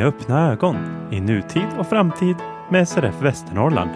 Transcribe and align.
Med 0.00 0.08
öppna 0.08 0.52
ögon 0.52 0.76
i 1.12 1.20
nutid 1.20 1.66
och 1.78 1.86
framtid 1.86 2.36
med 2.70 2.88
SRF 2.88 3.14
Västernorrland. 3.22 3.90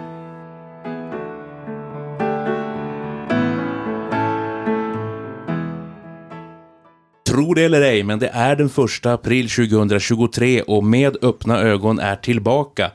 Tro 7.29 7.55
det 7.55 7.65
eller 7.65 7.83
ej, 7.83 8.03
men 8.03 8.19
det 8.19 8.29
är 8.29 8.57
den 8.57 8.69
första 8.69 9.13
april 9.13 9.51
2023 9.51 10.63
och 10.63 10.85
Med 10.85 11.17
öppna 11.23 11.59
ögon 11.59 11.99
är 11.99 12.17
tillbaka. 12.17 12.91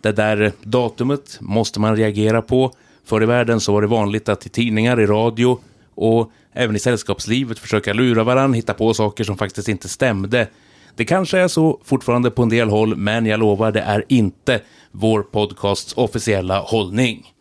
Det 0.00 0.12
där 0.12 0.52
datumet 0.62 1.38
måste 1.40 1.80
man 1.80 1.96
reagera 1.96 2.42
på. 2.42 2.72
Förr 3.04 3.22
i 3.22 3.26
världen 3.26 3.60
så 3.60 3.72
var 3.72 3.82
det 3.82 3.88
vanligt 3.88 4.28
att 4.28 4.46
i 4.46 4.48
tidningar, 4.48 5.00
i 5.00 5.06
radio 5.06 5.58
och 5.94 6.32
även 6.52 6.76
i 6.76 6.78
sällskapslivet 6.78 7.58
försöka 7.58 7.92
lura 7.92 8.24
varandra, 8.24 8.56
hitta 8.56 8.74
på 8.74 8.94
saker 8.94 9.24
som 9.24 9.38
faktiskt 9.38 9.68
inte 9.68 9.88
stämde. 9.88 10.48
Det 10.96 11.04
kanske 11.04 11.38
är 11.38 11.48
så 11.48 11.80
fortfarande 11.84 12.30
på 12.30 12.42
en 12.42 12.48
del 12.48 12.68
håll, 12.68 12.96
men 12.96 13.26
jag 13.26 13.40
lovar, 13.40 13.72
det 13.72 13.80
är 13.80 14.04
inte 14.08 14.60
vår 14.92 15.22
podcasts 15.22 15.92
officiella 15.96 16.58
hållning. 16.58 17.32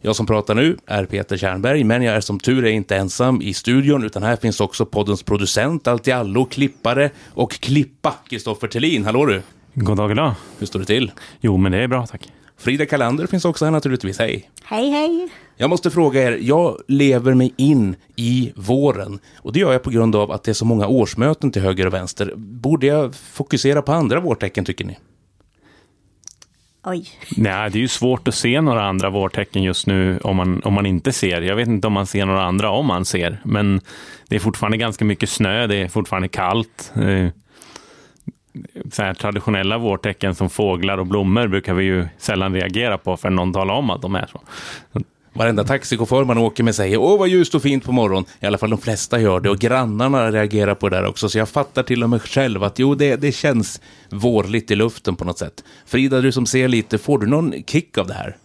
Jag 0.00 0.16
som 0.16 0.26
pratar 0.26 0.54
nu 0.54 0.76
är 0.86 1.04
Peter 1.04 1.36
Kärnberg, 1.36 1.84
men 1.84 2.02
jag 2.02 2.16
är 2.16 2.20
som 2.20 2.40
tur 2.40 2.64
är 2.64 2.70
inte 2.70 2.96
ensam 2.96 3.42
i 3.42 3.54
studion, 3.54 4.04
utan 4.04 4.22
här 4.22 4.36
finns 4.36 4.60
också 4.60 4.86
poddens 4.86 5.22
producent, 5.22 5.86
allt 5.86 6.08
i 6.08 6.12
allo, 6.12 6.44
klippare 6.44 7.10
och 7.28 7.52
klippa, 7.52 8.14
Kristoffer 8.28 8.68
Tellin. 8.68 9.04
Hallå 9.04 9.26
du! 9.26 9.42
God 9.74 9.96
dag, 9.96 10.08
god 10.08 10.16
dag. 10.16 10.34
Hur 10.58 10.66
står 10.66 10.80
det 10.80 10.86
till? 10.86 11.12
Jo, 11.40 11.56
men 11.56 11.72
det 11.72 11.78
är 11.78 11.88
bra, 11.88 12.06
tack. 12.06 12.28
Frida 12.58 12.86
Kalander 12.86 13.26
finns 13.26 13.44
också 13.44 13.64
här 13.64 13.72
naturligtvis. 13.72 14.18
Hej! 14.18 14.50
Hej, 14.64 14.90
hej! 14.90 15.28
Jag 15.56 15.70
måste 15.70 15.90
fråga 15.90 16.22
er, 16.22 16.38
jag 16.40 16.80
lever 16.88 17.34
mig 17.34 17.54
in 17.56 17.96
i 18.16 18.52
våren 18.56 19.18
och 19.36 19.52
det 19.52 19.60
gör 19.60 19.72
jag 19.72 19.82
på 19.82 19.90
grund 19.90 20.16
av 20.16 20.32
att 20.32 20.44
det 20.44 20.50
är 20.50 20.54
så 20.54 20.64
många 20.64 20.86
årsmöten 20.86 21.50
till 21.50 21.62
höger 21.62 21.86
och 21.86 21.94
vänster. 21.94 22.32
Borde 22.36 22.86
jag 22.86 23.14
fokusera 23.14 23.82
på 23.82 23.92
andra 23.92 24.20
vårtecken 24.20 24.64
tycker 24.64 24.84
ni? 24.84 24.98
Oj. 26.84 27.08
Nej, 27.36 27.70
det 27.70 27.78
är 27.78 27.80
ju 27.80 27.88
svårt 27.88 28.28
att 28.28 28.34
se 28.34 28.60
några 28.60 28.84
andra 28.84 29.10
vårtecken 29.10 29.62
just 29.62 29.86
nu 29.86 30.18
om 30.18 30.36
man, 30.36 30.62
om 30.62 30.74
man 30.74 30.86
inte 30.86 31.12
ser. 31.12 31.40
Jag 31.40 31.56
vet 31.56 31.68
inte 31.68 31.86
om 31.86 31.92
man 31.92 32.06
ser 32.06 32.26
några 32.26 32.42
andra 32.42 32.70
om 32.70 32.86
man 32.86 33.04
ser, 33.04 33.40
men 33.44 33.80
det 34.28 34.36
är 34.36 34.40
fortfarande 34.40 34.76
ganska 34.76 35.04
mycket 35.04 35.30
snö, 35.30 35.66
det 35.66 35.76
är 35.76 35.88
fortfarande 35.88 36.28
kallt. 36.28 36.92
Så 38.92 39.02
här 39.02 39.14
traditionella 39.14 39.78
vårtecken 39.78 40.34
som 40.34 40.50
fåglar 40.50 40.98
och 40.98 41.06
blommor 41.06 41.46
brukar 41.46 41.74
vi 41.74 41.84
ju 41.84 42.06
sällan 42.18 42.54
reagera 42.54 42.98
på 42.98 43.16
för 43.16 43.30
någon 43.30 43.52
talar 43.52 43.74
om 43.74 43.90
att 43.90 44.02
de 44.02 44.14
är 44.14 44.26
så. 44.32 44.40
Varenda 45.32 45.64
taxichaufför 45.64 46.24
man 46.24 46.38
åker 46.38 46.64
med 46.64 46.74
säger 46.74 46.98
åh 46.98 47.18
vad 47.18 47.28
ljust 47.28 47.54
och 47.54 47.62
fint 47.62 47.84
på 47.84 47.92
morgonen. 47.92 48.24
I 48.40 48.46
alla 48.46 48.58
fall 48.58 48.70
de 48.70 48.78
flesta 48.78 49.20
gör 49.20 49.40
det 49.40 49.50
och 49.50 49.58
grannarna 49.58 50.30
reagerar 50.30 50.74
på 50.74 50.88
det 50.88 50.96
där 50.96 51.06
också. 51.06 51.28
Så 51.28 51.38
jag 51.38 51.48
fattar 51.48 51.82
till 51.82 52.02
och 52.02 52.10
med 52.10 52.22
själv 52.22 52.64
att 52.64 52.78
jo, 52.78 52.94
det, 52.94 53.16
det 53.16 53.32
känns 53.32 53.80
vårligt 54.10 54.70
i 54.70 54.74
luften 54.74 55.16
på 55.16 55.24
något 55.24 55.38
sätt. 55.38 55.64
Frida, 55.86 56.20
du 56.20 56.32
som 56.32 56.46
ser 56.46 56.68
lite, 56.68 56.98
får 56.98 57.18
du 57.18 57.26
någon 57.26 57.52
kick 57.66 57.98
av 57.98 58.06
det 58.06 58.14
här? 58.14 58.36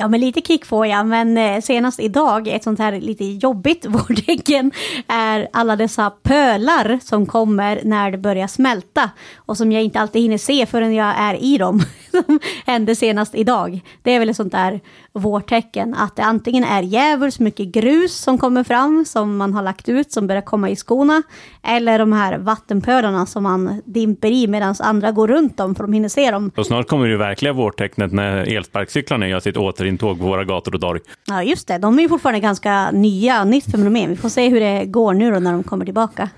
Ja, 0.00 0.08
men 0.08 0.20
lite 0.20 0.40
kick 0.40 0.64
får 0.64 0.86
jag, 0.86 1.06
men 1.06 1.38
eh, 1.38 1.60
senast 1.60 2.00
idag, 2.00 2.48
ett 2.48 2.64
sånt 2.64 2.78
här 2.78 3.00
lite 3.00 3.24
jobbigt 3.24 3.86
vårtecken, 3.88 4.72
är 5.08 5.48
alla 5.52 5.76
dessa 5.76 6.10
pölar 6.10 6.98
som 7.02 7.26
kommer 7.26 7.80
när 7.84 8.10
det 8.10 8.18
börjar 8.18 8.46
smälta 8.46 9.10
och 9.36 9.56
som 9.56 9.72
jag 9.72 9.82
inte 9.82 10.00
alltid 10.00 10.22
hinner 10.22 10.38
se 10.38 10.66
förrän 10.66 10.94
jag 10.94 11.14
är 11.18 11.44
i 11.44 11.58
dem, 11.58 11.82
som 12.10 12.40
hände 12.66 12.96
senast 12.96 13.34
idag. 13.34 13.80
Det 14.02 14.14
är 14.14 14.18
väl 14.18 14.28
ett 14.28 14.36
sånt 14.36 14.52
där 14.52 14.80
vårtecken, 15.12 15.94
att 15.94 16.16
det 16.16 16.22
antingen 16.22 16.64
är 16.64 16.82
djävulskt 16.82 17.40
mycket 17.40 17.66
grus 17.66 18.16
som 18.16 18.38
kommer 18.38 18.64
fram, 18.64 19.04
som 19.04 19.36
man 19.36 19.54
har 19.54 19.62
lagt 19.62 19.88
ut, 19.88 20.12
som 20.12 20.26
börjar 20.26 20.42
komma 20.42 20.70
i 20.70 20.76
skorna, 20.76 21.22
eller 21.62 21.98
de 21.98 22.12
här 22.12 22.38
vattenpölarna 22.38 23.26
som 23.26 23.42
man 23.42 23.82
dimper 23.84 24.30
i 24.30 24.46
medan 24.46 24.74
andra 24.80 25.12
går 25.12 25.28
runt 25.28 25.56
dem 25.56 25.74
för 25.74 25.84
de 25.84 25.92
hinner 25.92 26.08
se 26.08 26.30
dem. 26.30 26.50
Och 26.56 26.66
snart 26.66 26.88
kommer 26.88 27.08
det 27.08 27.16
verkliga 27.16 27.52
vårtecknet 27.52 28.12
när 28.12 28.56
elsparkcyklarna 28.56 29.28
gör 29.28 29.40
sitt 29.40 29.56
återintåg 29.90 30.18
på 30.18 30.24
våra 30.24 30.44
gator 30.44 30.74
och 30.74 30.80
torg. 30.80 31.00
Ja, 31.26 31.42
just 31.42 31.68
det. 31.68 31.78
De 31.78 31.98
är 31.98 32.02
ju 32.02 32.08
fortfarande 32.08 32.40
ganska 32.40 32.90
nya, 32.90 33.44
nytt 33.44 33.70
fenomen. 33.70 34.10
Vi 34.10 34.16
får 34.16 34.28
se 34.28 34.48
hur 34.48 34.60
det 34.60 34.84
går 34.86 35.14
nu 35.14 35.30
då 35.30 35.38
när 35.38 35.52
de 35.52 35.62
kommer 35.62 35.84
tillbaka. 35.84 36.28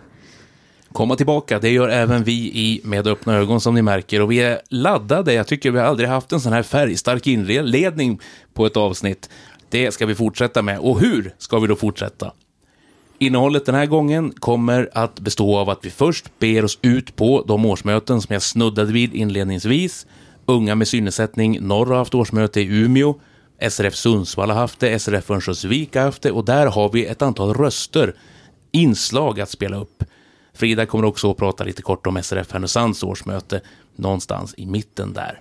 Komma 0.92 1.16
tillbaka, 1.16 1.58
det 1.58 1.70
gör 1.70 1.88
även 1.88 2.24
vi 2.24 2.32
i 2.32 2.80
Med 2.84 3.06
öppna 3.06 3.34
ögon 3.34 3.60
som 3.60 3.74
ni 3.74 3.82
märker. 3.82 4.22
Och 4.22 4.30
vi 4.30 4.38
är 4.42 4.60
laddade, 4.68 5.34
jag 5.34 5.46
tycker 5.46 5.70
vi 5.70 5.78
har 5.78 5.86
aldrig 5.86 6.08
haft 6.08 6.32
en 6.32 6.40
sån 6.40 6.52
här 6.52 6.62
färgstark 6.62 7.26
inledning 7.26 8.20
på 8.54 8.66
ett 8.66 8.76
avsnitt. 8.76 9.30
Det 9.70 9.92
ska 9.94 10.06
vi 10.06 10.14
fortsätta 10.14 10.62
med. 10.62 10.78
Och 10.78 11.00
hur 11.00 11.34
ska 11.38 11.58
vi 11.58 11.68
då 11.68 11.76
fortsätta? 11.76 12.32
Innehållet 13.18 13.66
den 13.66 13.74
här 13.74 13.86
gången 13.86 14.32
kommer 14.38 14.90
att 14.92 15.20
bestå 15.20 15.58
av 15.58 15.70
att 15.70 15.78
vi 15.82 15.90
först 15.90 16.38
ber 16.38 16.64
oss 16.64 16.78
ut 16.82 17.16
på 17.16 17.44
de 17.48 17.64
årsmöten 17.64 18.20
som 18.20 18.32
jag 18.32 18.42
snuddade 18.42 18.92
vid 18.92 19.14
inledningsvis. 19.14 20.06
Unga 20.46 20.74
med 20.74 20.88
synnedsättning 20.88 21.58
norr 21.60 21.86
har 21.86 21.96
haft 21.96 22.14
årsmöte 22.14 22.60
i 22.60 22.66
Umeå. 22.66 23.14
SRF 23.70 23.94
Sundsvall 23.94 24.50
har 24.50 24.56
haft 24.56 24.80
det, 24.80 24.98
SRF 24.98 25.30
Örnsköldsvik 25.30 25.96
har 25.96 26.02
haft 26.02 26.22
det 26.22 26.30
och 26.30 26.44
där 26.44 26.66
har 26.66 26.90
vi 26.92 27.06
ett 27.06 27.22
antal 27.22 27.54
röster, 27.54 28.14
inslag 28.70 29.40
att 29.40 29.50
spela 29.50 29.76
upp. 29.76 30.04
Frida 30.54 30.86
kommer 30.86 31.04
också 31.04 31.30
att 31.30 31.36
prata 31.36 31.64
lite 31.64 31.82
kort 31.82 32.06
om 32.06 32.22
SRF 32.22 32.52
Härnösands 32.52 33.02
årsmöte, 33.02 33.60
någonstans 33.96 34.54
i 34.56 34.66
mitten 34.66 35.12
där. 35.12 35.40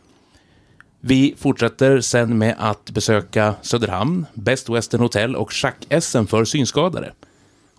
Vi 1.00 1.36
fortsätter 1.38 2.02
sen 2.02 2.38
med 2.38 2.56
att 2.60 2.92
besöka 2.92 3.56
Söderhamn, 3.62 4.26
Best 4.34 4.70
Western 4.70 5.02
Hotel 5.02 5.36
och 5.36 5.54
schack-SM 5.54 6.26
för 6.26 6.46
synskadade. 6.46 7.14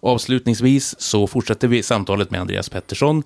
Avslutningsvis 0.00 1.00
så 1.00 1.26
fortsätter 1.26 1.68
vi 1.68 1.82
samtalet 1.82 2.30
med 2.30 2.40
Andreas 2.40 2.68
Pettersson 2.68 3.22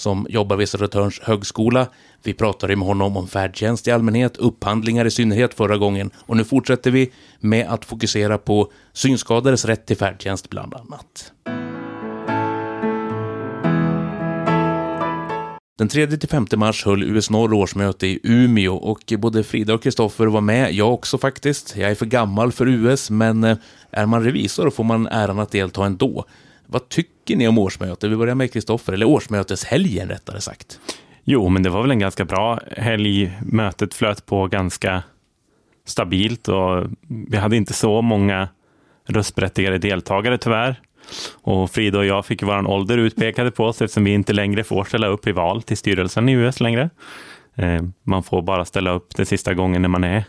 som 0.00 0.26
jobbar 0.30 0.56
vid 0.56 0.68
Södertörns 0.68 1.20
högskola. 1.20 1.86
Vi 2.22 2.34
pratade 2.34 2.76
med 2.76 2.88
honom 2.88 3.16
om 3.16 3.28
färdtjänst 3.28 3.88
i 3.88 3.90
allmänhet, 3.90 4.36
upphandlingar 4.36 5.04
i 5.04 5.10
synnerhet 5.10 5.54
förra 5.54 5.76
gången 5.76 6.10
och 6.16 6.36
nu 6.36 6.44
fortsätter 6.44 6.90
vi 6.90 7.12
med 7.40 7.66
att 7.68 7.84
fokusera 7.84 8.38
på 8.38 8.72
synskadades 8.92 9.64
rätt 9.64 9.86
till 9.86 9.96
färdtjänst 9.96 10.50
bland 10.50 10.74
annat. 10.74 11.32
Den 15.78 15.88
3-5 15.88 16.56
mars 16.56 16.84
höll 16.84 17.02
US 17.02 17.30
Norr 17.30 17.52
årsmöte 17.52 18.06
i 18.06 18.20
Umeå 18.22 18.74
och 18.74 19.12
både 19.18 19.44
Frida 19.44 19.74
och 19.74 19.82
Kristoffer 19.82 20.26
var 20.26 20.40
med, 20.40 20.72
jag 20.72 20.94
också 20.94 21.18
faktiskt. 21.18 21.76
Jag 21.76 21.90
är 21.90 21.94
för 21.94 22.06
gammal 22.06 22.52
för 22.52 22.68
US, 22.68 23.10
men 23.10 23.44
eh, 23.44 23.56
är 23.90 24.06
man 24.06 24.24
revisor 24.24 24.70
får 24.70 24.84
man 24.84 25.06
äran 25.06 25.38
att 25.38 25.50
delta 25.50 25.84
ändå. 25.84 26.24
Vad 26.72 26.88
tycker 26.88 27.36
ni 27.36 27.48
om 27.48 27.58
årsmötet? 27.58 28.10
Vi 28.10 28.16
börjar 28.16 28.34
med 28.34 28.52
Kristoffer, 28.52 28.92
eller 28.92 29.06
årsmöteshelgen 29.06 30.08
rättare 30.08 30.40
sagt. 30.40 30.80
Jo, 31.24 31.48
men 31.48 31.62
det 31.62 31.70
var 31.70 31.82
väl 31.82 31.90
en 31.90 31.98
ganska 31.98 32.24
bra 32.24 32.60
helg. 32.76 33.38
Mötet 33.42 33.94
flöt 33.94 34.26
på 34.26 34.46
ganska 34.46 35.02
stabilt 35.86 36.48
och 36.48 36.86
vi 37.08 37.36
hade 37.36 37.56
inte 37.56 37.72
så 37.72 38.02
många 38.02 38.48
röstberättigade 39.06 39.78
deltagare 39.78 40.38
tyvärr. 40.38 40.80
Och 41.42 41.70
Frida 41.70 41.98
och 41.98 42.06
jag 42.06 42.26
fick 42.26 42.42
vår 42.42 42.66
ålder 42.66 42.98
utpekade 42.98 43.50
på 43.50 43.64
oss 43.64 43.82
eftersom 43.82 44.04
vi 44.04 44.10
inte 44.10 44.32
längre 44.32 44.64
får 44.64 44.84
ställa 44.84 45.06
upp 45.06 45.26
i 45.26 45.32
val 45.32 45.62
till 45.62 45.76
styrelsen 45.76 46.28
i 46.28 46.32
US 46.32 46.60
längre. 46.60 46.90
Eh, 47.54 47.82
man 48.02 48.22
får 48.22 48.42
bara 48.42 48.64
ställa 48.64 48.90
upp 48.90 49.16
den 49.16 49.26
sista 49.26 49.54
gången 49.54 49.82
när 49.82 49.88
man 49.88 50.04
är 50.04 50.24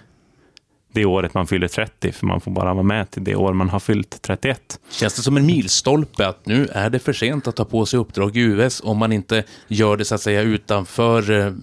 det 0.92 1.06
året 1.06 1.34
man 1.34 1.48
fyller 1.48 1.68
30, 1.68 2.12
för 2.12 2.26
man 2.26 2.42
får 2.42 2.52
bara 2.52 2.74
vara 2.74 2.84
med 2.84 3.12
till 3.12 3.24
det 3.24 3.36
år 3.36 3.54
man 3.54 3.70
har 3.70 3.80
fyllt 3.80 4.22
31. 4.22 4.80
Känns 4.90 5.14
det 5.14 5.22
som 5.22 5.38
en 5.38 5.46
milstolpe 5.46 6.28
att 6.28 6.46
nu 6.46 6.68
är 6.72 6.90
det 6.90 7.00
för 7.00 7.14
sent 7.14 7.48
att 7.48 7.56
ta 7.56 7.66
på 7.66 7.86
sig 7.86 8.00
uppdrag 8.00 8.38
i 8.38 8.40
US 8.40 8.82
om 8.84 8.98
man 8.98 9.12
inte 9.12 9.44
gör 9.68 9.98
det 9.98 10.06
så 10.06 10.16
att 10.16 10.22
säga 10.22 10.42
utanför 10.42 11.32
eh, 11.32 11.54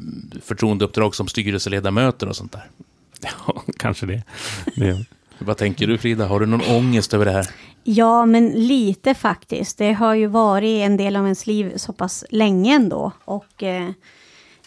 förtroendeuppdrag 0.43 1.15
som 1.15 1.29
styrelseledamöter 1.29 2.29
och 2.29 2.37
sånt 2.37 2.53
där? 2.53 2.65
Ja, 3.47 3.63
kanske 3.79 4.07
det. 4.07 4.23
det. 4.77 5.05
Vad 5.39 5.57
tänker 5.57 5.87
du 5.87 5.99
Frida? 5.99 6.27
Har 6.27 6.41
du 6.41 6.47
någon 6.47 6.77
ångest 6.77 7.15
över 7.15 7.25
det 7.25 7.33
här? 7.33 7.47
Ja, 7.85 8.27
men 8.27 8.49
lite 8.49 9.15
faktiskt. 9.15 9.79
Det 9.79 9.93
har 9.93 10.15
ju 10.15 10.27
varit 10.27 10.85
en 10.85 10.97
del 10.97 11.17
av 11.17 11.25
ens 11.25 11.47
liv 11.47 11.73
så 11.77 11.93
pass 11.93 12.25
länge 12.31 12.75
ändå. 12.75 13.13
Och 13.25 13.63
eh, 13.63 13.91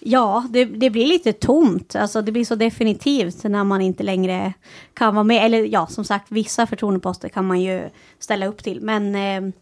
ja, 0.04 0.46
det, 0.50 0.66
det, 0.66 0.90
blir 0.90 1.06
lite 1.06 1.34
tomt. 1.34 1.96
Alltså 1.96 2.22
det 2.22 2.32
blir 2.32 2.46
så 2.46 2.56
definitivt 2.56 3.44
när 3.44 3.64
man 3.64 3.82
inte 3.82 4.04
längre 4.04 4.54
kan 4.94 5.16
vara 5.16 5.24
med. 5.24 5.46
Eller 5.46 5.64
ja, 5.64 5.88
som 5.88 6.06
sagt, 6.06 6.32
vissa 6.32 6.68
förtroendeposter 6.68 7.30
kan 7.30 7.48
man 7.48 7.62
ju 7.62 7.90
ställa 8.20 8.46
upp 8.46 8.64
till. 8.64 8.82
Men 8.82 9.16
eh, 9.16 9.54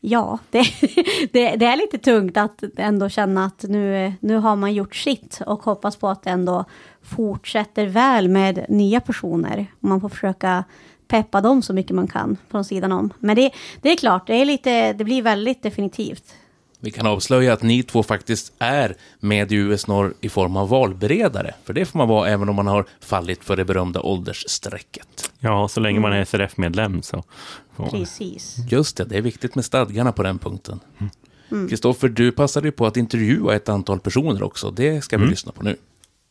ja, 0.00 0.38
det, 0.50 0.64
det, 1.32 1.56
det, 1.56 1.66
är 1.66 1.76
lite 1.76 1.98
tungt 1.98 2.36
att 2.36 2.64
ändå 2.76 3.08
känna 3.08 3.44
att 3.44 3.62
nu, 3.62 4.12
nu 4.20 4.36
har 4.36 4.56
man 4.56 4.74
gjort 4.74 4.94
sitt 4.94 5.40
och 5.46 5.62
hoppas 5.62 5.96
på 5.96 6.08
att 6.08 6.22
det 6.22 6.30
ändå 6.30 6.64
fortsätter 7.02 7.86
väl 7.86 8.28
med 8.28 8.66
nya 8.68 9.00
personer. 9.00 9.66
Man 9.80 10.00
får 10.00 10.08
försöka 10.08 10.64
peppa 11.08 11.40
dem 11.40 11.62
så 11.62 11.72
mycket 11.72 11.96
man 11.96 12.08
kan 12.08 12.36
från 12.50 12.64
sidan 12.64 12.92
om. 12.92 13.12
Men 13.18 13.36
det, 13.36 13.50
det 13.82 13.92
är 13.92 13.96
klart, 13.96 14.26
det, 14.26 14.34
är 14.34 14.44
lite, 14.44 14.92
det 14.92 15.04
blir 15.04 15.22
väldigt 15.22 15.62
definitivt. 15.62 16.34
Vi 16.84 16.90
kan 16.90 17.06
avslöja 17.06 17.52
att 17.52 17.62
ni 17.62 17.82
två 17.82 18.02
faktiskt 18.02 18.52
är 18.58 18.94
med 19.20 19.52
i 19.52 19.56
US 19.56 19.86
Norr 19.86 20.14
i 20.20 20.28
form 20.28 20.56
av 20.56 20.68
valberedare. 20.68 21.54
För 21.64 21.72
det 21.72 21.84
får 21.84 21.98
man 21.98 22.08
vara 22.08 22.28
även 22.28 22.48
om 22.48 22.56
man 22.56 22.66
har 22.66 22.84
fallit 23.00 23.44
för 23.44 23.56
det 23.56 23.64
berömda 23.64 24.00
åldersstrecket. 24.00 25.32
Ja, 25.38 25.68
så 25.68 25.80
länge 25.80 26.00
man 26.00 26.12
är 26.12 26.24
SRF-medlem 26.24 27.02
så. 27.02 27.24
Precis. 27.90 28.56
Just 28.70 28.96
det, 28.96 29.04
det 29.04 29.16
är 29.16 29.22
viktigt 29.22 29.54
med 29.54 29.64
stadgarna 29.64 30.12
på 30.12 30.22
den 30.22 30.38
punkten. 30.38 30.80
Mm. 31.50 31.68
Kristoffer, 31.68 32.08
du 32.08 32.32
passade 32.32 32.68
ju 32.68 32.72
på 32.72 32.86
att 32.86 32.96
intervjua 32.96 33.54
ett 33.54 33.68
antal 33.68 34.00
personer 34.00 34.42
också. 34.42 34.70
Det 34.70 35.04
ska 35.04 35.18
vi 35.18 35.26
lyssna 35.26 35.52
på 35.52 35.62
nu. 35.62 35.76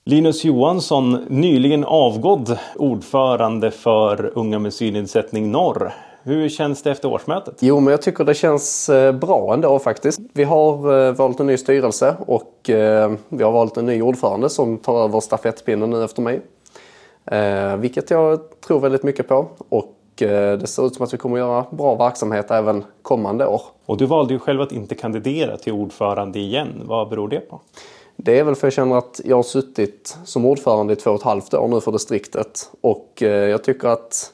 Linus 0.05 0.43
Johansson, 0.43 1.25
nyligen 1.29 1.83
avgådd 1.83 2.57
ordförande 2.75 3.71
för 3.71 4.31
Unga 4.35 4.59
med 4.59 4.73
synnedsättning 4.73 5.51
Norr. 5.51 5.93
Hur 6.25 6.49
känns 6.49 6.83
det 6.83 6.91
efter 6.91 7.09
årsmötet? 7.09 7.55
Jo, 7.59 7.79
men 7.79 7.91
jag 7.91 8.01
tycker 8.01 8.23
det 8.23 8.33
känns 8.33 8.89
eh, 8.89 9.11
bra 9.11 9.53
ändå 9.53 9.79
faktiskt. 9.79 10.19
Vi 10.33 10.43
har 10.43 11.07
eh, 11.07 11.13
valt 11.13 11.39
en 11.39 11.47
ny 11.47 11.57
styrelse 11.57 12.15
och 12.27 12.69
eh, 12.69 13.11
vi 13.29 13.43
har 13.43 13.51
valt 13.51 13.77
en 13.77 13.85
ny 13.85 14.01
ordförande 14.01 14.49
som 14.49 14.77
tar 14.77 15.03
över 15.03 15.19
stafettpinnen 15.19 15.89
nu 15.89 16.03
efter 16.03 16.21
mig. 16.21 16.41
Vilket 17.77 18.09
jag 18.09 18.39
tror 18.67 18.79
väldigt 18.79 19.03
mycket 19.03 19.27
på. 19.27 19.47
Och 19.69 19.93
det 20.15 20.69
ser 20.69 20.85
ut 20.85 20.95
som 20.95 21.03
att 21.03 21.13
vi 21.13 21.17
kommer 21.17 21.37
göra 21.37 21.65
bra 21.71 21.95
verksamhet 21.95 22.51
även 22.51 22.83
kommande 23.01 23.47
år. 23.47 23.61
Och 23.85 23.97
du 23.97 24.05
valde 24.05 24.33
ju 24.33 24.39
själv 24.39 24.61
att 24.61 24.71
inte 24.71 24.95
kandidera 24.95 25.57
till 25.57 25.73
ordförande 25.73 26.39
igen. 26.39 26.81
Vad 26.85 27.09
beror 27.09 27.27
det 27.27 27.39
på? 27.39 27.61
Det 28.15 28.39
är 28.39 28.43
väl 28.43 28.55
för 28.55 28.67
att 28.67 28.71
jag 28.71 28.73
känner 28.73 28.97
att 28.97 29.21
jag 29.25 29.35
har 29.35 29.43
suttit 29.43 30.17
som 30.25 30.45
ordförande 30.45 30.93
i 30.93 30.95
två 30.95 31.11
och 31.11 31.15
ett 31.17 31.23
halvt 31.23 31.53
år 31.53 31.67
nu 31.67 31.81
för 31.81 31.91
distriktet. 31.91 32.69
Och 32.81 33.21
jag 33.21 33.63
tycker 33.63 33.87
att 33.87 34.32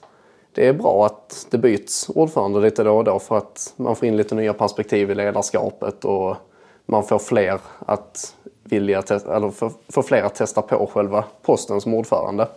det 0.59 0.67
är 0.67 0.73
bra 0.73 1.05
att 1.05 1.47
det 1.49 1.57
byts 1.57 2.09
ordförande 2.09 2.59
lite 2.59 2.83
då 2.83 2.97
och 2.97 3.03
då 3.03 3.19
för 3.19 3.37
att 3.37 3.73
man 3.75 3.95
får 3.95 4.07
in 4.07 4.17
lite 4.17 4.35
nya 4.35 4.53
perspektiv 4.53 5.11
i 5.11 5.15
ledarskapet 5.15 6.05
och 6.05 6.35
man 6.85 7.03
får 7.03 7.19
fler 7.19 7.59
att 7.79 8.35
vilja 8.63 9.03
eller 9.09 9.51
får 9.91 10.01
fler 10.01 10.23
att 10.23 10.35
testa 10.35 10.61
på 10.61 10.87
själva 10.93 11.23
posten 11.41 11.81
som 11.81 11.93
ordförande. 11.93 12.47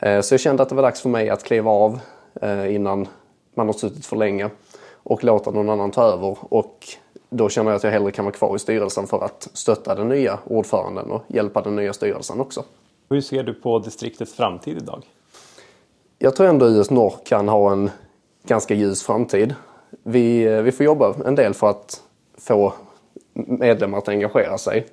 Eh, 0.00 0.20
så 0.20 0.34
jag 0.34 0.40
kände 0.40 0.62
att 0.62 0.68
det 0.68 0.74
var 0.74 0.82
dags 0.82 1.00
för 1.00 1.08
mig 1.08 1.30
att 1.30 1.44
kliva 1.44 1.70
av 1.70 2.00
eh, 2.42 2.74
innan 2.74 3.08
man 3.54 3.66
har 3.66 3.74
suttit 3.74 4.06
för 4.06 4.16
länge 4.16 4.50
och 4.92 5.24
låta 5.24 5.50
någon 5.50 5.70
annan 5.70 5.90
ta 5.90 6.02
över. 6.04 6.36
Och 6.40 6.86
då 7.30 7.48
känner 7.48 7.70
jag 7.70 7.76
att 7.76 7.84
jag 7.84 7.90
hellre 7.90 8.10
kan 8.10 8.24
vara 8.24 8.34
kvar 8.34 8.56
i 8.56 8.58
styrelsen 8.58 9.06
för 9.06 9.24
att 9.24 9.48
stötta 9.52 9.94
den 9.94 10.08
nya 10.08 10.38
ordföranden 10.44 11.10
och 11.10 11.22
hjälpa 11.26 11.62
den 11.62 11.76
nya 11.76 11.92
styrelsen 11.92 12.40
också. 12.40 12.64
Hur 13.08 13.20
ser 13.20 13.42
du 13.42 13.54
på 13.54 13.78
distriktets 13.78 14.34
framtid 14.34 14.76
idag? 14.76 15.02
Jag 16.24 16.36
tror 16.36 16.46
ändå 16.46 16.68
IS 16.68 16.90
Norr 16.90 17.14
kan 17.24 17.48
ha 17.48 17.72
en 17.72 17.90
ganska 18.44 18.74
ljus 18.74 19.02
framtid. 19.02 19.54
Vi, 20.02 20.44
eh, 20.44 20.62
vi 20.62 20.72
får 20.72 20.86
jobba 20.86 21.14
en 21.26 21.34
del 21.34 21.54
för 21.54 21.70
att 21.70 22.02
få 22.38 22.72
medlemmar 23.34 23.98
att 23.98 24.08
engagera 24.08 24.58
sig. 24.58 24.86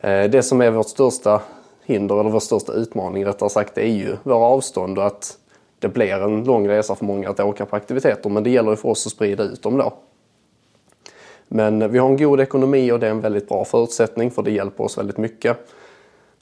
Eh, 0.00 0.24
det 0.24 0.42
som 0.42 0.60
är 0.60 0.70
vårt 0.70 0.88
största 0.88 1.42
hinder, 1.84 2.20
eller 2.20 2.30
vår 2.30 2.40
största 2.40 2.72
utmaning 2.72 3.26
rättare 3.26 3.50
sagt, 3.50 3.74
det 3.74 3.82
är 3.82 3.92
ju 3.92 4.16
våra 4.22 4.44
avstånd 4.44 4.98
och 4.98 5.06
att 5.06 5.38
det 5.78 5.88
blir 5.88 6.12
en 6.12 6.44
lång 6.44 6.68
resa 6.68 6.94
för 6.94 7.04
många 7.04 7.28
att 7.28 7.40
åka 7.40 7.66
på 7.66 7.76
aktiviteter. 7.76 8.30
Men 8.30 8.42
det 8.42 8.50
gäller 8.50 8.70
ju 8.70 8.76
för 8.76 8.88
oss 8.88 9.06
att 9.06 9.12
sprida 9.12 9.42
ut 9.42 9.62
dem 9.62 9.76
då. 9.76 9.92
Men 11.48 11.92
vi 11.92 11.98
har 11.98 12.08
en 12.08 12.16
god 12.16 12.40
ekonomi 12.40 12.92
och 12.92 13.00
det 13.00 13.06
är 13.06 13.10
en 13.10 13.20
väldigt 13.20 13.48
bra 13.48 13.64
förutsättning 13.64 14.30
för 14.30 14.42
det 14.42 14.50
hjälper 14.50 14.84
oss 14.84 14.98
väldigt 14.98 15.18
mycket. 15.18 15.56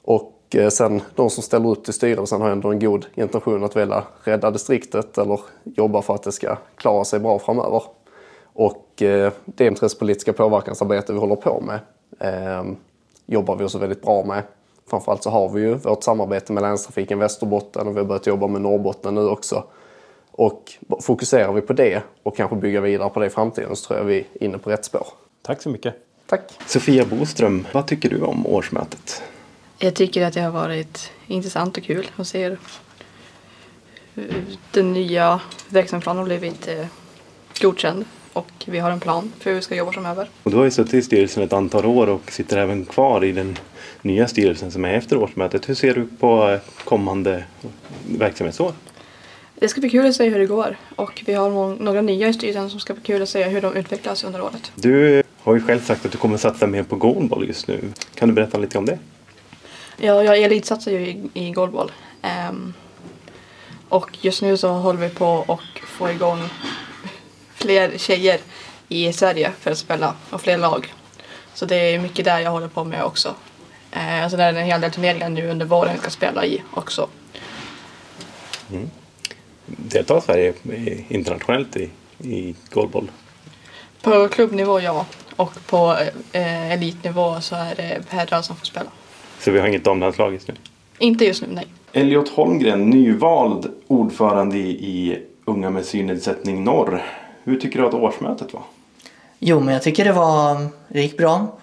Och 0.01 0.38
Eh, 0.55 0.69
sen 0.69 1.01
de 1.15 1.29
som 1.29 1.43
ställer 1.43 1.69
upp 1.69 1.83
till 1.83 1.93
styrelsen 1.93 2.41
har 2.41 2.49
ändå 2.49 2.71
en 2.71 2.79
god 2.79 3.05
intention 3.15 3.63
att 3.63 3.75
vilja 3.75 4.03
rädda 4.23 4.51
distriktet 4.51 5.17
eller 5.17 5.39
jobba 5.63 6.01
för 6.01 6.15
att 6.15 6.23
det 6.23 6.31
ska 6.31 6.57
klara 6.75 7.05
sig 7.05 7.19
bra 7.19 7.39
framöver. 7.39 7.83
Och 8.53 9.01
eh, 9.01 9.33
det 9.45 9.65
intressepolitiska 9.65 10.33
påverkansarbete 10.33 11.13
vi 11.13 11.19
håller 11.19 11.35
på 11.35 11.61
med 11.61 11.79
eh, 12.19 12.63
jobbar 13.25 13.55
vi 13.55 13.65
också 13.65 13.77
väldigt 13.77 14.01
bra 14.01 14.23
med. 14.23 14.43
Framförallt 14.89 15.23
så 15.23 15.29
har 15.29 15.49
vi 15.49 15.61
ju 15.61 15.73
vårt 15.73 16.03
samarbete 16.03 16.53
med 16.53 16.63
Länstrafiken 16.63 17.19
Västerbotten 17.19 17.87
och 17.87 17.95
vi 17.95 17.99
har 17.99 18.07
börjat 18.07 18.27
jobba 18.27 18.47
med 18.47 18.61
Norrbotten 18.61 19.15
nu 19.15 19.27
också. 19.27 19.63
Och 20.31 20.71
fokuserar 21.01 21.53
vi 21.53 21.61
på 21.61 21.73
det 21.73 22.03
och 22.23 22.37
kanske 22.37 22.55
bygga 22.55 22.81
vidare 22.81 23.09
på 23.09 23.19
det 23.19 23.25
i 23.25 23.29
framtiden 23.29 23.75
så 23.75 23.87
tror 23.87 23.99
jag 23.99 24.05
vi 24.05 24.17
är 24.19 24.43
inne 24.43 24.57
på 24.57 24.69
rätt 24.69 24.85
spår. 24.85 25.07
Tack 25.41 25.61
så 25.61 25.69
mycket. 25.69 25.95
Tack. 26.25 26.41
Sofia 26.67 27.05
Boström, 27.05 27.67
vad 27.73 27.87
tycker 27.87 28.09
du 28.09 28.21
om 28.21 28.47
årsmötet? 28.47 29.23
Jag 29.81 29.95
tycker 29.95 30.25
att 30.25 30.33
det 30.33 30.41
har 30.41 30.51
varit 30.51 31.11
intressant 31.27 31.77
och 31.77 31.83
kul 31.83 32.07
att 32.15 32.27
se 32.27 32.55
den 34.71 34.93
nya 34.93 35.41
verksamhetsplanen 35.69 36.25
blivit 36.25 36.67
eh, 36.67 36.85
godkänd 37.61 38.05
och 38.33 38.51
vi 38.65 38.79
har 38.79 38.91
en 38.91 38.99
plan 38.99 39.31
för 39.39 39.49
hur 39.49 39.55
vi 39.55 39.61
ska 39.61 39.75
jobba 39.75 39.91
framöver. 39.91 40.29
Och 40.43 40.51
du 40.51 40.57
har 40.57 40.63
ju 40.63 40.71
suttit 40.71 40.93
i 40.93 41.01
styrelsen 41.01 41.43
ett 41.43 41.53
antal 41.53 41.85
år 41.85 42.09
och 42.09 42.31
sitter 42.31 42.57
även 42.57 42.85
kvar 42.85 43.23
i 43.23 43.31
den 43.31 43.57
nya 44.01 44.27
styrelsen 44.27 44.71
som 44.71 44.85
är 44.85 44.93
efter 44.93 45.17
årsmötet. 45.17 45.69
Hur 45.69 45.75
ser 45.75 45.95
du 45.95 46.07
på 46.19 46.59
kommande 46.83 47.43
verksamhetsår? 48.17 48.73
Det 49.55 49.67
ska 49.67 49.81
bli 49.81 49.89
kul 49.89 50.05
att 50.05 50.15
se 50.15 50.29
hur 50.29 50.39
det 50.39 50.45
går 50.45 50.77
och 50.95 51.23
vi 51.25 51.33
har 51.33 51.83
några 51.83 52.01
nya 52.01 52.27
i 52.27 52.33
styrelsen 52.33 52.69
som 52.69 52.79
ska 52.79 52.93
bli 52.93 53.03
kul 53.03 53.21
att 53.21 53.29
se 53.29 53.43
hur 53.43 53.61
de 53.61 53.75
utvecklas 53.75 54.23
under 54.23 54.41
året. 54.41 54.71
Du 54.75 55.23
har 55.39 55.55
ju 55.55 55.61
själv 55.61 55.79
sagt 55.79 56.05
att 56.05 56.11
du 56.11 56.17
kommer 56.17 56.37
satsa 56.37 56.67
mer 56.67 56.83
på 56.83 56.95
goalball 56.95 57.47
just 57.47 57.67
nu. 57.67 57.79
Kan 58.15 58.29
du 58.29 58.35
berätta 58.35 58.57
lite 58.57 58.77
om 58.77 58.85
det? 58.85 58.99
Ja, 60.01 60.23
jag 60.23 60.37
elitsatsar 60.37 60.91
ju 60.91 60.99
i, 60.99 61.29
i 61.33 61.51
goalball. 61.51 61.91
Um, 62.49 62.73
och 63.89 64.17
just 64.21 64.41
nu 64.41 64.57
så 64.57 64.69
håller 64.69 64.99
vi 64.99 65.09
på 65.09 65.45
att 65.47 65.87
få 65.87 66.09
igång 66.09 66.49
fler 67.53 67.97
tjejer 67.97 68.39
i 68.87 69.13
Sverige 69.13 69.51
för 69.59 69.71
att 69.71 69.77
spela 69.77 70.15
och 70.29 70.41
fler 70.41 70.57
lag. 70.57 70.93
Så 71.53 71.65
det 71.65 71.75
är 71.75 71.99
mycket 71.99 72.25
där 72.25 72.39
jag 72.39 72.51
håller 72.51 72.67
på 72.67 72.83
med 72.83 73.03
också. 73.03 73.35
Eh, 73.91 74.23
alltså 74.23 74.37
det 74.37 74.43
är 74.43 74.53
en 74.53 74.65
hel 74.65 74.81
del 74.81 74.91
turneringar 74.91 75.29
nu 75.29 75.49
under 75.49 75.65
våren 75.65 75.91
jag 75.91 76.01
ska 76.01 76.09
spela 76.09 76.45
i 76.45 76.63
också. 76.73 77.09
Mm. 78.71 78.89
Deltar 79.65 80.21
Sverige 80.21 80.53
internationellt 81.07 81.77
i, 81.77 81.89
i 82.19 82.55
goalball? 82.69 83.11
På 84.01 84.27
klubbnivå 84.27 84.79
ja. 84.79 85.05
Och 85.35 85.53
på 85.65 85.97
eh, 86.31 86.71
elitnivå 86.71 87.41
så 87.41 87.55
är 87.55 87.75
det 87.75 88.03
herrar 88.09 88.41
som 88.41 88.55
får 88.55 88.65
spela. 88.65 88.89
Så 89.39 89.51
vi 89.51 89.59
har 89.59 89.67
inget 89.67 89.83
damlandslag 89.83 90.33
just 90.33 90.47
nu? 90.47 90.53
Inte 90.97 91.25
just 91.25 91.41
nu, 91.41 91.47
nej. 91.51 91.67
Elliot 91.93 92.29
Holmgren, 92.29 92.89
nyvald 92.89 93.71
ordförande 93.87 94.57
i 94.57 95.25
Unga 95.45 95.69
med 95.69 95.85
synnedsättning 95.85 96.63
Norr. 96.63 97.03
Hur 97.43 97.59
tycker 97.59 97.79
du 97.79 97.87
att 97.87 97.93
årsmötet 97.93 98.53
var? 98.53 98.63
Jo, 99.39 99.59
men 99.59 99.73
jag 99.73 99.83
tycker 99.83 100.05
det 100.05 100.11
var, 100.11 100.67
det 100.87 101.01
gick 101.01 101.17
bra. 101.17 101.59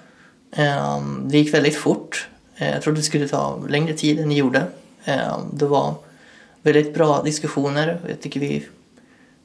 Ehm, 0.52 1.28
det 1.28 1.38
gick 1.38 1.54
väldigt 1.54 1.76
fort. 1.76 2.28
Eh, 2.56 2.70
jag 2.70 2.82
trodde 2.82 2.98
det 2.98 3.02
skulle 3.02 3.28
ta 3.28 3.58
längre 3.68 3.92
tid 3.92 4.20
än 4.20 4.28
det 4.28 4.34
gjorde. 4.34 4.62
Ehm, 5.04 5.40
det 5.52 5.66
var 5.66 5.94
väldigt 6.62 6.94
bra 6.94 7.22
diskussioner. 7.22 7.98
Jag 8.08 8.20
tycker 8.20 8.40
vi 8.40 8.66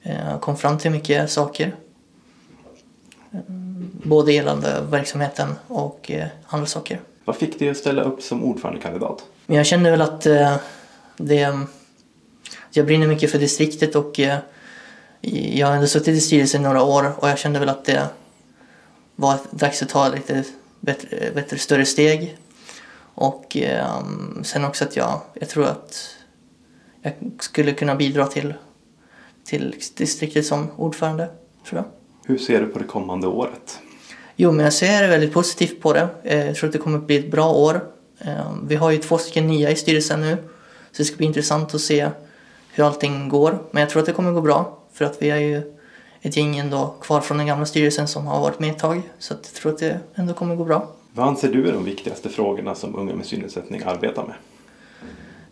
eh, 0.04 0.40
kom 0.40 0.58
fram 0.58 0.78
till 0.78 0.92
mycket 0.92 1.32
saker. 1.32 1.76
Ehm, 3.32 3.92
både 4.04 4.34
gällande 4.34 4.82
verksamheten 4.90 5.48
och 5.68 6.12
eh, 6.12 6.28
andra 6.48 6.66
saker. 6.66 7.00
Vad 7.26 7.36
fick 7.36 7.60
dig 7.60 7.70
att 7.70 7.78
ställa 7.78 8.04
upp 8.04 8.22
som 8.22 8.44
ordförandekandidat? 8.44 9.26
Jag 9.48 9.66
kände 9.66 9.92
väl 9.92 10.02
att 10.02 10.26
eh, 10.26 10.56
det, 11.18 11.60
jag 12.72 12.86
brinner 12.86 13.08
mycket 13.08 13.32
för 13.32 13.40
distriktet 13.40 13.96
och 13.96 14.20
eh, 14.20 14.38
jag 15.54 15.68
har 15.68 15.76
ändå 15.76 15.88
suttit 15.88 16.16
i 16.16 16.22
styrelsen 16.22 16.62
i 16.62 16.64
några 16.64 16.84
år 16.84 17.14
och 17.18 17.30
jag 17.30 17.40
kände 17.40 17.60
väl 17.60 17.70
att 17.70 17.86
det 17.86 18.08
var 19.16 19.38
dags 19.52 19.82
att 19.84 19.90
ta 19.90 20.10
lite 20.10 20.44
bättre, 20.80 21.32
bättre 21.36 21.58
större 21.58 21.86
steg. 21.86 22.38
Och 23.16 23.58
eh, 23.58 24.04
sen 24.44 24.66
också 24.66 24.84
att 24.84 24.96
jag, 24.96 25.22
jag 25.34 25.50
tror 25.50 25.66
att 25.66 26.16
jag 27.02 27.14
skulle 27.40 27.74
kunna 27.74 27.96
bidra 27.96 28.28
till, 28.28 28.54
till 29.44 29.76
distriktet 29.98 30.46
som 30.46 30.72
ordförande, 30.78 31.30
tror 31.70 31.82
jag. 31.82 31.86
Hur 32.26 32.38
ser 32.38 32.62
du 32.62 32.68
på 32.68 32.80
det 32.80 32.86
kommande 32.86 33.28
året? 33.28 33.80
Jo, 34.44 34.52
men 34.52 34.64
jag 34.64 34.74
ser 34.74 35.08
väldigt 35.08 35.34
positivt 35.34 35.82
på 35.82 35.94
det. 35.94 36.08
Eh, 36.24 36.46
jag 36.46 36.56
tror 36.56 36.68
att 36.68 36.74
det 36.74 36.80
kommer 36.80 36.98
att 36.98 37.08
bli 37.08 37.18
ett 37.18 37.32
bra 37.32 37.52
år. 37.52 37.82
Eh, 38.20 38.52
vi 38.68 38.76
har 38.76 38.92
ju 38.92 38.98
två 38.98 39.18
stycken 39.18 39.48
nya 39.48 39.72
i 39.72 39.76
styrelsen 39.76 40.22
nu. 40.22 40.38
Så 40.92 40.98
det 40.98 41.06
ska 41.06 41.18
bli 41.18 41.26
intressant 41.26 41.76
att 41.76 41.82
se 41.82 42.10
hur 42.74 42.84
allting 42.84 43.30
går. 43.30 43.64
Men 43.72 43.82
jag 43.82 43.90
tror 43.90 44.00
att 44.00 44.06
det 44.06 44.12
kommer 44.12 44.30
att 44.30 44.36
gå 44.36 44.42
bra. 44.42 44.78
För 44.94 45.06
att 45.06 45.22
vi 45.22 45.30
är 45.30 45.38
ju 45.38 45.74
ett 46.22 46.38
gäng 46.38 46.58
ändå 46.58 46.96
kvar 47.02 47.22
från 47.22 47.38
den 47.38 47.48
gamla 47.48 47.66
styrelsen 47.66 48.08
som 48.08 48.28
har 48.28 48.42
varit 48.42 48.60
med 48.60 48.72
ett 48.72 48.80
tag. 48.80 49.02
Så 49.20 49.34
jag 49.34 49.44
tror 49.44 49.72
att 49.72 49.80
det 49.80 50.00
ändå 50.16 50.34
kommer 50.34 50.52
att 50.54 50.58
gå 50.58 50.66
bra. 50.66 50.88
Vad 51.14 51.28
anser 51.28 51.48
du 51.48 51.68
är 51.68 51.74
de 51.74 51.86
viktigaste 51.86 52.30
frågorna 52.30 52.76
som 52.76 52.96
Unga 52.96 53.16
med 53.16 53.26
synnedsättning 53.26 53.82
arbetar 53.86 54.24
med? 54.24 54.36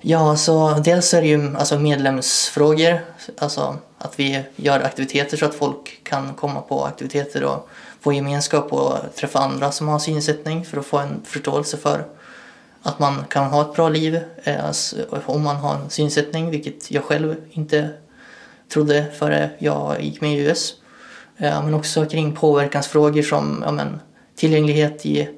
Ja, 0.02 0.38
så 0.38 0.70
dels 0.86 1.14
är 1.14 1.22
det 1.22 1.28
ju 1.28 1.56
alltså 1.56 1.80
medlemsfrågor. 1.80 3.00
Alltså 3.38 3.78
att 3.98 4.20
vi 4.20 4.44
gör 4.56 4.80
aktiviteter 4.80 5.38
så 5.38 5.46
att 5.46 5.56
folk 5.56 6.04
kan 6.04 6.34
komma 6.34 6.62
på 6.62 6.86
aktiviteter 6.86 7.44
och 7.44 7.70
få 8.00 8.14
gemenskap 8.14 8.74
och 8.74 8.98
träffa 9.16 9.40
andra 9.40 9.72
som 9.72 9.88
har 9.88 10.00
synnedsättning 10.00 10.66
för 10.66 10.80
att 10.80 10.86
få 10.86 10.98
en 10.98 11.22
förståelse 11.26 11.78
för 11.78 12.06
att 12.82 13.00
man 13.00 13.24
kan 13.30 13.46
ha 13.46 13.62
ett 13.62 13.76
bra 13.76 13.90
liv 13.90 14.20
eh, 14.44 14.66
alltså, 14.66 14.96
om 15.26 15.44
man 15.44 15.56
har 15.56 15.76
en 15.76 15.90
synnedsättning, 15.90 16.52
vilket 16.52 16.92
jag 16.92 17.04
själv 17.04 17.36
inte 17.52 17.90
trodde 18.70 19.06
före 19.20 19.50
jag 19.60 20.04
gick 20.04 20.22
med 20.22 20.34
i 20.34 20.42
US. 20.42 20.74
Eh, 21.38 21.64
men 21.64 21.74
också 21.74 22.06
kring 22.06 22.36
påverkansfrågor 22.36 23.22
som 23.22 23.64
ja, 23.66 23.72
men, 23.72 24.00
tillgänglighet 24.36 25.06
i 25.06 25.30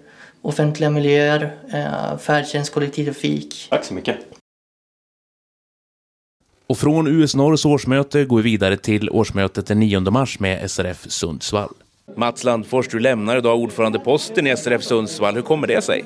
offentliga 0.41 0.89
miljöer, 0.89 1.57
eh, 1.73 2.17
färdtjänst, 2.17 2.73
kollektivtrafik. 2.73 3.67
Tack 3.69 3.85
så 3.85 3.93
mycket. 3.93 4.17
Och 6.67 6.77
från 6.77 7.07
US 7.07 7.35
Norrs 7.35 7.65
årsmöte 7.65 8.25
går 8.25 8.37
vi 8.37 8.43
vidare 8.43 8.77
till 8.77 9.09
årsmötet 9.09 9.67
den 9.67 9.79
9 9.79 9.99
mars 9.99 10.39
med 10.39 10.71
SRF 10.71 11.05
Sundsvall. 11.09 11.73
Mats 12.15 12.43
Landfors, 12.43 12.87
du 12.87 12.99
lämnar 12.99 13.37
idag 13.37 13.59
ordförandeposten 13.59 14.47
i 14.47 14.57
SRF 14.57 14.83
Sundsvall. 14.83 15.35
Hur 15.35 15.41
kommer 15.41 15.67
det 15.67 15.81
sig? 15.81 16.05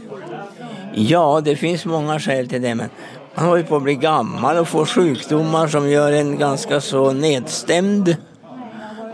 Ja, 0.93 1.41
det 1.45 1.55
finns 1.55 1.85
många 1.85 2.19
skäl 2.19 2.47
till 2.47 2.61
det. 2.61 2.75
Men 2.75 2.89
man 3.35 3.45
håller 3.45 3.63
på 3.63 3.75
att 3.75 3.83
bli 3.83 3.95
gammal 3.95 4.57
och 4.57 4.67
får 4.67 4.85
sjukdomar 4.85 5.67
som 5.67 5.89
gör 5.89 6.11
en 6.11 6.37
ganska 6.37 6.81
så 6.81 7.13
nedstämd. 7.13 8.17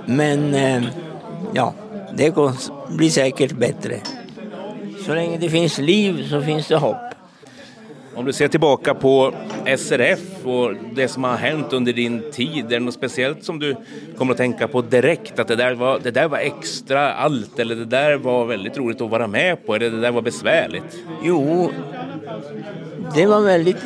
Men 0.05 0.53
eh, 0.53 0.83
ja, 1.53 1.74
det 2.13 2.29
går, 2.29 2.51
blir 2.89 3.10
säkert 3.10 3.51
bättre. 3.51 4.00
Så 5.05 5.13
länge 5.13 5.38
det 5.38 5.50
finns 5.50 5.77
liv 5.77 6.27
så 6.29 6.41
finns 6.41 6.67
det 6.67 6.77
hopp. 6.77 7.12
Om 8.15 8.25
du 8.25 8.33
ser 8.33 8.47
tillbaka 8.47 8.93
på 8.93 9.33
SRF 9.77 10.45
och 10.45 10.73
det 10.95 11.07
som 11.07 11.23
har 11.23 11.35
hänt 11.35 11.73
under 11.73 11.93
din 11.93 12.23
tid, 12.31 12.65
är 12.65 12.69
det 12.69 12.79
något 12.79 12.93
speciellt 12.93 13.43
som 13.43 13.59
du 13.59 13.75
kommer 14.17 14.31
att 14.31 14.37
tänka 14.37 14.67
på 14.67 14.81
direkt? 14.81 15.39
Att 15.39 15.47
det 15.47 15.55
där 15.55 15.73
var, 15.73 15.99
det 16.03 16.11
där 16.11 16.27
var 16.27 16.37
extra 16.37 17.13
allt 17.13 17.59
eller 17.59 17.75
det 17.75 17.85
där 17.85 18.17
var 18.17 18.45
väldigt 18.45 18.77
roligt 18.77 19.01
att 19.01 19.09
vara 19.09 19.27
med 19.27 19.65
på 19.65 19.75
eller 19.75 19.89
det 19.89 20.01
där 20.01 20.11
var 20.11 20.21
besvärligt? 20.21 21.03
Jo, 21.23 21.71
det 23.15 23.25
var 23.25 23.41
väldigt 23.41 23.83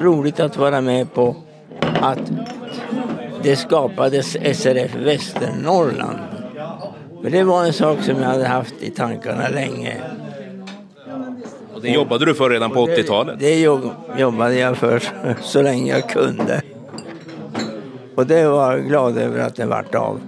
roligt 0.00 0.40
att 0.40 0.56
vara 0.56 0.80
med 0.80 1.14
på 1.14 1.36
att 2.00 2.32
det 3.42 3.56
skapades 3.56 4.32
SRF 4.32 4.94
Västernorrland. 4.94 6.18
För 7.22 7.30
det 7.30 7.44
var 7.44 7.64
en 7.64 7.72
sak 7.72 8.02
som 8.02 8.16
jag 8.16 8.28
hade 8.28 8.46
haft 8.46 8.74
i 8.80 8.90
tankarna 8.90 9.48
länge. 9.48 9.96
Och 11.76 11.82
det 11.82 11.90
jobbade 11.90 12.24
du 12.24 12.34
för 12.34 12.50
redan 12.50 12.70
på 12.70 12.86
80-talet? 12.86 13.38
Det 13.38 13.60
jobbade 14.18 14.54
jag 14.54 14.76
för 14.76 15.02
så 15.42 15.62
länge 15.62 15.92
jag 15.92 16.10
kunde. 16.10 16.62
Och 18.14 18.26
det 18.26 18.48
var 18.48 18.72
jag 18.72 18.88
glad 18.88 19.18
över 19.18 19.40
att 19.40 19.56
det 19.56 19.66
vart 19.66 19.94
av. 19.94 20.20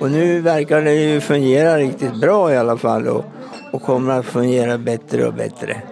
Och 0.00 0.10
nu 0.10 0.40
verkar 0.40 0.82
det 0.82 0.94
ju 0.94 1.20
fungera 1.20 1.78
riktigt 1.78 2.20
bra 2.20 2.52
i 2.52 2.56
alla 2.56 2.76
fall 2.76 3.08
och, 3.08 3.24
och 3.72 3.82
kommer 3.82 4.18
att 4.18 4.26
fungera 4.26 4.78
bättre 4.78 5.26
och 5.26 5.34
bättre. 5.34 5.82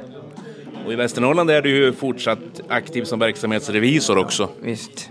Och 0.86 0.92
i 0.92 0.96
Västernorrland 0.96 1.50
är 1.50 1.62
du 1.62 1.70
ju 1.70 1.92
fortsatt 1.92 2.60
aktiv 2.68 3.04
som 3.04 3.18
verksamhetsrevisor 3.18 4.18
också. 4.18 4.48
Visst. 4.62 5.10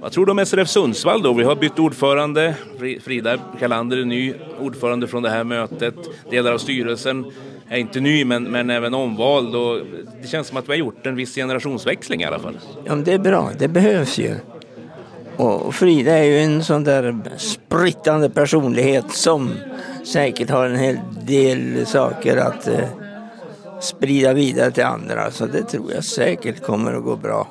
Vad 0.00 0.12
tror 0.12 0.26
du 0.26 0.32
om 0.32 0.46
SRF 0.46 0.68
Sundsvall 0.68 1.22
då? 1.22 1.32
Vi 1.32 1.44
har 1.44 1.56
bytt 1.56 1.78
ordförande. 1.78 2.54
Frida 3.00 3.38
Kalander 3.58 3.96
är 3.96 4.04
ny 4.04 4.34
ordförande 4.60 5.06
från 5.06 5.22
det 5.22 5.30
här 5.30 5.44
mötet. 5.44 5.94
Delar 6.30 6.52
av 6.52 6.58
styrelsen 6.58 7.24
är 7.68 7.78
inte 7.78 8.00
ny 8.00 8.24
men, 8.24 8.44
men 8.44 8.70
även 8.70 8.94
omvald. 8.94 9.54
Och 9.54 9.80
det 10.22 10.28
känns 10.28 10.46
som 10.46 10.56
att 10.56 10.64
vi 10.64 10.72
har 10.72 10.76
gjort 10.76 11.06
en 11.06 11.16
viss 11.16 11.34
generationsväxling 11.34 12.20
i 12.20 12.24
alla 12.24 12.38
fall. 12.38 12.58
Ja, 12.84 12.94
men 12.94 13.04
det 13.04 13.12
är 13.12 13.18
bra. 13.18 13.50
Det 13.58 13.68
behövs 13.68 14.18
ju. 14.18 14.34
Och 15.36 15.74
Frida 15.74 16.18
är 16.18 16.24
ju 16.24 16.38
en 16.38 16.64
sån 16.64 16.84
där 16.84 17.16
sprittande 17.36 18.30
personlighet 18.30 19.10
som 19.10 19.50
säkert 20.04 20.50
har 20.50 20.66
en 20.66 20.76
hel 20.76 20.98
del 21.26 21.86
saker 21.86 22.36
att 22.36 22.68
eh, 22.68 22.88
sprida 23.80 24.32
vidare 24.32 24.70
till 24.70 24.84
andra. 24.84 25.30
Så 25.30 25.46
det 25.46 25.62
tror 25.62 25.92
jag 25.92 26.04
säkert 26.04 26.62
kommer 26.62 26.94
att 26.94 27.04
gå 27.04 27.16
bra. 27.16 27.48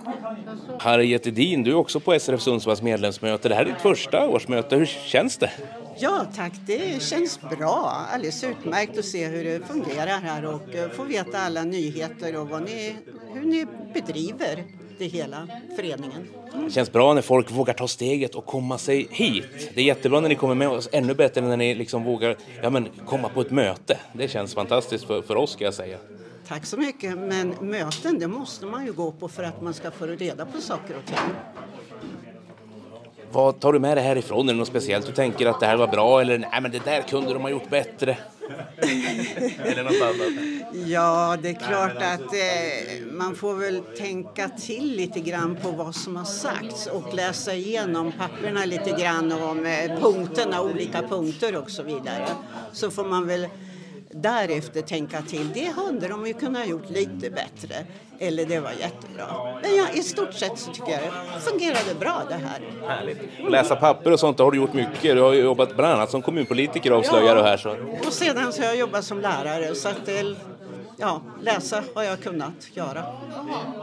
Harriet 0.79 1.27
Edin, 1.27 1.63
du 1.63 1.72
är 1.72 1.75
också 1.75 2.00
på 2.00 2.19
SRF 2.19 2.41
Sundsvalls 2.41 2.81
medlemsmöte. 2.81 3.50
Det 3.50 3.55
här 3.55 3.62
är 3.62 3.65
ditt 3.65 3.81
första 3.81 4.27
årsmöte. 4.27 4.75
Hur 4.75 4.86
känns 4.86 5.38
det? 5.38 5.51
Ja 5.98 6.25
tack, 6.36 6.54
det 6.66 7.02
känns 7.02 7.42
bra. 7.42 8.06
Alldeles 8.14 8.44
utmärkt 8.44 8.98
att 8.98 9.06
se 9.06 9.28
hur 9.28 9.44
det 9.44 9.68
fungerar 9.68 10.20
här 10.20 10.46
och 10.46 10.75
eh, 10.75 10.90
få 10.90 11.04
veta 11.04 11.40
alla 11.40 11.64
nyheter 11.64 12.36
och 12.38 12.62
ni, 12.62 12.96
hur 13.34 13.46
ni 13.46 13.66
bedriver 13.94 14.64
det 14.98 15.06
hela, 15.06 15.48
föreningen. 15.75 16.28
Det 16.66 16.72
känns 16.72 16.92
bra 16.92 17.14
när 17.14 17.22
folk 17.22 17.52
vågar 17.52 17.74
ta 17.74 17.88
steget 17.88 18.36
och 18.36 18.46
komma 18.46 18.78
sig 18.78 19.08
hit. 19.12 19.72
Det 19.74 19.82
är 19.82 19.86
jättebra 19.86 20.20
när 20.20 20.30
ni 20.30 20.36
kommer 20.36 20.56
med 20.56 20.70
oss, 20.70 20.90
ännu 20.92 21.14
bättre 21.14 21.42
när 21.42 21.58
ni 21.58 21.75
liksom 21.75 22.04
vågar 22.04 22.38
ja, 22.62 22.70
men, 22.70 22.90
komma 23.06 23.30
på 23.30 23.42
ett 23.42 23.52
möte. 23.52 23.98
Det 24.14 24.28
känns 24.28 24.54
fantastiskt 24.54 25.06
för, 25.06 25.22
för 25.22 25.36
oss 25.36 25.52
ska 25.52 25.64
jag 25.64 25.74
säga. 25.74 25.98
Tack 26.48 26.66
så 26.66 26.78
mycket, 26.78 27.18
men 27.18 27.50
möten 27.62 28.20
det 28.20 28.28
måste 28.28 28.66
man 28.66 28.86
ju 28.86 28.94
gå 28.94 29.12
på 29.12 29.28
för 29.28 29.44
att 29.44 29.62
man 29.62 29.74
ska 29.74 29.92
få 29.92 30.06
reda 30.06 30.46
på 30.46 30.62
saker 30.62 30.96
och 30.98 31.06
ting. 31.06 31.36
Vad 33.36 33.60
tar 33.60 33.74
du 33.74 33.80
med 33.80 33.98
dig 33.98 34.04
härifrån? 34.06 34.50
Är 34.50 34.54
det 34.54 34.60
något 34.60 34.68
speciellt 34.68 35.06
du 35.06 35.12
tänker 35.12 35.46
att 35.46 35.60
det 35.60 35.65
här 35.65 35.77
var 35.77 35.88
bra 35.88 36.22
eller 36.22 36.38
nej 36.38 36.62
men 36.62 36.72
det 36.72 36.86
där 36.86 37.01
kunde 37.01 37.34
de 37.34 37.42
ha 37.42 37.50
gjort 37.50 37.70
bättre? 37.70 38.18
eller 39.60 39.84
något 39.84 40.01
annat? 40.01 40.88
Ja, 40.88 41.38
det 41.42 41.50
är 41.50 41.54
klart 41.54 41.98
att 41.98 42.34
eh, 42.34 43.06
man 43.12 43.36
får 43.36 43.54
väl 43.54 43.82
tänka 43.98 44.50
till 44.50 44.96
lite 44.96 45.20
grann 45.20 45.58
på 45.62 45.72
vad 45.72 45.96
som 45.96 46.15
har 46.15 46.25
sagts 46.25 46.88
och 46.88 47.13
läsa 47.13 47.54
igenom 47.54 48.12
papperna 48.18 48.65
lite 48.65 48.89
grann 49.01 49.32
om 49.32 49.65
eh, 49.65 50.00
punkterna, 50.00 50.62
olika 50.62 51.01
punkter 51.01 51.56
och 51.56 51.72
så 51.72 51.84
vidare. 51.84 52.27
Så 52.72 52.92
får 52.92 53.06
man 53.06 53.27
väl 53.27 53.48
därefter 54.22 54.81
tänka 54.81 55.22
till. 55.22 55.50
Det 55.53 55.65
hade 55.65 56.07
de 56.07 56.27
ju 56.27 56.34
kunnat 56.34 56.67
gjort 56.67 56.89
lite 56.89 57.29
bättre. 57.29 57.75
Eller 58.19 58.45
det 58.45 58.60
var 58.60 58.72
jättebra. 58.72 59.25
Men 59.62 59.75
ja, 59.75 59.86
i 59.93 60.03
stort 60.03 60.34
sett 60.34 60.60
så 60.60 60.72
tycker 60.72 60.91
jag 60.91 61.01
det 61.01 61.39
fungerade 61.39 61.95
bra 62.00 62.22
det 62.29 62.36
här. 62.36 62.88
Härligt. 62.88 63.17
Och 63.43 63.51
läsa 63.51 63.75
papper 63.75 64.12
och 64.12 64.19
sånt, 64.19 64.39
har 64.39 64.51
du 64.51 64.57
gjort 64.57 64.74
mycket. 64.74 65.15
Du 65.15 65.22
har 65.22 65.34
jobbat 65.34 65.75
bland 65.75 65.93
annat 65.93 66.12
som 66.12 66.22
kommunpolitiker 66.22 66.91
avslöjar 66.91 67.36
ja. 67.36 67.36
du 67.36 67.41
här. 67.41 67.57
Så. 67.57 67.75
Och 68.07 68.13
sedan 68.13 68.53
så 68.53 68.62
har 68.62 68.67
jag 68.67 68.77
jobbat 68.77 69.05
som 69.05 69.19
lärare 69.22 69.75
så 69.75 69.89
att 69.89 70.05
det 70.05 70.36
ja, 70.98 71.22
läsa 71.42 71.84
har 71.96 72.04
jag 72.04 72.22
kunnat 72.22 72.68
göra. 72.74 73.04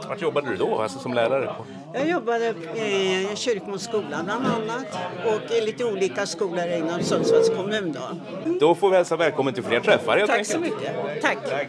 Vart 0.07 0.21
jobbade 0.21 0.49
du 0.49 0.55
då, 0.55 0.81
alltså 0.81 0.99
som 0.99 1.13
lärare? 1.13 1.55
Jag 1.93 2.09
jobbade 2.09 2.53
i 2.85 3.27
Kyrkmons 3.35 3.83
skola 3.83 4.23
bland 4.23 4.47
annat 4.47 4.97
och 5.25 5.51
i 5.51 5.61
lite 5.61 5.85
olika 5.85 6.25
skolor 6.25 6.67
inom 6.67 7.03
Sundsvalls 7.03 7.49
kommun. 7.49 7.97
Då, 8.45 8.55
då 8.59 8.75
får 8.75 8.89
vi 8.89 8.95
hälsa 8.95 9.15
välkommen 9.15 9.53
till 9.53 9.63
fler 9.63 9.79
träffar 9.79 10.19
Tack 10.19 10.29
enkelt. 10.29 10.47
så 10.47 10.59
mycket. 10.59 11.21
Tack. 11.21 11.37
Tack. 11.49 11.67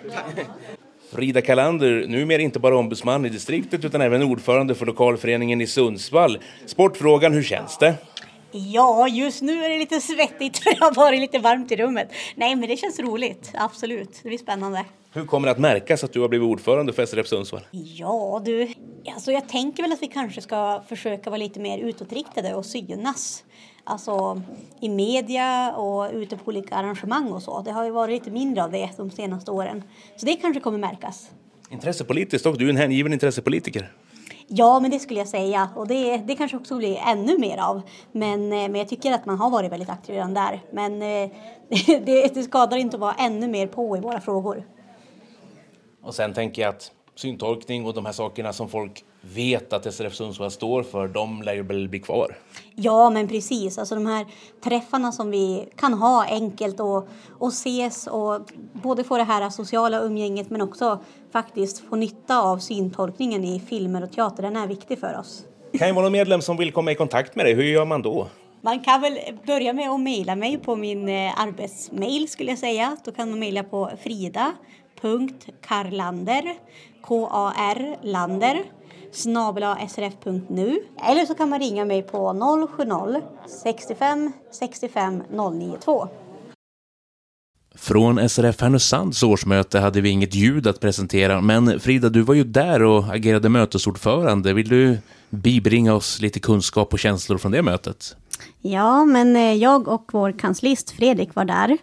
Frida 1.13 1.43
Kalander, 1.43 2.05
numera 2.09 2.43
inte 2.43 2.59
bara 2.59 2.79
ombudsman 2.79 3.27
i 3.27 3.29
distriktet 3.29 3.85
utan 3.85 4.01
även 4.01 4.23
ordförande 4.23 4.75
för 4.75 4.87
lokalföreningen 4.87 5.61
i 5.61 5.67
Sundsvall. 5.67 6.39
Sportfrågan, 6.67 7.33
hur 7.33 7.43
känns 7.43 7.79
det? 7.79 7.95
Ja, 8.51 9.09
just 9.09 9.43
nu 9.43 9.65
är 9.65 9.69
det 9.69 9.79
lite 9.79 10.01
svettigt 10.01 10.59
för 10.59 10.71
det 10.79 10.81
har 10.81 10.95
varit 10.95 11.21
lite 11.21 11.39
varmt 11.39 11.73
i 11.73 11.77
rummet. 11.77 12.09
Nej, 12.35 12.57
men 12.57 12.69
det 12.69 12.77
känns 12.77 13.01
roligt. 13.01 13.53
Absolut. 13.55 14.21
Det 14.23 14.29
blir 14.29 14.39
spännande. 14.39 14.85
Hur 15.14 15.25
kommer 15.25 15.47
det 15.47 15.52
att 15.52 15.59
märkas 15.59 16.04
att 16.04 16.12
du 16.12 16.21
har 16.21 16.28
blivit 16.28 16.49
ordförande 16.49 16.92
för 16.92 17.06
SRF 17.06 17.26
Sundsvall? 17.26 17.61
Ja, 17.71 18.42
du. 18.44 18.68
Alltså, 19.14 19.33
jag 19.33 19.49
tänker 19.49 19.83
väl 19.83 19.92
att 19.92 20.02
vi 20.02 20.06
kanske 20.06 20.40
ska 20.40 20.83
försöka 20.88 21.30
vara 21.30 21.38
lite 21.38 21.61
mer 21.61 21.78
utåtriktade 21.78 22.54
och 22.54 22.66
synas. 22.66 23.44
Alltså 23.85 24.42
i 24.80 24.88
media 24.88 25.73
och 25.76 26.11
ute 26.12 26.37
på 26.37 26.42
olika 26.47 26.75
arrangemang 26.75 27.33
och 27.33 27.42
så. 27.42 27.62
Det 27.62 27.71
har 27.71 27.85
ju 27.85 27.90
varit 27.90 28.12
lite 28.12 28.30
mindre 28.30 28.64
av 28.64 28.71
det 28.71 28.90
de 28.97 29.11
senaste 29.11 29.50
åren. 29.50 29.83
Så 30.16 30.26
det 30.26 30.37
kanske 30.37 30.61
kommer 30.61 30.78
märkas. 30.78 31.30
Intressepolitiskt 31.71 32.47
också. 32.47 32.59
Du 32.59 32.66
är 32.66 32.71
en 32.71 32.76
hängiven 32.76 33.12
intressepolitiker. 33.12 33.92
Ja, 34.47 34.80
men 34.80 34.90
det 34.90 34.99
skulle 34.99 35.21
jag 35.21 35.28
säga. 35.28 35.68
Och 35.76 35.88
det, 35.88 36.16
det 36.16 36.35
kanske 36.35 36.56
också 36.56 36.76
blir 36.76 36.99
ännu 37.06 37.38
mer 37.38 37.59
av. 37.59 37.83
Men, 38.12 38.52
eh, 38.52 38.59
men 38.59 38.75
jag 38.75 38.88
tycker 38.88 39.12
att 39.12 39.26
man 39.26 39.38
har 39.38 39.50
varit 39.50 39.73
väldigt 39.73 39.90
aktiv 39.90 40.14
redan 40.14 40.35
där. 40.35 40.62
Men 40.73 41.02
eh, 41.02 41.30
det, 42.04 42.35
det 42.35 42.42
skadar 42.42 42.76
inte 42.76 42.97
att 42.97 43.00
vara 43.00 43.14
ännu 43.18 43.49
mer 43.49 43.66
på 43.66 43.97
i 43.97 44.00
våra 44.00 44.21
frågor. 44.21 44.64
Och 46.04 46.14
sen 46.14 46.34
tänker 46.34 46.62
jag 46.62 46.68
att 46.68 46.92
syntolkning 47.14 47.87
och 47.87 47.94
de 47.94 48.06
här 48.06 48.12
sakerna 48.12 48.52
som 48.52 48.68
folk 48.68 49.04
vet 49.20 49.73
att 49.73 49.94
SRF 49.94 50.14
Sundsvall 50.14 50.50
står 50.50 50.82
för, 50.82 51.08
de 51.08 51.42
lär 51.42 51.54
ju 51.54 51.62
väl 51.62 51.88
bli 51.88 52.00
kvar? 52.00 52.37
Ja, 52.75 53.11
men 53.11 53.28
precis. 53.28 53.78
Alltså 53.78 53.94
de 53.94 54.06
här 54.06 54.26
träffarna 54.64 55.12
som 55.12 55.30
vi 55.30 55.68
kan 55.76 55.94
ha 55.94 56.25
enkelt 56.25 56.80
och, 56.80 57.08
och 57.38 57.49
ses 57.49 58.06
och 58.06 58.40
både 58.73 59.04
få 59.04 59.16
det 59.16 59.25
här 59.25 59.50
sociala 59.50 60.00
umgänget 60.00 60.50
men 60.50 60.61
också 60.61 60.99
faktiskt 61.32 61.88
få 61.88 61.96
nytta 61.96 62.42
av 62.42 62.58
syntolkningen 62.58 63.44
i 63.44 63.61
filmer 63.61 64.02
och 64.02 64.12
teater. 64.12 64.42
Den 64.42 64.56
är 64.56 64.66
viktig 64.66 64.99
för 64.99 65.18
oss. 65.18 65.44
Kan 65.78 65.88
ju 65.88 65.94
vara 65.94 66.02
någon 66.02 66.12
medlem 66.12 66.42
som 66.42 66.56
vill 66.56 66.73
komma 66.73 66.92
i 66.92 66.94
kontakt 66.94 67.37
med 67.37 67.46
dig. 67.46 67.54
Hur 67.54 67.64
gör 67.64 67.84
man 67.84 68.02
då? 68.02 68.28
Man 68.61 68.80
kan 68.80 69.00
väl 69.00 69.18
börja 69.46 69.73
med 69.73 69.90
att 69.90 70.00
mejla 70.00 70.37
mig 70.37 70.58
på 70.58 70.76
min 70.76 71.08
eh, 71.08 71.40
arbetsmail 71.40 72.28
skulle 72.28 72.50
jag 72.50 72.58
säga. 72.58 72.96
Då 73.04 73.12
kan 73.12 73.30
man 73.30 73.38
mejla 73.38 73.62
på 73.62 73.90
frida.karlander, 75.04 76.54
K-A-R 77.02 77.96
Lander 78.02 78.64
snabel.srf.nu 79.12 80.78
eller 81.08 81.26
så 81.26 81.34
kan 81.34 81.49
man 81.49 81.61
ringa 81.61 81.84
mig 81.84 82.02
på 82.02 82.18
070-65 82.18 84.32
65 84.50 85.23
092. 85.52 86.08
Från 87.75 88.28
SRF 88.28 88.61
Härnösands 88.61 89.23
årsmöte 89.23 89.78
hade 89.78 90.00
vi 90.00 90.08
inget 90.08 90.34
ljud 90.34 90.66
att 90.66 90.80
presentera, 90.80 91.40
men 91.40 91.80
Frida, 91.80 92.08
du 92.08 92.23
var 92.23 92.34
ju 92.34 92.44
där 92.44 92.82
och 92.82 93.14
agerade 93.14 93.49
mötesordförande. 93.49 94.52
Vill 94.52 94.68
du 94.68 94.99
bibringa 95.30 95.94
oss 95.94 96.20
lite 96.20 96.40
kunskap 96.40 96.92
och 96.92 96.99
känslor 96.99 97.38
från 97.38 97.52
det 97.52 97.62
mötet? 97.62 98.16
Ja, 98.61 99.04
men 99.04 99.37
eh, 99.37 99.52
jag 99.52 99.88
och 99.88 100.11
vår 100.12 100.38
kanslist 100.38 100.90
Fredrik 100.90 101.34
var 101.34 101.44
där. 101.44 101.78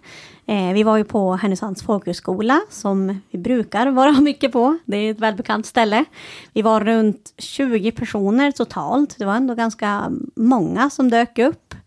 Eh, 0.52 0.74
vi 0.74 0.84
var 0.84 0.98
ju 0.98 1.04
på 1.04 1.36
Härnösands 1.36 1.84
folkhögskola 1.84 2.62
som 2.70 3.22
vi 3.32 3.40
brukar 3.40 3.88
vara 3.88 4.12
mycket 4.22 4.52
på. 4.52 4.78
Det 4.86 4.98
är 4.98 5.12
ett 5.12 5.20
välbekant 5.20 5.66
ställe. 5.66 6.06
Vi 6.54 6.62
var 6.62 6.80
runt 6.82 7.34
20 7.38 7.92
personer 7.92 8.52
totalt. 8.52 9.16
Det 9.18 9.26
var 9.26 9.36
ändå 9.36 9.56
ganska 9.56 10.12
många 10.36 10.90
som 10.90 11.10
dök 11.10 11.40
upp. 11.40 11.70
Det 11.70 11.78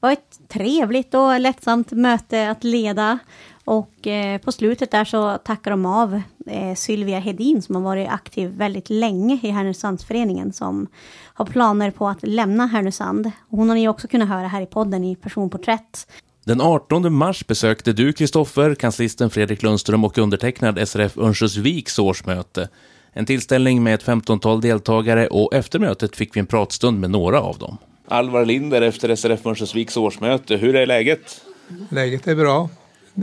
var 0.00 0.12
ett 0.12 0.40
trevligt 0.48 1.14
och 1.14 1.40
lättsamt 1.40 1.92
möte 1.92 2.50
att 2.50 2.64
leda. 2.64 3.18
Och 3.64 4.06
eh, 4.06 4.40
på 4.40 4.52
slutet 4.52 4.90
där 4.90 5.04
så 5.04 5.38
tackar 5.38 5.70
de 5.70 5.86
av 5.86 6.20
eh, 6.46 6.74
Sylvia 6.74 7.18
Hedin 7.18 7.62
som 7.62 7.74
har 7.74 7.82
varit 7.82 8.08
aktiv 8.08 8.50
väldigt 8.50 8.90
länge 8.90 9.38
i 9.42 9.50
Härnösandsföreningen 9.50 10.52
som 10.52 10.86
har 11.34 11.44
planer 11.44 11.90
på 11.90 12.08
att 12.08 12.22
lämna 12.22 12.66
Härnösand. 12.66 13.30
Hon 13.48 13.68
har 13.68 13.76
ni 13.76 13.88
också 13.88 14.08
kunnat 14.08 14.28
höra 14.28 14.48
här 14.48 14.60
i 14.60 14.66
podden 14.66 15.04
i 15.04 15.16
personporträtt. 15.16 16.06
Den 16.46 16.60
18 16.60 17.12
mars 17.12 17.46
besökte 17.46 17.92
du, 17.92 18.12
Kristoffer, 18.12 18.74
kanslisten 18.74 19.30
Fredrik 19.30 19.62
Lundström 19.62 20.04
och 20.04 20.18
undertecknad 20.18 20.88
SRF 20.88 21.18
Örnsköldsviks 21.18 21.98
årsmöte. 21.98 22.68
En 23.12 23.26
tillställning 23.26 23.82
med 23.82 23.94
ett 23.94 24.04
15-tal 24.04 24.60
deltagare 24.60 25.26
och 25.26 25.54
efter 25.54 25.78
mötet 25.78 26.16
fick 26.16 26.36
vi 26.36 26.40
en 26.40 26.46
pratstund 26.46 27.00
med 27.00 27.10
några 27.10 27.40
av 27.40 27.58
dem. 27.58 27.78
Alvar 28.08 28.44
Linder 28.44 28.82
efter 28.82 29.16
SRF 29.16 29.46
Örnsköldsviks 29.46 29.96
årsmöte, 29.96 30.56
hur 30.56 30.76
är 30.76 30.86
läget? 30.86 31.40
Läget 31.88 32.26
är 32.26 32.34
bra. 32.34 32.68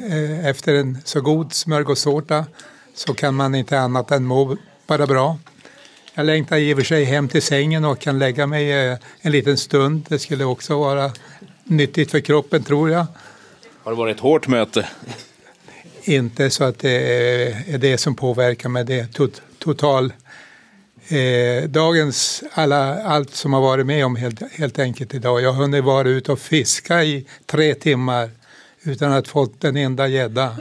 Eh, 0.09 0.47
efter 0.47 0.73
en 0.73 0.97
så 1.05 1.21
god 1.21 1.53
smörgåstårta 1.53 2.45
så 2.95 3.13
kan 3.13 3.35
man 3.35 3.55
inte 3.55 3.79
annat 3.79 4.11
än 4.11 4.25
må 4.25 4.57
bara 4.87 5.07
bra. 5.07 5.37
Jag 6.13 6.25
längtar 6.25 6.57
i 6.57 6.73
och 6.73 6.77
för 6.77 6.85
sig 6.85 7.03
hem 7.03 7.27
till 7.27 7.41
sängen 7.41 7.85
och 7.85 7.99
kan 7.99 8.19
lägga 8.19 8.47
mig 8.47 8.71
eh, 8.71 8.97
en 9.21 9.31
liten 9.31 9.57
stund. 9.57 10.05
Det 10.09 10.19
skulle 10.19 10.45
också 10.45 10.79
vara 10.79 11.11
nyttigt 11.63 12.11
för 12.11 12.19
kroppen 12.19 12.63
tror 12.63 12.89
jag. 12.89 13.05
Har 13.83 13.91
det 13.91 13.97
varit 13.97 14.15
ett 14.15 14.21
hårt 14.21 14.47
möte? 14.47 14.87
Inte 16.03 16.49
så 16.49 16.63
att 16.63 16.79
det 16.79 17.23
är 17.73 17.77
det 17.77 17.97
som 17.97 18.15
påverkar 18.15 18.69
men 18.69 18.85
det 18.85 18.99
är 18.99 19.05
tot, 19.05 19.41
total 19.59 20.13
eh, 21.07 21.69
dagens 21.69 22.43
alla, 22.51 23.03
allt 23.03 23.35
som 23.35 23.53
har 23.53 23.61
varit 23.61 23.85
med 23.85 24.05
om 24.05 24.15
helt, 24.15 24.41
helt 24.51 24.79
enkelt 24.79 25.13
idag. 25.13 25.41
Jag 25.41 25.51
har 25.51 25.61
hunnit 25.61 25.83
vara 25.83 26.09
ute 26.09 26.31
och 26.31 26.39
fiska 26.39 27.03
i 27.03 27.25
tre 27.45 27.75
timmar 27.75 28.29
utan 28.83 29.11
att 29.11 29.27
fått 29.27 29.63
en 29.63 29.77
enda 29.77 30.07
gädda. 30.07 30.55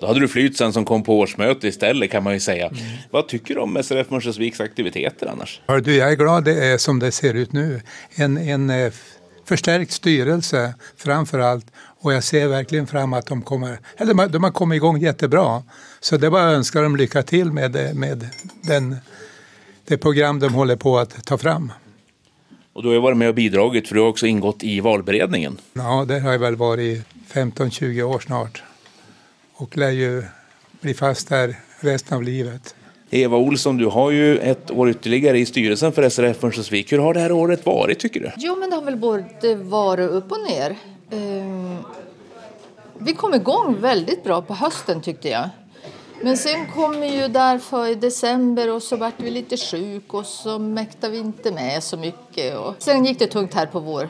Då 0.00 0.06
hade 0.06 0.20
du 0.20 0.28
flytt 0.28 0.56
sen 0.56 0.72
som 0.72 0.84
kom 0.84 1.02
på 1.02 1.18
årsmöte 1.18 1.68
istället 1.68 2.10
kan 2.10 2.22
man 2.22 2.32
ju 2.32 2.40
säga. 2.40 2.66
Mm. 2.66 2.80
Vad 3.10 3.28
tycker 3.28 3.54
du 3.54 3.60
om 3.60 3.82
SRF 3.82 4.12
Örnsköldsviks 4.12 4.60
aktiviteter 4.60 5.26
annars? 5.26 5.60
Hör 5.66 5.80
du, 5.80 5.96
jag 5.96 6.12
är 6.12 6.16
glad 6.16 6.44
det 6.44 6.64
är 6.64 6.78
som 6.78 6.98
det 6.98 7.12
ser 7.12 7.34
ut 7.34 7.52
nu. 7.52 7.80
En, 8.14 8.38
en 8.38 8.70
eh, 8.70 8.92
förstärkt 9.44 9.92
styrelse 9.92 10.74
framför 10.96 11.38
allt 11.38 11.66
och 12.00 12.12
jag 12.12 12.24
ser 12.24 12.48
verkligen 12.48 12.86
fram 12.86 13.12
att 13.12 13.26
de 13.26 13.42
kommer, 13.42 13.78
eller 13.96 14.28
de 14.28 14.44
har 14.44 14.50
kommit 14.50 14.76
igång 14.76 14.98
jättebra. 14.98 15.62
Så 16.00 16.16
det 16.16 16.26
är 16.26 16.30
bara 16.30 16.48
att 16.48 16.54
önska 16.54 16.80
dem 16.80 16.96
lycka 16.96 17.22
till 17.22 17.52
med, 17.52 17.96
med 17.96 18.28
den, 18.62 18.96
det 19.84 19.98
program 19.98 20.38
de 20.38 20.54
håller 20.54 20.76
på 20.76 20.98
att 20.98 21.24
ta 21.24 21.38
fram. 21.38 21.72
Och 22.72 22.82
du 22.82 22.88
har 22.88 22.94
ju 22.94 23.00
varit 23.00 23.18
med 23.18 23.28
och 23.28 23.34
bidragit 23.34 23.88
för 23.88 23.94
du 23.94 24.00
har 24.00 24.08
också 24.08 24.26
ingått 24.26 24.62
i 24.62 24.80
valberedningen. 24.80 25.58
Ja, 25.72 26.04
det 26.08 26.20
har 26.20 26.32
jag 26.32 26.38
väl 26.38 26.56
varit 26.56 26.98
i 26.98 27.02
15-20 27.32 28.02
år 28.02 28.18
snart. 28.18 28.62
Och 29.54 29.76
lär 29.76 29.90
ju 29.90 30.22
bli 30.80 30.94
fast 30.94 31.28
där 31.28 31.56
resten 31.80 32.16
av 32.16 32.22
livet. 32.22 32.74
Eva 33.10 33.36
Olsson, 33.36 33.76
du 33.76 33.86
har 33.86 34.10
ju 34.10 34.38
ett 34.38 34.70
år 34.70 34.90
ytterligare 34.90 35.38
i 35.38 35.46
styrelsen 35.46 35.92
för 35.92 36.08
SRF 36.08 36.44
Örnsköldsvik. 36.44 36.92
Hur 36.92 36.98
har 36.98 37.14
det 37.14 37.20
här 37.20 37.32
året 37.32 37.66
varit 37.66 37.98
tycker 37.98 38.20
du? 38.20 38.30
Jo, 38.36 38.56
men 38.56 38.70
det 38.70 38.76
har 38.76 38.82
väl 38.82 38.96
både 38.96 39.54
varit 39.54 40.10
upp 40.10 40.32
och 40.32 40.38
ner. 40.50 40.76
Ehm, 41.10 41.76
vi 42.98 43.14
kom 43.14 43.34
igång 43.34 43.76
väldigt 43.80 44.24
bra 44.24 44.42
på 44.42 44.54
hösten 44.54 45.00
tyckte 45.00 45.28
jag. 45.28 45.48
Men 46.22 46.36
sen 46.36 46.66
kom 46.74 47.00
vi 47.00 47.20
ju 47.20 47.28
där 47.28 47.58
för 47.58 47.86
i 47.86 47.94
december 47.94 48.72
och 48.72 48.82
så 48.82 48.96
vart 48.96 49.14
vi 49.16 49.30
lite 49.30 49.56
sjuk 49.56 50.14
och 50.14 50.26
så 50.26 50.58
mäktade 50.58 51.12
vi 51.12 51.18
inte 51.18 51.52
med 51.52 51.82
så 51.82 51.96
mycket. 51.96 52.56
Och 52.56 52.74
sen 52.78 53.04
gick 53.04 53.18
det 53.18 53.26
tungt 53.26 53.54
här 53.54 53.66
på 53.66 53.80
vår 53.80 54.08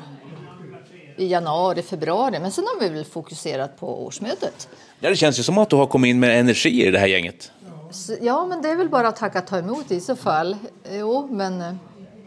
i 1.17 1.27
januari, 1.27 1.83
februari. 1.83 2.39
Men 2.41 2.53
sen 2.53 2.65
har 2.65 2.89
vi 2.89 2.95
väl 2.95 3.05
fokuserat 3.05 3.81
på 3.81 4.07
årsmötet. 4.07 4.69
Ja, 5.01 5.11
det 5.11 5.17
känns 5.17 5.39
ju 5.39 5.43
som 5.43 5.59
att 5.59 5.71
du 5.71 5.77
har 5.77 5.87
kommit 5.87 6.09
in 6.09 6.21
med 6.21 6.41
energi 6.41 6.87
i 6.87 6.91
det 6.91 6.99
här 6.99 7.07
gänget. 7.07 7.53
Ja, 8.21 8.47
men 8.47 8.63
det 8.63 8.69
är 8.69 8.77
väl 8.77 8.89
bara 8.89 9.09
att 9.09 9.17
tacka 9.17 9.41
ta 9.41 9.59
emot 9.59 9.91
i 9.91 10.01
så 10.01 10.17
fall. 10.17 10.57
Jo, 10.91 11.29
men 11.31 11.79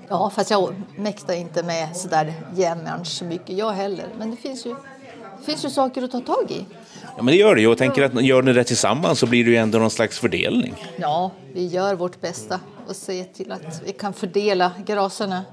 ja, 0.07 0.29
fast 0.29 0.51
jag 0.51 0.75
mäktar 0.97 1.33
inte 1.33 1.63
med 1.63 1.97
så 1.97 2.07
där 2.07 2.33
så 3.03 3.25
mycket 3.25 3.57
jag 3.57 3.71
heller. 3.71 4.07
Men 4.17 4.31
det 4.31 4.37
finns 4.37 4.65
ju, 4.65 4.75
det 5.39 5.45
finns 5.45 5.65
ju 5.65 5.69
saker 5.69 6.03
att 6.03 6.11
ta 6.11 6.19
tag 6.19 6.51
i. 6.51 6.65
Ja, 7.03 7.23
men 7.23 7.25
det 7.25 7.35
gör 7.35 7.55
det 7.55 7.61
ju. 7.61 7.67
Jag 7.67 7.77
tänker 7.77 8.03
att 8.03 8.21
gör 8.23 8.41
ni 8.41 8.53
det 8.53 8.63
tillsammans 8.63 9.19
så 9.19 9.25
blir 9.25 9.45
det 9.45 9.51
ju 9.51 9.57
ändå 9.57 9.79
någon 9.79 9.91
slags 9.91 10.19
fördelning. 10.19 10.85
Ja, 10.97 11.31
vi 11.53 11.65
gör 11.65 11.95
vårt 11.95 12.21
bästa 12.21 12.59
och 12.87 12.95
ser 12.95 13.23
till 13.23 13.51
att 13.51 13.81
vi 13.85 13.91
kan 13.91 14.13
fördela 14.13 14.71
graserna 14.85 15.45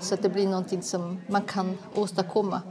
så 0.00 0.14
att 0.14 0.22
det 0.22 0.28
blir 0.28 0.46
någonting 0.46 0.82
som 0.82 1.20
man 1.28 1.42
kan 1.42 1.78
åstadkomma 1.94 2.62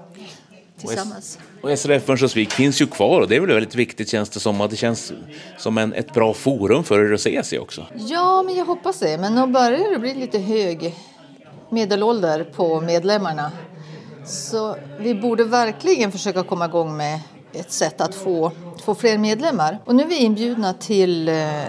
tillsammans. 0.77 1.39
Och 1.61 1.79
SRF 1.79 2.09
Örnsköldsvik 2.09 2.51
finns 2.51 2.81
ju 2.81 2.87
kvar 2.87 3.21
och 3.21 3.27
det 3.27 3.35
är 3.35 3.39
väl 3.39 3.53
väldigt 3.53 3.75
viktigt 3.75 4.09
känns 4.09 4.29
det 4.29 4.39
som. 4.39 4.61
Att 4.61 4.69
det 4.69 4.75
känns 4.75 5.13
som 5.57 5.77
en, 5.77 5.93
ett 5.93 6.13
bra 6.13 6.33
forum 6.33 6.83
för 6.83 6.99
er 6.99 7.13
att 7.13 7.21
se 7.21 7.43
sig 7.43 7.59
också. 7.59 7.87
Ja, 7.95 8.43
men 8.43 8.55
jag 8.55 8.65
hoppas 8.65 8.99
det. 8.99 9.17
Men 9.17 9.35
nu 9.35 9.47
börjar 9.47 9.93
det 9.93 9.99
bli 9.99 10.13
lite 10.13 10.39
hög 10.39 10.95
medelålder 11.69 12.43
på 12.43 12.81
medlemmarna. 12.81 13.51
Så 14.25 14.77
vi 14.99 15.15
borde 15.15 15.43
verkligen 15.43 16.11
försöka 16.11 16.43
komma 16.43 16.65
igång 16.65 16.97
med 16.97 17.19
ett 17.53 17.71
sätt 17.71 18.01
att 18.01 18.15
få, 18.15 18.51
få 18.85 18.95
fler 18.95 19.17
medlemmar. 19.17 19.79
Och 19.85 19.95
nu 19.95 20.03
är 20.03 20.07
vi 20.07 20.17
inbjudna 20.17 20.73
till 20.73 21.29
eh, 21.29 21.61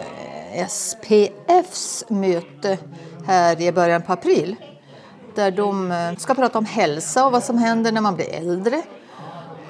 SPFs 0.68 2.04
möte 2.08 2.78
här 3.26 3.60
i 3.60 3.72
början 3.72 4.02
på 4.02 4.12
april 4.12 4.56
där 5.34 5.50
de 5.50 5.92
eh, 5.92 6.16
ska 6.16 6.34
prata 6.34 6.58
om 6.58 6.64
hälsa 6.64 7.26
och 7.26 7.32
vad 7.32 7.44
som 7.44 7.58
händer 7.58 7.92
när 7.92 8.00
man 8.00 8.16
blir 8.16 8.34
äldre. 8.34 8.82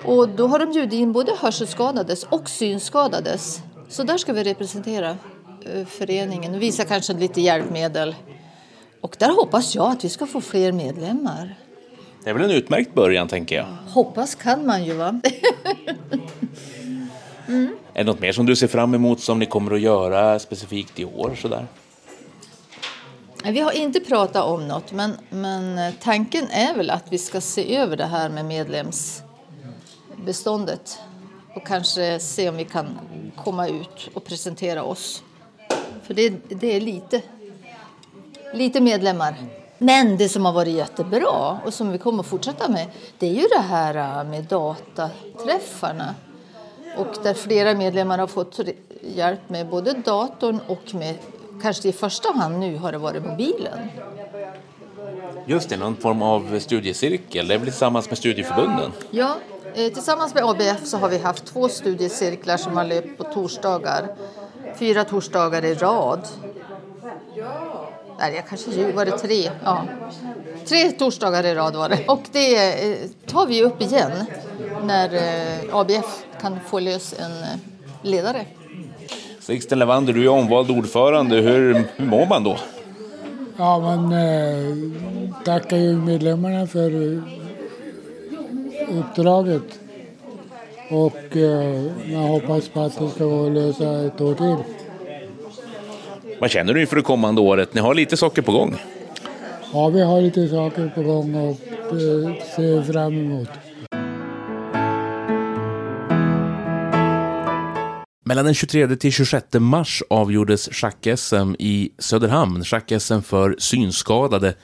Och 0.07 0.29
då 0.29 0.47
har 0.47 0.59
de 0.59 0.73
bjudit 0.73 0.93
in 0.93 1.13
både 1.13 1.33
hörselskadades 1.41 2.25
och 2.25 2.51
synskadades. 2.51 3.61
Så 3.89 4.03
där 4.03 4.19
ska 4.19 4.33
vi 4.33 4.45
representera 4.45 5.17
eh, 5.75 5.87
föreningen 5.87 6.55
och 6.55 6.63
visa 6.63 6.85
kanske 6.85 7.13
lite 7.13 7.41
hjälpmedel. 7.41 8.15
Och 9.01 9.17
där 9.19 9.29
hoppas 9.29 9.75
jag 9.75 9.91
att 9.91 10.05
vi 10.05 10.09
ska 10.09 10.27
få 10.27 10.41
fler 10.41 10.73
medlemmar. 10.73 11.55
Det 12.25 12.31
är 12.31 12.35
väl 12.35 12.43
en 12.45 12.51
utmärkt 12.51 12.95
början 12.95 13.29
tänker 13.29 13.57
jag. 13.57 13.67
Hoppas 13.89 14.35
kan 14.35 14.67
man 14.67 14.85
ju 14.85 14.95
va. 14.95 15.09
mm. 17.49 17.77
Är 17.95 18.05
det 18.05 18.05
något 18.05 18.21
mer 18.21 18.33
som 18.33 18.47
du 18.47 18.57
ser 18.57 18.67
fram 18.67 18.95
emot 18.95 19.21
som 19.21 19.39
ni 19.39 19.47
kommer 19.47 19.75
att 19.75 19.81
göra 19.81 20.39
specifikt 20.39 21.01
i 21.01 21.05
år 21.05 21.35
sådär? 21.35 21.67
Vi 23.45 23.61
har 23.61 23.73
inte 23.73 24.01
pratat 24.01 24.45
om 24.45 24.69
något, 24.69 24.93
men, 24.93 25.13
men 25.31 25.93
tanken 26.03 26.49
är 26.51 26.75
väl 26.75 26.91
att 26.91 27.05
vi 27.11 27.19
ska 27.19 27.41
se 27.41 27.77
över 27.77 27.97
det 27.97 28.07
här 28.07 28.29
med 28.29 28.45
medlemsbeståndet 30.27 30.99
och 31.55 31.67
kanske 31.67 32.19
se 32.21 32.49
om 32.49 32.57
vi 32.57 32.65
kan 32.65 32.99
komma 33.37 33.69
ut 33.69 34.11
och 34.15 34.25
presentera 34.25 34.83
oss. 34.83 35.23
För 36.03 36.15
det, 36.15 36.31
det 36.49 36.77
är 36.77 36.81
lite, 36.81 37.23
lite 38.55 38.81
medlemmar. 38.81 39.35
Men 39.79 40.17
det 40.17 40.29
som 40.29 40.45
har 40.45 40.53
varit 40.53 40.75
jättebra 40.75 41.61
och 41.65 41.75
som 41.75 41.93
vi 41.93 41.99
kommer 41.99 42.21
att 42.21 42.27
fortsätta 42.27 42.69
med 42.69 42.87
det 43.19 43.27
är 43.27 43.35
ju 43.35 43.47
det 43.57 43.63
här 43.63 44.25
med 44.25 44.45
dataträffarna. 44.45 46.15
Och 46.99 47.17
där 47.23 47.35
flera 47.35 47.75
medlemmar 47.75 48.19
har 48.19 48.27
fått 48.27 48.61
hjälp 49.01 49.49
med 49.49 49.69
både 49.69 49.93
datorn 49.93 50.61
och 50.67 50.95
med 50.95 51.15
kanske 51.63 51.89
i 51.89 51.93
första 51.93 52.33
hand 52.33 52.59
nu 52.59 52.77
har 52.79 52.93
det 52.93 52.99
varit 52.99 53.25
mobilen. 53.25 53.79
Just 55.47 55.69
det, 55.69 55.77
någon 55.77 55.97
form 55.97 56.23
av 56.23 56.59
studiecirkel. 56.59 57.49
Det 57.49 57.55
är 57.55 57.59
väl 57.59 57.67
tillsammans 57.67 58.11
med 58.11 58.19
studieförbunden? 58.19 58.93
Ja, 59.11 59.37
tillsammans 59.77 60.35
med 60.35 60.45
ABF 60.45 60.87
så 60.87 60.97
har 60.97 61.09
vi 61.09 61.19
haft 61.19 61.45
två 61.45 61.69
studiecirklar 61.69 62.57
som 62.57 62.77
har 62.77 62.85
löpt 62.85 63.19
på 63.19 63.25
torsdagar. 63.25 64.09
Fyra 64.79 65.05
torsdagar 65.05 65.65
i 65.65 65.75
rad. 65.75 66.29
Nej, 68.19 68.35
jag 68.35 68.49
kanske 68.49 68.93
var 68.93 69.05
det 69.05 69.19
tre. 69.19 69.51
Ja. 69.65 69.85
Tre 70.65 70.91
torsdagar 70.91 71.47
i 71.47 71.55
rad 71.55 71.77
var 71.77 71.89
det. 71.89 72.05
Och 72.09 72.23
det 72.33 72.57
eh, 72.93 72.99
tar 73.27 73.47
vi 73.47 73.63
upp 73.65 73.83
igen 73.83 74.13
när 74.85 75.15
eh, 75.15 75.77
ABF 75.77 76.25
kan 76.41 76.59
få 76.67 76.79
lös 76.79 77.15
en 77.19 77.61
ledare. 78.03 78.47
Sixten 79.41 79.79
Levander, 79.79 80.13
du 80.13 80.25
är 80.25 80.29
omvald 80.29 80.71
ordförande. 80.71 81.37
Hur, 81.37 81.85
hur 81.97 82.07
mår 82.07 82.27
man 82.27 82.45
då? 82.45 82.57
Ja, 83.57 83.79
man 83.79 84.13
eh, 84.13 84.77
tackar 85.45 85.77
ju 85.77 85.97
medlemmarna 85.97 86.67
för 86.67 87.13
eh, 87.13 87.23
uppdraget. 88.89 89.81
Och 90.91 91.37
eh, 91.37 91.83
man 92.13 92.23
hoppas 92.23 92.69
på 92.69 92.81
att 92.81 92.99
det 92.99 93.11
ska 93.11 93.25
gå 93.25 93.47
att 93.47 93.53
lösa 93.53 94.07
ett 94.07 94.21
år 94.21 94.35
till. 94.35 94.65
Vad 96.41 96.51
känner 96.51 96.75
du 96.75 96.81
inför 96.81 96.97
det 96.97 97.03
kommande 97.03 97.41
året? 97.41 97.75
Ni 97.75 97.81
har 97.81 97.95
lite 97.95 98.17
saker 98.17 98.43
på 98.43 98.53
gång. 98.53 98.77
Ja, 99.73 99.89
vi 99.89 100.03
har 100.03 100.21
lite 100.21 100.49
saker 100.49 100.93
på 100.95 101.03
gång 101.03 101.35
och 101.35 101.57
det 101.91 102.43
ser 102.57 102.93
fram 102.93 103.13
emot. 103.19 103.49
Mellan 108.25 108.45
den 108.45 108.55
23 108.55 108.97
till 108.97 109.13
26 109.13 109.47
mars 109.53 110.03
avgjordes 110.11 110.69
schack-SM 110.73 111.57
i 111.59 111.93
Söderhamn, 111.99 112.65
schack-SM 112.65 113.21
för 113.21 113.57
synskadade. 113.59 114.55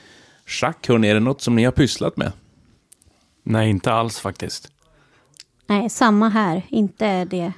Schack, 0.45 0.87
hörni, 0.87 1.09
är 1.09 1.13
det 1.13 1.19
något 1.19 1.41
som 1.41 1.55
ni 1.55 1.63
har 1.63 1.71
pysslat 1.71 2.17
med? 2.17 2.31
Nej, 3.43 3.69
inte 3.69 3.93
alls 3.93 4.19
faktiskt. 4.19 4.71
Nej, 5.67 5.89
samma 5.89 6.29
här. 6.29 6.61
Inte 6.69 7.25
det. 7.25 7.53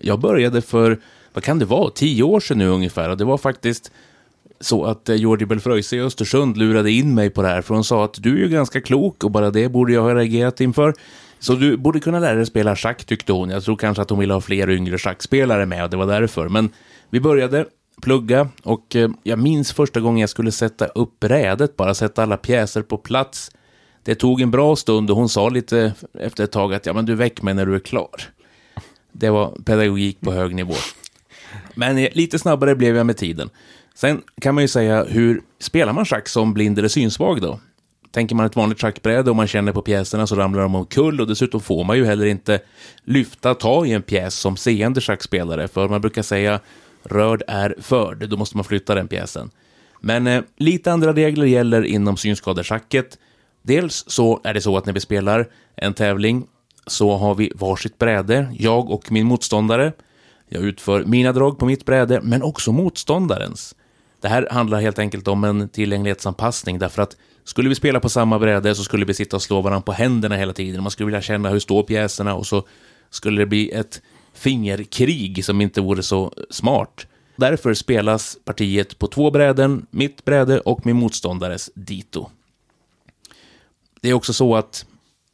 Jag 0.00 0.20
började 0.20 0.62
för, 0.62 1.00
vad 1.32 1.44
kan 1.44 1.58
det 1.58 1.64
vara, 1.64 1.90
tio 1.90 2.22
år 2.22 2.40
sedan 2.40 2.58
nu 2.58 2.68
ungefär. 2.68 3.08
Och 3.08 3.16
det 3.16 3.24
var 3.24 3.38
faktiskt 3.38 3.92
så 4.60 4.84
att 4.84 5.08
eh, 5.08 5.16
Georgie 5.16 5.46
Belfröjse 5.46 5.96
i 5.96 6.00
Östersund 6.00 6.56
lurade 6.56 6.90
in 6.90 7.14
mig 7.14 7.30
på 7.30 7.42
det 7.42 7.48
här. 7.48 7.62
För 7.62 7.74
hon 7.74 7.84
sa 7.84 8.04
att 8.04 8.14
du 8.22 8.34
är 8.34 8.38
ju 8.38 8.48
ganska 8.48 8.80
klok 8.80 9.24
och 9.24 9.30
bara 9.30 9.50
det 9.50 9.68
borde 9.68 9.92
jag 9.92 10.02
ha 10.02 10.14
reagerat 10.14 10.60
inför. 10.60 10.94
Så 11.38 11.54
du 11.54 11.76
borde 11.76 12.00
kunna 12.00 12.18
lära 12.18 12.34
dig 12.34 12.46
spela 12.46 12.76
schack 12.76 13.04
tyckte 13.04 13.32
hon. 13.32 13.50
Jag 13.50 13.64
tror 13.64 13.76
kanske 13.76 14.02
att 14.02 14.10
hon 14.10 14.18
ville 14.18 14.34
ha 14.34 14.40
fler 14.40 14.70
yngre 14.70 14.98
schackspelare 14.98 15.66
med 15.66 15.84
och 15.84 15.90
det 15.90 15.96
var 15.96 16.06
därför. 16.06 16.48
Men 16.48 16.70
vi 17.10 17.20
började 17.20 17.66
plugga 18.02 18.48
och 18.62 18.96
eh, 18.96 19.10
jag 19.22 19.38
minns 19.38 19.72
första 19.72 20.00
gången 20.00 20.20
jag 20.20 20.30
skulle 20.30 20.52
sätta 20.52 20.86
upp 20.86 21.20
brädet, 21.20 21.76
bara 21.76 21.94
sätta 21.94 22.22
alla 22.22 22.36
pjäser 22.36 22.82
på 22.82 22.98
plats. 22.98 23.50
Det 24.02 24.14
tog 24.14 24.40
en 24.40 24.50
bra 24.50 24.76
stund 24.76 25.10
och 25.10 25.16
hon 25.16 25.28
sa 25.28 25.48
lite 25.48 25.92
efter 26.18 26.44
ett 26.44 26.52
tag 26.52 26.74
att 26.74 26.86
ja, 26.86 26.92
men 26.92 27.06
du 27.06 27.14
väck 27.14 27.42
mig 27.42 27.54
när 27.54 27.66
du 27.66 27.74
är 27.74 27.80
klar. 27.80 28.22
Det 29.12 29.30
var 29.30 29.50
pedagogik 29.64 30.20
på 30.20 30.32
hög 30.32 30.54
nivå. 30.54 30.74
Men 31.74 31.96
lite 31.96 32.38
snabbare 32.38 32.74
blev 32.74 32.96
jag 32.96 33.06
med 33.06 33.16
tiden. 33.16 33.50
Sen 33.94 34.22
kan 34.40 34.54
man 34.54 34.64
ju 34.64 34.68
säga, 34.68 35.04
hur 35.04 35.42
spelar 35.58 35.92
man 35.92 36.04
schack 36.04 36.28
som 36.28 36.54
blind 36.54 36.78
eller 36.78 36.88
synsvag 36.88 37.40
då? 37.40 37.60
Tänker 38.10 38.34
man 38.34 38.46
ett 38.46 38.56
vanligt 38.56 38.80
schackbräde 38.80 39.30
och 39.30 39.36
man 39.36 39.46
känner 39.46 39.72
på 39.72 39.82
pjäserna 39.82 40.26
så 40.26 40.36
ramlar 40.36 40.62
de 40.62 40.74
omkull 40.74 41.20
och 41.20 41.26
dessutom 41.26 41.60
får 41.60 41.84
man 41.84 41.96
ju 41.96 42.04
heller 42.04 42.26
inte 42.26 42.60
lyfta 43.04 43.54
ta 43.54 43.86
i 43.86 43.92
en 43.92 44.02
pjäs 44.02 44.34
som 44.34 44.56
seende 44.56 45.00
schackspelare, 45.00 45.68
för 45.68 45.88
man 45.88 46.00
brukar 46.00 46.22
säga 46.22 46.60
rörd 47.02 47.42
är 47.48 47.74
förd, 47.80 48.28
då 48.28 48.36
måste 48.36 48.56
man 48.56 48.64
flytta 48.64 48.94
den 48.94 49.08
pjäsen. 49.08 49.50
Men 50.00 50.26
eh, 50.26 50.42
lite 50.56 50.92
andra 50.92 51.12
regler 51.12 51.46
gäller 51.46 51.82
inom 51.82 52.16
synskadeschacket. 52.16 53.18
Dels 53.68 54.04
så 54.06 54.40
är 54.44 54.54
det 54.54 54.60
så 54.60 54.76
att 54.76 54.86
när 54.86 54.92
vi 54.92 55.00
spelar 55.00 55.48
en 55.76 55.94
tävling 55.94 56.46
så 56.86 57.16
har 57.16 57.34
vi 57.34 57.52
varsitt 57.54 57.98
bräde, 57.98 58.48
jag 58.58 58.90
och 58.90 59.12
min 59.12 59.26
motståndare. 59.26 59.92
Jag 60.48 60.62
utför 60.62 61.04
mina 61.04 61.32
drag 61.32 61.58
på 61.58 61.66
mitt 61.66 61.84
bräde, 61.84 62.20
men 62.22 62.42
också 62.42 62.72
motståndarens. 62.72 63.74
Det 64.20 64.28
här 64.28 64.48
handlar 64.50 64.80
helt 64.80 64.98
enkelt 64.98 65.28
om 65.28 65.44
en 65.44 65.68
tillgänglighetsanpassning, 65.68 66.78
därför 66.78 67.02
att 67.02 67.16
skulle 67.44 67.68
vi 67.68 67.74
spela 67.74 68.00
på 68.00 68.08
samma 68.08 68.38
bräde 68.38 68.74
så 68.74 68.84
skulle 68.84 69.04
vi 69.04 69.14
sitta 69.14 69.36
och 69.36 69.42
slå 69.42 69.60
varandra 69.60 69.82
på 69.82 69.92
händerna 69.92 70.36
hela 70.36 70.52
tiden. 70.52 70.82
Man 70.82 70.90
skulle 70.90 71.06
vilja 71.06 71.22
känna 71.22 71.50
hur 71.50 71.58
står 71.58 71.82
pjäserna 71.82 72.34
och 72.34 72.46
så 72.46 72.66
skulle 73.10 73.42
det 73.42 73.46
bli 73.46 73.70
ett 73.70 74.02
fingerkrig 74.34 75.44
som 75.44 75.60
inte 75.60 75.80
vore 75.80 76.02
så 76.02 76.32
smart. 76.50 77.06
Därför 77.36 77.74
spelas 77.74 78.38
partiet 78.44 78.98
på 78.98 79.06
två 79.06 79.30
bräden, 79.30 79.86
mitt 79.90 80.24
bräde 80.24 80.60
och 80.60 80.86
min 80.86 80.96
motståndares 80.96 81.70
dito. 81.74 82.30
Det 84.00 84.10
är 84.10 84.14
också 84.14 84.32
så 84.32 84.56
att 84.56 84.86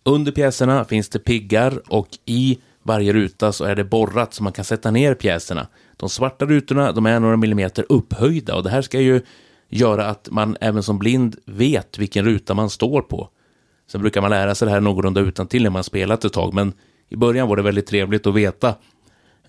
under 0.05 0.33
pjäserna 0.33 0.85
finns 0.85 1.09
det 1.09 1.18
piggar 1.18 1.83
och 1.88 2.09
i 2.24 2.59
varje 2.83 3.12
ruta 3.12 3.53
så 3.53 3.64
är 3.64 3.74
det 3.74 3.85
borrat 3.85 4.35
så 4.35 4.42
man 4.42 4.53
kan 4.53 4.64
sätta 4.64 4.90
ner 4.90 5.14
pjäserna. 5.14 5.66
De 5.96 6.09
svarta 6.09 6.46
rutorna 6.46 6.92
de 6.92 7.07
är 7.07 7.20
några 7.20 7.37
millimeter 7.37 7.87
upphöjda 7.88 8.55
och 8.55 8.62
det 8.62 8.70
här 8.70 8.83
ska 8.83 9.00
ju 9.00 9.20
göra 9.68 10.07
att 10.07 10.29
man 10.31 10.57
även 10.61 10.83
som 10.83 10.98
blind 10.98 11.37
vet 11.46 11.98
vilken 11.98 12.24
ruta 12.24 12.55
man 12.55 12.70
står 12.70 13.03
på. 13.03 13.29
Sen 13.87 14.00
brukar 14.00 14.20
man 14.20 14.31
lära 14.31 14.55
sig 14.55 14.66
det 14.66 14.72
här 14.72 14.81
någorlunda 14.81 15.20
utan 15.20 15.46
till 15.46 15.62
när 15.62 15.70
man 15.70 15.85
spelat 15.85 16.24
ett 16.24 16.33
tag, 16.33 16.55
men 16.55 16.72
i 17.09 17.16
början 17.16 17.48
var 17.48 17.57
det 17.57 17.62
väldigt 17.62 17.87
trevligt 17.87 18.27
att 18.27 18.35
veta 18.35 18.74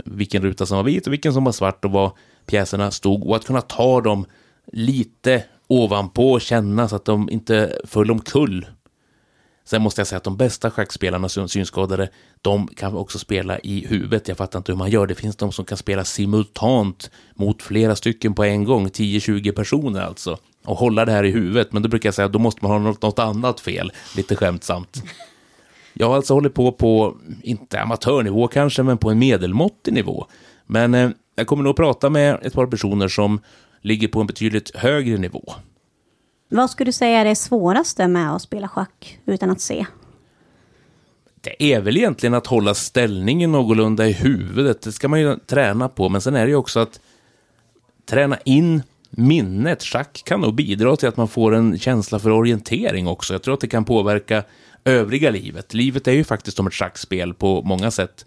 vilken 0.05 0.43
ruta 0.43 0.65
som 0.65 0.77
var 0.77 0.83
vit 0.83 1.07
och 1.07 1.13
vilken 1.13 1.33
som 1.33 1.43
var 1.43 1.51
svart 1.51 1.85
och 1.85 1.91
var 1.91 2.11
pjäserna 2.45 2.91
stod 2.91 3.27
och 3.27 3.35
att 3.35 3.45
kunna 3.45 3.61
ta 3.61 4.01
dem 4.01 4.25
lite 4.71 5.43
ovanpå 5.67 6.31
och 6.31 6.41
känna 6.41 6.87
så 6.87 6.95
att 6.95 7.05
de 7.05 7.29
inte 7.29 7.81
föll 7.85 8.11
omkull. 8.11 8.65
Sen 9.67 9.81
måste 9.81 10.01
jag 10.01 10.07
säga 10.07 10.17
att 10.17 10.23
de 10.23 10.37
bästa 10.37 10.71
schackspelarna 10.71 11.29
som 11.29 11.49
synskadade, 11.49 12.09
de 12.41 12.67
kan 12.67 12.95
också 12.95 13.19
spela 13.19 13.59
i 13.59 13.87
huvudet. 13.87 14.27
Jag 14.27 14.37
fattar 14.37 14.59
inte 14.59 14.71
hur 14.71 14.77
man 14.77 14.89
gör. 14.89 15.07
Det 15.07 15.15
finns 15.15 15.35
de 15.35 15.51
som 15.51 15.65
kan 15.65 15.77
spela 15.77 16.03
simultant 16.03 17.11
mot 17.35 17.61
flera 17.61 17.95
stycken 17.95 18.33
på 18.33 18.43
en 18.43 18.63
gång, 18.63 18.87
10-20 18.87 19.51
personer 19.51 20.01
alltså, 20.01 20.37
och 20.65 20.77
hålla 20.77 21.05
det 21.05 21.11
här 21.11 21.23
i 21.23 21.31
huvudet. 21.31 21.73
Men 21.73 21.81
då 21.81 21.89
brukar 21.89 22.07
jag 22.07 22.13
säga 22.13 22.25
att 22.25 22.33
då 22.33 22.39
måste 22.39 22.65
man 22.65 22.71
ha 22.71 22.79
något, 22.79 23.01
något 23.01 23.19
annat 23.19 23.59
fel, 23.59 23.91
lite 24.15 24.35
skämtsamt. 24.35 25.03
Jag 25.97 26.07
har 26.07 26.15
alltså 26.15 26.33
hållit 26.33 26.53
på 26.53 26.71
på, 26.71 27.17
inte 27.43 27.81
amatörnivå 27.81 28.47
kanske, 28.47 28.83
men 28.83 28.97
på 28.97 29.09
en 29.09 29.19
medelmåttig 29.19 29.93
nivå. 29.93 30.25
Men 30.65 30.93
eh, 30.93 31.09
jag 31.35 31.47
kommer 31.47 31.63
nog 31.63 31.69
att 31.69 31.75
prata 31.75 32.09
med 32.09 32.39
ett 32.41 32.53
par 32.53 32.67
personer 32.67 33.07
som 33.07 33.39
ligger 33.81 34.07
på 34.07 34.21
en 34.21 34.27
betydligt 34.27 34.75
högre 34.75 35.17
nivå. 35.17 35.53
Vad 36.55 36.69
skulle 36.69 36.87
du 36.87 36.91
säga 36.91 37.19
är 37.19 37.25
det 37.25 37.35
svåraste 37.35 38.07
med 38.07 38.35
att 38.35 38.41
spela 38.41 38.67
schack 38.67 39.19
utan 39.25 39.49
att 39.49 39.61
se? 39.61 39.85
Det 41.41 41.63
är 41.73 41.81
väl 41.81 41.97
egentligen 41.97 42.33
att 42.33 42.47
hålla 42.47 42.73
ställningen 42.73 43.51
någorlunda 43.51 44.07
i 44.07 44.11
huvudet. 44.11 44.81
Det 44.81 44.91
ska 44.91 45.07
man 45.07 45.21
ju 45.21 45.35
träna 45.35 45.89
på, 45.89 46.09
men 46.09 46.21
sen 46.21 46.35
är 46.35 46.45
det 46.45 46.49
ju 46.49 46.55
också 46.55 46.79
att 46.79 46.99
träna 48.05 48.37
in 48.45 48.83
minnet. 49.09 49.83
Schack 49.83 50.21
kan 50.25 50.41
nog 50.41 50.55
bidra 50.55 50.95
till 50.95 51.07
att 51.07 51.17
man 51.17 51.27
får 51.27 51.55
en 51.55 51.79
känsla 51.79 52.19
för 52.19 52.29
orientering 52.29 53.07
också. 53.07 53.33
Jag 53.33 53.43
tror 53.43 53.53
att 53.53 53.61
det 53.61 53.67
kan 53.67 53.85
påverka 53.85 54.43
övriga 54.85 55.29
livet. 55.29 55.73
Livet 55.73 56.07
är 56.07 56.11
ju 56.11 56.23
faktiskt 56.23 56.57
som 56.57 56.67
ett 56.67 56.73
schackspel 56.73 57.33
på 57.33 57.61
många 57.61 57.91
sätt. 57.91 58.25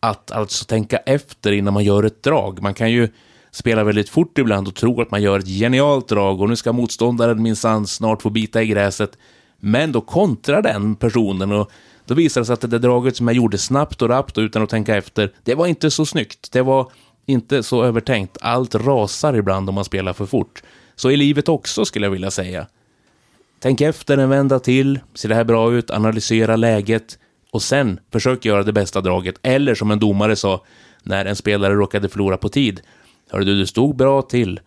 Att 0.00 0.30
alltså 0.30 0.64
tänka 0.64 0.96
efter 0.96 1.52
innan 1.52 1.74
man 1.74 1.84
gör 1.84 2.02
ett 2.02 2.22
drag. 2.22 2.62
Man 2.62 2.74
kan 2.74 2.90
ju 2.90 3.08
spela 3.50 3.84
väldigt 3.84 4.08
fort 4.08 4.38
ibland 4.38 4.68
och 4.68 4.74
tro 4.74 5.00
att 5.00 5.10
man 5.10 5.22
gör 5.22 5.38
ett 5.38 5.48
genialt 5.48 6.08
drag 6.08 6.40
och 6.40 6.48
nu 6.48 6.56
ska 6.56 6.72
motståndaren 6.72 7.42
minsann 7.42 7.86
snart 7.86 8.22
få 8.22 8.30
bita 8.30 8.62
i 8.62 8.66
gräset. 8.66 9.18
Men 9.60 9.92
då 9.92 10.00
kontrar 10.00 10.62
den 10.62 10.96
personen 10.96 11.52
och 11.52 11.70
då 12.06 12.14
visar 12.14 12.40
det 12.40 12.44
sig 12.44 12.54
att 12.54 12.60
det 12.60 12.66
där 12.66 12.78
draget 12.78 13.16
som 13.16 13.28
jag 13.28 13.36
gjorde 13.36 13.58
snabbt 13.58 14.02
och 14.02 14.08
rappt 14.08 14.38
och 14.38 14.42
utan 14.42 14.62
att 14.62 14.70
tänka 14.70 14.96
efter, 14.96 15.32
det 15.44 15.54
var 15.54 15.66
inte 15.66 15.90
så 15.90 16.06
snyggt. 16.06 16.52
Det 16.52 16.62
var 16.62 16.90
inte 17.26 17.62
så 17.62 17.84
övertänkt. 17.84 18.38
Allt 18.40 18.74
rasar 18.74 19.34
ibland 19.34 19.68
om 19.68 19.74
man 19.74 19.84
spelar 19.84 20.12
för 20.12 20.26
fort. 20.26 20.62
Så 20.96 21.10
i 21.10 21.16
livet 21.16 21.48
också 21.48 21.84
skulle 21.84 22.06
jag 22.06 22.10
vilja 22.10 22.30
säga. 22.30 22.66
Tänk 23.60 23.80
efter 23.80 24.18
en 24.18 24.28
vända 24.28 24.58
till, 24.58 25.00
ser 25.14 25.28
det 25.28 25.34
här 25.34 25.44
bra 25.44 25.72
ut, 25.72 25.90
analysera 25.90 26.56
läget 26.56 27.18
och 27.50 27.62
sen 27.62 28.00
försök 28.12 28.44
göra 28.44 28.62
det 28.62 28.72
bästa 28.72 29.00
draget. 29.00 29.34
Eller 29.42 29.74
som 29.74 29.90
en 29.90 29.98
domare 29.98 30.36
sa, 30.36 30.64
när 31.02 31.24
en 31.24 31.36
spelare 31.36 31.74
råkade 31.74 32.08
förlora 32.08 32.36
på 32.36 32.48
tid. 32.48 32.80
Hörde 33.30 33.44
du, 33.44 33.58
du 33.58 33.66
stod 33.66 33.96
bra 33.96 34.22
till 34.22 34.60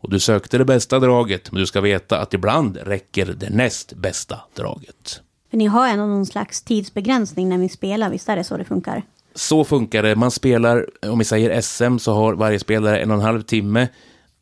och 0.00 0.10
du 0.10 0.20
sökte 0.20 0.58
det 0.58 0.64
bästa 0.64 0.98
draget, 0.98 1.52
men 1.52 1.60
du 1.60 1.66
ska 1.66 1.80
veta 1.80 2.20
att 2.20 2.34
ibland 2.34 2.76
räcker 2.76 3.26
det 3.26 3.50
näst 3.50 3.92
bästa 3.92 4.40
draget. 4.54 5.20
För 5.50 5.56
ni 5.56 5.66
har 5.66 5.88
ändå 5.88 6.06
någon 6.06 6.26
slags 6.26 6.62
tidsbegränsning 6.62 7.48
när 7.48 7.58
ni 7.58 7.68
spelar, 7.68 8.10
visst 8.10 8.28
är 8.28 8.36
det 8.36 8.44
så 8.44 8.56
det 8.56 8.64
funkar? 8.64 9.02
Så 9.34 9.64
funkar 9.64 10.02
det. 10.02 10.16
Man 10.16 10.30
spelar, 10.30 10.86
om 11.02 11.18
vi 11.18 11.24
säger 11.24 11.60
SM, 11.60 11.98
så 11.98 12.14
har 12.14 12.34
varje 12.34 12.58
spelare 12.58 12.98
en 12.98 13.10
och 13.10 13.16
en 13.16 13.22
halv 13.22 13.42
timme 13.42 13.88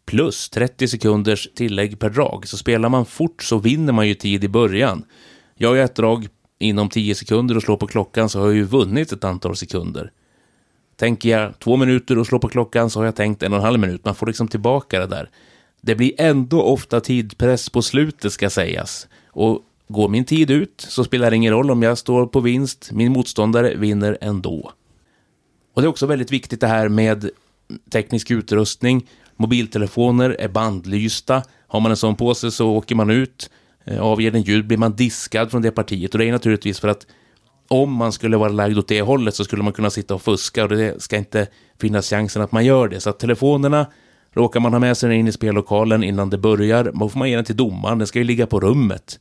plus 0.07 0.51
30 0.51 0.89
sekunders 0.89 1.49
tillägg 1.55 1.99
per 1.99 2.11
drag. 2.11 2.49
Så 2.49 2.57
spelar 2.57 2.89
man 2.89 3.07
fort 3.07 3.43
så 3.43 3.59
vinner 3.59 3.93
man 3.93 4.09
ju 4.09 4.15
tid 4.15 4.45
i 4.45 4.49
början. 4.49 5.05
Jag 5.55 5.77
gör 5.77 5.85
ett 5.85 5.95
drag 5.95 6.29
inom 6.59 6.89
10 6.89 7.15
sekunder 7.15 7.57
och 7.57 7.63
slår 7.63 7.77
på 7.77 7.87
klockan 7.87 8.29
så 8.29 8.41
har 8.41 8.47
jag 8.47 8.57
ju 8.57 8.65
vunnit 8.65 9.13
ett 9.13 9.25
antal 9.25 9.57
sekunder. 9.57 10.11
Tänker 10.97 11.29
jag 11.29 11.59
två 11.59 11.77
minuter 11.77 12.19
och 12.19 12.27
slår 12.27 12.39
på 12.39 12.49
klockan 12.49 12.91
så 12.91 13.01
har 13.01 13.05
jag 13.05 13.17
tänkt 13.17 13.43
en 13.43 13.53
och 13.53 13.59
en 13.59 13.65
halv 13.65 13.81
minut. 13.81 14.05
Man 14.05 14.15
får 14.15 14.27
liksom 14.27 14.49
tillbaka 14.49 15.01
det 15.01 15.07
där. 15.07 15.31
Det 15.81 15.95
blir 15.95 16.13
ändå 16.19 16.63
ofta 16.63 17.01
tidpress 17.01 17.71
på 17.71 17.83
slutet 17.83 18.33
ska 18.33 18.51
sägas. 18.51 19.09
Och 19.29 19.63
går 19.89 20.09
min 20.09 20.25
tid 20.25 20.51
ut 20.51 20.87
så 20.89 21.05
spelar 21.05 21.31
det 21.31 21.37
ingen 21.37 21.53
roll 21.53 21.71
om 21.71 21.83
jag 21.83 21.99
står 21.99 22.27
på 22.27 22.41
vinst. 22.41 22.91
Min 22.93 23.13
motståndare 23.13 23.75
vinner 23.75 24.19
ändå. 24.21 24.73
Och 25.75 25.83
det 25.83 25.87
är 25.87 25.89
också 25.89 26.07
väldigt 26.07 26.33
viktigt 26.33 26.61
det 26.61 26.67
här 26.67 26.89
med 26.89 27.31
teknisk 27.93 28.31
utrustning. 28.31 29.09
Mobiltelefoner 29.37 30.31
är 30.31 30.49
bandlysta. 30.49 31.43
Har 31.67 31.81
man 31.81 31.91
en 31.91 31.97
sån 31.97 32.17
på 32.17 32.35
sig 32.35 32.53
så 32.53 32.69
åker 32.69 32.95
man 32.95 33.11
ut. 33.11 33.51
Eh, 33.85 34.01
avger 34.01 34.31
den 34.31 34.43
ljud 34.43 34.67
blir 34.67 34.79
man 34.79 34.97
diskad 34.97 35.51
från 35.51 35.63
det 35.63 35.71
partiet. 35.71 36.15
Och 36.15 36.19
det 36.19 36.25
är 36.25 36.33
naturligtvis 36.33 36.81
för 36.81 36.89
att 36.89 37.07
om 37.69 37.93
man 37.93 38.13
skulle 38.13 38.37
vara 38.37 38.49
lagd 38.49 38.79
åt 38.79 38.89
det 38.89 39.03
hållet 39.03 39.35
så 39.35 39.45
skulle 39.45 39.63
man 39.63 39.73
kunna 39.73 39.91
sitta 39.91 40.15
och 40.15 40.23
fuska 40.23 40.63
och 40.63 40.69
det 40.69 41.03
ska 41.03 41.17
inte 41.17 41.47
finnas 41.81 42.11
chansen 42.11 42.43
att 42.43 42.53
man 42.53 42.65
gör 42.65 42.89
det. 42.89 43.01
Så 43.01 43.11
att 43.11 43.19
telefonerna 43.19 43.87
råkar 44.33 44.61
man 44.61 44.73
ha 44.73 44.81
med 44.81 44.97
sig 44.97 45.15
in 45.15 45.29
i 45.29 45.33
spellokalen 45.33 46.05
innan 46.05 46.31
det 46.31 46.39
börjar, 46.39 46.93
då 46.95 47.09
får 47.09 47.19
man 47.19 47.31
ge 47.31 47.37
den 47.37 47.45
till 47.45 47.57
domaren, 47.57 47.99
den 47.99 48.07
ska 48.07 48.19
ju 48.19 48.25
ligga 48.25 48.47
på 48.47 48.61
rummet. 48.61 49.21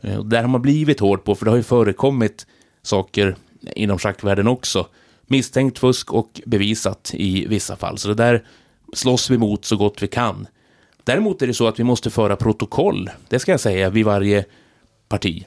Eh, 0.00 0.24
där 0.24 0.40
har 0.42 0.48
man 0.48 0.62
blivit 0.62 1.00
hård 1.00 1.24
på, 1.24 1.34
för 1.34 1.44
det 1.44 1.50
har 1.50 1.56
ju 1.56 1.62
förekommit 1.62 2.46
saker 2.82 3.36
inom 3.74 3.98
schackvärlden 3.98 4.48
också. 4.48 4.86
Misstänkt 5.26 5.78
fusk 5.78 6.12
och 6.12 6.40
bevisat 6.46 7.10
i 7.14 7.46
vissa 7.46 7.76
fall. 7.76 7.98
Så 7.98 8.08
det 8.08 8.14
där 8.14 8.44
slåss 8.92 9.30
vi 9.30 9.38
mot 9.38 9.64
så 9.64 9.76
gott 9.76 10.02
vi 10.02 10.08
kan. 10.08 10.46
Däremot 11.04 11.42
är 11.42 11.46
det 11.46 11.54
så 11.54 11.68
att 11.68 11.80
vi 11.80 11.84
måste 11.84 12.10
föra 12.10 12.36
protokoll, 12.36 13.10
det 13.28 13.38
ska 13.38 13.50
jag 13.50 13.60
säga, 13.60 13.90
vid 13.90 14.04
varje 14.04 14.44
parti. 15.08 15.46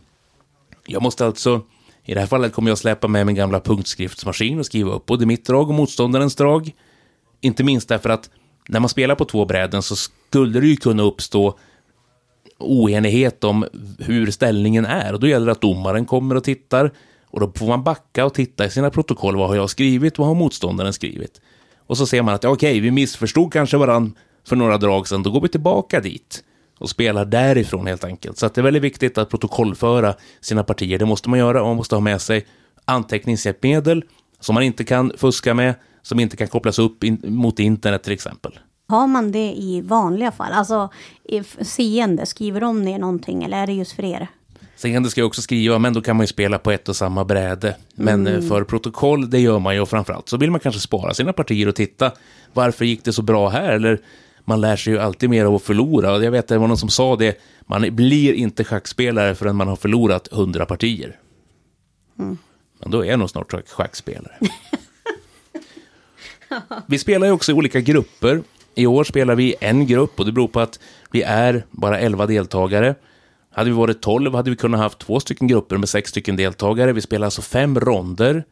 Jag 0.85 1.01
måste 1.01 1.25
alltså 1.25 1.61
i 2.05 2.13
det 2.13 2.19
här 2.19 2.27
fallet 2.27 2.53
kommer 2.53 2.71
jag 2.71 2.77
släppa 2.77 3.07
med 3.07 3.25
min 3.25 3.35
gamla 3.35 3.59
punktskriftsmaskin 3.59 4.59
och 4.59 4.65
skriva 4.65 4.91
upp 4.91 5.05
både 5.05 5.25
mitt 5.25 5.45
drag 5.45 5.69
och 5.69 5.75
motståndarens 5.75 6.35
drag. 6.35 6.71
Inte 7.41 7.63
minst 7.63 7.89
därför 7.89 8.09
att 8.09 8.29
när 8.67 8.79
man 8.79 8.89
spelar 8.89 9.15
på 9.15 9.25
två 9.25 9.45
bräden 9.45 9.81
så 9.81 9.95
skulle 9.95 10.59
det 10.59 10.67
ju 10.67 10.75
kunna 10.75 11.03
uppstå 11.03 11.57
oenighet 12.59 13.43
om 13.43 13.65
hur 13.99 14.31
ställningen 14.31 14.85
är. 14.85 15.13
Och 15.13 15.19
då 15.19 15.27
gäller 15.27 15.45
det 15.45 15.51
att 15.51 15.61
domaren 15.61 16.05
kommer 16.05 16.35
och 16.35 16.43
tittar. 16.43 16.91
Och 17.25 17.39
då 17.39 17.51
får 17.55 17.67
man 17.67 17.83
backa 17.83 18.25
och 18.25 18.33
titta 18.33 18.65
i 18.65 18.69
sina 18.69 18.89
protokoll. 18.89 19.35
Vad 19.35 19.47
har 19.47 19.55
jag 19.55 19.69
skrivit? 19.69 20.17
Vad 20.17 20.27
har 20.27 20.35
motståndaren 20.35 20.93
skrivit? 20.93 21.41
Och 21.87 21.97
så 21.97 22.05
ser 22.05 22.21
man 22.21 22.33
att 22.33 22.45
okej, 22.45 22.71
okay, 22.71 22.79
vi 22.81 22.91
missförstod 22.91 23.53
kanske 23.53 23.77
varandra 23.77 24.11
för 24.47 24.55
några 24.55 24.77
drag 24.77 25.07
sedan. 25.07 25.23
Då 25.23 25.31
går 25.31 25.41
vi 25.41 25.49
tillbaka 25.49 25.99
dit 25.99 26.43
och 26.83 26.89
spelar 26.89 27.25
därifrån 27.25 27.87
helt 27.87 28.03
enkelt. 28.03 28.37
Så 28.37 28.47
det 28.47 28.57
är 28.57 28.63
väldigt 28.63 28.83
viktigt 28.83 29.17
att 29.17 29.29
protokollföra 29.29 30.13
sina 30.41 30.63
partier. 30.63 30.99
Det 30.99 31.05
måste 31.05 31.29
man 31.29 31.39
göra 31.39 31.61
och 31.61 31.67
man 31.67 31.75
måste 31.75 31.95
ha 31.95 32.01
med 32.01 32.21
sig 32.21 32.45
anteckningshjälpmedel 32.85 34.03
som 34.39 34.53
man 34.53 34.63
inte 34.63 34.83
kan 34.83 35.11
fuska 35.17 35.53
med, 35.53 35.75
som 36.01 36.19
inte 36.19 36.37
kan 36.37 36.47
kopplas 36.47 36.79
upp 36.79 37.03
in 37.03 37.21
mot 37.23 37.59
internet 37.59 38.03
till 38.03 38.13
exempel. 38.13 38.59
Har 38.87 39.07
man 39.07 39.31
det 39.31 39.53
i 39.53 39.81
vanliga 39.81 40.31
fall? 40.31 40.51
Alltså 40.53 40.89
seende, 41.61 42.25
skriver 42.25 42.61
de 42.61 42.81
ner 42.81 42.99
någonting 42.99 43.43
eller 43.43 43.57
är 43.57 43.67
det 43.67 43.73
just 43.73 43.91
för 43.91 44.05
er? 44.05 44.27
Seende 44.75 45.09
ska 45.09 45.21
jag 45.21 45.27
också 45.27 45.41
skriva, 45.41 45.79
men 45.79 45.93
då 45.93 46.01
kan 46.01 46.15
man 46.15 46.23
ju 46.23 46.27
spela 46.27 46.59
på 46.59 46.71
ett 46.71 46.89
och 46.89 46.95
samma 46.95 47.25
bräde. 47.25 47.75
Men 47.95 48.27
mm. 48.27 48.49
för 48.49 48.63
protokoll, 48.63 49.29
det 49.29 49.39
gör 49.39 49.59
man 49.59 49.75
ju 49.75 49.81
och 49.81 49.89
framförallt 49.89 50.29
så 50.29 50.37
vill 50.37 50.51
man 50.51 50.59
kanske 50.59 50.81
spara 50.81 51.13
sina 51.13 51.33
partier 51.33 51.67
och 51.67 51.75
titta 51.75 52.11
varför 52.53 52.85
gick 52.85 53.05
det 53.05 53.13
så 53.13 53.21
bra 53.21 53.49
här? 53.49 53.71
Eller 53.71 53.99
man 54.45 54.61
lär 54.61 54.75
sig 54.75 54.93
ju 54.93 54.99
alltid 54.99 55.29
mer 55.29 55.45
av 55.45 55.55
att 55.55 55.61
förlora. 55.61 56.23
Jag 56.23 56.31
vet 56.31 56.39
att 56.39 56.47
det 56.47 56.57
var 56.57 56.67
någon 56.67 56.77
som 56.77 56.89
sa 56.89 57.15
det, 57.15 57.37
man 57.65 57.95
blir 57.95 58.33
inte 58.33 58.63
schackspelare 58.63 59.35
förrän 59.35 59.55
man 59.55 59.67
har 59.67 59.75
förlorat 59.75 60.27
hundra 60.31 60.65
partier. 60.65 61.19
Mm. 62.19 62.37
Men 62.79 62.91
då 62.91 63.05
är 63.05 63.09
jag 63.09 63.19
nog 63.19 63.29
snart 63.29 63.69
schackspelare. 63.69 64.37
vi 66.87 66.99
spelar 66.99 67.27
ju 67.27 67.33
också 67.33 67.51
i 67.51 67.55
olika 67.55 67.79
grupper. 67.79 68.43
I 68.75 68.85
år 68.85 69.03
spelar 69.03 69.35
vi 69.35 69.43
i 69.43 69.55
en 69.59 69.87
grupp 69.87 70.19
och 70.19 70.25
det 70.25 70.31
beror 70.31 70.47
på 70.47 70.59
att 70.59 70.79
vi 71.11 71.21
är 71.21 71.65
bara 71.71 71.99
11 71.99 72.25
deltagare. 72.25 72.95
Hade 73.51 73.69
vi 73.69 73.75
varit 73.75 74.01
12 74.01 74.35
hade 74.35 74.49
vi 74.49 74.55
kunnat 74.55 74.81
ha 74.81 74.89
två 74.89 75.19
stycken 75.19 75.47
grupper 75.47 75.77
med 75.77 75.89
sex 75.89 76.09
stycken 76.09 76.35
deltagare. 76.35 76.93
Vi 76.93 77.01
spelar 77.01 77.25
alltså 77.27 77.41
fem 77.41 77.79
ronder. 77.79 78.43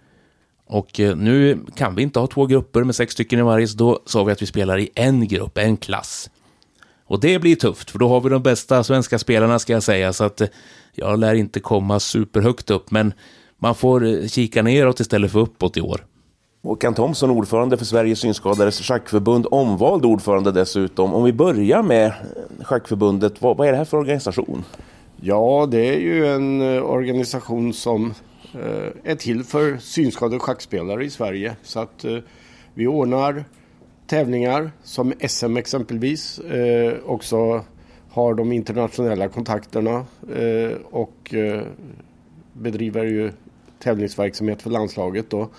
Och 0.71 0.99
eh, 0.99 1.15
nu 1.15 1.59
kan 1.75 1.95
vi 1.95 2.03
inte 2.03 2.19
ha 2.19 2.27
två 2.27 2.45
grupper 2.45 2.83
med 2.83 2.95
sex 2.95 3.13
stycken 3.13 3.39
i 3.39 3.41
varje, 3.41 3.67
så 3.67 3.77
då 3.77 3.99
sa 4.05 4.23
vi 4.23 4.31
att 4.31 4.41
vi 4.41 4.45
spelar 4.45 4.77
i 4.77 4.89
en 4.95 5.27
grupp, 5.27 5.57
en 5.57 5.77
klass. 5.77 6.29
Och 7.05 7.19
det 7.19 7.39
blir 7.39 7.55
tufft, 7.55 7.91
för 7.91 7.99
då 7.99 8.07
har 8.07 8.21
vi 8.21 8.29
de 8.29 8.43
bästa 8.43 8.83
svenska 8.83 9.19
spelarna 9.19 9.59
ska 9.59 9.73
jag 9.73 9.83
säga, 9.83 10.13
så 10.13 10.23
att 10.23 10.41
eh, 10.41 10.47
jag 10.95 11.19
lär 11.19 11.33
inte 11.33 11.59
komma 11.59 11.99
superhögt 11.99 12.69
upp, 12.69 12.91
men 12.91 13.13
man 13.59 13.75
får 13.75 14.05
eh, 14.05 14.27
kika 14.27 14.63
neråt 14.63 14.99
istället 14.99 15.31
för 15.31 15.39
uppåt 15.39 15.77
i 15.77 15.81
år. 15.81 16.05
Håkan 16.63 16.93
Thomsson, 16.93 17.29
ordförande 17.31 17.77
för 17.77 17.85
Sveriges 17.85 18.19
synskadades 18.19 18.81
schackförbund, 18.81 19.47
omvald 19.51 20.05
ordförande 20.05 20.51
dessutom. 20.51 21.13
Om 21.13 21.23
vi 21.23 21.33
börjar 21.33 21.83
med 21.83 22.13
Schackförbundet, 22.63 23.41
vad, 23.41 23.57
vad 23.57 23.67
är 23.67 23.71
det 23.71 23.77
här 23.77 23.85
för 23.85 23.97
organisation? 23.97 24.63
Ja, 25.21 25.67
det 25.71 25.95
är 25.95 25.99
ju 25.99 26.27
en 26.27 26.61
organisation 26.83 27.73
som 27.73 28.13
Eh, 28.53 29.11
är 29.11 29.15
till 29.15 29.43
för 29.43 29.77
synskadade 29.77 30.39
schackspelare 30.39 31.05
i 31.05 31.09
Sverige. 31.09 31.55
Så 31.63 31.79
att 31.79 32.03
eh, 32.03 32.17
vi 32.73 32.87
ordnar 32.87 33.43
tävlingar 34.07 34.71
som 34.83 35.13
SM 35.27 35.57
exempelvis. 35.57 36.39
Eh, 36.39 36.97
också 37.05 37.65
har 38.09 38.33
de 38.33 38.51
internationella 38.51 39.27
kontakterna 39.27 40.05
och 40.83 41.35
bedriver 42.53 43.03
ju 43.03 43.31
tävlingsverksamhet 43.79 44.61
för 44.61 44.69
landslaget. 44.69 45.29
Då. 45.29 45.49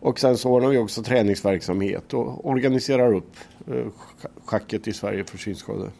Och 0.00 0.20
sen 0.20 0.38
så 0.38 0.50
ordnar 0.50 0.68
vi 0.68 0.78
också 0.78 1.02
träningsverksamhet 1.02 2.14
och 2.14 2.48
organiserar 2.48 3.14
upp 3.14 3.36
schacket 4.44 4.88
i 4.88 4.92
Sverige 4.92 5.24
för 5.24 5.38
synskadade. 5.38 5.90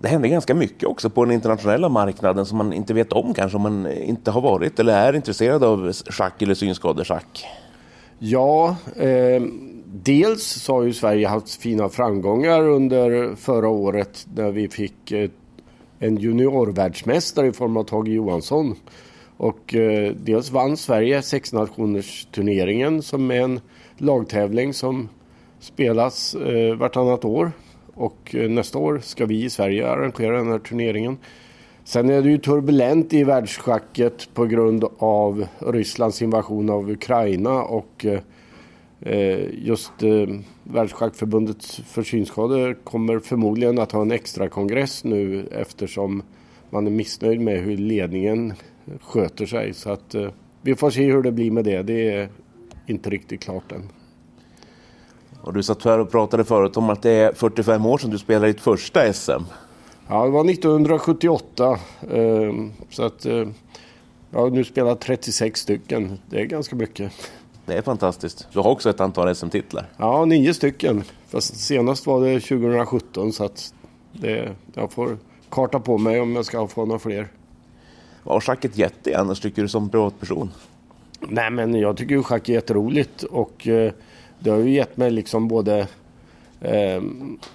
Det 0.00 0.08
händer 0.08 0.28
ganska 0.28 0.54
mycket 0.54 0.88
också 0.88 1.10
på 1.10 1.24
den 1.24 1.34
internationella 1.34 1.88
marknaden 1.88 2.46
som 2.46 2.58
man 2.58 2.72
inte 2.72 2.94
vet 2.94 3.12
om 3.12 3.34
kanske 3.34 3.56
om 3.56 3.62
man 3.62 3.92
inte 3.92 4.30
har 4.30 4.40
varit 4.40 4.78
eller 4.78 4.92
är 4.92 5.12
intresserad 5.12 5.64
av 5.64 5.92
schack 5.92 6.42
eller 6.42 6.54
synskadeschack. 6.54 7.46
Ja, 8.18 8.76
eh, 8.96 9.42
dels 9.86 10.44
så 10.44 10.74
har 10.74 10.82
ju 10.82 10.92
Sverige 10.92 11.28
haft 11.28 11.54
fina 11.54 11.88
framgångar 11.88 12.68
under 12.68 13.34
förra 13.34 13.68
året 13.68 14.26
när 14.34 14.50
vi 14.50 14.68
fick 14.68 15.12
eh, 15.12 15.30
en 15.98 16.16
juniorvärldsmästare 16.16 17.46
i 17.46 17.52
form 17.52 17.76
av 17.76 17.84
Tage 17.84 18.08
Johansson 18.08 18.76
och 19.36 19.74
eh, 19.74 20.12
dels 20.12 20.50
vann 20.50 20.76
Sverige 20.76 21.22
sexnationersturneringen 21.22 23.02
som 23.02 23.30
är 23.30 23.40
en 23.40 23.60
lagtävling 23.96 24.74
som 24.74 25.08
spelas 25.60 26.34
eh, 26.34 26.74
vartannat 26.74 27.24
år. 27.24 27.52
Och 27.98 28.34
eh, 28.34 28.50
nästa 28.50 28.78
år 28.78 28.98
ska 28.98 29.26
vi 29.26 29.44
i 29.44 29.50
Sverige 29.50 29.88
arrangera 29.88 30.36
den 30.36 30.50
här 30.50 30.58
turneringen. 30.58 31.18
Sen 31.84 32.10
är 32.10 32.22
det 32.22 32.30
ju 32.30 32.38
turbulent 32.38 33.12
i 33.12 33.24
världsschacket 33.24 34.34
på 34.34 34.46
grund 34.46 34.84
av 34.98 35.46
Rysslands 35.58 36.22
invasion 36.22 36.70
av 36.70 36.90
Ukraina 36.90 37.62
och 37.62 38.04
eh, 38.04 38.20
eh, 39.00 39.38
just 39.52 39.92
Världsschackförbundets 40.02 40.44
Världsschackförbundet 40.62 41.64
för 41.64 42.02
kommer 42.74 43.18
förmodligen 43.18 43.78
att 43.78 43.92
ha 43.92 44.02
en 44.02 44.12
extra 44.12 44.48
kongress 44.48 45.04
nu 45.04 45.46
eftersom 45.52 46.22
man 46.70 46.86
är 46.86 46.90
missnöjd 46.90 47.40
med 47.40 47.60
hur 47.60 47.76
ledningen 47.76 48.52
sköter 49.00 49.46
sig. 49.46 49.74
Så 49.74 49.90
att 49.90 50.14
vi 50.62 50.74
får 50.74 50.90
se 50.90 51.04
hur 51.04 51.22
det 51.22 51.32
blir 51.32 51.50
med 51.50 51.64
det. 51.64 51.82
Det 51.82 52.10
är 52.10 52.28
inte 52.86 53.10
riktigt 53.10 53.40
klart 53.40 53.72
än. 53.72 53.97
Och 55.42 55.52
du 55.52 55.62
satt 55.62 55.84
här 55.84 55.98
och 55.98 56.10
pratade 56.10 56.44
förut 56.44 56.76
om 56.76 56.90
att 56.90 57.02
det 57.02 57.10
är 57.10 57.32
45 57.32 57.86
år 57.86 57.98
sedan 57.98 58.10
du 58.10 58.18
spelade 58.18 58.46
ditt 58.46 58.60
första 58.60 59.12
SM. 59.12 59.30
Ja, 60.08 60.24
det 60.24 60.30
var 60.30 60.50
1978. 60.50 61.78
Ehm, 62.10 62.72
så 62.90 63.04
att 63.04 63.26
eh, 63.26 63.48
jag 64.30 64.40
har 64.40 64.50
nu 64.50 64.64
spelat 64.64 65.00
36 65.00 65.60
stycken. 65.60 66.18
Det 66.30 66.40
är 66.40 66.44
ganska 66.44 66.76
mycket. 66.76 67.12
Det 67.66 67.74
är 67.74 67.82
fantastiskt. 67.82 68.48
Du 68.52 68.58
har 68.58 68.70
också 68.70 68.90
ett 68.90 69.00
antal 69.00 69.34
SM-titlar. 69.34 69.86
Ja, 69.96 70.24
nio 70.24 70.54
stycken. 70.54 71.04
Fast 71.28 71.60
senast 71.60 72.06
var 72.06 72.24
det 72.24 72.40
2017 72.40 73.32
så 73.32 73.44
att 73.44 73.74
det, 74.12 74.54
jag 74.74 74.92
får 74.92 75.16
karta 75.50 75.80
på 75.80 75.98
mig 75.98 76.20
om 76.20 76.36
jag 76.36 76.44
ska 76.44 76.66
få 76.66 76.86
några 76.86 76.98
fler. 76.98 77.28
Vad 78.22 78.34
har 78.34 78.40
schacket 78.40 78.78
gett 78.78 79.04
dig 79.04 79.14
annars 79.14 79.40
tycker 79.40 79.62
du 79.62 79.68
som 79.68 79.88
privatperson? 79.88 80.50
Nej 81.20 81.50
men 81.50 81.74
jag 81.74 81.96
tycker 81.96 82.14
ju 82.14 82.22
schack 82.22 82.48
är 82.48 82.52
jätteroligt 82.52 83.22
och 83.22 83.68
eh, 83.68 83.92
det 84.40 84.50
har 84.50 84.58
ju 84.58 84.70
gett 84.70 84.96
mig 84.96 85.10
liksom 85.10 85.48
både 85.48 85.86
eh, 86.60 87.02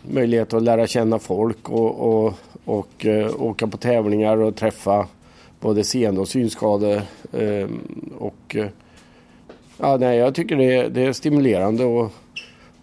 möjlighet 0.02 0.54
att 0.54 0.64
lära 0.64 0.88
känna 0.88 1.20
folk 1.20 1.70
och, 1.70 2.00
och, 2.00 2.34
och 2.66 3.06
eh, 3.06 3.42
åka 3.42 3.68
på 3.68 3.78
tävlingar 3.78 4.38
och 4.38 4.56
träffa 4.56 5.08
både 5.60 5.84
seende 5.84 6.22
och 6.22 6.28
synskade. 6.28 7.04
Eh, 7.32 7.70
och, 8.18 8.56
eh, 8.56 8.68
ja, 9.78 9.98
nej, 9.98 10.18
jag 10.18 10.36
tycker 10.36 10.56
det, 10.56 10.90
det 10.90 11.06
är 11.06 11.14
stimulerande 11.14 11.86
och 11.86 12.14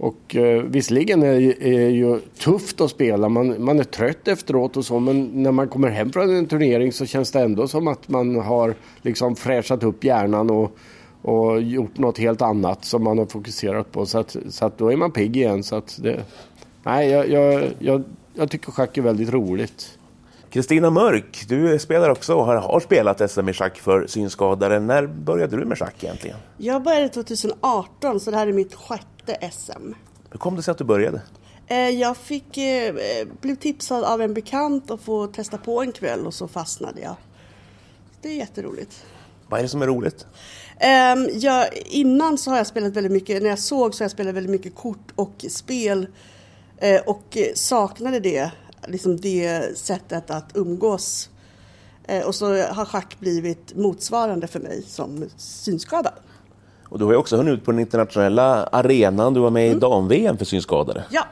och 0.02 0.36
eh, 0.36 0.62
visserligen 0.62 1.22
är 1.22 1.32
det 1.60 1.90
ju 1.90 2.20
tufft 2.38 2.80
att 2.80 2.90
spela, 2.90 3.28
man, 3.28 3.64
man 3.64 3.78
är 3.78 3.84
trött 3.84 4.28
efteråt 4.28 4.76
och 4.76 4.84
så 4.84 4.98
men 4.98 5.42
när 5.42 5.52
man 5.52 5.68
kommer 5.68 5.88
hem 5.88 6.12
från 6.12 6.36
en 6.36 6.46
turnering 6.46 6.92
så 6.92 7.06
känns 7.06 7.32
det 7.32 7.40
ändå 7.40 7.68
som 7.68 7.88
att 7.88 8.08
man 8.08 8.36
har 8.36 8.74
liksom 9.02 9.36
fräschat 9.36 9.82
upp 9.82 10.04
hjärnan 10.04 10.50
och, 10.50 10.76
och 11.22 11.62
gjort 11.62 11.98
något 11.98 12.18
helt 12.18 12.42
annat 12.42 12.84
som 12.84 13.04
man 13.04 13.18
har 13.18 13.26
fokuserat 13.26 13.92
på. 13.92 14.06
Så 14.06 14.18
att, 14.18 14.36
så 14.50 14.66
att 14.66 14.78
då 14.78 14.92
är 14.92 14.96
man 14.96 15.12
pigg 15.12 15.36
igen. 15.36 15.62
Så 15.62 15.76
att 15.76 15.98
det, 16.02 16.24
nej, 16.82 17.08
jag, 17.08 17.28
jag, 17.28 17.70
jag, 17.78 18.02
jag 18.34 18.50
tycker 18.50 18.72
schack 18.72 18.98
är 18.98 19.02
väldigt 19.02 19.30
roligt. 19.30 19.98
Kristina 20.50 20.90
Mörk, 20.90 21.44
du 21.48 21.78
spelar 21.78 22.10
också 22.10 22.34
och 22.34 22.44
har, 22.44 22.56
har 22.56 22.80
spelat 22.80 23.30
SM 23.30 23.48
i 23.48 23.52
schack 23.52 23.78
för 23.78 24.06
synskadade. 24.06 24.80
När 24.80 25.06
började 25.06 25.56
du 25.56 25.64
med 25.64 25.78
schack 25.78 26.04
egentligen? 26.04 26.36
Jag 26.56 26.82
började 26.82 27.08
2018 27.08 28.20
så 28.20 28.30
det 28.30 28.36
här 28.36 28.46
är 28.46 28.52
mitt 28.52 28.74
sjätte 28.74 29.50
SM. 29.52 29.92
Hur 30.30 30.38
kom 30.38 30.56
det 30.56 30.62
sig 30.62 30.72
att 30.72 30.78
du 30.78 30.84
började? 30.84 31.22
Eh, 31.66 31.88
jag 31.88 32.16
fick, 32.16 32.58
eh, 32.58 32.94
blev 33.40 33.54
tipsad 33.54 34.04
av 34.04 34.22
en 34.22 34.34
bekant 34.34 34.90
att 34.90 35.00
få 35.00 35.26
testa 35.26 35.58
på 35.58 35.82
en 35.82 35.92
kväll 35.92 36.26
och 36.26 36.34
så 36.34 36.48
fastnade 36.48 37.00
jag. 37.00 37.16
Det 38.22 38.28
är 38.28 38.36
jätteroligt. 38.36 39.04
Vad 39.48 39.58
är 39.58 39.62
det 39.62 39.68
som 39.68 39.82
är 39.82 39.86
roligt? 39.86 40.26
Um, 40.82 41.28
jag, 41.32 41.68
innan 41.86 42.38
så 42.38 42.50
har 42.50 42.56
jag 42.56 42.66
spelat 42.66 42.96
väldigt 42.96 43.12
mycket, 43.12 43.42
när 43.42 43.48
jag 43.48 43.58
såg 43.58 43.94
så 43.94 44.02
har 44.02 44.04
jag 44.04 44.10
spelat 44.10 44.34
väldigt 44.34 44.50
mycket 44.50 44.74
kort 44.74 45.12
och 45.14 45.44
spel 45.48 46.06
uh, 46.84 47.00
och 47.06 47.38
saknade 47.54 48.20
det, 48.20 48.50
liksom 48.86 49.16
det 49.16 49.78
sättet 49.78 50.30
att 50.30 50.50
umgås. 50.54 51.30
Uh, 52.12 52.26
och 52.26 52.34
så 52.34 52.62
har 52.62 52.84
schack 52.84 53.16
blivit 53.20 53.76
motsvarande 53.76 54.46
för 54.46 54.60
mig 54.60 54.82
som 54.82 55.24
synskadad. 55.36 56.12
Och 56.84 56.98
du 56.98 57.04
har 57.04 57.12
ju 57.12 57.18
också 57.18 57.36
hunnit 57.36 57.54
ut 57.54 57.64
på 57.64 57.70
den 57.70 57.80
internationella 57.80 58.64
arenan, 58.64 59.34
du 59.34 59.40
var 59.40 59.50
med 59.50 59.66
mm. 59.66 59.76
i 59.76 59.80
dam-VM 59.80 60.38
för 60.38 60.44
synskadade. 60.44 61.04
Ja. 61.10 61.24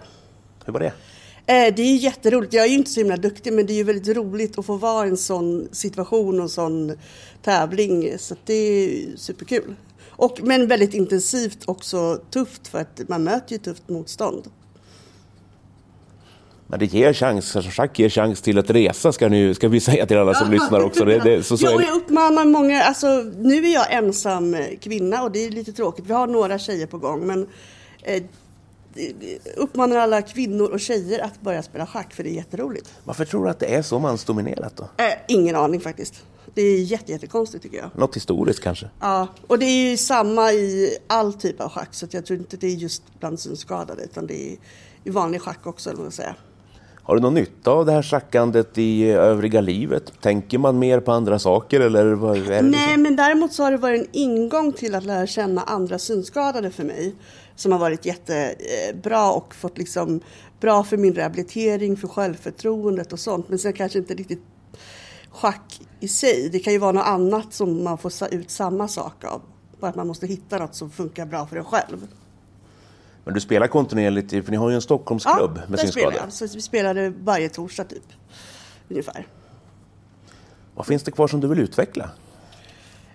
Hur 0.64 0.72
var 0.72 0.80
det? 0.80 0.92
Eh, 1.48 1.74
det 1.74 1.82
är 1.82 1.96
jätteroligt. 1.96 2.52
Jag 2.52 2.64
är 2.64 2.68
ju 2.68 2.74
inte 2.74 2.90
så 2.90 3.00
himla 3.00 3.16
duktig 3.16 3.52
men 3.52 3.66
det 3.66 3.72
är 3.72 3.76
ju 3.76 3.84
väldigt 3.84 4.16
roligt 4.16 4.58
att 4.58 4.66
få 4.66 4.76
vara 4.76 5.06
i 5.06 5.10
en 5.10 5.16
sån 5.16 5.68
situation 5.72 6.36
och 6.36 6.42
en 6.42 6.48
sån 6.48 6.92
tävling. 7.42 8.18
Så 8.18 8.34
det 8.44 8.54
är 8.54 9.16
superkul. 9.16 9.74
Och, 10.10 10.40
men 10.42 10.66
väldigt 10.68 10.94
intensivt 10.94 11.58
också 11.64 12.20
tufft 12.30 12.68
för 12.68 12.78
att 12.80 13.00
man 13.08 13.24
möter 13.24 13.52
ju 13.52 13.58
tufft 13.58 13.88
motstånd. 13.88 14.50
Men 16.66 16.78
det 16.78 16.86
ger 16.86 17.12
chans, 17.12 17.52
schack 17.52 17.98
ger 17.98 18.08
chans 18.08 18.42
till 18.42 18.58
att 18.58 18.70
resa 18.70 19.12
ska, 19.12 19.28
ni, 19.28 19.54
ska 19.54 19.68
vi 19.68 19.80
säga 19.80 20.06
till 20.06 20.18
alla 20.18 20.34
som 20.34 20.50
lyssnar 20.52 20.80
också. 20.80 21.04
Det, 21.04 21.18
det, 21.18 21.42
så, 21.42 21.56
så 21.58 21.66
är- 21.78 21.82
jag 21.82 21.96
uppmanar 21.96 22.44
många, 22.44 22.82
alltså 22.82 23.06
nu 23.38 23.66
är 23.66 23.74
jag 23.74 23.92
ensam 23.92 24.56
kvinna 24.80 25.22
och 25.22 25.32
det 25.32 25.44
är 25.46 25.50
lite 25.50 25.72
tråkigt. 25.72 26.04
Vi 26.08 26.12
har 26.12 26.26
några 26.26 26.58
tjejer 26.58 26.86
på 26.86 26.98
gång 26.98 27.26
men 27.26 27.46
eh, 28.02 28.22
uppmanar 29.56 29.96
alla 29.96 30.22
kvinnor 30.22 30.70
och 30.70 30.80
tjejer 30.80 31.24
att 31.24 31.40
börja 31.40 31.62
spela 31.62 31.86
schack 31.86 32.14
för 32.14 32.22
det 32.24 32.30
är 32.30 32.34
jätteroligt. 32.34 32.90
Varför 33.04 33.24
tror 33.24 33.44
du 33.44 33.50
att 33.50 33.58
det 33.58 33.74
är 33.74 33.82
så 33.82 33.98
mansdominerat 33.98 34.76
då? 34.76 34.82
Eh, 34.82 35.12
ingen 35.28 35.56
aning 35.56 35.80
faktiskt. 35.80 36.24
Det 36.54 36.62
är 36.62 36.82
jätte, 36.82 37.12
jättekonstigt 37.12 37.62
tycker 37.62 37.78
jag. 37.78 37.90
Något 37.94 38.16
historiskt 38.16 38.62
kanske? 38.62 38.90
Ja, 39.00 39.28
och 39.46 39.58
det 39.58 39.66
är 39.66 39.90
ju 39.90 39.96
samma 39.96 40.52
i 40.52 40.98
all 41.06 41.32
typ 41.32 41.60
av 41.60 41.68
schack 41.68 41.88
så 41.94 42.06
jag 42.10 42.26
tror 42.26 42.38
inte 42.38 42.56
det 42.56 42.66
är 42.66 42.74
just 42.74 43.02
bland 43.20 43.40
synskadade 43.40 44.02
utan 44.02 44.26
det 44.26 44.52
är 44.52 44.56
i 45.04 45.10
vanlig 45.10 45.40
schack 45.40 45.66
också, 45.66 45.90
eller 45.90 46.02
vad 46.02 46.12
säga. 46.12 46.34
Har 47.08 47.14
du 47.16 47.22
någon 47.22 47.34
nytta 47.34 47.70
av 47.70 47.86
det 47.86 47.92
här 47.92 48.02
schackandet 48.02 48.78
i 48.78 49.10
övriga 49.10 49.60
livet? 49.60 50.12
Tänker 50.20 50.58
man 50.58 50.78
mer 50.78 51.00
på 51.00 51.12
andra 51.12 51.38
saker 51.38 51.80
eller 51.80 52.12
vad 52.12 52.36
är 52.36 52.40
det? 52.40 52.62
Liksom- 52.62 52.70
Nej, 52.70 52.96
men 52.96 53.16
däremot 53.16 53.52
så 53.52 53.62
har 53.62 53.70
det 53.70 53.76
varit 53.76 54.00
en 54.00 54.08
ingång 54.12 54.72
till 54.72 54.94
att 54.94 55.04
lära 55.04 55.26
känna 55.26 55.62
andra 55.62 55.98
synskadade 55.98 56.70
för 56.70 56.84
mig. 56.84 57.14
Som 57.56 57.72
har 57.72 57.78
varit 57.78 58.06
jättebra 58.06 59.22
eh, 59.22 59.36
och 59.36 59.54
fått 59.54 59.78
liksom 59.78 60.20
bra 60.60 60.84
för 60.84 60.96
min 60.96 61.14
rehabilitering, 61.14 61.96
för 61.96 62.08
självförtroendet 62.08 63.12
och 63.12 63.20
sånt. 63.20 63.48
Men 63.48 63.58
sen 63.58 63.72
kanske 63.72 63.98
inte 63.98 64.14
riktigt 64.14 64.42
schack 65.30 65.80
i 66.00 66.08
sig. 66.08 66.48
Det 66.52 66.58
kan 66.58 66.72
ju 66.72 66.78
vara 66.78 66.92
något 66.92 67.06
annat 67.06 67.52
som 67.52 67.84
man 67.84 67.98
får 67.98 68.12
ut 68.30 68.50
samma 68.50 68.88
sak 68.88 69.24
av. 69.24 69.42
Bara 69.80 69.88
att 69.88 69.96
man 69.96 70.06
måste 70.06 70.26
hitta 70.26 70.58
något 70.58 70.74
som 70.74 70.90
funkar 70.90 71.26
bra 71.26 71.46
för 71.46 71.56
en 71.56 71.64
själv. 71.64 72.06
Men 73.28 73.34
du 73.34 73.40
spelar 73.40 73.66
kontinuerligt, 73.66 74.30
för 74.30 74.50
ni 74.50 74.56
har 74.56 74.70
ju 74.70 74.74
en 74.74 74.82
Stockholmsklubb 74.82 75.54
med 75.54 75.62
där 75.68 75.76
spelar 75.76 75.92
synskadade. 75.92 76.16
jag. 76.16 76.32
Så 76.32 76.56
vi 76.56 76.62
spelade 76.62 77.12
varje 77.22 77.48
torsdag 77.48 77.84
typ. 77.84 78.04
Ungefär. 78.88 79.26
Vad 80.74 80.86
finns 80.86 81.02
det 81.02 81.10
kvar 81.10 81.28
som 81.28 81.40
du 81.40 81.48
vill 81.48 81.58
utveckla? 81.58 82.10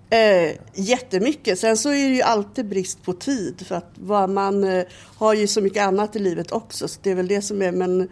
Eh, 0.10 0.52
jättemycket. 0.74 1.60
Sen 1.60 1.78
så 1.78 1.90
är 1.90 2.10
det 2.10 2.16
ju 2.16 2.22
alltid 2.22 2.70
brist 2.70 3.04
på 3.04 3.14
tid 3.14 3.68
för 3.68 3.76
att 3.76 4.30
man 4.30 4.64
eh, 4.64 4.84
har 5.18 5.34
ju 5.34 5.48
så 5.48 5.62
mycket 5.62 5.84
annat 5.84 6.16
i 6.16 6.20
livet 6.20 6.52
också. 6.52 6.88
Så 6.88 7.00
det 7.04 7.12
är 7.12 7.16
väl 7.16 7.28
det 7.28 7.42
som 7.42 7.62
är, 7.62 7.72
men 7.72 8.10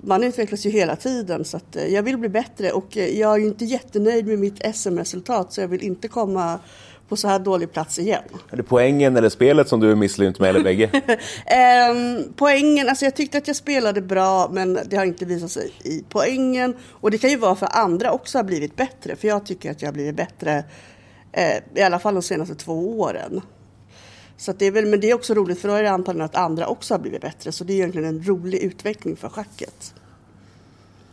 man 0.00 0.24
utvecklas 0.24 0.66
ju 0.66 0.70
hela 0.70 0.96
tiden 0.96 1.44
så 1.44 1.56
att 1.56 1.76
eh, 1.76 1.86
jag 1.86 2.02
vill 2.02 2.18
bli 2.18 2.28
bättre 2.28 2.72
och 2.72 2.96
eh, 2.96 3.18
jag 3.18 3.34
är 3.34 3.38
ju 3.38 3.46
inte 3.46 3.64
jättenöjd 3.64 4.26
med 4.26 4.38
mitt 4.38 4.76
SM-resultat 4.76 5.52
så 5.52 5.60
jag 5.60 5.68
vill 5.68 5.82
inte 5.82 6.08
komma 6.08 6.58
på 7.08 7.16
så 7.16 7.28
här 7.28 7.38
dålig 7.38 7.72
plats 7.72 7.98
igen. 7.98 8.22
Är 8.50 8.56
det 8.56 8.62
poängen 8.62 9.16
eller 9.16 9.28
spelet 9.28 9.68
som 9.68 9.80
du 9.80 9.90
är 9.90 9.94
misslynt 9.94 10.38
med 10.38 10.48
eller 10.48 10.62
bägge? 10.62 10.90
Ehm, 11.46 12.32
poängen, 12.36 12.88
alltså 12.88 13.04
jag 13.04 13.14
tyckte 13.14 13.38
att 13.38 13.46
jag 13.46 13.56
spelade 13.56 14.00
bra 14.00 14.48
men 14.52 14.78
det 14.86 14.96
har 14.96 15.04
inte 15.04 15.24
visat 15.24 15.50
sig 15.50 15.72
i 15.84 16.04
poängen. 16.08 16.76
Och 16.90 17.10
det 17.10 17.18
kan 17.18 17.30
ju 17.30 17.36
vara 17.36 17.54
för 17.54 17.68
andra 17.72 18.10
också 18.10 18.38
har 18.38 18.44
blivit 18.44 18.76
bättre. 18.76 19.16
För 19.16 19.28
jag 19.28 19.46
tycker 19.46 19.70
att 19.70 19.82
jag 19.82 19.88
har 19.88 19.94
blivit 19.94 20.16
bättre 20.16 20.64
eh, 21.32 21.56
i 21.74 21.82
alla 21.82 21.98
fall 21.98 22.14
de 22.14 22.22
senaste 22.22 22.54
två 22.54 23.00
åren. 23.00 23.40
Så 24.36 24.50
att 24.50 24.58
det 24.58 24.66
är 24.66 24.70
väl, 24.70 24.86
men 24.86 25.00
det 25.00 25.10
är 25.10 25.14
också 25.14 25.34
roligt 25.34 25.60
för 25.60 25.68
då 25.68 25.74
är 25.74 25.82
det 25.82 25.90
antagligen 25.90 26.24
att 26.24 26.36
andra 26.36 26.66
också 26.66 26.94
har 26.94 26.98
blivit 26.98 27.20
bättre. 27.20 27.52
Så 27.52 27.64
det 27.64 27.72
är 27.72 27.74
egentligen 27.74 28.08
en 28.08 28.24
rolig 28.24 28.58
utveckling 28.58 29.16
för 29.16 29.28
schacket. 29.28 29.94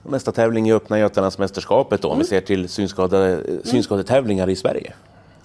Nästa 0.04 0.32
tävling 0.32 0.70
är 0.70 0.76
öppna 0.76 1.00
Götalandsmästerskapet 1.00 2.02
då, 2.02 2.08
om 2.08 2.20
vi 2.20 2.26
ser 2.26 2.42
till 2.42 2.70
synskade, 2.70 3.44
synskadetävlingar 3.64 4.50
i 4.50 4.56
Sverige. 4.56 4.94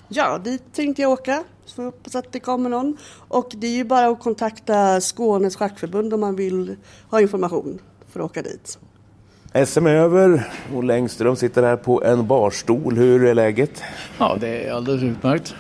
Ja, 0.08 0.38
dit 0.38 0.62
tänkte 0.72 1.02
jag 1.02 1.10
åka. 1.10 1.44
Så 1.64 1.82
jag 1.82 1.86
hoppas 1.86 2.14
att 2.14 2.32
det 2.32 2.40
kommer 2.40 2.70
någon. 2.70 2.96
Och 3.28 3.52
det 3.56 3.66
är 3.66 3.76
ju 3.76 3.84
bara 3.84 4.06
att 4.06 4.20
kontakta 4.20 5.00
Skånes 5.00 5.56
schackförbund 5.56 6.14
om 6.14 6.20
man 6.20 6.36
vill 6.36 6.76
ha 7.10 7.20
information 7.20 7.78
för 8.12 8.20
att 8.20 8.26
åka 8.26 8.42
dit. 8.42 8.78
SM 9.66 9.86
är 9.86 9.94
över. 9.94 10.50
Olle 10.74 10.94
Engström 10.94 11.36
sitter 11.36 11.62
här 11.62 11.76
på 11.76 12.04
en 12.04 12.26
barstol. 12.26 12.96
Hur 12.96 13.24
är 13.24 13.34
läget? 13.34 13.82
Ja, 14.18 14.36
det 14.40 14.66
är 14.66 14.72
alldeles 14.72 15.02
utmärkt. 15.02 15.54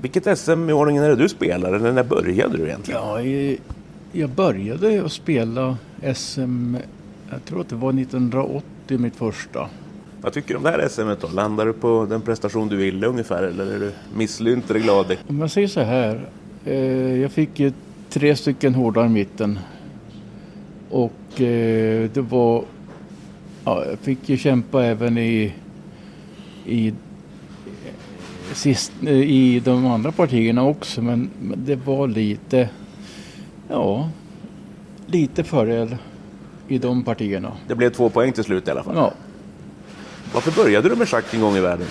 Vilket 0.00 0.38
SM 0.38 0.70
i 0.70 0.72
ordningen 0.72 1.02
är 1.02 1.08
det 1.08 1.16
du 1.16 1.28
spelar? 1.28 1.72
Eller 1.72 1.92
när 1.92 2.04
började 2.04 2.56
du 2.56 2.64
egentligen? 2.64 3.00
Ja, 3.02 3.20
jag 4.12 4.30
började 4.30 5.04
att 5.04 5.12
spela 5.12 5.76
SM, 6.14 6.76
jag 7.30 7.44
tror 7.44 7.60
att 7.60 7.68
det 7.68 7.74
var 7.76 8.00
1980 8.00 8.98
mitt 8.98 9.16
första. 9.16 9.68
Vad 10.22 10.32
tycker 10.32 10.48
du 10.48 10.56
om 10.56 10.62
det 10.62 10.70
här 10.70 10.88
SMet 10.88 11.20
då? 11.20 11.28
Landar 11.28 11.66
du 11.66 11.72
på 11.72 12.06
den 12.10 12.20
prestation 12.20 12.68
du 12.68 12.76
ville 12.76 13.06
ungefär? 13.06 13.42
Eller 13.42 13.66
är 13.66 13.78
du 13.78 13.92
misslynt 14.14 14.70
eller 14.70 14.80
glad? 14.80 15.16
Om 15.28 15.40
jag 15.40 15.50
säger 15.50 15.68
så 15.68 15.80
här, 15.80 16.28
eh, 16.64 17.20
jag 17.20 17.32
fick 17.32 17.60
ju 17.60 17.72
tre 18.08 18.36
stycken 18.36 18.74
hårdar 18.74 19.06
i 19.06 19.08
mitten. 19.08 19.58
Och 20.90 21.40
eh, 21.40 22.10
det 22.10 22.20
var, 22.20 22.64
ja, 23.64 23.84
jag 23.84 23.98
fick 23.98 24.28
ju 24.28 24.36
kämpa 24.36 24.84
även 24.84 25.18
i, 25.18 25.54
i, 26.66 26.94
sist, 28.52 28.92
i 29.02 29.60
de 29.64 29.86
andra 29.86 30.12
partierna 30.12 30.64
också. 30.64 31.02
Men, 31.02 31.30
men 31.40 31.64
det 31.64 31.76
var 31.76 32.08
lite, 32.08 32.68
ja, 33.68 34.10
lite 35.06 35.44
fördel 35.44 35.96
i 36.68 36.78
de 36.78 37.04
partierna. 37.04 37.52
Det 37.68 37.74
blev 37.74 37.90
två 37.90 38.10
poäng 38.10 38.32
till 38.32 38.44
slut 38.44 38.68
i 38.68 38.70
alla 38.70 38.82
fall. 38.82 38.96
Ja. 38.96 39.12
Varför 40.34 40.62
började 40.62 40.88
du 40.88 40.96
med 40.96 41.08
schack 41.08 41.34
en 41.34 41.40
gång 41.40 41.56
i 41.56 41.60
världen? 41.60 41.86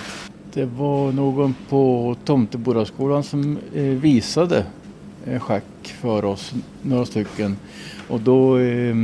Det 0.54 0.66
var 0.66 1.12
någon 1.12 1.56
på 1.70 2.16
Tomtebodaskolan 2.26 3.24
som 3.24 3.58
eh, 3.74 3.84
visade 3.84 4.66
eh, 5.26 5.40
schack 5.40 5.64
för 6.02 6.26
oss, 6.26 6.54
några 6.82 7.06
stycken. 7.06 7.58
Och 8.08 8.20
då 8.20 8.58
eh, 8.58 8.96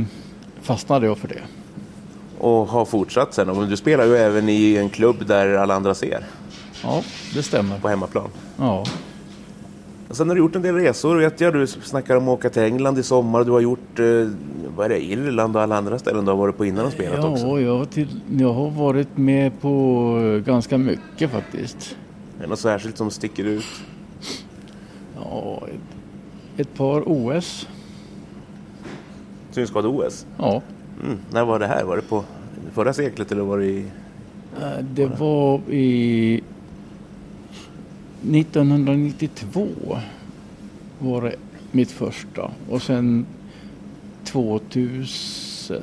fastnade 0.62 1.06
jag 1.06 1.18
för 1.18 1.28
det. 1.28 1.42
Och 2.38 2.66
har 2.66 2.84
fortsatt 2.84 3.34
sen. 3.34 3.46
Men 3.46 3.68
du 3.68 3.76
spelar 3.76 4.04
ju 4.04 4.16
även 4.16 4.48
i 4.48 4.76
en 4.76 4.90
klubb 4.90 5.26
där 5.26 5.54
alla 5.54 5.74
andra 5.74 5.94
ser. 5.94 6.24
Ja, 6.82 7.02
det 7.34 7.42
stämmer. 7.42 7.78
På 7.78 7.88
hemmaplan. 7.88 8.28
Ja. 8.56 8.84
Sen 10.10 10.28
har 10.28 10.34
du 10.34 10.40
gjort 10.42 10.56
en 10.56 10.62
del 10.62 10.74
resor 10.74 11.16
vet 11.16 11.40
jag. 11.40 11.54
Du 11.54 11.66
snackar 11.66 12.16
om 12.16 12.28
att 12.28 12.38
åka 12.38 12.50
till 12.50 12.62
England 12.62 12.98
i 12.98 13.02
sommar. 13.02 13.44
Du 13.44 13.50
har 13.50 13.60
gjort, 13.60 13.98
eh, 13.98 14.04
vad 14.76 14.84
är 14.86 14.88
det, 14.88 15.04
Irland 15.04 15.56
och 15.56 15.62
alla 15.62 15.76
andra 15.76 15.98
ställen 15.98 16.24
du 16.24 16.30
har 16.30 16.38
varit 16.38 16.56
på 16.56 16.64
innan 16.66 16.86
och 16.86 16.92
spelat 16.92 17.18
Ja, 17.22 17.28
också. 17.28 17.60
jag, 17.60 17.78
har 17.78 17.84
till, 17.84 18.20
jag 18.38 18.52
har 18.52 18.70
varit 18.70 19.16
med 19.16 19.60
på 19.60 20.42
ganska 20.46 20.78
mycket 20.78 21.30
faktiskt. 21.30 21.96
Är 22.38 22.42
det 22.42 22.48
något 22.48 22.58
särskilt 22.58 22.96
som 22.98 23.10
sticker 23.10 23.44
ut? 23.44 23.64
Ja, 25.16 25.62
ett, 25.68 26.60
ett 26.60 26.74
par 26.74 27.02
OS. 27.06 27.68
Synskade-OS? 29.50 30.26
Ja. 30.38 30.62
Mm. 31.04 31.18
När 31.32 31.44
var 31.44 31.58
det 31.58 31.66
här? 31.66 31.84
Var 31.84 31.96
det 31.96 32.02
på 32.02 32.24
förra 32.72 32.92
seklet 32.92 33.32
eller 33.32 33.42
var 33.42 33.58
det 33.58 33.66
i... 33.66 33.84
Eh, 34.62 34.84
Det 34.94 35.06
var 35.06 35.60
i 35.70 36.40
1992 38.32 39.66
var 40.98 41.22
det 41.22 41.34
mitt 41.72 41.90
första 41.90 42.50
och 42.70 42.82
sen 42.82 43.26
2000 44.26 45.82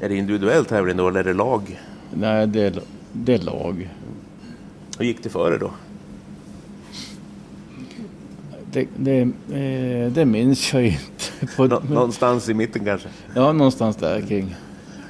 Är 0.00 0.08
det 0.08 0.14
individuell 0.16 0.64
tävling 0.64 0.96
då 0.96 1.08
eller 1.08 1.20
är 1.20 1.24
det 1.24 1.32
lag? 1.34 1.80
Nej, 2.14 2.46
det 2.46 2.60
är, 2.62 2.82
det 3.12 3.34
är 3.34 3.38
lag. 3.38 3.90
Hur 4.98 5.04
gick 5.04 5.22
det 5.22 5.28
före 5.28 5.58
då? 5.58 5.70
Det, 8.72 8.86
det, 8.96 9.20
eh, 9.52 10.12
det 10.12 10.24
minns 10.24 10.72
jag 10.72 10.86
inte. 10.86 10.98
Nå- 11.58 11.94
någonstans 11.94 12.48
i 12.48 12.54
mitten 12.54 12.84
kanske? 12.84 13.08
Ja, 13.34 13.52
någonstans 13.52 13.96
där 13.96 14.20
kring. 14.20 14.54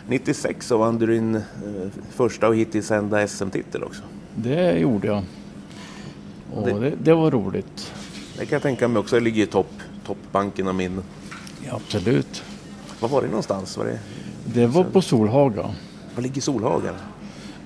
96 0.08 0.66
så 0.66 0.78
vann 0.78 0.98
du 0.98 1.06
din 1.06 1.34
eh, 1.34 1.42
första 2.10 2.48
och 2.48 2.56
hittills 2.56 2.90
enda 2.90 3.28
SM-titel 3.28 3.82
också. 3.82 4.02
Det 4.34 4.78
gjorde 4.78 5.06
jag. 5.06 5.22
Och 6.54 6.66
det, 6.80 6.92
det 7.02 7.14
var 7.14 7.30
roligt. 7.30 7.92
Det 8.38 8.46
kan 8.46 8.56
jag 8.56 8.62
tänka 8.62 8.88
mig 8.88 9.00
också. 9.00 9.16
Det 9.16 9.20
ligger 9.20 9.42
i 9.42 9.46
topp, 9.46 9.72
toppbanken 10.06 10.68
av 10.68 10.74
minnen. 10.74 11.04
Ja, 11.66 11.74
absolut. 11.76 12.42
Var 13.00 13.08
var 13.08 13.22
det 13.22 13.28
någonstans? 13.28 13.76
Var 13.76 13.84
det... 13.84 13.98
Det 14.54 14.66
var 14.66 14.84
på 14.84 15.02
Solhaga. 15.02 15.74
Var 16.14 16.22
ligger 16.22 16.40
Solhaga? 16.40 16.94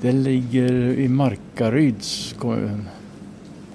Det 0.01 0.13
ligger 0.13 0.73
i 0.73 1.09
Markaryds 1.09 2.35
kommun. 2.39 2.89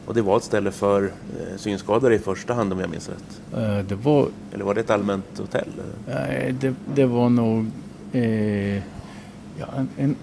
Och 0.05 0.13
det 0.13 0.21
var 0.21 0.37
ett 0.37 0.43
ställe 0.43 0.71
för 0.71 1.03
eh, 1.03 1.57
synskadade 1.57 2.15
i 2.15 2.19
första 2.19 2.53
hand 2.53 2.73
om 2.73 2.79
jag 2.79 2.89
minns 2.89 3.09
rätt. 3.09 3.41
Eh, 3.57 3.77
Det 3.85 3.95
var, 3.95 4.27
Eller 4.53 4.65
var 4.65 4.73
det 4.73 4.81
ett 4.81 4.89
allmänt 4.89 5.37
hotell? 5.39 5.69
nej, 6.07 6.55
det, 6.59 6.73
det 6.95 7.05
var 7.05 7.29
nog 7.29 7.65
eh, 8.11 8.75
ja, 9.57 9.67
en, 9.77 9.89
en, 9.97 10.15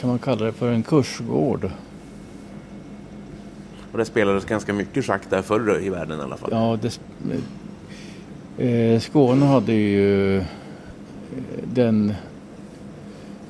kan 0.00 0.10
man 0.10 0.18
kalla 0.18 0.44
det 0.46 0.52
för 0.52 0.70
en 0.72 0.82
kursgård. 0.82 1.70
Och 3.96 4.00
det 4.00 4.04
spelades 4.04 4.44
ganska 4.44 4.72
mycket 4.72 5.04
schack 5.04 5.22
där 5.30 5.42
förr 5.42 5.80
i 5.82 5.88
världen 5.88 6.20
i 6.20 6.22
alla 6.22 6.36
fall. 6.36 6.48
Ja, 6.52 6.78
det, 6.82 7.00
eh, 8.58 8.66
eh, 8.68 9.00
Skåne 9.00 9.46
hade 9.46 9.72
ju 9.72 10.36
eh, 10.36 10.44
den 11.64 12.14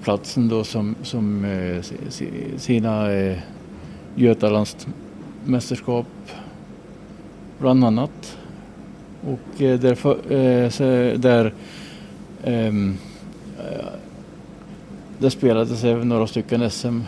platsen 0.02 0.48
då 0.48 0.64
som, 0.64 0.94
som 1.02 1.44
eh, 1.44 1.82
sina 2.56 3.12
eh, 3.12 3.38
Götalandsmästerskap 4.14 6.06
bland 7.58 7.84
annat. 7.84 8.38
Och 9.24 9.62
eh, 9.62 9.80
därför, 9.80 10.32
eh, 10.32 10.70
så, 10.70 10.84
där, 11.16 11.54
ehm, 12.44 12.96
eh, 13.58 13.86
där 15.18 15.30
spelades 15.30 15.84
även 15.84 16.08
några 16.08 16.26
stycken 16.26 16.70
SM. 16.70 17.00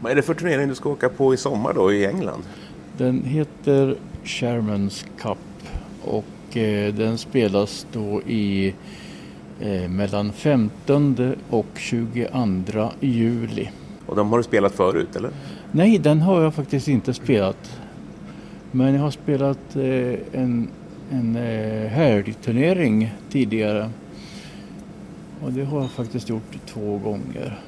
Vad 0.00 0.12
är 0.12 0.16
det 0.16 0.22
för 0.22 0.34
turnering 0.34 0.68
du 0.68 0.74
ska 0.74 0.88
åka 0.88 1.08
på 1.08 1.34
i 1.34 1.36
sommar 1.36 1.72
då 1.72 1.92
i 1.92 2.06
England? 2.06 2.42
Den 2.96 3.24
heter 3.24 3.96
Shermans 4.24 5.04
Cup 5.18 5.38
och 6.04 6.56
eh, 6.56 6.94
den 6.94 7.18
spelas 7.18 7.86
då 7.92 8.22
i 8.22 8.74
eh, 9.60 9.88
mellan 9.88 10.32
15 10.32 11.34
och 11.50 11.66
22 11.74 12.90
juli. 13.00 13.70
Och 14.06 14.16
de 14.16 14.30
har 14.30 14.38
du 14.38 14.44
spelat 14.44 14.72
förut 14.72 15.16
eller? 15.16 15.30
Nej, 15.72 15.98
den 15.98 16.20
har 16.20 16.42
jag 16.42 16.54
faktiskt 16.54 16.88
inte 16.88 17.14
spelat. 17.14 17.80
Men 18.72 18.94
jag 18.94 19.02
har 19.02 19.10
spelat 19.10 19.76
eh, 19.76 20.40
en, 20.42 20.68
en 21.10 21.36
eh, 21.36 21.88
helgturnering 21.88 23.14
tidigare. 23.30 23.90
Och 25.42 25.52
det 25.52 25.64
har 25.64 25.80
jag 25.80 25.90
faktiskt 25.90 26.28
gjort 26.28 26.56
två 26.66 26.98
gånger. 26.98 27.60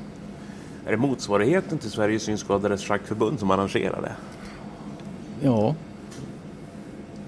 Är 0.89 0.93
det 0.93 0.99
motsvarigheten 0.99 1.79
till 1.79 1.91
Sveriges 1.91 2.23
synskadades 2.23 2.85
schackförbund 2.85 3.39
som 3.41 3.51
arrangerar 3.51 4.03
det? 4.03 4.13
Ja, 5.47 5.75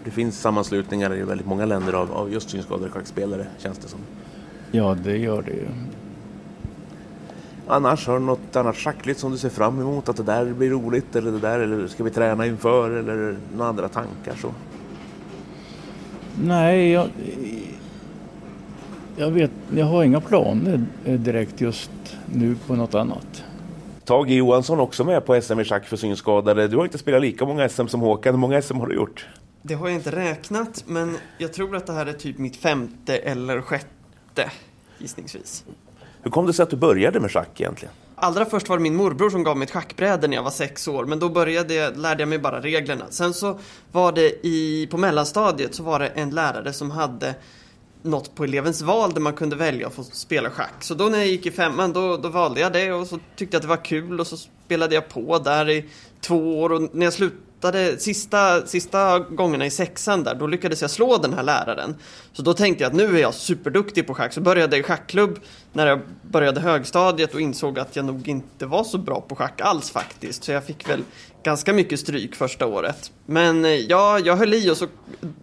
Det 0.04 0.10
finns 0.10 0.40
sammanslutningar 0.40 1.14
i 1.14 1.22
väldigt 1.22 1.46
många 1.46 1.64
länder 1.64 1.92
av, 1.92 2.12
av 2.12 2.32
just 2.32 2.50
synskadade 2.50 2.90
schackspelare 2.90 3.46
känns 3.58 3.78
det 3.78 3.88
som. 3.88 3.98
ja 4.70 4.96
det 5.04 5.16
gör 5.16 5.42
det 5.42 5.50
ju. 5.50 5.66
Annars, 7.66 8.06
har 8.06 8.18
du 8.18 8.24
något 8.24 8.56
annat 8.56 8.76
schackligt 8.76 9.18
som 9.18 9.32
du 9.32 9.38
ser 9.38 9.48
fram 9.48 9.80
emot? 9.80 10.08
Att 10.08 10.16
det 10.16 10.22
där 10.22 10.52
blir 10.52 10.70
roligt 10.70 11.16
eller 11.16 11.32
det 11.32 11.38
där, 11.38 11.60
eller 11.60 11.88
ska 11.88 12.04
vi 12.04 12.10
träna 12.10 12.46
inför 12.46 12.90
eller 12.90 13.36
några 13.56 13.68
andra 13.68 13.88
tankar 13.88 14.34
så? 14.40 14.54
Nej, 16.42 16.90
jag, 16.90 17.08
jag 19.16 19.30
vet, 19.30 19.50
jag 19.76 19.86
har 19.86 20.04
inga 20.04 20.20
planer 20.20 20.86
direkt 21.04 21.60
just 21.60 21.90
nu 22.26 22.56
på 22.66 22.74
något 22.76 22.94
annat. 22.94 23.44
Tage 24.10 24.30
Johansson 24.30 24.80
också 24.80 25.04
med 25.04 25.26
på 25.26 25.40
SM 25.40 25.60
i 25.60 25.64
schack 25.64 25.86
för 25.86 25.96
synskadade. 25.96 26.68
Du 26.68 26.76
har 26.76 26.84
inte 26.84 26.98
spelat 26.98 27.20
lika 27.20 27.44
många 27.44 27.68
SM 27.68 27.86
som 27.86 28.00
Håkan. 28.00 28.34
Hur 28.34 28.38
många 28.38 28.62
SM 28.62 28.76
har 28.76 28.86
du 28.86 28.94
gjort? 28.94 29.26
Det 29.62 29.74
har 29.74 29.88
jag 29.88 29.94
inte 29.94 30.10
räknat, 30.10 30.84
men 30.86 31.16
jag 31.38 31.52
tror 31.52 31.76
att 31.76 31.86
det 31.86 31.92
här 31.92 32.06
är 32.06 32.12
typ 32.12 32.38
mitt 32.38 32.56
femte 32.56 33.16
eller 33.16 33.60
sjätte, 33.60 34.50
gissningsvis. 34.98 35.64
Hur 36.22 36.30
kom 36.30 36.46
det 36.46 36.52
sig 36.52 36.62
att 36.62 36.70
du 36.70 36.76
började 36.76 37.20
med 37.20 37.30
schack 37.30 37.60
egentligen? 37.60 37.94
Allra 38.14 38.44
först 38.44 38.68
var 38.68 38.76
det 38.76 38.82
min 38.82 38.96
morbror 38.96 39.30
som 39.30 39.42
gav 39.44 39.56
mig 39.56 39.64
ett 39.64 39.70
schackbräde 39.70 40.28
när 40.28 40.36
jag 40.36 40.42
var 40.42 40.50
sex 40.50 40.88
år, 40.88 41.04
men 41.04 41.18
då 41.18 41.28
började 41.28 41.74
jag, 41.74 41.96
lärde 41.96 42.22
jag 42.22 42.28
mig 42.28 42.38
bara 42.38 42.60
reglerna. 42.60 43.04
Sen 43.10 43.34
så 43.34 43.58
var 43.92 44.12
det 44.12 44.46
i, 44.46 44.88
på 44.90 44.96
mellanstadiet 44.96 45.74
så 45.74 45.82
var 45.82 45.98
det 45.98 46.06
en 46.06 46.30
lärare 46.30 46.72
som 46.72 46.90
hade 46.90 47.34
något 48.02 48.34
på 48.34 48.44
elevens 48.44 48.82
val 48.82 49.14
där 49.14 49.20
man 49.20 49.32
kunde 49.32 49.56
välja 49.56 49.86
att 49.86 49.94
få 49.94 50.02
spela 50.02 50.50
schack. 50.50 50.74
Så 50.80 50.94
då 50.94 51.04
när 51.04 51.18
jag 51.18 51.26
gick 51.26 51.46
i 51.46 51.50
femman 51.50 51.92
då, 51.92 52.16
då 52.16 52.28
valde 52.28 52.60
jag 52.60 52.72
det 52.72 52.92
och 52.92 53.06
så 53.06 53.18
tyckte 53.36 53.54
jag 53.54 53.58
att 53.58 53.62
det 53.62 53.68
var 53.68 53.84
kul 53.84 54.20
och 54.20 54.26
så 54.26 54.36
spelade 54.36 54.94
jag 54.94 55.08
på 55.08 55.38
där 55.38 55.70
i 55.70 55.84
två 56.20 56.60
år 56.60 56.72
och 56.72 56.94
när 56.94 57.06
jag 57.06 57.12
slutade 57.12 57.98
sista, 57.98 58.66
sista 58.66 59.18
gångerna 59.18 59.66
i 59.66 59.70
sexan 59.70 60.24
där 60.24 60.34
då 60.34 60.46
lyckades 60.46 60.80
jag 60.82 60.90
slå 60.90 61.16
den 61.16 61.34
här 61.34 61.42
läraren. 61.42 61.96
Så 62.32 62.42
då 62.42 62.54
tänkte 62.54 62.84
jag 62.84 62.90
att 62.90 62.96
nu 62.96 63.16
är 63.16 63.20
jag 63.20 63.34
superduktig 63.34 64.06
på 64.06 64.14
schack 64.14 64.32
så 64.32 64.40
började 64.40 64.76
jag 64.76 64.80
i 64.80 64.86
schackklubb 64.86 65.38
när 65.72 65.86
jag 65.86 66.00
började 66.22 66.60
högstadiet 66.60 67.34
och 67.34 67.40
insåg 67.40 67.78
att 67.78 67.96
jag 67.96 68.04
nog 68.04 68.28
inte 68.28 68.66
var 68.66 68.84
så 68.84 68.98
bra 68.98 69.20
på 69.20 69.36
schack 69.36 69.60
alls 69.60 69.90
faktiskt. 69.90 70.44
Så 70.44 70.52
jag 70.52 70.64
fick 70.64 70.88
väl 70.88 71.02
ganska 71.42 71.72
mycket 71.72 72.00
stryk 72.00 72.34
första 72.34 72.66
året. 72.66 73.12
Men 73.26 73.64
eh, 73.64 73.70
ja, 73.70 74.18
jag 74.18 74.36
höll 74.36 74.54
i 74.54 74.70
och 74.70 74.76
så 74.76 74.86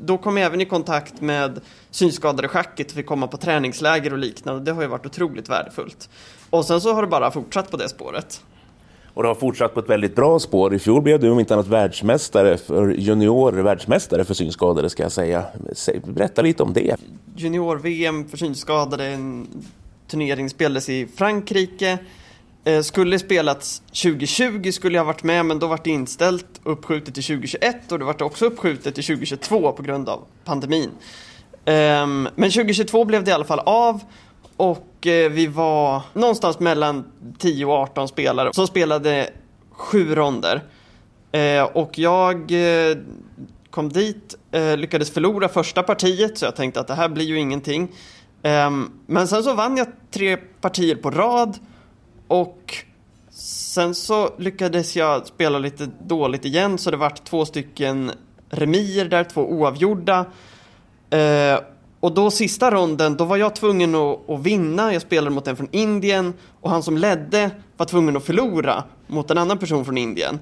då 0.01 0.18
kom 0.18 0.38
jag 0.38 0.45
även 0.45 0.62
i 0.62 0.66
kontakt 0.66 1.22
med 1.22 1.60
synskadade 1.98 2.48
schacket 2.48 2.88
och 2.88 2.93
fick 2.93 3.06
komma 3.06 3.28
på 3.28 3.38
träningsläger 3.38 4.12
och 4.14 4.20
liknande. 4.20 4.62
Det 4.64 4.72
har 4.72 4.82
ju 4.82 4.88
varit 4.88 5.06
otroligt 5.06 5.50
värdefullt. 5.50 6.10
Och 6.50 6.66
sen 6.66 6.82
så 6.82 6.93
har 6.93 7.02
det 7.02 7.08
bara 7.08 7.32
fortsatt 7.32 7.72
på 7.72 7.78
det 7.78 7.89
spåret. 7.89 8.41
Och 9.14 9.24
du 9.24 9.28
har 9.30 9.36
fortsatt 9.36 9.74
på 9.74 9.80
ett 9.80 9.89
väldigt 9.89 10.16
bra 10.16 10.39
spår. 10.39 10.74
I 10.76 10.80
fjol 10.80 11.02
blev 11.02 11.20
du 11.20 11.30
om 11.30 11.39
inte 11.39 11.54
annat 11.54 11.68
världsmästare 11.68 12.58
för 12.58 12.89
junior 12.89 13.52
världsmästare 13.52 14.26
för 14.26 14.34
synskadade 14.34 14.89
ska 14.89 15.04
jag 15.04 15.12
säga. 15.12 15.45
Säg- 15.74 16.02
Berätta 16.06 16.41
lite 16.41 16.64
om 16.64 16.74
det. 16.74 16.95
Junior-VM 17.36 18.30
för 18.30 18.38
synskadade, 18.38 19.06
en 19.06 19.48
turnering 20.08 20.50
spelades 20.50 20.89
i 20.89 21.08
Frankrike. 21.16 21.98
Eh, 22.64 22.82
skulle 22.82 23.20
spelats 23.20 23.80
2020 23.80 24.72
skulle 24.72 24.98
jag 24.98 25.04
ha 25.04 25.12
varit 25.14 25.24
med 25.24 25.45
men 25.45 25.60
då 25.60 25.68
var 25.68 25.80
det 25.84 25.89
inställt 25.89 26.45
uppskjutet 26.64 27.14
till 27.14 27.24
2021 27.24 27.91
och 27.91 28.00
det 28.00 28.06
var 28.06 28.24
också 28.24 28.45
uppskjutet 28.45 28.95
till 28.95 29.04
2022 29.04 29.72
på 29.72 29.84
grund 29.84 30.10
av 30.10 30.20
pandemin. 30.45 30.89
Ehm, 31.68 32.30
men 32.36 32.51
2022 32.51 33.05
blev 33.05 33.24
det 33.24 33.32
i 33.32 33.34
alla 33.34 33.45
fall 33.45 33.59
av 33.59 34.01
och 34.57 35.07
eh, 35.07 35.32
vi 35.32 35.47
var 35.47 36.01
någonstans 36.13 36.59
mellan 36.59 37.05
10 37.38 37.65
och 37.65 37.74
18 37.74 38.07
spelare 38.07 38.53
som 38.53 38.68
spelade 38.68 39.30
sju 39.72 40.15
ronder. 40.15 40.63
Eh, 41.32 41.63
och 41.63 41.99
jag 41.99 42.51
eh, 42.51 42.97
kom 43.70 43.89
dit, 43.89 44.36
lyckades 44.78 45.11
förlora 45.11 45.49
första 45.49 45.84
partiet 45.84 46.38
så 46.38 46.45
jag 46.45 46.55
tänkte 46.55 46.80
att 46.80 46.88
det 46.88 46.93
här 46.93 47.09
blir 47.09 47.26
ju 47.26 47.39
ingenting. 47.39 47.91
Ehm, 48.43 48.91
men 49.05 49.28
sen 49.28 49.43
så 49.43 49.53
vann 49.53 49.78
jag 49.78 49.88
tre 50.11 50.38
partier 50.38 50.95
på 50.95 51.11
rad 51.11 51.57
och 52.28 52.76
sen 53.32 53.95
så 53.95 54.30
lyckades 54.38 54.95
jag 54.95 55.28
spela 55.28 55.59
lite 55.59 55.89
dåligt 55.99 56.45
igen 56.45 56.78
så 56.78 56.91
det 56.91 56.97
vart 56.97 57.24
två 57.24 57.45
stycken 57.45 58.11
remier 58.49 59.05
där, 59.05 59.24
två 59.24 59.41
oavgjorda. 59.41 60.26
Eh, 61.10 61.60
och 61.99 62.14
då 62.14 62.32
sista 62.32 62.72
ronden, 62.72 63.18
då 63.18 63.26
var 63.26 63.38
jag 63.38 63.55
tvungen 63.55 63.95
att, 63.95 64.30
att 64.30 64.39
vinna. 64.39 64.93
Jag 64.93 65.01
spelade 65.01 65.36
mot 65.36 65.47
en 65.47 65.55
från 65.55 65.70
Indien 65.72 66.34
och 66.62 66.70
han 66.70 66.84
som 66.84 66.97
ledde 66.97 67.51
var 67.78 67.86
tvungen 67.86 68.18
att 68.18 68.24
förlora 68.24 68.84
mot 69.08 69.32
en 69.32 69.38
annan 69.38 69.58
person 69.58 69.86
från 69.86 69.97
Indien. 69.97 70.39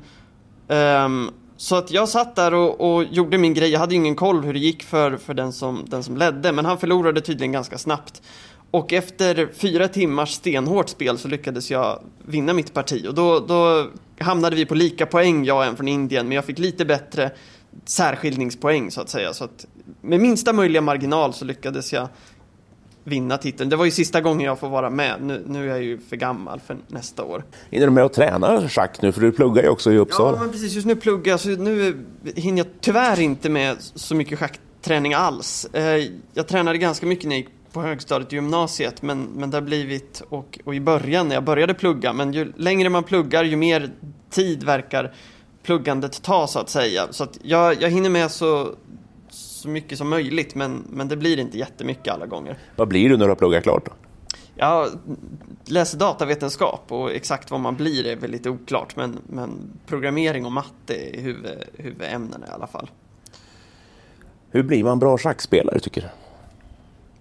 Um, 0.67 1.31
så 1.57 1.75
att 1.75 1.91
jag 1.91 2.09
satt 2.09 2.35
där 2.35 2.53
och, 2.53 2.95
och 2.95 3.03
gjorde 3.03 3.37
min 3.37 3.53
grej. 3.53 3.69
Jag 3.69 3.79
hade 3.79 3.93
ju 3.93 3.99
ingen 3.99 4.15
koll 4.15 4.43
hur 4.43 4.53
det 4.53 4.59
gick 4.59 4.83
för, 4.83 5.17
för 5.17 5.33
den, 5.33 5.53
som, 5.53 5.85
den 5.87 6.03
som 6.03 6.17
ledde, 6.17 6.51
men 6.51 6.65
han 6.65 6.77
förlorade 6.77 7.21
tydligen 7.21 7.51
ganska 7.51 7.77
snabbt. 7.77 8.21
Och 8.71 8.93
efter 8.93 9.49
fyra 9.53 9.87
timmars 9.87 10.31
stenhårt 10.31 10.89
spel 10.89 11.17
så 11.17 11.27
lyckades 11.27 11.71
jag 11.71 11.99
vinna 12.25 12.53
mitt 12.53 12.73
parti 12.73 13.05
och 13.07 13.13
då, 13.13 13.39
då 13.39 13.87
hamnade 14.19 14.55
vi 14.55 14.65
på 14.65 14.75
lika 14.75 15.05
poäng, 15.05 15.45
jag 15.45 15.57
och 15.57 15.65
en 15.65 15.75
från 15.75 15.87
Indien, 15.87 16.27
men 16.27 16.35
jag 16.35 16.45
fick 16.45 16.59
lite 16.59 16.85
bättre 16.85 17.31
särskiljningspoäng 17.85 18.91
så 18.91 19.01
att 19.01 19.09
säga. 19.09 19.33
Så 19.33 19.43
att 19.43 19.65
med 20.01 20.19
minsta 20.19 20.53
möjliga 20.53 20.81
marginal 20.81 21.33
så 21.33 21.45
lyckades 21.45 21.93
jag 21.93 22.07
vinna 23.03 23.37
titeln. 23.37 23.69
Det 23.69 23.75
var 23.75 23.85
ju 23.85 23.91
sista 23.91 24.21
gången 24.21 24.45
jag 24.45 24.59
får 24.59 24.69
vara 24.69 24.89
med. 24.89 25.21
Nu, 25.21 25.43
nu 25.47 25.63
är 25.63 25.67
jag 25.69 25.83
ju 25.83 25.99
för 25.99 26.15
gammal 26.15 26.59
för 26.59 26.77
nästa 26.87 27.23
år. 27.23 27.43
Hinner 27.69 27.87
du 27.87 27.91
med 27.93 28.03
att 28.03 28.13
träna 28.13 28.69
schack 28.69 29.01
nu? 29.01 29.11
För 29.11 29.21
du 29.21 29.31
pluggar 29.31 29.63
ju 29.63 29.69
också 29.69 29.91
i 29.91 29.97
Uppsala. 29.97 30.37
Ja, 30.37 30.41
men 30.41 30.51
precis. 30.51 30.73
Just 30.73 30.87
nu 30.87 30.95
pluggar 30.95 31.33
jag, 31.33 31.39
så 31.39 31.49
nu 31.49 32.05
hinner 32.35 32.57
jag 32.57 32.67
tyvärr 32.81 33.19
inte 33.19 33.49
med 33.49 33.75
så 33.79 34.15
mycket 34.15 34.39
schackträning 34.39 35.13
alls. 35.13 35.65
Eh, 35.65 36.07
Jag 36.33 36.47
tränade 36.47 36.77
ganska 36.77 37.05
mycket 37.05 37.25
när 37.25 37.35
jag 37.35 37.39
gick 37.41 37.49
på 37.71 37.81
högstadiet 37.81 38.27
och 38.27 38.33
gymnasiet, 38.33 39.01
men, 39.01 39.21
men 39.23 39.51
det 39.51 39.57
har 39.57 39.61
blivit, 39.61 40.21
och, 40.29 40.59
och 40.65 40.75
i 40.75 40.79
början 40.79 41.27
när 41.27 41.35
jag 41.35 41.43
började 41.43 41.73
plugga, 41.73 42.13
men 42.13 42.33
ju 42.33 42.53
längre 42.57 42.89
man 42.89 43.03
pluggar, 43.03 43.43
ju 43.43 43.55
mer 43.55 43.89
tid 44.29 44.63
verkar 44.63 45.13
pluggandet 45.63 46.21
ta 46.21 46.47
så 46.47 46.59
att 46.59 46.69
säga. 46.69 47.07
Så 47.11 47.23
att 47.23 47.39
jag, 47.41 47.81
jag 47.81 47.89
hinner 47.89 48.09
med 48.09 48.31
så, 48.31 48.75
så 49.65 49.69
mycket 49.69 49.97
som 49.97 50.09
möjligt, 50.09 50.55
men, 50.55 50.83
men 50.89 51.07
det 51.07 51.17
blir 51.17 51.39
inte 51.39 51.57
jättemycket 51.57 52.13
alla 52.13 52.25
gånger. 52.25 52.57
Vad 52.75 52.87
blir 52.87 53.09
du 53.09 53.17
när 53.17 53.25
du 53.25 53.31
har 53.31 53.35
pluggat 53.35 53.63
klart 53.63 53.85
då? 53.85 53.91
Jag 54.55 54.89
läser 55.65 55.97
datavetenskap 55.97 56.83
och 56.87 57.11
exakt 57.11 57.51
vad 57.51 57.59
man 57.59 57.75
blir 57.75 58.05
är 58.05 58.15
väl 58.15 58.31
lite 58.31 58.49
oklart, 58.49 58.95
men, 58.95 59.19
men 59.27 59.71
programmering 59.85 60.45
och 60.45 60.51
matte 60.51 60.93
är 60.93 61.21
huvud, 61.21 61.63
huvudämnena 61.77 62.47
i 62.47 62.49
alla 62.49 62.67
fall. 62.67 62.89
Hur 64.51 64.63
blir 64.63 64.83
man 64.83 64.99
bra 64.99 65.17
schackspelare 65.17 65.79
tycker 65.79 66.01
du? 66.01 66.07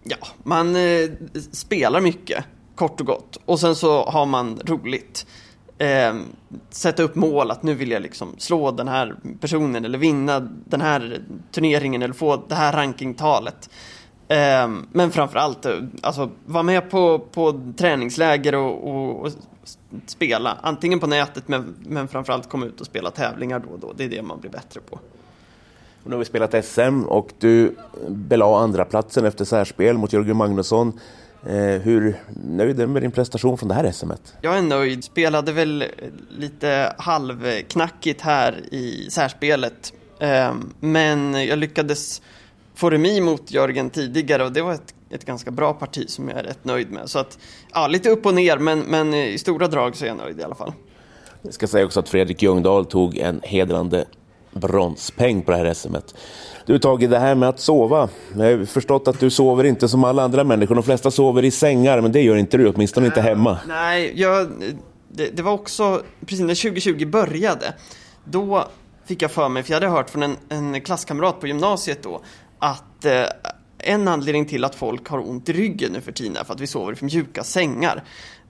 Ja, 0.05 0.27
man 0.43 0.77
eh, 0.77 1.11
spelar 1.53 2.01
mycket, 2.01 2.45
kort 2.75 3.01
och 3.01 3.07
gott. 3.07 3.39
Och 3.45 3.61
sen 3.61 3.77
så 3.77 4.05
har 4.05 4.27
man 4.27 4.61
roligt. 4.65 5.27
Eh, 5.79 6.15
sätta 6.71 7.03
upp 7.03 7.15
mål 7.15 7.51
att 7.51 7.63
nu 7.63 7.75
vill 7.75 7.91
jag 7.91 8.03
liksom 8.03 8.35
slå 8.39 8.71
den 8.71 8.89
här 8.89 9.15
personen 9.41 9.85
eller 9.85 9.99
vinna 9.99 10.41
den 10.65 10.81
här 10.81 11.23
turneringen 11.53 12.03
eller 12.03 12.15
få 12.15 12.43
det 12.49 12.55
här 12.55 12.73
rankingtalet. 12.73 13.71
Eh, 14.29 14.69
men 14.93 15.11
framförallt, 15.11 15.67
eh, 15.67 15.79
alltså 16.03 16.31
vara 16.47 16.63
med 16.63 16.91
på, 16.91 17.19
på 17.19 17.61
träningsläger 17.77 18.55
och, 18.55 18.89
och, 18.89 19.21
och 19.21 19.33
spela. 20.07 20.59
Antingen 20.63 21.01
på 21.01 21.07
nätet 21.07 21.49
men, 21.49 21.75
men 21.81 22.09
framförallt 22.09 22.49
komma 22.49 22.67
ut 22.67 22.81
och 22.81 22.87
spela 22.87 23.11
tävlingar 23.11 23.59
då 23.59 23.69
och 23.69 23.79
då. 23.79 23.93
Det 23.97 24.05
är 24.05 24.09
det 24.09 24.23
man 24.23 24.41
blir 24.41 24.51
bättre 24.51 24.81
på. 24.81 24.99
Och 26.05 26.11
nu 26.11 26.13
har 26.13 26.19
vi 26.19 26.25
spelat 26.25 26.65
SM 26.65 27.03
och 27.03 27.33
du 27.39 27.77
belade 28.09 28.57
andra 28.57 28.85
platsen 28.85 29.25
efter 29.25 29.45
särspel 29.45 29.99
mot 29.99 30.13
Jörgen 30.13 30.37
Magnusson. 30.37 31.01
Eh, 31.47 31.81
hur 31.83 32.17
nöjd 32.45 32.81
är 32.81 32.87
du 32.87 32.93
med 32.93 33.03
din 33.03 33.11
prestation 33.11 33.59
från 33.59 33.69
det 33.69 33.75
här 33.75 33.93
SMet? 33.93 34.35
Jag 34.41 34.59
är 34.59 34.63
nöjd. 34.63 35.05
Spelade 35.05 35.53
väl 35.53 35.85
lite 36.39 36.95
halvknackigt 36.99 38.21
här 38.21 38.75
i 38.75 39.07
särspelet. 39.11 39.93
Ehm, 40.21 40.73
men 40.81 41.47
jag 41.47 41.59
lyckades 41.59 42.23
få 42.75 42.91
remi 42.91 43.21
mot 43.21 43.51
Jörgen 43.51 43.91
tidigare 43.91 44.45
och 44.45 44.53
det 44.53 44.63
var 44.63 44.73
ett, 44.73 44.95
ett 45.11 45.25
ganska 45.25 45.51
bra 45.51 45.73
parti 45.73 46.11
som 46.11 46.29
jag 46.29 46.39
är 46.39 46.43
rätt 46.43 46.65
nöjd 46.65 46.91
med. 46.91 47.11
Så 47.11 47.19
att, 47.19 47.39
ja, 47.73 47.87
lite 47.87 48.11
upp 48.11 48.27
och 48.27 48.35
ner, 48.35 48.59
men, 48.59 48.81
men 48.81 49.15
i 49.15 49.39
stora 49.39 49.69
drag 49.69 49.97
så 49.97 50.05
är 50.05 50.09
jag 50.09 50.17
nöjd 50.17 50.41
i 50.41 50.43
alla 50.43 50.55
fall. 50.55 50.73
Jag 51.43 51.55
ska 51.55 51.67
säga 51.67 51.85
också 51.85 52.01
att 52.01 52.09
Fredrik 52.09 52.43
Ljungdahl 52.43 52.87
tog 52.87 53.17
en 53.19 53.41
hedrande 53.43 54.05
bronspeng 54.55 55.43
på 55.43 55.51
det 55.51 55.57
här 55.57 55.75
SMet. 55.75 56.15
Du 56.67 56.79
Tage, 56.79 57.09
det 57.09 57.19
här 57.19 57.35
med 57.35 57.49
att 57.49 57.61
sova. 57.61 58.09
Jag 58.37 58.59
har 58.59 58.65
förstått 58.65 59.09
att 59.09 59.21
du 59.21 59.31
sover 59.31 59.65
inte 59.65 59.89
som 59.89 60.05
alla 60.05 60.23
andra 60.23 60.45
människor. 60.45 60.75
De 60.75 60.85
flesta 60.85 61.11
sover 61.11 61.45
i 61.45 61.51
sängar, 61.51 62.01
men 62.01 62.13
det 62.13 62.23
gör 62.23 62.37
inte 62.37 62.57
du, 62.57 62.69
åtminstone 62.69 63.07
inte 63.07 63.21
hemma. 63.21 63.51
Eh, 63.51 63.59
nej, 63.69 64.13
jag, 64.21 64.49
det, 65.09 65.37
det 65.37 65.43
var 65.43 65.53
också 65.53 66.03
precis 66.21 66.41
när 66.41 66.63
2020 66.63 67.07
började. 67.07 67.75
Då 68.25 68.69
fick 69.07 69.23
jag 69.23 69.31
för 69.31 69.49
mig, 69.49 69.63
för 69.63 69.71
jag 69.71 69.77
hade 69.77 69.93
hört 69.93 70.11
från 70.11 70.23
en, 70.23 70.37
en 70.49 70.81
klasskamrat 70.81 71.41
på 71.41 71.47
gymnasiet 71.47 72.03
då, 72.03 72.23
att 72.59 73.05
eh, 73.05 73.23
en 73.79 74.09
anledning 74.09 74.47
till 74.47 74.65
att 74.65 74.75
folk 74.75 75.09
har 75.09 75.29
ont 75.29 75.49
i 75.49 75.53
ryggen 75.53 75.93
nu 75.93 76.01
för 76.01 76.13
tiden 76.13 76.37
är 76.37 76.45
för 76.45 76.55
att 76.55 76.61
vi 76.61 76.67
sover 76.67 76.93
i 76.93 76.97
för 76.97 77.05
mjuka 77.05 77.45
sängar. 77.45 78.05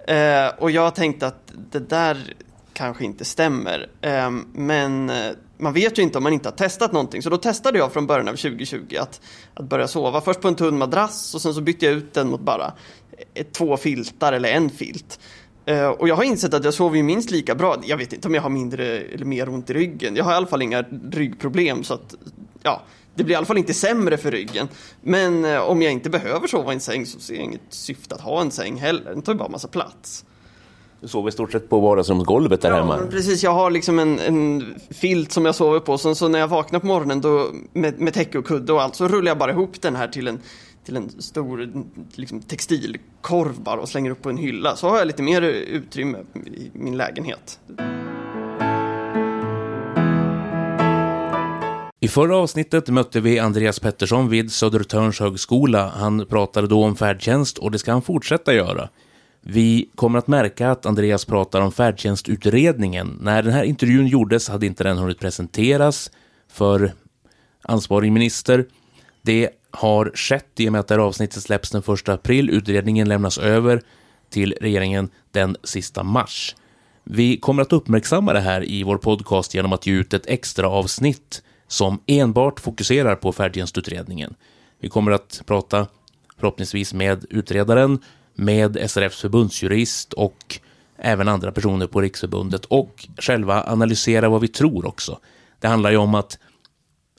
Eh, 0.09 0.47
och 0.59 0.71
jag 0.71 0.95
tänkte 0.95 1.27
att 1.27 1.53
det 1.71 1.89
där 1.89 2.35
kanske 2.73 3.05
inte 3.05 3.25
stämmer. 3.25 3.91
Eh, 4.01 4.31
men 4.53 5.11
eh, 5.11 5.33
man 5.59 5.73
vet 5.73 5.99
ju 5.99 6.03
inte 6.03 6.19
om 6.19 6.25
man 6.25 6.33
inte 6.33 6.49
har 6.49 6.57
testat 6.57 6.93
någonting. 6.93 7.23
Så 7.23 7.31
då 7.31 7.37
testade 7.37 7.79
jag 7.79 7.93
från 7.93 8.07
början 8.07 8.29
av 8.29 8.33
2020 8.33 8.97
att, 9.01 9.21
att 9.55 9.65
börja 9.65 9.89
sova. 9.89 10.21
Först 10.21 10.41
på 10.41 10.49
en 10.49 10.55
tunn 10.55 10.79
madrass 10.79 11.35
och 11.35 11.43
sen 11.43 11.55
så 11.55 11.61
bytte 11.61 11.87
jag 11.87 11.95
ut 11.95 12.15
den 12.15 12.29
mot 12.29 12.41
bara 12.41 12.73
ett, 13.35 13.53
två 13.53 13.77
filtar 13.77 14.33
eller 14.33 14.49
en 14.49 14.71
filt. 14.71 15.21
Uh, 15.71 15.87
och 15.87 16.09
jag 16.09 16.17
har 16.17 16.25
insett 16.25 16.55
att 16.55 16.65
jag 16.65 16.75
sover 16.75 16.97
ju 16.97 17.03
minst 17.03 17.31
lika 17.31 17.55
bra. 17.55 17.77
Jag 17.85 17.97
vet 17.97 18.13
inte 18.13 18.29
om 18.29 18.35
jag 18.35 18.43
har 18.43 18.51
mindre 18.51 19.01
eller 19.01 19.25
mer 19.25 19.49
ont 19.49 19.71
i 19.71 19.75
ryggen. 19.75 20.17
Jag 20.17 20.25
har 20.25 20.33
i 20.33 20.35
alla 20.35 20.47
fall 20.47 20.63
inga 20.63 20.83
ryggproblem 21.13 21.85
så 21.85 21.95
att 21.95 22.15
ja, 22.63 22.83
det 23.15 23.25
blir 23.25 23.35
i 23.35 23.37
alla 23.37 23.47
fall 23.47 23.59
inte 23.59 23.75
sämre 23.75 24.17
för 24.17 24.31
ryggen. 24.31 24.69
Men 25.01 25.45
uh, 25.45 25.61
om 25.61 25.83
jag 25.83 25.93
inte 25.93 26.11
behöver 26.11 26.47
sova 26.47 26.73
i 26.73 26.75
en 26.75 26.81
säng 26.81 27.07
så 27.07 27.21
ser 27.21 27.35
jag 27.35 27.45
inget 27.45 27.61
syfte 27.69 28.15
att 28.15 28.21
ha 28.21 28.41
en 28.41 28.51
säng 28.51 28.77
heller. 28.77 29.11
Den 29.11 29.23
tar 29.23 29.33
ju 29.33 29.39
bara 29.39 29.49
massa 29.49 29.69
plats. 29.69 30.25
Du 31.05 31.09
sover 31.09 31.29
i 31.29 31.33
stort 31.33 31.53
sett 31.53 31.69
på 31.69 31.81
vardagsrumsgolvet 31.81 32.61
där 32.61 32.71
ja, 32.71 32.77
hemma? 32.77 32.99
precis. 33.11 33.43
Jag 33.43 33.51
har 33.51 33.71
liksom 33.71 33.99
en, 33.99 34.19
en 34.19 34.75
filt 34.91 35.33
som 35.33 35.45
jag 35.45 35.55
sover 35.55 35.81
på. 35.81 35.99
Sen 35.99 36.15
så 36.15 36.29
när 36.29 36.39
jag 36.39 36.49
vaknar 36.49 36.81
på 36.81 36.87
morgonen 36.87 37.21
då, 37.21 37.51
med, 37.73 38.01
med 38.01 38.15
täcke 38.15 38.39
och 38.39 38.47
kudde 38.47 38.73
och 38.73 38.83
allt 38.83 38.95
så 38.95 39.09
rullar 39.09 39.31
jag 39.31 39.39
bara 39.39 39.51
ihop 39.51 39.83
den 39.83 39.97
här 39.97 40.09
till 40.09 40.29
en, 40.29 40.41
till 40.85 40.97
en 40.97 41.11
stor 41.23 41.71
liksom, 42.15 42.43
textilkorv 42.43 43.61
bara 43.61 43.81
och 43.81 43.89
slänger 43.89 44.11
upp 44.11 44.23
på 44.23 44.31
en 44.31 44.37
hylla. 44.37 44.77
Så 44.77 44.89
har 44.89 44.99
jag 44.99 45.07
lite 45.07 45.23
mer 45.23 45.43
utrymme 45.43 46.19
i 46.47 46.71
min 46.73 46.97
lägenhet. 46.97 47.59
I 52.01 52.09
förra 52.09 52.37
avsnittet 52.37 52.89
mötte 52.89 53.21
vi 53.21 53.39
Andreas 53.39 53.81
Pettersson 53.81 54.29
vid 54.29 54.53
Södertörns 54.53 55.21
högskola. 55.21 55.93
Han 55.97 56.27
pratade 56.27 56.67
då 56.67 56.85
om 56.85 56.97
färdtjänst 56.97 57.59
och 57.59 57.71
det 57.71 57.79
ska 57.79 57.93
han 57.93 58.03
fortsätta 58.03 58.55
göra. 58.55 58.89
Vi 59.47 59.91
kommer 59.95 60.19
att 60.19 60.27
märka 60.27 60.71
att 60.71 60.87
Andreas 60.87 61.25
pratar 61.25 61.61
om 61.61 61.73
färdtjänstutredningen. 61.73 63.19
När 63.21 63.43
den 63.43 63.53
här 63.53 63.65
intervjun 63.65 64.07
gjordes 64.07 64.49
hade 64.49 64.67
inte 64.67 64.85
den 64.85 64.99
hunnit 64.99 65.19
presenteras 65.19 66.11
för 66.49 66.93
ansvarig 67.63 68.13
minister. 68.13 68.67
Det 69.23 69.51
har 69.71 70.13
skett 70.15 70.61
i 70.61 70.69
och 70.69 70.73
med 70.73 70.81
att 70.81 70.89
det 70.89 70.95
här 70.95 71.01
avsnittet 71.01 71.43
släpps 71.43 71.71
den 71.71 71.83
1 71.95 72.09
april. 72.09 72.51
Utredningen 72.51 73.09
lämnas 73.09 73.39
över 73.39 73.83
till 74.31 74.55
regeringen 74.61 75.11
den 75.31 75.57
sista 75.65 76.03
mars. 76.03 76.57
Vi 77.05 77.37
kommer 77.37 77.63
att 77.63 77.73
uppmärksamma 77.73 78.33
det 78.33 78.41
här 78.41 78.65
i 78.71 78.83
vår 78.83 78.99
podcast 78.99 79.55
genom 79.55 79.73
att 79.73 79.87
ge 79.87 79.93
ut 79.93 80.15
ett 80.15 80.27
extra 80.27 80.69
avsnitt 80.69 81.43
som 81.69 82.01
enbart 82.07 82.61
fokuserar 82.61 83.17
på 83.17 83.33
färdtjänstutredningen. 83.33 84.35
Vi 84.81 84.89
kommer 84.89 85.13
att 85.13 85.43
prata 85.47 85.87
förhoppningsvis 86.39 86.95
med 86.95 87.25
utredaren, 87.31 87.99
med 88.35 88.91
SRFs 88.91 89.21
förbundsjurist 89.21 90.13
och 90.13 90.61
även 90.99 91.29
andra 91.29 91.53
personer 91.53 91.87
på 91.87 92.01
Riksförbundet 92.01 92.65
och 92.65 93.09
själva 93.19 93.65
analysera 93.65 94.29
vad 94.29 94.41
vi 94.41 94.49
tror 94.49 94.87
också. 94.87 95.19
Det 95.61 95.69
handlar 95.69 95.91
ju 95.91 95.97
om 95.97 96.15
att 96.15 96.39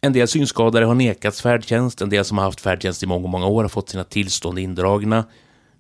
en 0.02 0.14
del 0.14 0.28
synskadade 0.28 0.86
har 0.86 0.96
nekats 0.96 1.42
färdtjänst, 1.42 2.02
en 2.02 2.10
del 2.10 2.26
som 2.26 2.38
har 2.38 2.46
haft 2.46 2.62
färdtjänst 2.62 3.04
i 3.04 3.06
många, 3.06 3.28
många 3.28 3.48
år 3.48 3.62
har 3.62 3.70
fått 3.70 3.90
sina 3.90 4.04
tillstånd 4.04 4.60
indragna. 4.60 5.26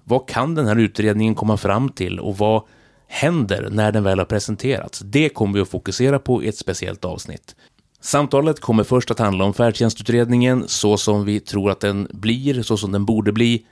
Vad 0.03 0.29
kan 0.29 0.55
den 0.55 0.67
här 0.67 0.75
utredningen 0.75 1.35
komma 1.35 1.57
fram 1.57 1.89
till 1.89 2.19
och 2.19 2.37
vad 2.37 2.63
händer 3.07 3.69
när 3.71 3.91
den 3.91 4.03
väl 4.03 4.19
har 4.19 4.25
presenterats? 4.25 4.99
Det 4.99 5.29
kommer 5.29 5.53
vi 5.53 5.61
att 5.61 5.69
fokusera 5.69 6.19
på 6.19 6.43
i 6.43 6.47
ett 6.47 6.57
speciellt 6.57 7.05
avsnitt. 7.05 7.55
Samtalet 8.01 8.59
kommer 8.59 8.83
först 8.83 9.11
att 9.11 9.19
handla 9.19 9.45
om 9.45 9.53
färdtjänstutredningen 9.53 10.63
så 10.67 10.97
som 10.97 11.25
vi 11.25 11.39
tror 11.39 11.71
att 11.71 11.79
den 11.79 12.07
blir, 12.11 12.61
så 12.61 12.77
som 12.77 12.91
den 12.91 13.05
borde 13.05 13.31
bli. 13.31 13.65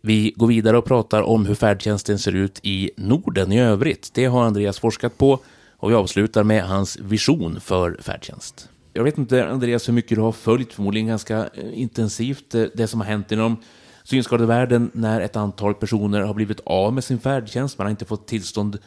Vi 0.00 0.32
går 0.36 0.46
vidare 0.46 0.78
och 0.78 0.84
pratar 0.84 1.22
om 1.22 1.46
hur 1.46 1.54
färdtjänsten 1.54 2.18
ser 2.18 2.34
ut 2.34 2.60
i 2.62 2.90
Norden 2.96 3.52
i 3.52 3.60
övrigt. 3.60 4.10
Det 4.14 4.24
har 4.24 4.44
Andreas 4.44 4.78
forskat 4.78 5.18
på 5.18 5.40
och 5.76 5.90
vi 5.90 5.94
avslutar 5.94 6.44
med 6.44 6.64
hans 6.64 6.98
vision 6.98 7.60
för 7.60 7.96
färdtjänst. 8.00 8.68
Jag 8.92 9.04
vet 9.04 9.18
inte, 9.18 9.46
Andreas, 9.46 9.88
hur 9.88 9.92
mycket 9.92 10.16
du 10.16 10.20
har 10.20 10.32
följt, 10.32 10.72
förmodligen 10.72 11.08
ganska 11.08 11.38
eh, 11.38 11.80
intensivt, 11.80 12.54
eh, 12.54 12.64
det 12.74 12.86
som 12.86 13.00
har 13.00 13.06
hänt 13.06 13.32
inom 13.32 13.56
synskadevärlden 14.04 14.90
när 14.94 15.20
ett 15.20 15.36
antal 15.36 15.74
personer 15.74 16.20
har 16.20 16.34
blivit 16.34 16.60
av 16.64 16.92
med 16.92 17.04
sin 17.04 17.18
färdtjänst. 17.18 17.78
Man 17.78 17.84
har 17.84 17.90
inte 17.90 18.04
fått 18.04 18.26
tillstånd 18.26 18.78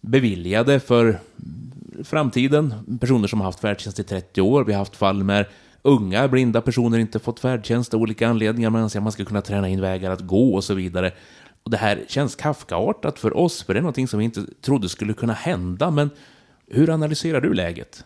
beviljade 0.00 0.80
för 0.80 1.20
framtiden. 2.04 2.74
Personer 3.00 3.28
som 3.28 3.40
har 3.40 3.44
haft 3.44 3.60
färdtjänst 3.60 3.98
i 3.98 4.02
30 4.02 4.40
år. 4.40 4.64
Vi 4.64 4.72
har 4.72 4.78
haft 4.78 4.96
fall 4.96 5.24
med 5.24 5.46
unga 5.82 6.28
blinda 6.28 6.60
personer 6.60 6.98
inte 6.98 7.18
fått 7.18 7.40
färdtjänst 7.40 7.94
av 7.94 8.00
olika 8.00 8.28
anledningar. 8.28 8.70
Man 8.70 8.82
anser 8.82 8.98
att 8.98 9.02
man 9.02 9.12
ska 9.12 9.24
kunna 9.24 9.42
träna 9.42 9.68
in 9.68 9.80
vägar 9.80 10.10
att 10.10 10.20
gå 10.20 10.54
och 10.54 10.64
så 10.64 10.74
vidare. 10.74 11.12
Och 11.62 11.70
det 11.70 11.76
här 11.76 12.04
känns 12.08 12.36
Kafkaartat 12.36 13.18
för 13.18 13.36
oss, 13.36 13.62
för 13.62 13.74
det 13.74 13.80
är 13.80 13.82
någonting 13.82 14.08
som 14.08 14.18
vi 14.18 14.24
inte 14.24 14.46
trodde 14.60 14.88
skulle 14.88 15.12
kunna 15.12 15.32
hända. 15.32 15.90
Men 15.90 16.10
hur 16.66 16.90
analyserar 16.90 17.40
du 17.40 17.54
läget? 17.54 18.04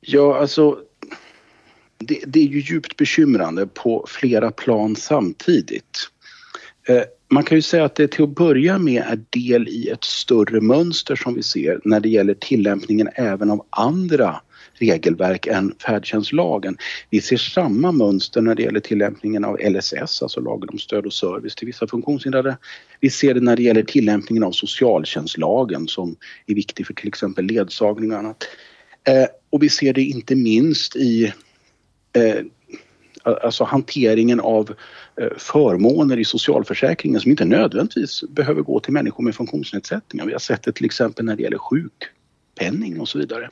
Ja, 0.00 0.38
alltså 0.38 0.78
det, 1.98 2.20
det, 2.26 2.40
är 2.40 2.48
ju 2.48 2.60
djupt 2.60 2.96
bekymrande 2.96 3.66
på 3.66 4.04
flera 4.08 4.50
plan 4.50 4.96
samtidigt. 4.96 6.10
Eh, 6.88 7.02
man 7.28 7.44
kan 7.44 7.58
ju 7.58 7.62
säga 7.62 7.84
att 7.84 7.94
det 7.94 8.08
till 8.08 8.24
att 8.24 8.34
börja 8.34 8.78
med 8.78 9.02
är 9.02 9.24
del 9.30 9.68
i 9.68 9.88
ett 9.88 10.04
större 10.04 10.60
mönster 10.60 11.16
som 11.16 11.34
vi 11.34 11.42
ser 11.42 11.80
när 11.84 12.00
det 12.00 12.08
gäller 12.08 12.34
tillämpningen 12.34 13.08
även 13.14 13.50
av 13.50 13.66
andra 13.70 14.40
regelverk 14.78 15.46
än 15.46 15.74
färdtjänstlagen. 15.86 16.76
Vi 17.10 17.20
ser 17.20 17.36
samma 17.36 17.92
mönster 17.92 18.40
när 18.40 18.54
det 18.54 18.62
gäller 18.62 18.80
tillämpningen 18.80 19.44
av 19.44 19.58
LSS, 19.60 20.22
alltså 20.22 20.40
lagen 20.40 20.68
om 20.68 20.78
stöd 20.78 21.06
och 21.06 21.12
service 21.12 21.54
till 21.54 21.66
vissa 21.66 21.86
funktionshindrade. 21.86 22.56
Vi 23.00 23.10
ser 23.10 23.34
det 23.34 23.40
när 23.40 23.56
det 23.56 23.62
gäller 23.62 23.82
tillämpningen 23.82 24.42
av 24.42 24.52
socialtjänstlagen 24.52 25.88
som 25.88 26.16
är 26.46 26.54
viktig 26.54 26.86
för 26.86 26.94
till 26.94 27.08
exempel 27.08 27.44
ledsagning 27.44 28.12
och 28.12 28.18
annat. 28.18 28.44
Eh, 29.08 29.26
och 29.50 29.62
vi 29.62 29.68
ser 29.68 29.92
det 29.92 30.02
inte 30.02 30.34
minst 30.34 30.96
i 30.96 31.32
eh, 32.12 32.44
alltså 33.22 33.64
hanteringen 33.64 34.40
av 34.40 34.74
eh, 35.20 35.28
förmåner 35.38 36.18
i 36.18 36.24
socialförsäkringen 36.24 37.20
som 37.20 37.30
inte 37.30 37.44
nödvändigtvis 37.44 38.24
behöver 38.28 38.62
gå 38.62 38.80
till 38.80 38.92
människor 38.92 39.24
med 39.24 39.34
funktionsnedsättningar. 39.34 40.26
Vi 40.26 40.32
har 40.32 40.38
sett 40.38 40.62
det 40.62 40.72
till 40.72 40.84
exempel 40.84 41.24
när 41.24 41.36
det 41.36 41.42
gäller 41.42 41.58
sjuk 41.58 42.10
sjukpenning 42.56 43.00
och 43.00 43.08
så 43.08 43.18
vidare. 43.18 43.48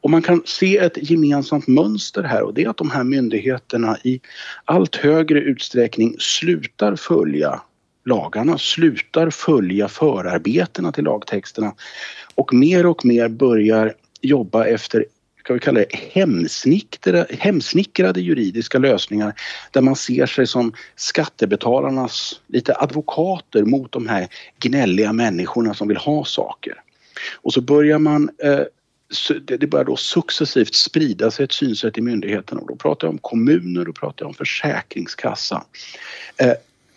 Och 0.00 0.10
man 0.10 0.22
kan 0.22 0.42
se 0.44 0.78
ett 0.78 1.10
gemensamt 1.10 1.66
mönster 1.66 2.22
här 2.22 2.42
och 2.42 2.54
det 2.54 2.64
är 2.64 2.68
att 2.68 2.76
de 2.76 2.90
här 2.90 3.04
myndigheterna 3.04 3.98
i 4.04 4.20
allt 4.64 4.96
högre 4.96 5.40
utsträckning 5.40 6.16
slutar 6.18 6.96
följa 6.96 7.62
lagarna, 8.04 8.58
slutar 8.58 9.30
följa 9.30 9.88
förarbetena 9.88 10.92
till 10.92 11.04
lagtexterna 11.04 11.74
och 12.34 12.54
mer 12.54 12.86
och 12.86 13.04
mer 13.04 13.28
börjar 13.28 13.94
jobba 14.20 14.64
efter 14.64 15.04
kan 15.44 15.54
vi 15.54 15.60
kalla 15.60 15.80
det, 15.80 15.96
hemsnickrade, 16.12 17.26
hemsnickrade 17.38 18.20
juridiska 18.20 18.78
lösningar 18.78 19.34
där 19.70 19.80
man 19.80 19.96
ser 19.96 20.26
sig 20.26 20.46
som 20.46 20.72
skattebetalarnas 20.96 22.40
lite 22.46 22.74
advokater 22.76 23.64
mot 23.64 23.92
de 23.92 24.08
här 24.08 24.28
gnälliga 24.60 25.12
människorna 25.12 25.74
som 25.74 25.88
vill 25.88 25.96
ha 25.96 26.24
saker. 26.24 26.82
Och 27.34 27.52
så 27.52 27.60
börjar 27.60 27.98
man 27.98 28.30
eh, 28.42 28.60
det 29.58 29.66
börjar 29.66 29.84
då 29.84 29.96
successivt 29.96 30.74
sprida 30.74 31.30
sig 31.30 31.44
ett 31.44 31.52
synsätt 31.52 31.98
i 31.98 32.00
myndigheterna. 32.00 32.60
och 32.60 32.68
då 32.68 32.76
pratar 32.76 33.06
jag 33.06 33.12
om 33.12 33.18
kommuner, 33.18 33.84
då 33.84 33.92
pratar 33.92 34.24
jag 34.24 34.28
om. 34.28 35.62
Eh, 36.36 36.52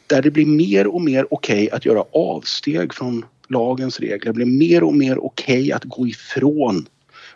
där 0.08 0.22
det 0.22 0.32
blir 0.32 0.46
mer 0.46 0.88
och 0.88 1.02
mer 1.02 1.34
okej 1.34 1.56
okay 1.56 1.70
att 1.70 1.86
göra 1.86 2.04
avsteg 2.12 2.94
från 2.94 3.26
lagens 3.48 4.00
regler, 4.00 4.26
det 4.26 4.34
blir 4.34 4.46
mer 4.46 4.84
och 4.84 4.96
mer 4.96 5.26
okej 5.26 5.60
okay 5.60 5.72
att 5.72 5.84
gå 5.84 6.08
ifrån 6.08 6.86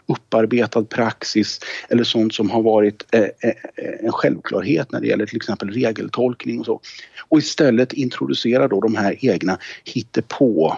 upparbetad 0.06 0.84
praxis 0.84 1.60
eller 1.90 2.04
sånt 2.04 2.34
som 2.34 2.50
har 2.50 2.62
varit 2.62 3.06
eh, 3.12 3.22
eh, 3.22 3.54
en 4.00 4.12
självklarhet 4.12 4.92
när 4.92 5.02
det 5.02 5.08
gäller 5.08 5.26
till 5.26 5.38
exempel 5.38 5.70
regeltolkning 5.70 6.60
och 6.60 6.66
så. 6.66 6.82
Och 7.30 7.40
istället 7.40 7.94
introducera 7.94 8.68
då 8.68 8.82
de 8.82 8.96
här 8.96 9.26
egna 9.26 9.58
hittepå 9.84 10.78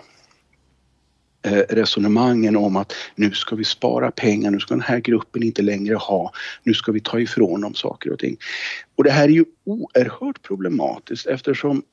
Eh, 1.43 1.63
resonemangen 1.69 2.55
om 2.55 2.75
att 2.75 2.93
nu 3.15 3.31
ska 3.31 3.55
vi 3.55 3.63
spara 3.63 4.11
pengar, 4.11 4.51
nu 4.51 4.59
ska 4.59 4.73
den 4.73 4.81
här 4.81 4.99
gruppen 4.99 5.43
inte 5.43 5.61
längre 5.61 5.95
ha, 5.95 6.31
nu 6.63 6.73
ska 6.73 6.91
vi 6.91 6.99
ta 6.99 7.19
ifrån 7.19 7.61
dem 7.61 7.73
saker 7.73 8.11
och 8.11 8.19
ting. 8.19 8.37
Och 8.95 9.03
det 9.03 9.11
här 9.11 9.23
är 9.23 9.29
ju 9.29 9.45
oerhört 9.65 10.41
problematiskt 10.41 11.27
eftersom 11.27 11.83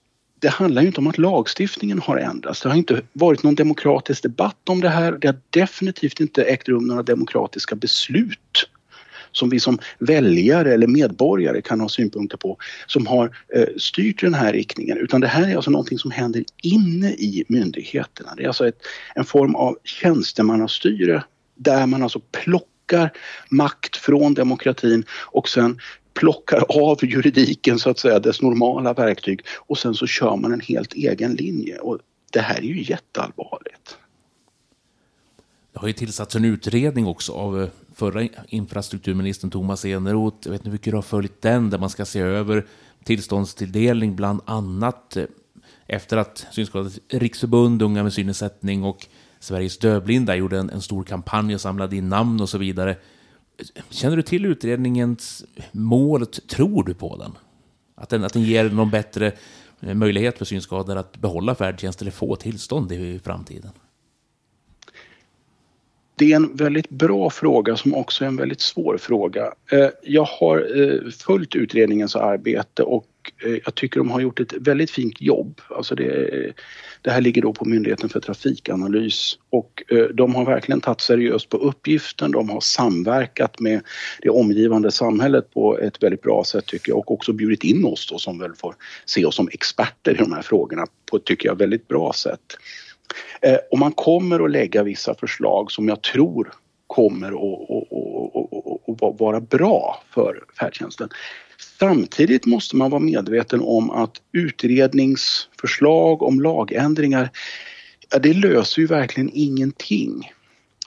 det 0.41 0.49
handlar 0.49 0.83
ju 0.83 0.89
inte 0.89 1.01
om 1.01 1.07
att 1.07 1.19
lagstiftningen 1.19 1.99
har 1.99 2.17
ändrats. 2.17 2.61
Det 2.61 2.69
har 2.69 2.77
inte 2.77 3.03
varit 3.13 3.43
någon 3.43 3.55
demokratisk 3.55 4.23
debatt 4.23 4.69
om 4.69 4.81
det 4.81 4.89
här. 4.89 5.13
Det 5.21 5.29
har 5.29 5.37
definitivt 5.51 6.21
inte 6.21 6.45
ägt 6.45 6.69
rum 6.69 6.87
några 6.87 7.03
demokratiska 7.03 7.77
beslut 7.77 8.69
som 9.39 9.49
vi 9.49 9.61
som 9.61 9.79
väljare 9.99 10.75
eller 10.75 10.87
medborgare 10.87 11.63
kan 11.63 11.81
ha 11.81 11.89
synpunkter 11.89 12.37
på 12.37 12.57
som 12.87 13.07
har 13.07 13.37
eh, 13.55 13.67
styrt 13.77 14.21
den 14.21 14.35
här 14.35 14.53
riktningen 14.53 14.99
utan 14.99 15.21
det 15.21 15.27
här 15.27 15.51
är 15.51 15.57
alltså 15.57 15.71
någonting 15.71 15.99
som 15.99 16.11
händer 16.11 16.45
inne 16.63 17.11
i 17.11 17.45
myndigheterna. 17.49 18.35
Det 18.37 18.43
är 18.43 18.47
alltså 18.47 18.69
ett, 18.69 18.79
en 19.15 19.25
form 19.25 19.55
av 19.55 19.79
tjänstemannastyre 19.85 21.25
där 21.55 21.87
man 21.87 22.03
alltså 22.03 22.21
plockar 22.33 23.13
makt 23.51 23.97
från 23.97 24.35
demokratin 24.35 25.05
och 25.11 25.49
sen 25.49 25.79
plockar 26.15 26.65
av 26.69 27.05
juridiken 27.05 27.79
så 27.79 27.91
att 27.91 27.99
säga 27.99 28.19
dess 28.19 28.43
normala 28.43 28.93
verktyg 28.93 29.41
och 29.57 29.79
sen 29.79 29.95
så 29.95 30.07
kör 30.07 30.37
man 30.37 30.53
en 30.53 30.61
helt 30.61 30.95
egen 30.95 31.35
linje 31.35 31.79
och 31.79 31.99
det 32.33 32.41
här 32.41 32.59
är 32.59 32.63
ju 32.63 32.83
jätteallvarligt. 32.83 33.99
Det 35.79 35.83
har 35.83 35.89
ju 35.89 35.93
tillsatts 35.93 36.37
en 36.37 36.45
utredning 36.45 37.07
också 37.07 37.33
av 37.33 37.63
eh, 37.63 37.69
förra 37.95 38.29
infrastrukturministern 38.49 39.51
Thomas 39.51 39.85
Eneroth. 39.85 40.37
Jag 40.45 40.51
vet 40.51 40.61
inte 40.61 40.69
hur 40.69 40.73
mycket 40.73 40.93
du 40.93 40.97
har 40.97 41.03
följt 41.03 41.43
den, 41.43 41.71
där 41.71 41.79
man 41.79 41.91
ska 41.91 42.05
se 42.05 42.21
över 42.21 42.67
tillståndstilldelning 43.05 44.17
bland 44.17 44.41
annat 44.45 45.17
eh, 45.17 45.25
efter 45.87 46.17
att 46.17 46.47
Synskadades 46.51 47.01
riksförbund, 47.09 47.83
Unga 47.83 48.03
med 48.03 48.13
synnedsättning 48.13 48.85
och 48.85 49.07
Sveriges 49.41 49.79
dövblinda 49.79 50.37
gjorde 50.37 50.59
en, 50.59 50.71
en 50.71 50.83
stor 50.83 51.05
kampanj 51.05 51.55
och 51.55 51.61
samlade 51.61 51.97
in 51.97 52.09
namn 52.09 52.41
och 52.41 52.49
så 52.49 52.59
vidare. 52.59 52.97
Känner 53.91 54.17
du 54.17 54.23
till 54.23 54.47
utredningens 54.47 55.45
mål? 55.73 56.27
Tror 56.27 56.85
du 56.85 56.95
på 56.95 57.17
den? 57.17 57.33
Att 57.95 58.09
den, 58.09 58.25
att 58.25 58.33
den 58.33 58.43
ger 58.43 58.71
någon 58.71 58.91
bättre 58.91 59.33
eh, 59.81 59.95
möjlighet 59.95 60.39
för 60.39 60.45
synskadade 60.45 61.01
att 61.01 61.17
behålla 61.17 61.55
färdtjänst 61.55 62.03
eller 62.03 62.11
få 62.11 62.37
tillstånd 62.37 62.93
i 62.93 63.19
framtiden? 63.19 63.71
Det 66.19 66.33
är 66.33 66.37
en 66.37 66.57
väldigt 66.57 66.91
bra 66.91 67.31
fråga 67.31 67.77
som 67.77 67.95
också 67.95 68.25
är 68.25 68.29
en 68.29 68.37
väldigt 68.37 68.61
svår 68.61 68.99
fråga. 68.99 69.53
Eh, 69.73 69.89
jag 70.03 70.25
har 70.25 70.81
eh, 70.81 71.11
följt 71.11 71.55
utredningens 71.55 72.17
arbete 72.17 72.83
och 72.83 73.07
eh, 73.45 73.59
jag 73.65 73.75
tycker 73.75 74.01
de 74.01 74.11
har 74.11 74.21
gjort 74.21 74.41
ett 74.41 74.53
väldigt 74.53 74.91
fint 74.91 75.21
jobb. 75.21 75.61
Alltså 75.71 75.95
det, 75.95 76.53
det 77.03 77.11
här 77.11 77.21
ligger 77.21 77.43
då 77.43 77.53
på 77.53 77.65
Myndigheten 77.65 78.09
för 78.09 78.21
trafikanalys 78.21 79.39
och 79.51 79.83
de 80.15 80.35
har 80.35 80.45
verkligen 80.45 80.81
tagit 80.81 81.01
seriöst 81.01 81.49
på 81.49 81.57
uppgiften. 81.57 82.31
De 82.31 82.51
har 82.51 82.61
samverkat 82.61 83.61
med 83.61 83.81
det 84.23 84.31
omgivande 84.31 84.91
samhället 84.91 85.51
på 85.55 85.79
ett 85.79 86.03
väldigt 86.03 86.23
bra 86.23 86.45
sätt 86.45 86.67
tycker 86.67 86.93
jag 86.93 86.99
och 86.99 87.11
också 87.11 87.33
bjudit 87.33 87.65
in 87.65 87.85
oss 87.85 88.09
då 88.11 88.19
som 88.19 88.39
väl 88.39 88.55
får 88.55 88.75
se 89.05 89.25
oss 89.25 89.35
som 89.35 89.49
experter 89.53 90.13
i 90.13 90.17
de 90.17 90.33
här 90.33 90.43
frågorna 90.43 90.87
på 91.11 91.17
ett, 91.17 91.25
tycker 91.25 91.49
jag, 91.49 91.59
väldigt 91.59 91.89
bra 91.89 92.13
sätt. 92.13 92.57
Eh, 93.41 93.57
och 93.71 93.79
man 93.79 93.93
kommer 93.93 94.45
att 94.45 94.51
lägga 94.51 94.83
vissa 94.83 95.15
förslag 95.15 95.73
som 95.73 95.89
jag 95.89 96.03
tror 96.03 96.53
kommer 96.87 97.29
att, 97.29 99.21
vara 99.21 99.41
bra 99.41 100.03
för 100.11 100.45
färdtjänsten. 100.59 101.09
Samtidigt 101.79 102.47
måste 102.47 102.77
man 102.77 102.91
vara 102.91 103.01
medveten 103.01 103.61
om 103.61 103.91
att 103.91 104.23
utredningsförslag 104.33 106.23
om 106.23 106.41
lagändringar, 106.41 107.31
ja, 108.11 108.19
det 108.19 108.33
löser 108.33 108.83
ju 108.83 108.87
verkligen 108.87 109.31
ingenting 109.33 110.33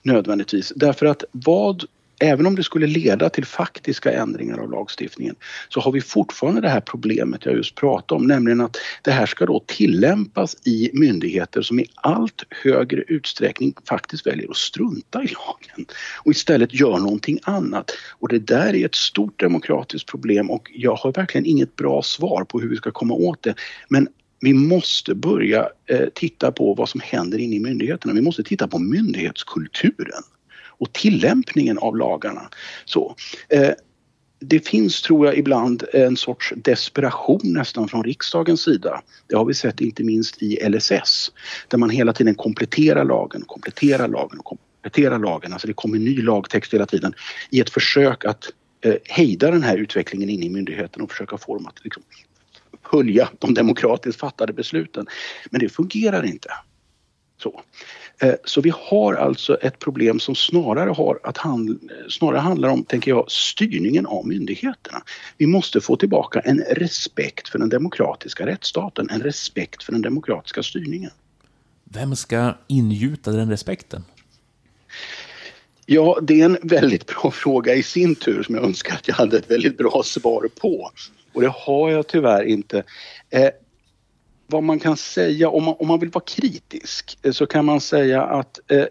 nödvändigtvis. 0.03 0.73
Därför 0.75 1.05
att 1.05 1.23
vad 1.31 1.83
även 2.21 2.45
om 2.45 2.55
det 2.55 2.63
skulle 2.63 2.87
leda 2.87 3.29
till 3.29 3.45
faktiska 3.45 4.11
ändringar 4.11 4.57
av 4.57 4.71
lagstiftningen 4.71 5.35
så 5.69 5.79
har 5.79 5.91
vi 5.91 6.01
fortfarande 6.01 6.61
det 6.61 6.69
här 6.69 6.81
problemet 6.81 7.45
jag 7.45 7.55
just 7.55 7.75
pratade 7.75 8.21
om, 8.21 8.27
nämligen 8.27 8.61
att 8.61 8.77
det 9.01 9.11
här 9.11 9.25
ska 9.25 9.45
då 9.45 9.63
tillämpas 9.67 10.67
i 10.67 10.89
myndigheter 10.93 11.61
som 11.61 11.79
i 11.79 11.85
allt 11.95 12.43
högre 12.49 13.01
utsträckning 13.07 13.73
faktiskt 13.89 14.27
väljer 14.27 14.49
att 14.49 14.57
strunta 14.57 15.23
i 15.23 15.27
lagen 15.27 15.85
och 16.23 16.31
istället 16.31 16.73
gör 16.73 16.97
någonting 16.97 17.39
annat. 17.43 17.91
Och 18.19 18.29
det 18.29 18.39
där 18.39 18.75
är 18.75 18.85
ett 18.85 18.95
stort 18.95 19.39
demokratiskt 19.39 20.09
problem 20.09 20.49
och 20.49 20.71
jag 20.73 20.95
har 20.95 21.11
verkligen 21.11 21.45
inget 21.45 21.75
bra 21.75 22.01
svar 22.01 22.43
på 22.43 22.59
hur 22.59 22.69
vi 22.69 22.75
ska 22.75 22.91
komma 22.91 23.13
åt 23.13 23.43
det. 23.43 23.55
Men 23.89 24.07
vi 24.39 24.53
måste 24.53 25.15
börja 25.15 25.69
eh, 25.85 26.07
titta 26.13 26.51
på 26.51 26.73
vad 26.73 26.89
som 26.89 27.01
händer 27.03 27.37
inne 27.37 27.55
i 27.55 27.59
myndigheterna. 27.59 28.13
Vi 28.13 28.21
måste 28.21 28.43
titta 28.43 28.67
på 28.67 28.79
myndighetskulturen 28.79 30.23
och 30.81 30.93
tillämpningen 30.93 31.77
av 31.77 31.97
lagarna. 31.97 32.49
Så, 32.85 33.15
eh, 33.49 33.71
det 34.39 34.67
finns, 34.67 35.01
tror 35.01 35.25
jag, 35.25 35.37
ibland 35.37 35.83
en 35.93 36.17
sorts 36.17 36.53
desperation 36.55 37.41
nästan 37.43 37.87
från 37.87 38.03
riksdagens 38.03 38.61
sida. 38.61 39.01
Det 39.27 39.35
har 39.35 39.45
vi 39.45 39.53
sett 39.53 39.81
inte 39.81 40.03
minst 40.03 40.41
i 40.43 40.69
LSS, 40.69 41.31
där 41.67 41.77
man 41.77 41.89
hela 41.89 42.13
tiden 42.13 42.35
kompletterar 42.35 43.05
lagen, 43.05 43.43
kompletterar 43.47 44.07
lagen 44.07 44.39
och 44.39 44.45
kompletterar 44.45 45.19
lagen. 45.19 45.53
Alltså 45.53 45.67
det 45.67 45.73
kommer 45.73 45.99
ny 45.99 46.21
lagtext 46.21 46.73
hela 46.73 46.85
tiden 46.85 47.13
i 47.49 47.59
ett 47.59 47.69
försök 47.69 48.25
att 48.25 48.49
eh, 48.81 48.95
hejda 49.03 49.51
den 49.51 49.63
här 49.63 49.77
utvecklingen 49.77 50.29
inne 50.29 50.45
i 50.45 50.49
myndigheten 50.49 51.01
och 51.01 51.11
försöka 51.11 51.37
få 51.37 51.55
dem 51.55 51.67
att 51.67 51.83
liksom, 51.83 52.03
följa 52.91 53.29
de 53.39 53.53
demokratiskt 53.53 54.19
fattade 54.19 54.53
besluten. 54.53 55.05
Men 55.49 55.59
det 55.59 55.69
fungerar 55.69 56.25
inte. 56.25 56.49
Så. 57.43 57.61
Eh, 58.21 58.33
så 58.43 58.61
vi 58.61 58.71
har 58.75 59.13
alltså 59.13 59.55
ett 59.55 59.79
problem 59.79 60.19
som 60.19 60.35
snarare, 60.35 60.89
har 60.89 61.19
att 61.23 61.37
hand, 61.37 61.79
snarare 62.09 62.39
handlar 62.39 62.69
om, 62.69 62.83
tänker 62.83 63.11
jag, 63.11 63.31
styrningen 63.31 64.05
av 64.05 64.27
myndigheterna. 64.27 65.03
Vi 65.37 65.47
måste 65.47 65.81
få 65.81 65.95
tillbaka 65.95 66.39
en 66.39 66.59
respekt 66.59 67.49
för 67.49 67.59
den 67.59 67.69
demokratiska 67.69 68.45
rättsstaten, 68.45 69.09
en 69.09 69.21
respekt 69.21 69.83
för 69.83 69.91
den 69.91 70.01
demokratiska 70.01 70.63
styrningen. 70.63 71.11
Vem 71.83 72.15
ska 72.15 72.53
ingjuta 72.67 73.31
den 73.31 73.49
respekten? 73.49 74.03
Ja, 75.85 76.19
det 76.21 76.41
är 76.41 76.45
en 76.45 76.57
väldigt 76.63 77.07
bra 77.07 77.31
fråga 77.33 77.73
i 77.75 77.83
sin 77.83 78.15
tur 78.15 78.43
som 78.43 78.55
jag 78.55 78.63
önskar 78.63 78.95
att 78.95 79.07
jag 79.07 79.15
hade 79.15 79.37
ett 79.37 79.51
väldigt 79.51 79.77
bra 79.77 80.01
svar 80.05 80.49
på. 80.61 80.91
Och 81.33 81.41
det 81.41 81.53
har 81.55 81.89
jag 81.89 82.07
tyvärr 82.07 82.43
inte. 82.43 82.83
Vad 84.51 84.63
man 84.63 84.79
kan 84.79 84.97
säga, 84.97 85.49
om 85.49 85.63
man, 85.63 85.75
om 85.79 85.87
man 85.87 85.99
vill 85.99 86.09
vara 86.09 86.23
kritisk, 86.23 87.17
eh, 87.23 87.31
så 87.31 87.45
kan 87.45 87.65
man 87.65 87.81
säga 87.81 88.23
att 88.23 88.59
eh, 88.71 88.85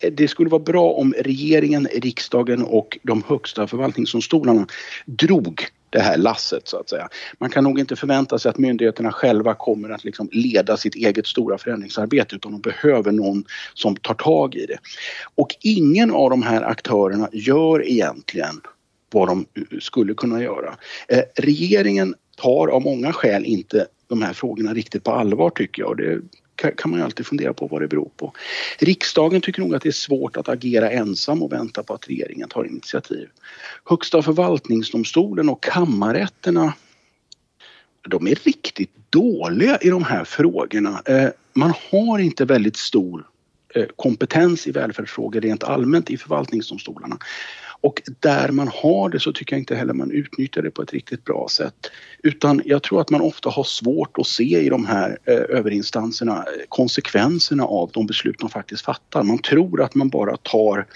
eh, 0.00 0.12
det 0.12 0.28
skulle 0.28 0.50
vara 0.50 0.62
bra 0.62 0.90
om 0.90 1.14
regeringen, 1.18 1.88
riksdagen 1.94 2.62
och 2.62 2.98
de 3.02 3.22
högsta 3.28 3.66
förvaltningsdomstolarna 3.66 4.66
drog 5.04 5.66
det 5.90 6.00
här 6.00 6.16
lasset 6.16 6.68
så 6.68 6.76
att 6.76 6.88
säga. 6.88 7.08
Man 7.38 7.50
kan 7.50 7.64
nog 7.64 7.78
inte 7.78 7.96
förvänta 7.96 8.38
sig 8.38 8.50
att 8.50 8.58
myndigheterna 8.58 9.12
själva 9.12 9.54
kommer 9.54 9.90
att 9.90 10.04
liksom 10.04 10.28
leda 10.32 10.76
sitt 10.76 10.94
eget 10.94 11.26
stora 11.26 11.58
förändringsarbete 11.58 12.36
utan 12.36 12.52
de 12.52 12.60
behöver 12.60 13.12
någon 13.12 13.44
som 13.74 13.96
tar 13.96 14.14
tag 14.14 14.54
i 14.54 14.66
det. 14.66 14.78
Och 15.34 15.48
ingen 15.60 16.10
av 16.10 16.30
de 16.30 16.42
här 16.42 16.62
aktörerna 16.62 17.28
gör 17.32 17.88
egentligen 17.88 18.60
vad 19.12 19.28
de 19.28 19.46
eh, 19.54 19.78
skulle 19.80 20.14
kunna 20.14 20.42
göra. 20.42 20.76
Eh, 21.08 21.22
regeringen 21.36 22.14
tar 22.42 22.68
av 22.68 22.82
många 22.82 23.12
skäl 23.12 23.44
inte 23.44 23.86
de 24.08 24.22
här 24.22 24.32
frågorna 24.32 24.74
riktigt 24.74 25.04
på 25.04 25.10
allvar 25.10 25.50
tycker 25.50 25.82
jag. 25.82 25.96
Det 25.96 26.20
kan 26.76 26.90
man 26.90 27.00
ju 27.00 27.04
alltid 27.04 27.26
fundera 27.26 27.54
på 27.54 27.66
vad 27.66 27.80
det 27.80 27.88
beror 27.88 28.10
på. 28.16 28.32
Riksdagen 28.78 29.40
tycker 29.40 29.60
nog 29.60 29.74
att 29.74 29.82
det 29.82 29.88
är 29.88 29.92
svårt 29.92 30.36
att 30.36 30.48
agera 30.48 30.90
ensam 30.90 31.42
och 31.42 31.52
vänta 31.52 31.82
på 31.82 31.94
att 31.94 32.08
regeringen 32.08 32.48
tar 32.48 32.64
initiativ. 32.64 33.28
Högsta 33.84 34.22
förvaltningsdomstolen 34.22 35.48
och 35.48 35.62
kammarrätterna 35.62 36.72
de 38.08 38.26
är 38.26 38.34
riktigt 38.34 38.90
dåliga 39.10 39.78
i 39.80 39.88
de 39.88 40.04
här 40.04 40.24
frågorna. 40.24 41.02
Eh, 41.06 41.28
man 41.52 41.72
har 41.90 42.18
inte 42.18 42.44
väldigt 42.44 42.76
stor 42.76 43.26
eh, 43.74 43.86
kompetens 43.96 44.66
i 44.66 44.70
välfärdsfrågor 44.70 45.40
rent 45.40 45.64
allmänt 45.64 46.10
i 46.10 46.16
förvaltningsdomstolarna. 46.16 47.18
Och 47.82 48.02
där 48.20 48.48
man 48.48 48.68
har 48.68 49.08
det 49.08 49.20
så 49.20 49.32
tycker 49.32 49.56
jag 49.56 49.60
inte 49.60 49.74
heller 49.74 49.94
man 49.94 50.10
utnyttjar 50.10 50.62
det 50.62 50.70
på 50.70 50.82
ett 50.82 50.92
riktigt 50.92 51.24
bra 51.24 51.48
sätt. 51.50 51.90
Utan 52.24 52.62
jag 52.64 52.82
tror 52.82 53.00
att 53.00 53.10
man 53.10 53.20
ofta 53.20 53.50
har 53.50 53.64
svårt 53.64 54.18
att 54.18 54.26
se 54.26 54.60
i 54.60 54.68
de 54.68 54.86
här 54.86 55.18
eh, 55.24 55.34
överinstanserna 55.34 56.36
eh, 56.36 56.62
konsekvenserna 56.68 57.64
av 57.64 57.90
de 57.92 58.06
beslut 58.06 58.38
de 58.38 58.48
faktiskt 58.50 58.84
fattar. 58.84 59.22
Man 59.22 59.38
tror 59.38 59.82
att 59.82 59.94
man 59.94 60.08
bara 60.08 60.36
tar 60.36 60.86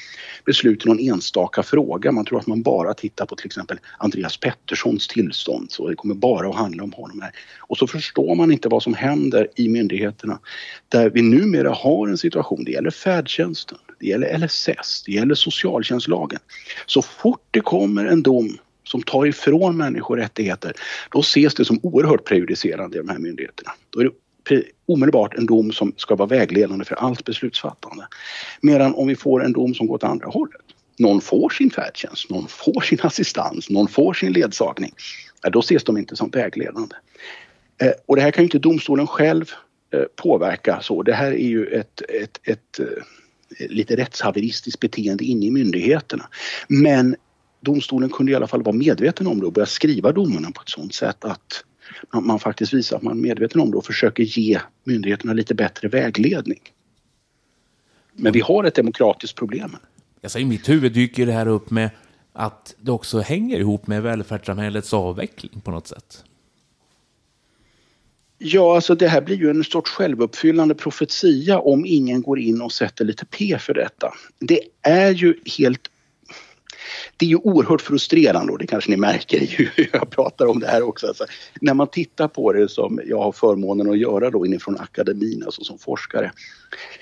beslut 0.44 0.86
i 0.86 0.88
någon 0.88 1.00
enstaka 1.00 1.62
fråga. 1.62 2.12
Man 2.12 2.24
tror 2.24 2.38
att 2.38 2.46
man 2.46 2.62
bara 2.62 2.94
tittar 2.94 3.26
på 3.26 3.36
till 3.36 3.46
exempel 3.46 3.78
Andreas 3.98 4.36
Petterssons 4.36 5.08
tillstånd. 5.08 5.70
Så 5.70 5.88
det 5.88 5.94
kommer 5.94 6.14
bara 6.14 6.48
att 6.48 6.56
handla 6.56 6.84
om 6.84 6.92
honom 6.92 7.20
här. 7.20 7.32
Och 7.58 7.78
så 7.78 7.86
förstår 7.86 8.34
man 8.34 8.52
inte 8.52 8.68
vad 8.68 8.82
som 8.82 8.94
händer 8.94 9.48
i 9.56 9.68
myndigheterna 9.68 10.38
där 10.88 11.10
vi 11.10 11.22
numera 11.22 11.70
har 11.70 12.08
en 12.08 12.18
situation, 12.18 12.64
det 12.64 12.70
gäller 12.70 12.90
färdtjänsten, 12.90 13.78
det 14.00 14.06
gäller 14.06 14.38
LSS, 14.38 15.02
det 15.06 15.12
gäller 15.12 15.34
socialtjänstlagen. 15.34 16.40
Så 16.86 17.02
fort 17.02 17.42
det 17.50 17.60
kommer 17.60 18.04
en 18.04 18.22
dom 18.22 18.58
som 18.86 19.02
tar 19.02 19.26
ifrån 19.26 19.76
människor 19.76 20.16
rättigheter, 20.16 20.72
då 21.10 21.20
ses 21.20 21.54
det 21.54 21.64
som 21.64 21.80
oerhört 21.82 22.24
prejudicerande 22.24 22.96
i 22.96 23.00
de 23.00 23.08
här 23.08 23.18
myndigheterna. 23.18 23.72
Då 23.90 24.00
är 24.00 24.04
det 24.04 24.62
omedelbart 24.86 25.34
en 25.34 25.46
dom 25.46 25.72
som 25.72 25.92
ska 25.96 26.14
vara 26.14 26.28
vägledande 26.28 26.84
för 26.84 26.94
allt 26.94 27.24
beslutsfattande. 27.24 28.06
Medan 28.60 28.94
om 28.94 29.06
vi 29.06 29.16
får 29.16 29.44
en 29.44 29.52
dom 29.52 29.74
som 29.74 29.86
går 29.86 29.94
åt 29.94 30.04
andra 30.04 30.26
hållet, 30.26 30.60
någon 30.98 31.20
får 31.20 31.50
sin 31.50 31.70
färdtjänst, 31.70 32.30
någon 32.30 32.48
får 32.48 32.80
sin 32.80 32.98
assistans, 33.02 33.70
någon 33.70 33.88
får 33.88 34.14
sin 34.14 34.32
ledsagning, 34.32 34.92
då 35.52 35.58
ses 35.58 35.84
de 35.84 35.98
inte 35.98 36.16
som 36.16 36.30
vägledande. 36.30 36.96
Eh, 37.82 37.92
och 38.06 38.16
det 38.16 38.22
här 38.22 38.30
kan 38.30 38.42
ju 38.42 38.46
inte 38.46 38.58
domstolen 38.58 39.06
själv 39.06 39.50
eh, 39.94 40.02
påverka 40.16 40.80
så. 40.80 41.02
Det 41.02 41.14
här 41.14 41.32
är 41.32 41.48
ju 41.48 41.66
ett, 41.66 42.02
ett, 42.08 42.40
ett 42.42 42.78
eh, 42.78 43.68
lite 43.68 43.96
rättshaveristiskt 43.96 44.80
beteende 44.80 45.24
inne 45.24 45.46
i 45.46 45.50
myndigheterna. 45.50 46.28
Men 46.68 47.16
domstolen 47.66 48.10
kunde 48.10 48.32
i 48.32 48.34
alla 48.34 48.46
fall 48.46 48.62
vara 48.62 48.76
medveten 48.76 49.26
om 49.26 49.40
det 49.40 49.46
och 49.46 49.52
börja 49.52 49.66
skriva 49.66 50.12
domarna 50.12 50.50
på 50.50 50.62
ett 50.62 50.68
sådant 50.68 50.94
sätt 50.94 51.24
att 51.24 51.64
man, 52.12 52.38
faktiskt 52.38 52.74
visar 52.74 52.96
att 52.96 53.02
man 53.02 53.18
är 53.18 53.22
medveten 53.22 53.60
om 53.60 53.70
det 53.70 53.76
och 53.76 53.84
försöker 53.84 54.22
ge 54.22 54.60
myndigheterna 54.84 55.32
lite 55.32 55.54
bättre 55.54 55.88
vägledning. 55.88 56.60
Men 58.12 58.32
vi 58.32 58.40
har 58.40 58.64
ett 58.64 58.74
demokratiskt 58.74 59.36
problem. 59.36 59.76
Alltså, 60.22 60.38
I 60.38 60.44
mitt 60.44 60.68
huvud 60.68 60.92
dyker 60.92 61.26
det 61.26 61.32
här 61.32 61.48
upp 61.48 61.70
med 61.70 61.90
att 62.32 62.74
det 62.80 62.92
också 62.92 63.20
hänger 63.20 63.58
ihop 63.58 63.86
med 63.86 64.02
välfärdssamhällets 64.02 64.94
avveckling 64.94 65.60
på 65.60 65.70
något 65.70 65.86
sätt. 65.86 66.24
Ja, 68.38 68.74
alltså 68.74 68.94
det 68.94 69.08
här 69.08 69.20
blir 69.20 69.36
ju 69.36 69.50
en 69.50 69.64
sorts 69.64 69.90
självuppfyllande 69.90 70.74
profetia 70.74 71.58
om 71.58 71.86
ingen 71.86 72.22
går 72.22 72.38
in 72.38 72.62
och 72.62 72.72
sätter 72.72 73.04
lite 73.04 73.26
P 73.26 73.58
för 73.58 73.74
detta. 73.74 74.12
Det 74.38 74.60
är 74.82 75.10
ju 75.10 75.34
helt 75.58 75.90
det 77.16 77.26
är 77.26 77.30
ju 77.30 77.36
oerhört 77.36 77.80
frustrerande 77.80 78.52
och 78.52 78.58
det 78.58 78.66
kanske 78.66 78.90
ni 78.90 78.96
märker 78.96 79.40
ju 79.40 79.68
hur 79.74 79.90
jag 79.92 80.10
pratar 80.10 80.46
om 80.46 80.60
det 80.60 80.66
här 80.66 80.82
också. 80.82 81.06
Alltså, 81.06 81.24
när 81.60 81.74
man 81.74 81.86
tittar 81.86 82.28
på 82.28 82.52
det 82.52 82.68
som 82.68 83.00
jag 83.06 83.18
har 83.18 83.32
förmånen 83.32 83.90
att 83.90 83.98
göra 83.98 84.30
då 84.30 84.46
inifrån 84.46 84.76
akademin, 84.80 85.42
alltså 85.44 85.64
som 85.64 85.78
forskare. 85.78 86.32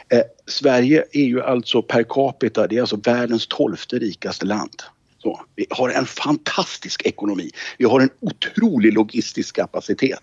Eh, 0.08 0.22
Sverige 0.46 1.04
är 1.12 1.24
ju 1.24 1.42
alltså 1.42 1.82
per 1.82 2.02
capita, 2.02 2.66
det 2.66 2.76
är 2.76 2.80
alltså 2.80 2.96
världens 2.96 3.46
tolfte 3.46 3.98
rikaste 3.98 4.46
land. 4.46 4.82
Så, 5.24 5.40
vi 5.56 5.66
har 5.70 5.90
en 5.90 6.06
fantastisk 6.06 7.06
ekonomi. 7.06 7.50
Vi 7.78 7.84
har 7.84 8.00
en 8.00 8.10
otrolig 8.20 8.92
logistisk 8.92 9.56
kapacitet. 9.56 10.22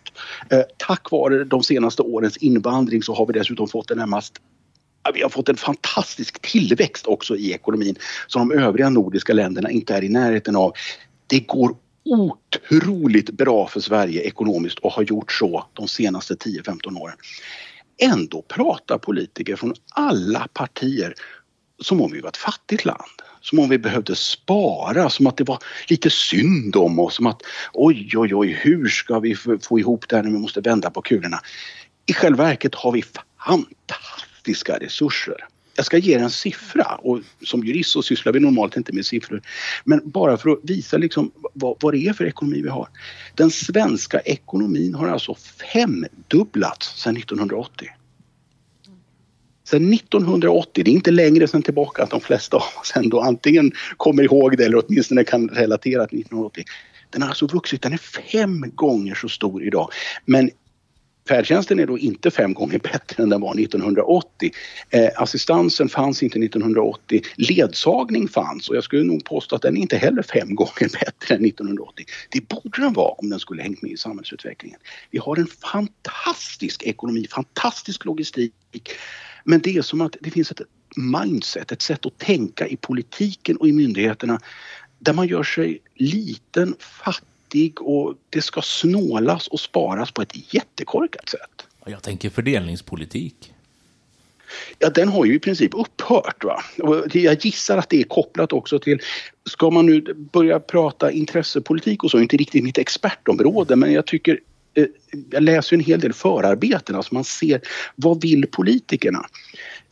Eh, 0.50 0.62
tack 0.78 1.12
vare 1.12 1.44
de 1.44 1.64
senaste 1.64 2.02
årens 2.02 2.38
invandring 2.38 3.04
så 3.04 3.14
har 3.14 3.26
vi 3.26 3.34
dessutom 3.34 3.68
fått 3.68 3.92
en 3.92 3.98
närmast 3.98 4.34
vi 5.14 5.22
har 5.22 5.30
fått 5.30 5.50
en 5.50 5.58
fantastisk 5.58 6.42
tillväxt 6.42 7.08
också 7.08 7.36
i 7.36 7.52
ekonomin 7.52 7.96
som 8.28 8.50
de 8.50 8.58
övriga 8.58 8.90
nordiska 8.90 9.34
länderna 9.34 9.72
inte 9.72 9.96
är 9.96 10.04
i 10.04 10.10
närheten 10.10 10.56
av. 10.56 10.74
Det 11.28 11.40
går 11.40 11.76
otroligt 12.04 13.30
bra 13.30 13.68
för 13.68 13.80
Sverige 13.80 14.22
ekonomiskt 14.22 14.80
och 14.80 14.92
har 14.92 15.04
gjort 15.04 15.32
så 15.32 15.66
de 15.74 15.88
senaste 15.88 16.34
10-15 16.34 17.02
åren. 17.02 17.16
Ändå 18.02 18.42
pratar 18.42 18.98
politiker 18.98 19.56
från 19.56 19.74
alla 19.96 20.48
partier 20.54 21.14
som 21.80 22.02
om 22.02 22.12
vi 22.12 22.22
var 22.22 22.30
ett 22.30 22.38
fattigt 22.38 22.86
land. 22.86 23.22
Som 23.42 23.60
om 23.60 23.70
vi 23.70 23.78
behövde 23.78 24.16
spara, 24.16 25.10
som 25.10 25.28
att 25.28 25.38
det 25.38 25.44
var 25.44 25.58
lite 25.88 26.10
synd 26.10 26.76
om 26.76 27.00
oss. 27.00 27.16
Som 27.16 27.28
att 27.28 27.42
oj, 27.74 28.12
oj, 28.16 28.36
oj, 28.36 28.60
hur 28.62 28.88
ska 28.88 29.20
vi 29.20 29.36
få 29.62 29.80
ihop 29.80 30.10
det 30.10 30.16
här 30.16 30.24
när 30.24 30.32
vi 30.32 30.38
måste 30.38 30.62
vända 30.62 30.90
på 30.90 31.02
kulorna? 31.02 31.40
I 32.06 32.14
själva 32.14 32.44
verket 32.44 32.76
har 32.76 32.92
vi 32.92 33.04
fantastiskt 33.04 34.31
faktiska 34.42 34.78
resurser. 34.78 35.36
Jag 35.76 35.86
ska 35.86 35.98
ge 35.98 36.16
er 36.16 36.20
en 36.20 36.30
siffra 36.30 37.00
och 37.04 37.20
som 37.46 37.64
jurist 37.64 37.92
så 37.92 38.02
sysslar 38.02 38.34
vi 38.34 38.40
normalt 38.40 38.78
inte 38.78 38.94
med 38.94 39.06
siffror. 39.06 39.42
Men 39.86 40.02
bara 40.06 40.38
för 40.38 40.50
att 40.50 40.60
visa 40.64 40.98
liksom 40.98 41.32
vad, 41.54 41.78
vad 41.82 41.94
det 41.94 42.08
är 42.08 42.14
för 42.14 42.26
ekonomi 42.26 42.62
vi 42.62 42.70
har. 42.70 42.88
Den 43.36 43.52
svenska 43.52 44.20
ekonomin 44.20 44.96
har 44.96 45.08
alltså 45.08 45.36
femdubblats 45.74 47.02
sedan 47.02 47.18
1980. 47.18 47.88
Sedan 49.64 49.94
1980, 49.94 50.84
det 50.84 50.92
är 50.92 50.94
inte 50.94 51.12
längre 51.12 51.48
sedan 51.48 51.62
tillbaka 51.62 52.04
att 52.04 52.10
de 52.10 52.22
flesta 52.22 52.58
av 52.58 52.64
oss 52.82 52.94
ändå 52.96 53.22
antingen 53.22 53.72
kommer 53.98 54.24
ihåg 54.24 54.58
det 54.58 54.66
eller 54.66 54.84
åtminstone 54.86 55.24
kan 55.24 55.50
relatera 55.50 56.08
till 56.08 56.20
1980. 56.20 56.64
Den 57.10 57.22
har 57.22 57.30
alltså 57.30 57.48
vuxit, 57.48 57.82
den 57.82 57.94
är 57.94 57.98
fem 58.32 58.66
gånger 58.76 59.16
så 59.16 59.30
stor 59.30 59.64
idag. 59.64 59.90
Men 60.26 60.50
Färdtjänsten 61.28 61.80
är 61.80 61.88
då 61.88 61.98
inte 61.98 62.32
fem 62.32 62.54
gånger 62.54 62.80
bättre 62.84 63.24
än 63.24 63.30
den 63.30 63.42
var 63.42 63.60
1980. 63.60 64.52
Eh, 64.90 65.10
assistansen 65.16 65.90
fanns 65.90 66.24
inte 66.24 66.40
1980. 66.40 67.22
Ledsagning 67.36 68.28
fanns 68.28 68.70
och 68.70 68.76
jag 68.76 68.84
skulle 68.84 69.04
nog 69.04 69.26
påstå 69.26 69.56
att 69.56 69.62
den 69.62 69.78
inte 69.78 69.98
heller 69.98 70.22
fem 70.22 70.56
gånger 70.56 71.06
bättre 71.06 71.36
än 71.36 71.46
1980. 71.46 72.06
Det 72.30 72.48
borde 72.48 72.82
den 72.82 72.94
vara 72.94 73.12
om 73.12 73.30
den 73.30 73.40
skulle 73.40 73.62
hängt 73.62 73.82
med 73.82 73.92
i 73.92 73.98
samhällsutvecklingen. 73.98 74.80
Vi 75.10 75.20
har 75.20 75.38
en 75.38 75.48
fantastisk 75.48 76.84
ekonomi, 76.84 77.28
fantastisk 77.32 78.06
logistik. 78.06 78.54
Men 79.44 79.62
det 79.62 79.78
är 79.78 79.82
som 79.82 80.02
att 80.02 80.16
det 80.22 80.32
finns 80.32 80.52
ett 80.52 80.62
mindset, 80.96 81.72
ett 81.72 81.82
sätt 81.82 82.06
att 82.06 82.18
tänka 82.18 82.68
i 82.68 82.76
politiken 82.76 83.58
och 83.58 83.68
i 83.68 83.72
myndigheterna 83.72 84.40
där 85.00 85.14
man 85.14 85.28
gör 85.28 85.44
sig 85.44 85.80
liten, 85.96 86.76
fattig 86.80 87.28
och 87.80 88.16
det 88.30 88.42
ska 88.42 88.62
snålas 88.62 89.48
och 89.48 89.60
sparas 89.60 90.12
på 90.12 90.22
ett 90.22 90.54
jättekorkat 90.54 91.30
sätt. 91.30 91.68
Jag 91.86 92.04
tänker 92.04 92.30
fördelningspolitik. 92.30 93.54
Ja, 94.80 94.90
den 94.90 95.08
har 95.08 95.26
ju 95.26 95.36
i 95.36 95.40
princip 95.40 95.72
upphört. 95.74 96.44
Va? 96.44 96.64
Och 96.78 97.16
jag 97.16 97.46
gissar 97.46 97.78
att 97.78 97.90
det 97.90 98.00
är 98.00 98.04
kopplat 98.04 98.54
också 98.54 98.80
till, 98.80 99.00
ska 99.50 99.70
man 99.70 99.86
nu 99.86 100.14
börja 100.14 100.60
prata 100.60 101.12
intressepolitik 101.12 102.04
och 102.04 102.12
så, 102.12 102.20
inte 102.20 102.38
riktigt 102.38 102.64
mitt 102.64 102.78
expertområde, 102.78 103.76
men 103.76 103.94
jag 103.94 104.08
tycker 104.08 104.40
eh, 104.74 104.86
jag 105.32 105.44
läser 105.44 105.76
en 105.76 105.84
hel 105.84 106.00
del 106.00 106.14
förarbeten, 106.14 106.96
alltså 106.96 107.14
man 107.14 107.24
ser 107.24 107.62
vad 107.96 108.22
vill 108.22 108.48
politikerna? 108.48 109.26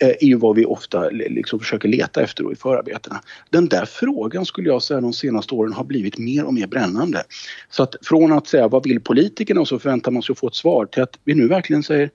Eh, 0.01 0.09
är 0.09 0.23
ju 0.23 0.35
vad 0.35 0.55
vi 0.55 0.65
ofta 0.65 1.09
liksom 1.09 1.59
försöker 1.59 1.89
leta 1.89 2.21
efter 2.21 2.51
i 2.51 2.55
förarbetena. 2.55 3.21
Den 3.49 3.67
där 3.67 3.85
frågan 3.85 4.45
skulle 4.45 4.69
jag 4.69 4.83
säga 4.83 5.01
de 5.01 5.13
senaste 5.13 5.55
åren 5.55 5.73
har 5.73 5.83
blivit 5.83 6.17
mer 6.17 6.45
och 6.45 6.53
mer 6.53 6.67
brännande. 6.67 7.23
Så 7.69 7.83
att 7.83 7.95
från 8.01 8.33
att 8.33 8.47
säga 8.47 8.67
vad 8.67 8.83
vill 8.83 8.99
politikerna 8.99 9.61
och 9.61 9.67
så 9.67 9.79
förväntar 9.79 10.11
man 10.11 10.23
sig 10.23 10.33
att 10.33 10.39
få 10.39 10.47
ett 10.47 10.55
svar 10.55 10.85
till 10.85 11.03
att 11.03 11.19
vi 11.23 11.35
nu 11.35 11.47
verkligen 11.47 11.83
säger 11.83 12.09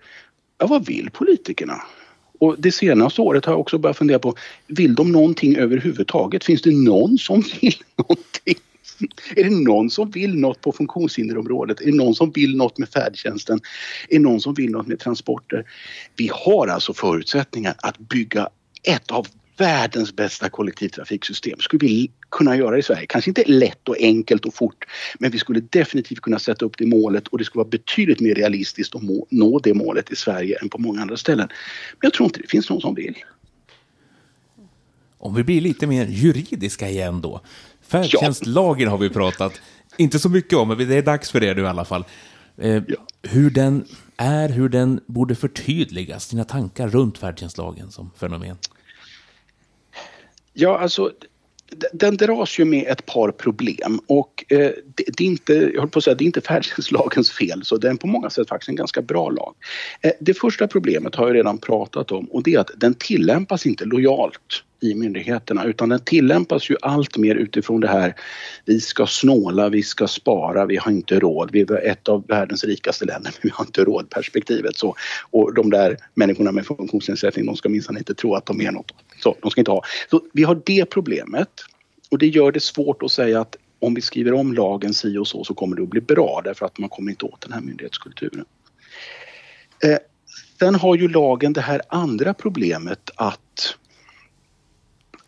ja, 0.58 0.66
vad 0.66 0.86
vill 0.86 1.10
politikerna? 1.10 1.82
Och 2.38 2.56
det 2.58 2.72
senaste 2.72 3.20
året 3.20 3.44
har 3.44 3.52
jag 3.52 3.60
också 3.60 3.78
börjat 3.78 3.96
fundera 3.96 4.18
på, 4.18 4.34
vill 4.66 4.94
de 4.94 5.12
någonting 5.12 5.56
överhuvudtaget? 5.56 6.44
Finns 6.44 6.62
det 6.62 6.70
någon 6.70 7.18
som 7.18 7.42
vill 7.60 7.74
någonting? 7.96 8.58
Är 9.36 9.44
det 9.44 9.50
någon 9.50 9.90
som 9.90 10.10
vill 10.10 10.34
något 10.38 10.60
på 10.60 10.72
funktionshinderområdet? 10.72 11.80
Är 11.80 11.86
det 11.86 11.96
någon 11.96 12.14
som 12.14 12.30
vill 12.30 12.56
något 12.56 12.78
med 12.78 12.88
färdtjänsten? 12.88 13.60
Är 14.08 14.16
det 14.16 14.22
någon 14.22 14.40
som 14.40 14.54
vill 14.54 14.70
något 14.70 14.86
med 14.86 14.98
transporter? 14.98 15.64
Vi 16.16 16.30
har 16.32 16.68
alltså 16.68 16.94
förutsättningar 16.94 17.74
att 17.78 17.98
bygga 17.98 18.48
ett 18.82 19.10
av 19.10 19.26
världens 19.56 20.16
bästa 20.16 20.48
kollektivtrafiksystem. 20.48 21.58
Skulle 21.58 21.86
vi 21.86 22.10
kunna 22.30 22.56
göra 22.56 22.78
i 22.78 22.82
Sverige. 22.82 23.06
Kanske 23.06 23.30
inte 23.30 23.44
lätt 23.46 23.88
och 23.88 23.96
enkelt 24.00 24.44
och 24.44 24.54
fort 24.54 24.84
men 25.18 25.30
vi 25.30 25.38
skulle 25.38 25.60
definitivt 25.60 26.20
kunna 26.20 26.38
sätta 26.38 26.64
upp 26.64 26.78
det 26.78 26.86
målet 26.86 27.28
och 27.28 27.38
det 27.38 27.44
skulle 27.44 27.60
vara 27.60 27.68
betydligt 27.68 28.20
mer 28.20 28.34
realistiskt 28.34 28.94
att 28.94 29.02
nå 29.30 29.58
det 29.58 29.74
målet 29.74 30.12
i 30.12 30.16
Sverige 30.16 30.58
än 30.62 30.68
på 30.68 30.78
många 30.78 31.02
andra 31.02 31.16
ställen. 31.16 31.48
Men 31.90 32.06
jag 32.06 32.12
tror 32.12 32.26
inte 32.26 32.40
det 32.40 32.48
finns 32.48 32.70
någon 32.70 32.80
som 32.80 32.94
vill. 32.94 33.14
Om 35.18 35.34
vi 35.34 35.44
blir 35.44 35.60
lite 35.60 35.86
mer 35.86 36.06
juridiska 36.06 36.88
igen 36.88 37.20
då. 37.20 37.40
Färdtjänstlagen 37.88 38.88
har 38.88 38.98
vi 38.98 39.10
pratat, 39.10 39.60
inte 39.96 40.18
så 40.18 40.28
mycket 40.28 40.58
om, 40.58 40.68
men 40.68 40.78
det 40.88 40.96
är 40.96 41.02
dags 41.02 41.30
för 41.30 41.40
det 41.40 41.54
nu 41.54 41.62
i 41.62 41.66
alla 41.66 41.84
fall. 41.84 42.04
Eh, 42.58 42.82
Hur 43.22 43.50
den 43.50 43.84
är, 44.16 44.48
hur 44.48 44.68
den 44.68 45.00
borde 45.06 45.34
förtydligas, 45.34 46.28
dina 46.28 46.44
tankar 46.44 46.88
runt 46.88 47.18
färdtjänstlagen 47.18 47.90
som 47.90 48.10
fenomen? 48.16 48.56
Ja, 50.52 50.78
alltså 50.78 51.12
den 51.92 52.16
dras 52.16 52.58
ju 52.58 52.64
med 52.64 52.86
ett 52.86 53.06
par 53.06 53.30
problem 53.30 54.00
och 54.06 54.44
eh, 54.48 54.58
det, 54.58 55.04
det, 55.16 55.24
är 55.24 55.28
inte, 55.28 55.54
jag 55.54 55.80
håller 55.80 55.86
på 55.86 55.98
att 55.98 56.04
säga, 56.04 56.14
det 56.14 56.24
är 56.24 56.26
inte 56.26 56.40
färdtjänstlagens 56.40 57.30
fel 57.30 57.64
så 57.64 57.76
den 57.76 57.92
är 57.92 57.96
på 57.96 58.06
många 58.06 58.30
sätt 58.30 58.48
faktiskt 58.48 58.68
en 58.68 58.76
ganska 58.76 59.02
bra 59.02 59.30
lag. 59.30 59.54
Eh, 60.00 60.12
det 60.20 60.34
första 60.34 60.66
problemet 60.66 61.14
har 61.14 61.26
jag 61.26 61.36
redan 61.36 61.58
pratat 61.58 62.12
om 62.12 62.24
och 62.24 62.42
det 62.42 62.54
är 62.54 62.58
att 62.58 62.70
den 62.76 62.94
tillämpas 62.94 63.66
inte 63.66 63.84
lojalt 63.84 64.64
i 64.84 64.94
myndigheterna 64.94 65.64
utan 65.64 65.88
den 65.88 66.00
tillämpas 66.00 66.70
ju 66.70 66.76
allt 66.82 67.16
mer 67.16 67.34
utifrån 67.34 67.80
det 67.80 67.88
här 67.88 68.14
vi 68.64 68.80
ska 68.80 69.06
snåla, 69.06 69.68
vi 69.68 69.82
ska 69.82 70.06
spara, 70.06 70.66
vi 70.66 70.76
har 70.76 70.92
inte 70.92 71.18
råd, 71.18 71.50
vi 71.52 71.60
är 71.60 71.86
ett 71.86 72.08
av 72.08 72.26
världens 72.26 72.64
rikaste 72.64 73.04
länder 73.04 73.32
men 73.32 73.40
vi 73.42 73.50
har 73.52 73.64
inte 73.64 73.84
råd 73.84 74.10
perspektivet 74.10 74.76
så. 74.76 74.94
Och 75.30 75.54
de 75.54 75.70
där 75.70 75.96
människorna 76.14 76.52
med 76.52 76.66
funktionsnedsättning 76.66 77.46
de 77.46 77.56
ska 77.56 77.68
minsann 77.68 77.98
inte 77.98 78.14
tro 78.14 78.34
att 78.34 78.46
de 78.46 78.60
är 78.60 78.72
något. 78.72 78.92
Så, 79.22 79.36
de 79.42 79.50
ska 79.50 79.60
inte 79.60 79.70
ha. 79.70 79.82
Så 80.10 80.20
vi 80.32 80.42
har 80.42 80.62
det 80.66 80.84
problemet 80.84 81.48
och 82.10 82.18
det 82.18 82.26
gör 82.26 82.52
det 82.52 82.60
svårt 82.60 83.02
att 83.02 83.12
säga 83.12 83.40
att 83.40 83.56
om 83.78 83.94
vi 83.94 84.00
skriver 84.00 84.32
om 84.32 84.52
lagen 84.52 84.94
si 84.94 85.18
och 85.18 85.28
så 85.28 85.44
så 85.44 85.54
kommer 85.54 85.76
det 85.76 85.82
att 85.82 85.88
bli 85.88 86.00
bra 86.00 86.40
därför 86.44 86.66
att 86.66 86.78
man 86.78 86.88
kommer 86.88 87.10
inte 87.10 87.24
åt 87.24 87.40
den 87.40 87.52
här 87.52 87.60
myndighetskulturen. 87.60 88.44
Eh, 89.84 89.98
sen 90.58 90.74
har 90.74 90.96
ju 90.96 91.08
lagen 91.08 91.52
det 91.52 91.60
här 91.60 91.82
andra 91.88 92.34
problemet 92.34 93.10
att 93.16 93.76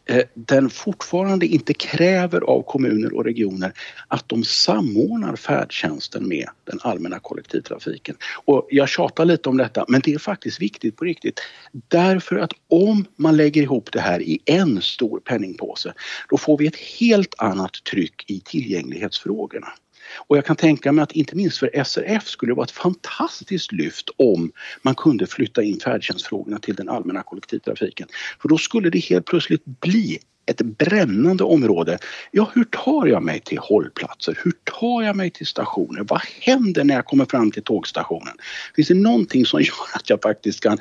Eh, 0.08 0.22
den 0.34 0.70
fortfarande 0.70 1.46
inte 1.46 1.74
kräver 1.74 2.40
av 2.40 2.62
kommuner 2.62 3.14
och 3.16 3.24
regioner 3.24 3.72
att 4.08 4.28
de 4.28 4.44
samordnar 4.44 5.36
färdtjänsten 5.36 6.28
med 6.28 6.48
den 6.64 6.78
allmänna 6.82 7.18
kollektivtrafiken. 7.18 8.16
Och 8.44 8.68
jag 8.70 8.88
tjatar 8.88 9.24
lite 9.24 9.48
om 9.48 9.56
detta 9.56 9.84
men 9.88 10.00
det 10.04 10.14
är 10.14 10.18
faktiskt 10.18 10.60
viktigt 10.60 10.96
på 10.96 11.04
riktigt. 11.04 11.40
Därför 11.72 12.36
att 12.36 12.52
om 12.68 13.04
man 13.16 13.36
lägger 13.36 13.62
ihop 13.62 13.92
det 13.92 14.00
här 14.00 14.22
i 14.22 14.38
en 14.44 14.82
stor 14.82 15.20
penningpåse 15.20 15.94
då 16.28 16.38
får 16.38 16.58
vi 16.58 16.66
ett 16.66 16.76
helt 16.76 17.34
annat 17.38 17.72
tryck 17.90 18.30
i 18.30 18.40
tillgänglighetsfrågorna. 18.40 19.68
Och 20.16 20.36
jag 20.36 20.44
kan 20.44 20.56
tänka 20.56 20.92
mig 20.92 21.02
att 21.02 21.12
inte 21.12 21.36
minst 21.36 21.58
för 21.58 21.84
SRF 21.84 22.26
skulle 22.28 22.50
det 22.50 22.56
vara 22.56 22.64
ett 22.64 22.70
fantastiskt 22.70 23.72
lyft 23.72 24.10
om 24.16 24.52
man 24.82 24.94
kunde 24.94 25.26
flytta 25.26 25.62
in 25.62 25.80
färdtjänstfrågorna 25.80 26.58
till 26.58 26.74
den 26.74 26.88
allmänna 26.88 27.22
kollektivtrafiken. 27.22 28.08
För 28.42 28.48
då 28.48 28.58
skulle 28.58 28.90
det 28.90 28.98
helt 28.98 29.26
plötsligt 29.26 29.64
bli 29.64 30.18
ett 30.46 30.60
brännande 30.60 31.44
område. 31.44 31.98
Ja, 32.30 32.50
hur 32.54 32.64
tar 32.64 33.06
jag 33.06 33.22
mig 33.22 33.40
till 33.40 33.58
hållplatser? 33.58 34.38
Hur 34.44 34.52
tar 34.64 35.02
jag 35.02 35.16
mig 35.16 35.30
till 35.30 35.46
stationer? 35.46 36.04
Vad 36.08 36.20
händer 36.40 36.84
när 36.84 36.94
jag 36.94 37.04
kommer 37.04 37.24
fram 37.24 37.50
till 37.50 37.62
tågstationen? 37.62 38.34
Finns 38.76 38.88
det 38.88 38.94
någonting 38.94 39.46
som 39.46 39.60
gör 39.62 39.74
att 39.94 40.10
jag 40.10 40.22
faktiskt 40.22 40.60
kan 40.60 40.78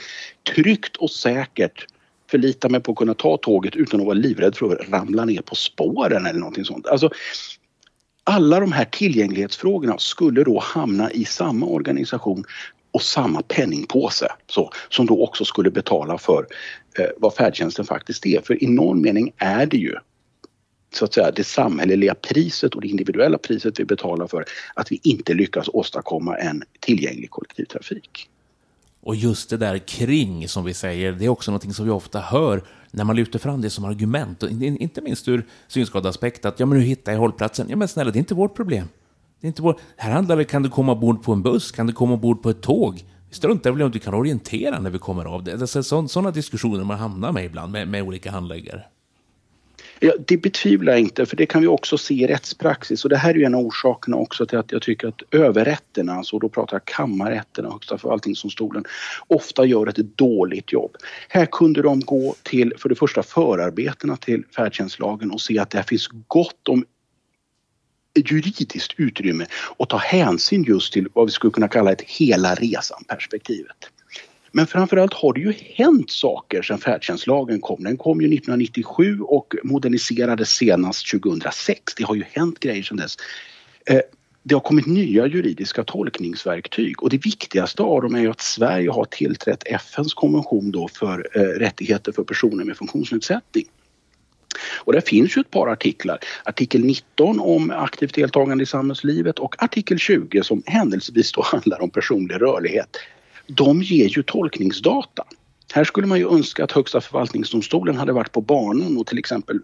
tryggt 0.55 0.95
och 0.95 1.11
säkert 1.11 1.85
förlita 2.31 2.69
mig 2.69 2.81
på 2.81 2.91
att 2.91 2.97
kunna 2.97 3.13
ta 3.13 3.37
tåget 3.37 3.75
utan 3.75 3.99
att 3.99 4.05
vara 4.05 4.17
livrädd 4.17 4.55
för 4.55 4.75
att 4.75 4.89
ramla 4.89 5.25
ner 5.25 5.41
på 5.41 5.55
spåren 5.55 6.25
eller 6.25 6.39
någonting 6.39 6.65
sånt. 6.65 6.87
Alltså, 6.87 7.09
alla 8.25 8.59
de 8.59 8.71
här 8.71 8.85
tillgänglighetsfrågorna 8.85 9.97
skulle 9.97 10.43
då 10.43 10.59
hamna 10.59 11.11
i 11.11 11.25
samma 11.25 11.65
organisation 11.65 12.43
och 12.91 13.01
samma 13.01 13.41
penningpåse 13.41 14.27
så, 14.47 14.71
som 14.89 15.05
då 15.05 15.23
också 15.23 15.45
skulle 15.45 15.71
betala 15.71 16.17
för 16.17 16.47
eh, 16.99 17.05
vad 17.17 17.33
färdtjänsten 17.33 17.85
faktiskt 17.85 18.25
är. 18.25 18.41
För 18.41 18.63
i 18.63 18.67
någon 18.67 19.01
mening 19.01 19.33
är 19.37 19.65
det 19.65 19.77
ju 19.77 19.95
så 20.93 21.05
att 21.05 21.13
säga 21.13 21.31
det 21.31 21.43
samhälleliga 21.43 22.15
priset 22.15 22.75
och 22.75 22.81
det 22.81 22.87
individuella 22.87 23.37
priset 23.37 23.79
vi 23.79 23.85
betalar 23.85 24.27
för 24.27 24.45
att 24.73 24.91
vi 24.91 24.99
inte 25.03 25.33
lyckas 25.33 25.69
åstadkomma 25.73 26.37
en 26.37 26.63
tillgänglig 26.79 27.29
kollektivtrafik. 27.29 28.29
Och 29.05 29.15
just 29.15 29.49
det 29.49 29.57
där 29.57 29.77
kring, 29.77 30.47
som 30.49 30.63
vi 30.63 30.73
säger, 30.73 31.11
det 31.11 31.25
är 31.25 31.29
också 31.29 31.51
någonting 31.51 31.73
som 31.73 31.85
vi 31.85 31.91
ofta 31.91 32.19
hör 32.19 32.63
när 32.91 33.03
man 33.03 33.15
lyfter 33.15 33.39
fram 33.39 33.61
det 33.61 33.69
som 33.69 33.85
argument, 33.85 34.43
och 34.43 34.49
inte 34.49 35.01
minst 35.01 35.27
ur 35.27 35.45
synskadeaspekt, 35.67 36.45
att 36.45 36.59
ja 36.59 36.65
men 36.65 36.77
hur 36.77 36.85
hittar 36.85 37.11
jag 37.11 37.19
hållplatsen? 37.19 37.67
Ja 37.69 37.75
men 37.75 37.87
snälla, 37.87 38.11
det 38.11 38.17
är 38.17 38.19
inte 38.19 38.33
vårt 38.33 38.55
problem. 38.55 38.87
Det 39.41 39.47
är 39.47 39.49
inte 39.49 39.61
vår... 39.61 39.79
Här 39.97 40.11
handlar 40.11 40.37
det 40.37 40.43
kan 40.43 40.63
du 40.63 40.69
komma 40.69 40.91
ombord 40.91 41.23
på 41.23 41.33
en 41.33 41.41
buss, 41.41 41.71
kan 41.71 41.87
du 41.87 41.93
komma 41.93 42.13
ombord 42.13 42.43
på 42.43 42.49
ett 42.49 42.61
tåg? 42.61 43.05
Vi 43.29 43.35
struntar 43.35 43.71
väl 43.71 43.81
om 43.81 43.91
du 43.91 43.99
kan 43.99 44.13
orientera 44.13 44.79
när 44.79 44.89
vi 44.89 44.99
kommer 44.99 45.25
av 45.25 45.43
det. 45.43 45.61
Alltså, 45.61 45.83
sådana 46.07 46.31
diskussioner 46.31 46.83
man 46.83 46.97
hamnar 46.97 47.31
med 47.31 47.45
ibland 47.45 47.71
med, 47.71 47.87
med 47.87 48.03
olika 48.03 48.31
handläggare. 48.31 48.83
Ja, 50.05 50.13
det 50.27 50.37
betvivlar 50.37 50.93
jag 50.93 50.99
inte 50.99 51.25
för 51.25 51.37
det 51.37 51.45
kan 51.45 51.61
vi 51.61 51.67
också 51.67 51.97
se 51.97 52.13
i 52.13 52.27
rättspraxis 52.27 53.03
och 53.03 53.09
det 53.09 53.17
här 53.17 53.29
är 53.29 53.33
ju 53.33 53.43
en 53.43 53.55
av 53.55 53.65
orsakerna 53.65 54.17
också 54.17 54.45
till 54.45 54.57
att 54.57 54.71
jag 54.71 54.81
tycker 54.81 55.07
att 55.07 55.21
överrätterna, 55.31 56.13
alltså 56.13 56.39
då 56.39 56.49
pratar 56.49 56.75
jag 56.75 56.85
kammarrätterna, 56.85 57.69
Högsta 57.69 57.97
förvaltningsdomstolen, 57.97 58.83
ofta 59.27 59.65
gör 59.65 59.87
ett 59.87 60.17
dåligt 60.17 60.71
jobb. 60.71 60.97
Här 61.29 61.45
kunde 61.45 61.81
de 61.81 61.99
gå 61.99 62.35
till, 62.43 62.73
för 62.77 62.89
det 62.89 62.95
första 62.95 63.23
förarbetena 63.23 64.17
till 64.17 64.43
färdtjänstlagen 64.55 65.31
och 65.31 65.41
se 65.41 65.59
att 65.59 65.69
det 65.69 65.83
finns 65.83 66.09
gott 66.27 66.67
om 66.69 66.85
juridiskt 68.15 68.93
utrymme 68.97 69.45
och 69.77 69.89
ta 69.89 69.97
hänsyn 69.97 70.63
just 70.63 70.93
till 70.93 71.07
vad 71.13 71.25
vi 71.25 71.31
skulle 71.31 71.51
kunna 71.51 71.67
kalla 71.67 71.91
ett 71.91 72.01
hela 72.01 72.55
resan 72.55 73.03
perspektivet. 73.07 73.89
Men 74.55 74.67
framförallt 74.67 75.13
har 75.13 75.33
det 75.33 75.39
ju 75.39 75.53
hänt 75.75 76.11
saker 76.11 76.61
sedan 76.61 76.77
färdtjänstlagen 76.77 77.61
kom. 77.61 77.83
Den 77.83 77.97
kom 77.97 78.21
ju 78.21 78.27
1997 78.27 79.19
och 79.19 79.55
moderniserades 79.63 80.49
senast 80.49 81.11
2006. 81.11 81.95
Det 81.97 82.03
har 82.03 82.15
ju 82.15 82.23
hänt 82.31 82.59
grejer 82.59 82.83
sedan 82.83 82.97
dess. 82.97 83.17
Eh, 83.85 83.99
det 84.43 84.55
har 84.55 84.59
kommit 84.59 84.85
nya 84.85 85.27
juridiska 85.27 85.83
tolkningsverktyg 85.83 87.03
och 87.03 87.09
det 87.09 87.25
viktigaste 87.25 87.83
av 87.83 88.01
dem 88.01 88.15
är 88.15 88.19
ju 88.19 88.29
att 88.29 88.41
Sverige 88.41 88.89
har 88.89 89.05
tillträtt 89.05 89.63
FNs 89.65 90.13
konvention 90.13 90.71
då 90.71 90.87
för 90.87 91.27
eh, 91.33 91.41
rättigheter 91.41 92.11
för 92.11 92.23
personer 92.23 92.63
med 92.63 92.77
funktionsnedsättning. 92.77 93.65
Och 94.75 94.93
det 94.93 95.07
finns 95.09 95.37
ju 95.37 95.39
ett 95.39 95.51
par 95.51 95.67
artiklar. 95.67 96.19
Artikel 96.43 96.85
19 96.85 97.39
om 97.39 97.71
aktivt 97.71 98.15
deltagande 98.15 98.63
i 98.63 98.67
samhällslivet 98.67 99.39
och 99.39 99.63
artikel 99.63 99.97
20 99.97 100.43
som 100.43 100.63
händelsevis 100.65 101.31
då 101.31 101.41
handlar 101.45 101.81
om 101.81 101.89
personlig 101.89 102.41
rörlighet 102.41 102.97
de 103.47 103.81
ger 103.81 104.07
ju 104.07 104.23
tolkningsdata. 104.23 105.23
Här 105.73 105.83
skulle 105.83 106.07
man 106.07 106.19
ju 106.19 106.29
önska 106.29 106.63
att 106.63 106.71
Högsta 106.71 107.01
förvaltningsdomstolen 107.01 107.97
hade 107.97 108.13
varit 108.13 108.31
på 108.31 108.41
banan 108.41 108.97
och 108.97 109.07
till 109.07 109.19
exempel 109.19 109.59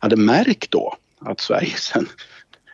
hade 0.00 0.16
märkt 0.16 0.70
då 0.70 0.96
att 1.20 1.40
Sverige 1.40 1.76
sedan 1.76 2.08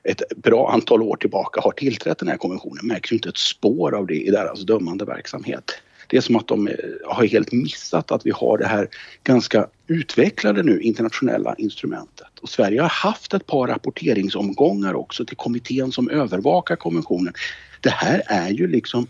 ett 0.05 0.23
bra 0.37 0.73
antal 0.73 1.03
år 1.03 1.17
tillbaka 1.17 1.61
har 1.61 1.73
tillträtt 1.73 2.19
den 2.19 2.29
här 2.29 2.37
konventionen 2.37 2.87
märks 2.87 3.13
ju 3.13 3.17
inte 3.17 3.29
ett 3.29 3.39
spår 3.39 3.95
av 3.95 4.07
det 4.07 4.27
i 4.27 4.31
deras 4.31 4.61
dömande 4.61 5.05
verksamhet. 5.05 5.65
Det 6.09 6.17
är 6.17 6.21
som 6.21 6.37
att 6.37 6.49
de 6.49 6.69
eh, 6.69 6.75
har 7.05 7.27
helt 7.27 7.53
missat 7.53 8.13
att 8.13 8.27
vi 8.27 8.31
har 8.31 8.59
det 8.59 8.67
här 8.67 8.89
ganska 9.25 9.67
utvecklade 9.87 10.63
nu 10.63 10.81
internationella 10.81 11.55
instrumentet. 11.59 12.39
Och 12.41 12.49
Sverige 12.49 12.81
har 12.81 12.89
haft 12.89 13.35
ett 13.35 13.47
par 13.47 13.67
rapporteringsomgångar 13.67 14.95
också 14.95 15.25
till 15.25 15.37
kommittén 15.37 15.93
som 15.93 16.11
övervakar 16.11 16.77
konventionen. 16.77 17.35
Det 17.81 17.91
här 17.91 18.23
är 18.27 18.51
ju 18.51 18.67
liksom 18.67 19.07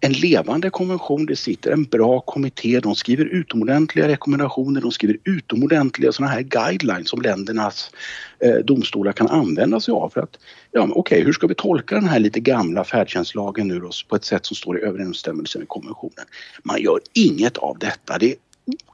en 0.00 0.12
levande 0.12 0.70
konvention. 0.70 1.26
Det 1.26 1.36
sitter 1.36 1.70
en 1.70 1.84
bra 1.84 2.20
kommitté. 2.20 2.80
De 2.80 2.94
skriver 2.94 3.24
utomordentliga 3.24 4.08
rekommendationer. 4.08 4.80
De 4.80 4.92
skriver 4.92 5.16
utomordentliga 5.24 6.12
sådana 6.12 6.32
här 6.32 6.42
guidelines 6.42 7.08
som 7.08 7.22
ländernas 7.22 7.90
eh, 8.38 8.54
domstolar 8.54 9.12
kan 9.12 9.28
använda 9.28 9.80
sig 9.80 9.92
av. 9.92 10.10
För 10.10 10.20
att, 10.20 10.38
ja, 10.70 10.80
men 10.80 10.90
okej, 10.90 11.00
okay, 11.00 11.24
hur 11.24 11.32
ska 11.32 11.46
vi 11.46 11.54
tolka 11.54 11.94
den 11.94 12.08
här 12.08 12.18
lite 12.18 12.40
gamla 12.40 12.84
färdtjänstlagen 12.84 13.68
nu 13.68 13.80
då, 13.80 13.90
på 14.08 14.16
ett 14.16 14.24
sätt 14.24 14.46
som 14.46 14.56
står 14.56 14.78
i 14.78 14.82
överensstämmelse 14.82 15.58
med 15.58 15.68
konventionen? 15.68 16.26
Man 16.62 16.82
gör 16.82 17.00
inget 17.12 17.56
av 17.56 17.78
detta. 17.78 18.18
Det 18.18 18.30
är 18.30 18.36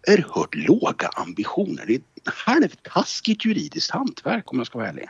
oerhört 0.09 0.55
låga 0.55 1.09
ambitioner. 1.09 1.85
Det 1.87 1.95
är 1.95 2.01
halvtaskigt 2.25 3.45
juridiskt 3.45 3.91
hantverk 3.91 4.53
om 4.53 4.59
jag 4.59 4.67
ska 4.67 4.79
vara 4.79 4.89
ärlig. 4.89 5.09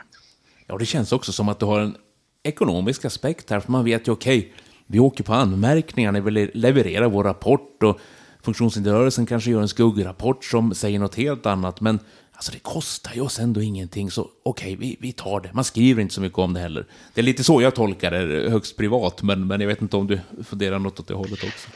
Ja, 0.67 0.77
det 0.77 0.85
känns 0.85 1.11
också 1.11 1.31
som 1.31 1.49
att 1.49 1.59
du 1.59 1.65
har 1.65 1.79
en 1.79 1.95
ekonomisk 2.43 3.05
aspekt 3.05 3.49
här, 3.49 3.59
för 3.59 3.71
man 3.71 3.85
vet 3.85 4.07
ju 4.07 4.11
okej, 4.11 4.39
okay, 4.39 4.51
vi 4.87 4.99
åker 4.99 5.23
på 5.23 5.33
anmärkningar 5.33 6.11
när 6.11 6.21
vi 6.21 6.51
levererar 6.53 7.09
vår 7.09 7.23
rapport 7.23 7.83
och 7.83 7.99
funktionshinderrörelsen 8.41 9.25
kanske 9.25 9.51
gör 9.51 9.61
en 9.61 9.67
skuggrapport 9.67 10.45
som 10.45 10.75
säger 10.75 10.99
något 10.99 11.15
helt 11.15 11.45
annat. 11.45 11.81
Men 11.81 11.99
alltså 12.33 12.51
det 12.51 12.59
kostar 12.59 13.11
ju 13.15 13.21
oss 13.21 13.39
ändå 13.39 13.61
ingenting, 13.61 14.11
så 14.11 14.29
okej, 14.43 14.73
okay, 14.73 14.75
vi, 14.75 14.97
vi 14.99 15.11
tar 15.11 15.39
det. 15.39 15.49
Man 15.53 15.63
skriver 15.63 16.01
inte 16.01 16.13
så 16.13 16.21
mycket 16.21 16.39
om 16.39 16.53
det 16.53 16.59
heller. 16.59 16.85
Det 17.13 17.21
är 17.21 17.25
lite 17.25 17.43
så 17.43 17.61
jag 17.61 17.75
tolkar 17.75 18.11
det, 18.11 18.49
högst 18.49 18.77
privat, 18.77 19.23
men, 19.23 19.47
men 19.47 19.61
jag 19.61 19.67
vet 19.67 19.81
inte 19.81 19.97
om 19.97 20.07
du 20.07 20.19
funderar 20.43 20.79
något 20.79 20.99
åt 20.99 21.07
det 21.07 21.13
hållet 21.13 21.43
också. 21.43 21.69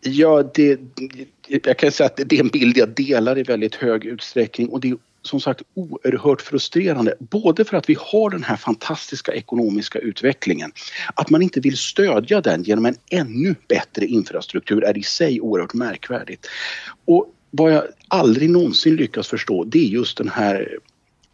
Ja, 0.00 0.50
det, 0.54 0.80
jag 1.46 1.78
kan 1.78 1.92
säga 1.92 2.06
att 2.06 2.16
det 2.26 2.36
är 2.36 2.40
en 2.40 2.48
bild 2.48 2.76
jag 2.76 2.88
delar 2.88 3.38
i 3.38 3.42
väldigt 3.42 3.74
hög 3.74 4.04
utsträckning 4.04 4.68
och 4.68 4.80
det 4.80 4.88
är 4.90 4.96
som 5.26 5.40
sagt 5.40 5.62
oerhört 5.74 6.42
frustrerande. 6.42 7.14
Både 7.20 7.64
för 7.64 7.76
att 7.76 7.88
vi 7.88 7.96
har 8.00 8.30
den 8.30 8.44
här 8.44 8.56
fantastiska 8.56 9.32
ekonomiska 9.32 9.98
utvecklingen. 9.98 10.72
Att 11.14 11.30
man 11.30 11.42
inte 11.42 11.60
vill 11.60 11.76
stödja 11.76 12.40
den 12.40 12.62
genom 12.62 12.86
en 12.86 12.96
ännu 13.10 13.54
bättre 13.68 14.06
infrastruktur 14.06 14.84
är 14.84 14.98
i 14.98 15.02
sig 15.02 15.40
oerhört 15.40 15.74
märkvärdigt. 15.74 16.46
Och 17.04 17.32
vad 17.50 17.72
jag 17.72 17.84
aldrig 18.08 18.50
någonsin 18.50 18.96
lyckas 18.96 19.28
förstå 19.28 19.64
det 19.64 19.78
är 19.78 19.88
just 19.88 20.16
den 20.18 20.28
här 20.28 20.78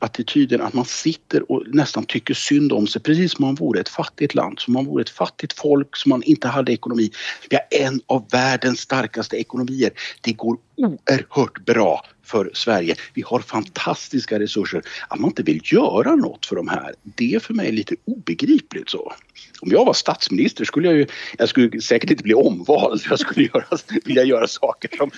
attityden 0.03 0.61
att 0.61 0.75
man 0.75 0.85
sitter 0.85 1.53
och 1.53 1.63
nästan 1.67 2.05
tycker 2.05 2.35
synd 2.35 2.73
om 2.73 2.87
sig 2.87 3.03
precis 3.03 3.33
som 3.33 3.45
man 3.45 3.55
vore 3.55 3.81
ett 3.81 3.89
fattigt 3.89 4.35
land, 4.35 4.59
som 4.59 4.75
man 4.75 4.85
vore 4.85 5.03
ett 5.03 5.11
fattigt 5.11 5.53
folk, 5.53 5.97
som 5.97 6.11
man 6.11 6.23
inte 6.23 6.49
hade 6.49 6.73
ekonomi. 6.73 7.11
Vi 7.51 7.57
har 7.57 7.87
en 7.87 8.01
av 8.07 8.29
världens 8.31 8.81
starkaste 8.81 9.37
ekonomier. 9.37 9.91
Det 10.21 10.33
går 10.33 10.57
oerhört 10.77 11.65
bra 11.65 12.05
för 12.25 12.51
Sverige. 12.55 12.95
Vi 13.15 13.23
har 13.27 13.41
fantastiska 13.41 14.39
resurser. 14.39 14.83
Att 15.09 15.21
man 15.21 15.31
inte 15.31 15.43
vill 15.43 15.61
göra 15.65 16.15
något 16.17 16.47
för 16.47 16.57
de 16.57 16.69
här, 16.69 16.95
det 17.03 17.35
är 17.35 17.39
för 17.39 17.55
mig 17.55 17.73
lite 17.73 17.95
obegripligt 18.05 18.91
så. 18.91 19.13
Om 19.61 19.71
jag 19.71 19.85
var 19.85 19.93
statsminister 19.93 20.65
skulle 20.65 20.89
jag 20.89 20.97
ju, 20.97 21.07
jag 21.39 21.49
skulle 21.49 21.81
säkert 21.81 22.11
inte 22.11 22.23
bli 22.23 22.35
omvald. 22.35 23.03
Jag 23.11 23.19
skulle 23.19 23.47
göra, 23.47 23.65
vilja 24.05 24.25
göra 24.25 24.47
saker 24.49 24.97
som 24.97 25.11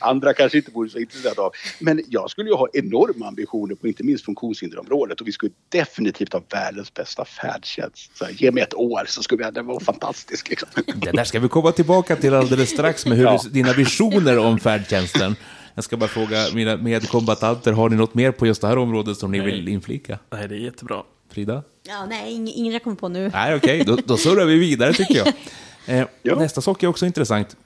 andra 0.00 0.34
kanske 0.34 0.58
inte 0.58 0.70
vore 0.70 0.88
så 0.88 0.98
intresserade 0.98 1.40
av. 1.40 1.52
Men 1.78 2.04
jag 2.08 2.30
skulle 2.30 2.48
ju 2.48 2.54
ha 2.54 2.68
enorma 2.72 3.26
ambitioner 3.28 3.74
på 3.74 3.88
inte 3.88 4.04
minst 4.04 4.24
funktionshinderområdet 4.24 5.20
och 5.20 5.28
vi 5.28 5.32
skulle 5.32 5.52
definitivt 5.68 6.32
ha 6.32 6.42
världens 6.50 6.94
bästa 6.94 7.24
färdtjänst. 7.24 8.10
Så 8.18 8.26
ge 8.30 8.50
mig 8.50 8.62
ett 8.62 8.74
år 8.74 9.04
så 9.08 9.22
skulle 9.22 9.44
vi, 9.44 9.50
det 9.50 9.62
vara 9.62 9.80
fantastiskt. 9.80 10.48
Liksom. 10.48 10.68
Det 10.94 11.12
där 11.12 11.24
ska 11.24 11.40
vi 11.40 11.48
komma 11.48 11.72
tillbaka 11.72 12.16
till 12.16 12.34
alldeles 12.34 12.70
strax 12.70 13.06
med 13.06 13.18
hur 13.18 13.24
ja. 13.24 13.42
dina 13.50 13.72
visioner 13.72 14.38
om 14.38 14.58
färdtjänsten. 14.58 15.36
Jag 15.74 15.84
ska 15.84 15.96
bara 15.96 16.08
fråga 16.08 16.46
mina 16.54 16.76
medkombatanter, 16.76 17.72
har 17.72 17.90
ni 17.90 17.96
något 17.96 18.14
mer 18.14 18.32
på 18.32 18.46
just 18.46 18.60
det 18.60 18.68
här 18.68 18.78
området 18.78 19.18
som 19.18 19.32
ni 19.32 19.38
nej. 19.38 19.46
vill 19.46 19.68
inflika? 19.68 20.18
Nej, 20.30 20.48
det 20.48 20.54
är 20.54 20.58
jättebra. 20.58 21.02
Frida? 21.30 21.62
Ja, 21.82 22.06
nej, 22.06 22.32
ingen 22.32 22.72
jag 22.72 22.82
kommer 22.82 22.96
på 22.96 23.08
nu. 23.08 23.30
Nej, 23.34 23.54
okej, 23.54 23.80
okay. 23.80 23.94
då, 23.94 24.02
då 24.06 24.16
surrar 24.16 24.44
vi 24.44 24.58
vidare 24.58 24.92
tycker 24.92 25.16
jag. 25.16 25.32
Eh, 25.86 26.06
ja. 26.22 26.38
Nästa 26.38 26.60
sak 26.60 26.82
är 26.82 26.86
också 26.86 27.06
intressant. 27.06 27.56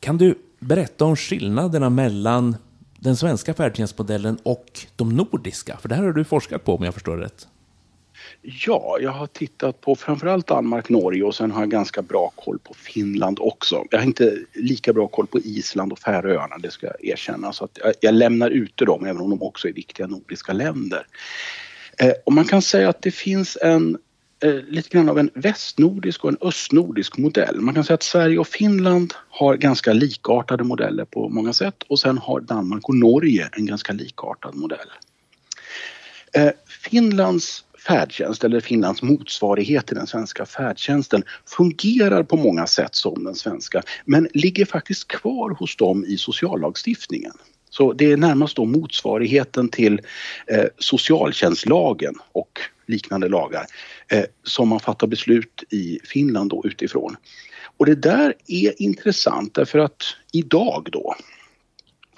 Kan 0.00 0.18
du 0.18 0.38
berätta 0.58 1.04
om 1.04 1.16
skillnaderna 1.16 1.90
mellan 1.90 2.56
den 2.98 3.16
svenska 3.16 3.54
färdtjänstmodellen 3.54 4.38
och 4.42 4.80
de 4.96 5.16
nordiska? 5.16 5.76
För 5.76 5.88
det 5.88 5.94
här 5.94 6.02
har 6.02 6.12
du 6.12 6.24
forskat 6.24 6.64
på 6.64 6.74
om 6.74 6.84
jag 6.84 6.94
förstår 6.94 7.16
det 7.16 7.24
rätt. 7.24 7.48
Ja, 8.42 8.98
jag 9.00 9.10
har 9.10 9.26
tittat 9.26 9.80
på 9.80 9.96
framförallt 9.96 10.46
Danmark, 10.46 10.88
Norge 10.88 11.22
och 11.22 11.34
sen 11.34 11.50
har 11.50 11.62
jag 11.62 11.70
ganska 11.70 12.02
bra 12.02 12.32
koll 12.36 12.58
på 12.58 12.74
Finland 12.74 13.38
också. 13.40 13.84
Jag 13.90 13.98
har 13.98 14.06
inte 14.06 14.38
lika 14.52 14.92
bra 14.92 15.08
koll 15.08 15.26
på 15.26 15.38
Island 15.38 15.92
och 15.92 15.98
Färöarna, 15.98 16.58
det 16.58 16.70
ska 16.70 16.86
jag 16.86 17.04
erkänna. 17.04 17.52
Så 17.52 17.64
att 17.64 17.78
jag, 17.84 17.94
jag 18.00 18.14
lämnar 18.14 18.50
ute 18.50 18.84
dem, 18.84 19.06
även 19.06 19.22
om 19.22 19.30
de 19.30 19.42
också 19.42 19.68
är 19.68 19.72
viktiga 19.72 20.06
nordiska 20.06 20.52
länder. 20.52 21.06
Eh, 21.98 22.12
och 22.26 22.32
man 22.32 22.44
kan 22.44 22.62
säga 22.62 22.88
att 22.88 23.02
det 23.02 23.10
finns 23.10 23.58
en 23.62 23.98
eh, 24.44 24.54
lite 24.54 24.88
grann 24.88 25.08
av 25.08 25.18
en 25.18 25.30
västnordisk 25.34 26.24
och 26.24 26.30
en 26.30 26.38
östnordisk 26.40 27.18
modell. 27.18 27.60
Man 27.60 27.74
kan 27.74 27.84
säga 27.84 27.94
att 27.94 28.02
Sverige 28.02 28.38
och 28.38 28.48
Finland 28.48 29.14
har 29.28 29.56
ganska 29.56 29.92
likartade 29.92 30.64
modeller 30.64 31.04
på 31.04 31.28
många 31.28 31.52
sätt 31.52 31.82
och 31.88 31.98
sen 31.98 32.18
har 32.18 32.40
Danmark 32.40 32.88
och 32.88 32.96
Norge 32.96 33.48
en 33.52 33.66
ganska 33.66 33.92
likartad 33.92 34.54
modell. 34.54 34.88
Eh, 36.32 36.50
Finlands 36.90 37.64
färdtjänst 37.86 38.44
eller 38.44 38.60
Finlands 38.60 39.02
motsvarighet 39.02 39.86
till 39.86 39.96
den 39.96 40.06
svenska 40.06 40.46
färdtjänsten 40.46 41.22
fungerar 41.46 42.22
på 42.22 42.36
många 42.36 42.66
sätt 42.66 42.94
som 42.94 43.24
den 43.24 43.34
svenska 43.34 43.82
men 44.04 44.28
ligger 44.34 44.64
faktiskt 44.64 45.08
kvar 45.08 45.50
hos 45.50 45.76
dem 45.76 46.04
i 46.04 46.16
sociallagstiftningen. 46.16 47.32
Så 47.70 47.92
det 47.92 48.12
är 48.12 48.16
närmast 48.16 48.56
då 48.56 48.64
motsvarigheten 48.64 49.68
till 49.68 50.00
eh, 50.46 50.64
socialtjänstlagen 50.78 52.14
och 52.32 52.60
liknande 52.86 53.28
lagar 53.28 53.66
eh, 54.08 54.24
som 54.44 54.68
man 54.68 54.80
fattar 54.80 55.06
beslut 55.06 55.64
i 55.70 55.98
Finland 56.04 56.50
då 56.50 56.62
utifrån. 56.64 57.16
Och 57.76 57.86
det 57.86 57.94
där 57.94 58.34
är 58.46 58.82
intressant 58.82 59.54
därför 59.54 59.78
att 59.78 60.02
idag 60.32 60.88
då 60.92 61.14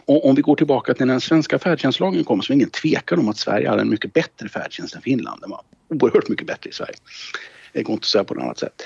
och 0.05 0.29
om 0.29 0.35
vi 0.35 0.43
går 0.43 0.57
tillbaka 0.57 0.95
till 0.95 1.07
när 1.07 1.15
den 1.15 1.21
svenska 1.21 1.59
färdtjänstlagen 1.59 2.25
kom 2.25 2.43
så 2.43 2.53
är 2.53 2.55
det 2.55 2.59
ingen 2.59 2.71
tvekan 2.71 3.19
om 3.19 3.29
att 3.29 3.37
Sverige 3.37 3.69
hade 3.69 3.83
en 3.83 3.91
mycket 3.91 4.13
bättre 4.13 4.49
färdtjänst 4.49 4.95
än 4.95 5.03
Finland. 5.03 5.41
Den 5.41 5.51
var 5.51 5.63
oerhört 5.89 6.29
mycket 6.29 6.47
bättre 6.47 6.71
i 6.71 6.73
Sverige. 6.73 6.95
Det 7.73 7.83
går 7.83 7.93
inte 7.93 8.05
att 8.05 8.09
säga 8.09 8.25
på 8.25 8.35
något 8.35 8.43
annat 8.43 8.59
sätt. 8.59 8.83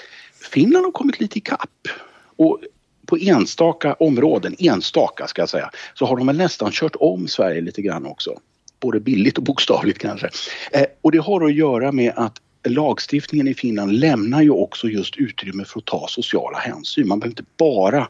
Finland 0.53 0.85
har 0.85 0.93
kommit 0.93 1.21
lite 1.21 1.39
ikapp. 1.39 1.89
Och 2.37 2.61
på 3.07 3.17
enstaka 3.17 3.95
områden, 3.95 4.57
enstaka 4.59 5.27
ska 5.27 5.43
jag 5.43 5.49
säga, 5.49 5.71
så 5.95 6.07
har 6.07 6.17
de 6.17 6.27
väl 6.27 6.37
nästan 6.37 6.71
kört 6.73 6.97
om 7.01 7.29
Sverige 7.29 7.61
lite 7.61 7.83
grann 7.83 8.07
också. 8.07 8.41
Både 8.81 9.01
billigt 9.01 9.39
och 9.39 9.45
bokstavligt 9.45 9.99
kanske. 9.99 10.31
Eh, 10.73 10.85
och 11.03 11.13
det 11.13 11.19
har 11.19 11.45
att 11.45 11.55
göra 11.55 11.93
med 11.93 12.13
att 12.17 12.41
lagstiftningen 12.69 13.49
i 13.49 13.55
Finland 13.55 13.93
lämnar 13.93 14.43
ju 14.43 14.51
också 14.51 14.89
just 14.89 15.17
utrymme 15.17 15.65
för 15.65 15.79
att 15.79 15.85
ta 15.85 16.07
sociala 16.09 16.59
hänsyn. 16.59 17.09
Man 17.09 17.21
behöver 17.21 17.33
inte 17.33 17.51
bara 17.57 18.09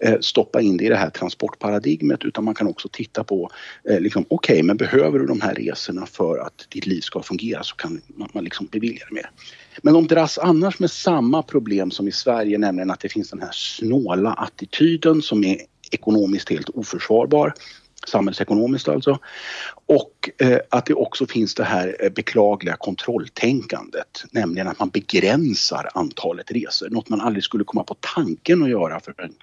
Eh, 0.00 0.20
stoppa 0.20 0.60
in 0.60 0.76
det 0.76 0.84
i 0.84 0.88
det 0.88 0.96
här 0.96 1.10
transportparadigmet 1.10 2.24
utan 2.24 2.44
man 2.44 2.54
kan 2.54 2.66
också 2.66 2.88
titta 2.92 3.24
på, 3.24 3.50
eh, 3.90 4.00
liksom, 4.00 4.24
okej 4.28 4.54
okay, 4.54 4.62
men 4.62 4.76
behöver 4.76 5.18
du 5.18 5.26
de 5.26 5.40
här 5.40 5.54
resorna 5.54 6.06
för 6.06 6.38
att 6.38 6.66
ditt 6.68 6.86
liv 6.86 7.00
ska 7.00 7.22
fungera 7.22 7.62
så 7.62 7.76
kan 7.76 8.00
man, 8.06 8.28
man 8.32 8.44
liksom 8.44 8.66
bevilja 8.66 9.04
det 9.08 9.14
mer. 9.14 9.30
Men 9.82 9.94
de 9.94 10.06
dras 10.06 10.38
annars 10.38 10.78
med 10.78 10.90
samma 10.90 11.42
problem 11.42 11.90
som 11.90 12.08
i 12.08 12.12
Sverige, 12.12 12.58
nämligen 12.58 12.90
att 12.90 13.00
det 13.00 13.08
finns 13.08 13.30
den 13.30 13.42
här 13.42 13.52
snåla 13.52 14.32
attityden 14.32 15.22
som 15.22 15.44
är 15.44 15.60
ekonomiskt 15.90 16.50
helt 16.50 16.68
oförsvarbar 16.68 17.54
samhällsekonomiskt 18.08 18.88
alltså. 18.88 19.18
Och 19.86 20.30
eh, 20.38 20.58
att 20.68 20.86
det 20.86 20.94
också 20.94 21.26
finns 21.26 21.54
det 21.54 21.64
här 21.64 21.96
eh, 22.00 22.10
beklagliga 22.10 22.76
kontrolltänkandet, 22.76 24.24
nämligen 24.30 24.68
att 24.68 24.78
man 24.78 24.88
begränsar 24.88 25.88
antalet 25.94 26.50
resor. 26.50 26.90
Något 26.90 27.08
man 27.08 27.20
aldrig 27.20 27.44
skulle 27.44 27.64
komma 27.64 27.84
på 27.84 27.96
tanken 28.14 28.62
att 28.62 28.70
göra 28.70 29.00
för 29.00 29.14
en 29.18 29.34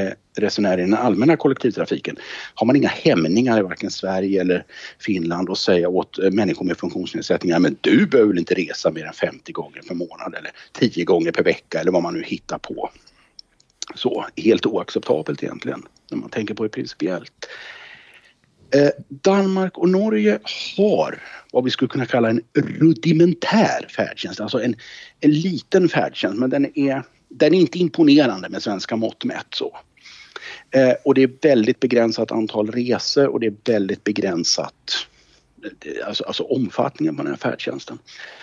eh, 0.00 0.12
resenär 0.36 0.78
i 0.78 0.80
den 0.80 0.94
allmänna 0.94 1.36
kollektivtrafiken. 1.36 2.16
Har 2.54 2.66
man 2.66 2.76
inga 2.76 2.88
hämningar 2.88 3.58
i 3.58 3.62
varken 3.62 3.90
Sverige 3.90 4.40
eller 4.40 4.64
Finland 4.98 5.50
att 5.50 5.58
säga 5.58 5.88
åt 5.88 6.18
eh, 6.18 6.30
människor 6.30 6.64
med 6.64 6.78
funktionsnedsättningar 6.78 7.58
men 7.58 7.76
du 7.80 8.06
behöver 8.06 8.28
väl 8.28 8.38
inte 8.38 8.54
resa 8.54 8.90
mer 8.90 9.04
än 9.04 9.12
50 9.12 9.52
gånger 9.52 9.82
per 9.88 9.94
månad 9.94 10.34
eller 10.34 10.50
10 10.72 11.04
gånger 11.04 11.32
per 11.32 11.44
vecka 11.44 11.80
eller 11.80 11.92
vad 11.92 12.02
man 12.02 12.14
nu 12.14 12.22
hittar 12.22 12.58
på. 12.58 12.90
Så 13.94 14.26
helt 14.36 14.66
oacceptabelt 14.66 15.42
egentligen 15.42 15.82
när 16.10 16.18
man 16.18 16.30
tänker 16.30 16.54
på 16.54 16.62
det 16.62 16.68
principiellt. 16.68 17.46
Eh, 18.72 18.90
Danmark 19.08 19.78
och 19.78 19.88
Norge 19.88 20.38
har 20.76 21.22
vad 21.52 21.64
vi 21.64 21.70
skulle 21.70 21.88
kunna 21.88 22.06
kalla 22.06 22.30
en 22.30 22.42
rudimentär 22.54 23.88
färdtjänst, 23.96 24.40
alltså 24.40 24.62
en, 24.62 24.76
en 25.20 25.30
liten 25.30 25.88
färdtjänst 25.88 26.38
men 26.38 26.50
den 26.50 26.78
är, 26.78 27.02
den 27.28 27.54
är 27.54 27.58
inte 27.58 27.78
imponerande 27.78 28.48
med 28.48 28.62
svenska 28.62 28.96
mått 28.96 29.24
mätt. 29.24 29.46
Så. 29.54 29.78
Eh, 30.70 30.92
och 31.04 31.14
det 31.14 31.22
är 31.22 31.30
väldigt 31.42 31.80
begränsat 31.80 32.32
antal 32.32 32.70
resor 32.70 33.26
och 33.26 33.40
det 33.40 33.46
är 33.46 33.54
väldigt 33.64 34.04
begränsat 34.04 35.06
eh, 35.64 36.06
alltså, 36.06 36.24
alltså 36.24 36.42
omfattningen 36.42 37.16
på 37.16 37.22
den 37.22 37.32
här 37.32 37.38
färdtjänsten. 37.38 37.98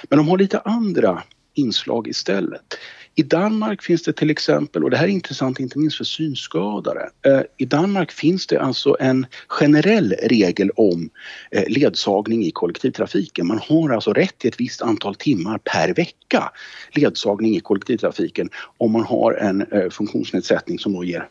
Men 0.09 0.17
de 0.17 0.27
har 0.27 0.37
lite 0.37 0.59
andra 0.59 1.23
inslag 1.53 2.07
istället. 2.07 2.77
I 3.19 3.23
Danmark 3.23 3.81
finns 3.81 4.03
det 4.03 4.13
till 4.13 4.29
exempel, 4.29 4.83
och 4.83 4.89
det 4.89 4.97
här 4.97 5.05
är 5.05 5.11
intressant 5.11 5.59
inte 5.59 5.79
minst 5.79 5.97
för 5.97 6.03
synskadade. 6.03 7.09
Eh, 7.25 7.41
I 7.57 7.65
Danmark 7.65 8.11
finns 8.11 8.47
det 8.47 8.61
alltså 8.61 8.97
en 8.99 9.25
generell 9.47 10.15
regel 10.23 10.71
om 10.75 11.09
eh, 11.51 11.63
ledsagning 11.67 12.45
i 12.45 12.51
kollektivtrafiken. 12.51 13.47
Man 13.47 13.59
har 13.69 13.89
alltså 13.89 14.13
rätt 14.13 14.37
till 14.37 14.47
ett 14.47 14.59
visst 14.59 14.81
antal 14.81 15.15
timmar 15.15 15.57
per 15.57 15.93
vecka 15.93 16.51
ledsagning 16.91 17.55
i 17.55 17.59
kollektivtrafiken 17.59 18.49
om 18.77 18.91
man 18.91 19.03
har 19.03 19.33
en 19.33 19.61
eh, 19.61 19.89
funktionsnedsättning 19.89 20.79
som 20.79 20.93
då 20.93 21.03
ger 21.03 21.27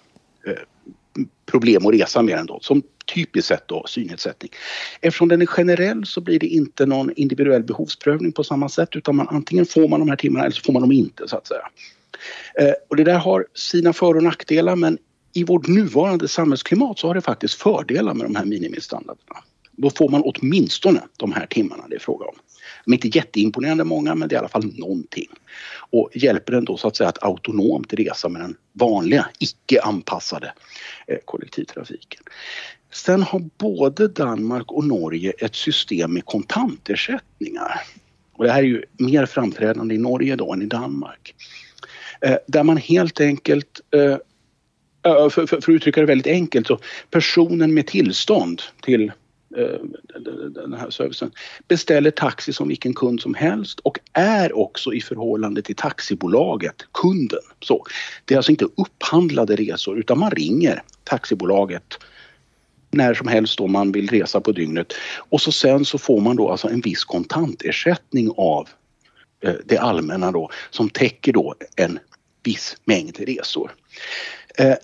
problem 1.47 1.87
att 1.87 1.95
resa 1.95 2.23
med 2.23 2.39
den, 2.39 2.47
då, 2.47 2.59
som 2.63 2.83
typiskt 3.15 3.49
sett 3.49 3.69
då 3.69 3.85
synnedsättning. 3.87 4.51
Eftersom 5.01 5.29
den 5.29 5.43
är 5.43 5.47
generell 5.47 6.07
så 6.07 6.21
blir 6.21 6.39
det 6.39 6.47
inte 6.47 6.87
någon 6.87 7.13
individuell 7.17 7.63
behovsprövning 7.63 8.33
på 8.33 8.45
samma 8.45 8.69
sätt 8.69 8.89
utan 8.93 9.17
man, 9.17 9.29
antingen 9.29 9.67
får 9.67 9.89
man 9.89 10.01
de 10.01 10.09
här 10.09 10.17
timmarna 10.17 10.45
eller 10.45 10.55
så 10.55 10.63
får 10.63 10.73
man 10.73 10.83
dem 10.83 10.93
inte 10.93 11.29
så 11.29 11.37
att 11.37 11.47
säga. 11.47 11.69
Eh, 12.61 12.75
och 12.89 12.97
det 12.97 13.05
där 13.05 13.19
har 13.19 13.47
sina 13.55 13.93
för 13.93 14.17
och 14.17 14.23
nackdelar 14.23 14.77
men 14.77 14.99
i 15.33 15.45
vårt 15.45 15.69
nuvarande 15.69 16.29
samhällsklimat 16.29 16.99
så 16.99 17.07
har 17.07 17.15
det 17.15 17.21
faktiskt 17.21 17.55
fördelar 17.55 18.15
med 18.15 18.27
de 18.27 18.37
här 18.37 18.45
minimistandarderna. 18.45 19.39
Då 19.73 19.91
får 19.91 20.09
man 20.09 20.23
åtminstone 20.25 21.01
de 21.17 21.33
här 21.33 21.47
timmarna 21.47 21.85
det 21.89 21.95
är 21.95 22.01
fråga 22.01 22.25
om. 22.27 22.35
De 22.85 22.93
är 22.93 22.97
inte 22.97 23.19
jätteimponerande 23.19 23.85
många 23.85 24.15
men 24.15 24.29
det 24.29 24.35
är 24.35 24.37
i 24.37 24.39
alla 24.39 24.49
fall 24.49 24.73
någonting. 24.79 25.29
Och 25.91 26.11
hjälper 26.15 26.53
den 26.53 26.65
då 26.65 26.77
så 26.77 26.89
att 26.89 26.97
säga 26.97 27.09
att 27.09 27.23
autonomt 27.23 27.93
resa 27.93 28.29
med 28.29 28.41
den 28.41 28.57
vanliga 28.73 29.29
icke 29.39 29.81
anpassade 29.83 30.53
eh, 31.07 31.19
kollektivtrafiken. 31.25 32.23
Sen 32.93 33.23
har 33.23 33.41
både 33.59 34.09
Danmark 34.09 34.73
och 34.73 34.85
Norge 34.85 35.31
ett 35.31 35.55
system 35.55 36.15
med 36.15 36.25
kontantersättningar. 36.25 37.81
Och 38.33 38.45
det 38.45 38.53
här 38.53 38.59
är 38.59 38.67
ju 38.67 38.85
mer 38.99 39.27
framträdande 39.27 39.95
i 39.95 39.99
Norge 39.99 40.37
då 40.37 40.53
än 40.53 40.63
i 40.63 40.67
Danmark. 40.67 41.35
Eh, 42.21 42.37
där 42.47 42.63
man 42.63 42.77
helt 42.77 43.21
enkelt 43.21 43.81
eh, 43.95 44.17
för, 45.03 45.31
för, 45.31 45.47
för, 45.47 45.57
att 45.57 45.69
uttrycka 45.69 46.01
det 46.01 46.07
väldigt 46.07 46.27
enkelt 46.27 46.67
så 46.67 46.79
personen 47.11 47.75
med 47.75 47.87
tillstånd 47.87 48.63
till 48.83 49.13
Eh, 49.57 49.79
den 50.51 50.73
här 50.73 50.91
servicen, 50.91 51.31
beställer 51.69 52.11
taxi 52.11 52.53
som 52.53 52.69
vilken 52.69 52.95
kund 52.95 53.21
som 53.21 53.35
helst 53.35 53.81
och 53.81 53.99
är 54.13 54.59
också 54.59 54.95
i 54.95 55.01
förhållande 55.01 55.63
till 55.63 55.77
taxibolaget 55.77 56.75
kunden. 56.93 57.41
Så, 57.61 57.85
det 58.25 58.35
är 58.35 58.37
alltså 58.37 58.51
inte 58.51 58.65
upphandlade 58.65 59.57
resor 59.57 59.99
utan 59.99 60.19
man 60.19 60.31
ringer 60.31 60.83
taxibolaget 61.05 61.99
när 62.91 63.15
som 63.15 63.29
helst 63.29 63.59
då 63.59 63.67
man 63.67 63.93
vill 63.93 64.09
resa 64.09 64.41
på 64.41 64.53
dygnet 64.53 64.93
och 65.17 65.41
så 65.41 65.53
sen 65.53 65.85
så 65.85 65.99
får 65.99 66.21
man 66.21 66.37
då 66.37 66.51
alltså 66.51 66.69
en 66.69 66.81
viss 66.81 67.05
kontantersättning 67.05 68.31
av 68.37 68.69
eh, 69.45 69.55
det 69.65 69.79
allmänna 69.79 70.33
då 70.33 70.51
som 70.71 70.91
täcker 70.91 71.33
då 71.33 71.55
en 71.77 71.99
viss 72.43 72.77
mängd 72.85 73.21
resor. 73.21 73.75
Eh, 74.59 74.75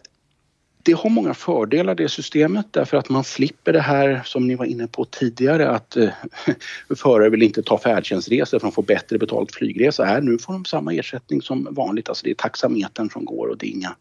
det 0.83 0.93
har 0.93 1.11
många 1.11 1.35
fördelar 1.35 1.95
det 1.95 2.09
systemet 2.09 2.67
därför 2.71 2.97
att 2.97 3.09
man 3.09 3.25
slipper 3.25 3.73
det 3.73 3.81
här 3.81 4.23
som 4.25 4.47
ni 4.47 4.55
var 4.55 4.65
inne 4.65 4.87
på 4.87 5.05
tidigare 5.05 5.71
att 5.71 5.97
eh, 5.97 6.09
förare 6.97 7.31
vill 7.31 7.43
inte 7.43 7.63
ta 7.63 7.79
färdtjänstresor 7.79 8.59
för 8.59 8.67
de 8.67 8.73
får 8.73 8.83
bättre 8.83 9.19
betalt 9.19 9.55
flygresa. 9.55 10.05
Här 10.05 10.21
nu 10.21 10.39
får 10.39 10.53
de 10.53 10.65
samma 10.65 10.95
ersättning 10.95 11.43
som 11.43 11.69
vanligt, 11.71 12.09
alltså 12.09 12.25
det 12.25 12.31
är 12.31 12.35
taxametern 12.35 13.11
som 13.11 13.25
går 13.25 13.49
och 13.49 13.59
det 13.59 13.67
är 13.67 13.71
inga 13.71 13.97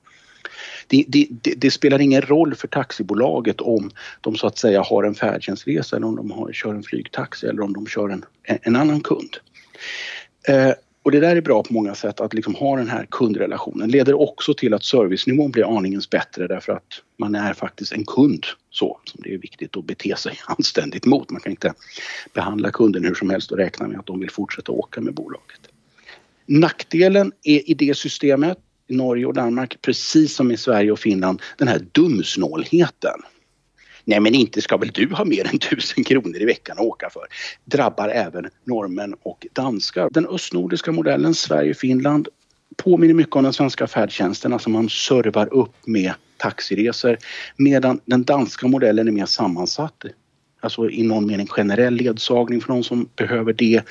det, 0.88 1.06
det, 1.08 1.28
det, 1.30 1.54
det, 1.58 1.72
spelar 1.72 2.02
ingen 2.02 2.22
roll 2.22 2.56
för 2.56 2.68
taxibolaget 2.68 3.62
om 3.62 3.92
de 4.22 4.36
så 4.36 4.48
att 4.48 4.58
säga 4.58 4.82
har 4.82 5.04
en 5.04 5.16
färdtjänstresa 5.16 5.96
eller 5.96 6.08
om 6.08 6.16
de 6.16 6.32
har, 6.32 6.54
kör 6.54 6.74
en 6.74 6.84
flygtaxi 6.84 7.48
eller 7.48 7.62
om 7.62 7.74
de 7.74 7.88
kör 7.88 8.10
en, 8.10 8.26
en 8.44 8.76
annan 8.76 9.02
kund. 9.02 9.38
Eh, 10.48 10.72
och 11.04 11.12
det 11.12 11.20
där 11.20 11.36
är 11.36 11.42
bra 11.42 11.64
på 11.64 11.74
många 11.74 11.96
sätt 11.96 12.20
att 12.20 12.34
liksom 12.34 12.56
ha 12.56 12.78
den 12.78 12.90
här 12.90 13.06
kundrelationen. 13.06 13.90
Leder 13.90 14.22
också 14.22 14.54
till 14.54 14.74
att 14.74 14.84
servicenivån 14.84 15.52
blir 15.52 15.78
aningens 15.78 16.10
bättre 16.10 16.48
därför 16.48 16.74
att 16.74 17.02
man 17.18 17.36
är 17.36 17.54
faktiskt 17.54 17.92
en 17.92 18.06
kund 18.06 18.46
så 18.70 19.00
som 19.04 19.22
det 19.24 19.34
är 19.34 19.38
viktigt 19.38 19.78
att 19.78 19.86
bete 19.86 20.16
sig 20.16 20.40
anständigt 20.46 21.06
mot. 21.06 21.32
Man 21.32 21.42
kan 21.42 21.52
inte 21.52 21.74
behandla 22.34 22.72
kunden 22.72 23.04
hur 23.04 23.14
som 23.14 23.30
helst 23.30 23.52
och 23.52 23.58
räkna 23.58 23.88
med 23.88 24.00
att 24.00 24.06
de 24.06 24.20
vill 24.20 24.30
fortsätta 24.30 24.72
åka 24.72 25.02
med 25.02 25.14
bolaget. 25.14 25.60
Nackdelen 26.46 27.32
är 27.44 27.70
i 27.70 27.74
det 27.74 27.98
systemet 27.98 28.58
i 28.88 28.96
Norge 28.96 29.26
och 29.26 29.34
Danmark 29.34 29.82
precis 29.82 30.36
som 30.36 30.52
i 30.52 30.58
Sverige 30.58 30.92
och 30.92 31.00
Finland 31.00 31.42
den 31.58 31.68
här 31.68 31.80
dumsnålheten. 31.92 33.22
Nej 34.06 34.20
men 34.20 34.36
inte 34.36 34.62
ska 34.62 34.78
väl 34.78 34.92
du 34.94 35.14
ha 35.14 35.26
mer 35.26 35.48
än 35.48 35.60
tusen 35.60 36.04
kronor 36.04 36.42
i 36.42 36.46
veckan 36.46 36.78
att 36.80 36.86
åka 36.86 37.10
för. 37.10 37.24
Drabbar 37.66 38.10
även 38.10 38.50
norrmän 38.64 39.16
och 39.24 39.48
danskar. 39.54 40.10
Den 40.12 40.28
östnordiska 40.28 40.92
modellen 40.92 41.34
Sverige-Finland 41.34 42.28
påminner 42.78 43.14
mycket 43.14 43.36
om 43.36 43.44
den 43.44 43.54
svenska 43.54 43.88
färdtjänsten, 43.88 44.54
alltså 44.54 44.70
man 44.70 44.90
servar 44.90 45.54
upp 45.54 45.88
med 45.88 46.14
taxiresor. 46.38 47.18
Medan 47.58 48.00
den 48.06 48.24
danska 48.24 48.68
modellen 48.68 49.08
är 49.08 49.12
mer 49.12 49.26
sammansatt. 49.26 50.06
Alltså 50.64 50.90
i 50.90 51.04
någon 51.04 51.28
mening 51.28 51.48
generell 51.48 51.94
ledsagning 51.94 52.62
för 52.62 52.74
de 52.74 52.84
som 52.84 53.10
behöver 53.16 53.54
det. 53.54 53.82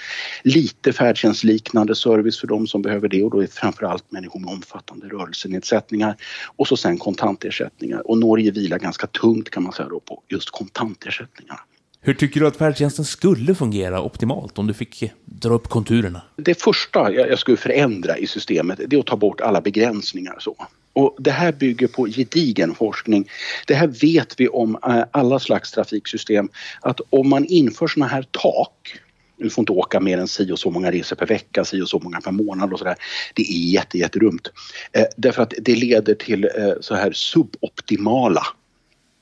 Lite 0.42 0.92
färdtjänstliknande 0.92 1.94
service 1.94 2.40
för 2.40 2.46
de 2.46 2.66
som 2.66 2.82
behöver 2.82 3.08
det 3.08 3.24
och 3.24 3.30
då 3.30 3.38
är 3.38 3.42
det 3.42 3.52
framförallt 3.52 4.12
människor 4.12 4.40
med 4.40 4.50
omfattande 4.50 5.08
rörelsenedsättningar. 5.08 6.16
Och 6.56 6.68
så 6.68 6.76
sen 6.76 6.98
kontantersättningar. 6.98 8.10
Och 8.10 8.18
Norge 8.18 8.50
vilar 8.50 8.78
ganska 8.78 9.06
tungt 9.06 9.50
kan 9.50 9.62
man 9.62 9.72
säga 9.72 9.88
då 9.88 10.00
på 10.00 10.22
just 10.28 10.50
kontantersättningar. 10.50 11.60
Hur 12.02 12.14
tycker 12.14 12.40
du 12.40 12.46
att 12.46 12.56
färdtjänsten 12.56 13.04
skulle 13.04 13.54
fungera 13.54 14.02
optimalt 14.02 14.58
om 14.58 14.66
du 14.66 14.74
fick 14.74 15.12
dra 15.24 15.54
upp 15.54 15.68
konturerna? 15.68 16.22
Det 16.36 16.62
första 16.62 17.12
jag 17.12 17.38
skulle 17.38 17.56
förändra 17.56 18.18
i 18.18 18.26
systemet 18.26 18.80
det 18.86 18.96
är 18.96 19.00
att 19.00 19.06
ta 19.06 19.16
bort 19.16 19.40
alla 19.40 19.60
begränsningar. 19.60 20.36
Så. 20.38 20.66
Och 20.92 21.16
det 21.18 21.30
här 21.30 21.52
bygger 21.52 21.86
på 21.86 22.06
gedigen 22.06 22.74
forskning. 22.74 23.30
Det 23.66 23.74
här 23.74 23.86
vet 23.86 24.40
vi 24.40 24.48
om 24.48 24.78
eh, 24.86 25.04
alla 25.10 25.38
slags 25.38 25.72
trafiksystem 25.72 26.48
att 26.80 27.00
om 27.10 27.28
man 27.28 27.44
inför 27.44 27.86
såna 27.86 28.06
här 28.06 28.22
tak 28.30 29.00
du 29.40 29.50
får 29.50 29.62
inte 29.62 29.72
åka 29.72 30.00
mer 30.00 30.18
än 30.18 30.28
si 30.28 30.52
och 30.52 30.58
så 30.58 30.70
många 30.70 30.92
resor 30.92 31.16
per 31.16 31.26
vecka, 31.26 31.64
si 31.64 31.80
och 31.80 31.88
så 31.88 31.98
många 31.98 32.20
per 32.20 32.30
månad 32.30 32.72
och 32.72 32.78
sådär. 32.78 32.96
Det 33.34 33.42
är 33.42 33.72
jätte, 33.72 33.98
jättedumt. 33.98 34.48
Eh, 34.92 35.04
därför 35.16 35.42
att 35.42 35.54
det 35.58 35.74
leder 35.74 36.14
till 36.14 36.44
eh, 36.44 36.72
så 36.80 36.94
här 36.94 37.12
suboptimala 37.12 38.42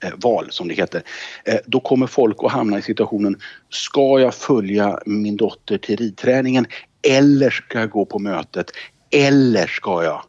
eh, 0.05 0.13
val 0.17 0.47
som 0.51 0.69
det 0.69 0.75
heter. 0.75 1.03
Eh, 1.45 1.59
då 1.67 1.81
kommer 1.81 2.07
folk 2.07 2.37
att 2.41 2.53
hamna 2.53 2.79
i 2.79 2.83
situationen, 2.83 3.41
ska 3.71 4.21
jag 4.21 4.35
följa 4.35 4.99
min 5.07 5.37
dotter 5.37 5.79
till 5.79 5.97
ridträningen 5.97 6.67
eller 7.03 7.51
ska 7.51 7.79
jag 7.79 7.91
gå 7.91 8.05
på 8.05 8.19
mötet 8.19 8.71
eller 9.11 9.67
ska 9.67 10.05
jag 10.05 10.23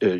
Eh, 0.00 0.18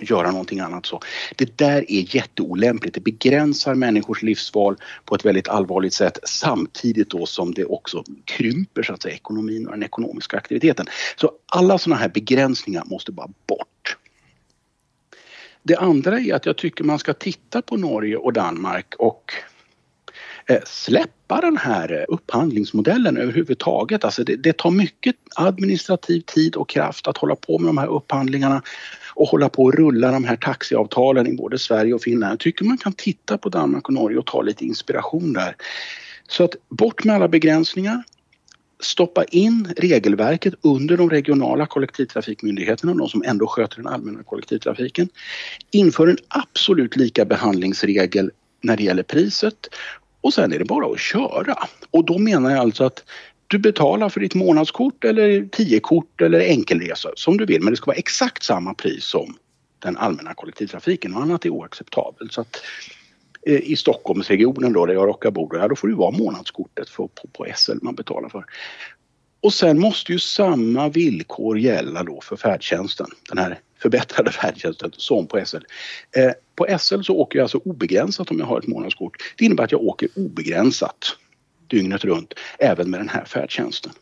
göra 0.00 0.30
någonting 0.30 0.60
annat. 0.60 0.86
Så 0.86 1.00
det 1.36 1.58
där 1.58 1.90
är 1.90 2.16
jätteolämpligt. 2.16 2.94
Det 2.94 3.00
begränsar 3.00 3.74
människors 3.74 4.22
livsval 4.22 4.76
på 5.04 5.14
ett 5.14 5.24
väldigt 5.24 5.48
allvarligt 5.48 5.94
sätt 5.94 6.18
samtidigt 6.24 7.10
då 7.10 7.26
som 7.26 7.54
det 7.54 7.64
också 7.64 8.04
krymper 8.24 8.82
så 8.82 8.92
att 8.92 9.02
säga, 9.02 9.14
ekonomin 9.14 9.66
och 9.66 9.72
den 9.72 9.82
ekonomiska 9.82 10.36
aktiviteten. 10.36 10.86
Så 11.16 11.32
alla 11.46 11.78
sådana 11.78 12.00
här 12.00 12.08
begränsningar 12.08 12.84
måste 12.86 13.12
bara 13.12 13.28
bort. 13.46 13.96
Det 15.62 15.76
andra 15.76 16.20
är 16.20 16.34
att 16.34 16.46
jag 16.46 16.56
tycker 16.56 16.84
man 16.84 16.98
ska 16.98 17.12
titta 17.12 17.62
på 17.62 17.76
Norge 17.76 18.16
och 18.16 18.32
Danmark 18.32 18.94
och 18.98 19.32
Eh, 20.46 20.58
släppa 20.66 21.40
den 21.40 21.56
här 21.56 21.92
eh, 21.92 22.04
upphandlingsmodellen 22.08 23.16
överhuvudtaget. 23.16 24.04
Alltså 24.04 24.24
det, 24.24 24.36
det, 24.36 24.56
tar 24.56 24.70
mycket 24.70 25.16
administrativ 25.34 26.20
tid 26.20 26.56
och 26.56 26.68
kraft 26.68 27.08
att 27.08 27.16
hålla 27.16 27.36
på 27.36 27.58
med 27.58 27.68
de 27.68 27.78
här 27.78 27.86
upphandlingarna 27.86 28.62
och 29.14 29.28
hålla 29.28 29.48
på 29.48 29.62
och 29.64 29.74
rulla 29.74 30.10
de 30.10 30.24
här 30.24 30.36
taxiavtalen 30.36 31.26
i 31.26 31.36
både 31.36 31.58
Sverige 31.58 31.94
och 31.94 32.02
Finland. 32.02 32.32
Jag 32.32 32.38
tycker 32.38 32.64
man 32.64 32.78
kan 32.78 32.92
titta 32.92 33.38
på 33.38 33.48
Danmark 33.48 33.88
och 33.88 33.94
Norge 33.94 34.18
och 34.18 34.26
ta 34.26 34.42
lite 34.42 34.64
inspiration 34.64 35.32
där. 35.32 35.56
Så 36.28 36.44
att 36.44 36.54
bort 36.68 37.04
med 37.04 37.16
alla 37.16 37.28
begränsningar, 37.28 38.02
stoppa 38.80 39.24
in 39.24 39.74
regelverket 39.76 40.54
under 40.62 40.96
de 40.96 41.10
regionala 41.10 41.66
kollektivtrafikmyndigheterna, 41.66 42.94
de 42.94 43.08
som 43.08 43.22
ändå 43.26 43.46
sköter 43.46 43.76
den 43.76 43.86
allmänna 43.86 44.22
kollektivtrafiken. 44.22 45.08
Inför 45.70 46.06
en 46.06 46.18
absolut 46.28 46.96
lika 46.96 47.24
behandlingsregel 47.24 48.30
när 48.62 48.76
det 48.76 48.82
gäller 48.82 49.02
priset 49.02 49.68
och 50.20 50.34
sen 50.34 50.52
är 50.52 50.58
det 50.58 50.64
bara 50.64 50.92
att 50.92 51.00
köra. 51.00 51.56
Och 51.90 52.04
då 52.04 52.18
menar 52.18 52.50
jag 52.50 52.58
alltså 52.58 52.84
att 52.84 53.04
du 53.46 53.58
betalar 53.58 54.08
för 54.08 54.20
ditt 54.20 54.34
månadskort 54.34 55.04
eller 55.04 55.48
tiokort 55.52 56.20
eller 56.20 56.40
enkelresa 56.40 57.10
som 57.14 57.36
du 57.36 57.46
vill 57.46 57.62
men 57.62 57.72
det 57.72 57.76
ska 57.76 57.86
vara 57.86 57.96
exakt 57.96 58.42
samma 58.42 58.74
pris 58.74 59.04
som 59.04 59.36
den 59.78 59.96
allmänna 59.96 60.34
kollektivtrafiken 60.34 61.14
och 61.14 61.22
annat 61.22 61.44
är 61.44 61.50
oacceptabelt. 61.50 62.32
Så 62.32 62.40
att, 62.40 62.62
eh, 63.46 63.60
I 63.60 63.76
Stockholmsregionen 63.76 64.72
då 64.72 64.86
där 64.86 64.94
jag 64.94 65.08
råkar 65.08 65.30
bo, 65.30 65.50
ja, 65.52 65.68
då 65.68 65.76
får 65.76 65.88
det 65.88 65.94
vara 65.94 66.10
månadskortet 66.10 66.88
för, 66.88 67.06
på, 67.06 67.28
på 67.32 67.46
SL 67.56 67.78
man 67.82 67.94
betalar 67.94 68.28
för. 68.28 68.44
Och 69.40 69.54
sen 69.54 69.78
måste 69.78 70.12
ju 70.12 70.18
samma 70.18 70.88
villkor 70.88 71.58
gälla 71.58 72.04
då 72.04 72.20
för 72.20 72.36
färdtjänsten, 72.36 73.06
den 73.28 73.38
här 73.38 73.58
förbättrade 73.82 74.32
färdtjänsten 74.42 74.90
som 74.96 75.26
på 75.26 75.44
SL. 75.44 75.56
Eh, 76.16 76.30
på 76.56 76.78
SL 76.78 77.02
så 77.02 77.16
åker 77.16 77.38
jag 77.38 77.44
alltså 77.44 77.58
obegränsat 77.58 78.30
om 78.30 78.38
jag 78.38 78.46
har 78.46 78.58
ett 78.58 78.66
månadskort. 78.66 79.16
Det 79.36 79.44
innebär 79.44 79.64
att 79.64 79.72
jag 79.72 79.82
åker 79.82 80.08
obegränsat 80.16 81.16
dygnet 81.66 82.04
runt 82.04 82.34
även 82.58 82.90
med 82.90 83.00
den 83.00 83.08
här 83.08 83.24
färdtjänsten. 83.24 83.92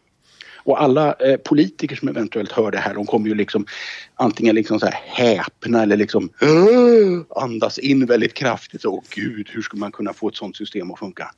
Och 0.68 0.82
alla 0.82 1.12
eh, 1.12 1.36
politiker 1.36 1.96
som 1.96 2.08
eventuellt 2.08 2.52
hör 2.52 2.70
det 2.70 2.78
här 2.78 2.94
de 2.94 3.06
kommer 3.06 3.28
ju 3.28 3.34
liksom 3.34 3.66
antingen 4.14 4.54
liksom 4.54 4.80
så 4.80 4.86
här 4.86 5.00
häpna 5.06 5.82
eller 5.82 5.96
liksom 5.96 6.30
andas 7.36 7.78
in 7.78 8.06
väldigt 8.06 8.34
kraftigt. 8.34 8.84
Åh 8.84 9.02
gud, 9.14 9.48
hur 9.52 9.62
skulle 9.62 9.80
man 9.80 9.92
kunna 9.92 10.12
få 10.12 10.28
ett 10.28 10.36
sånt 10.36 10.56
system 10.56 10.90
att 10.90 10.98
funka? 10.98 11.30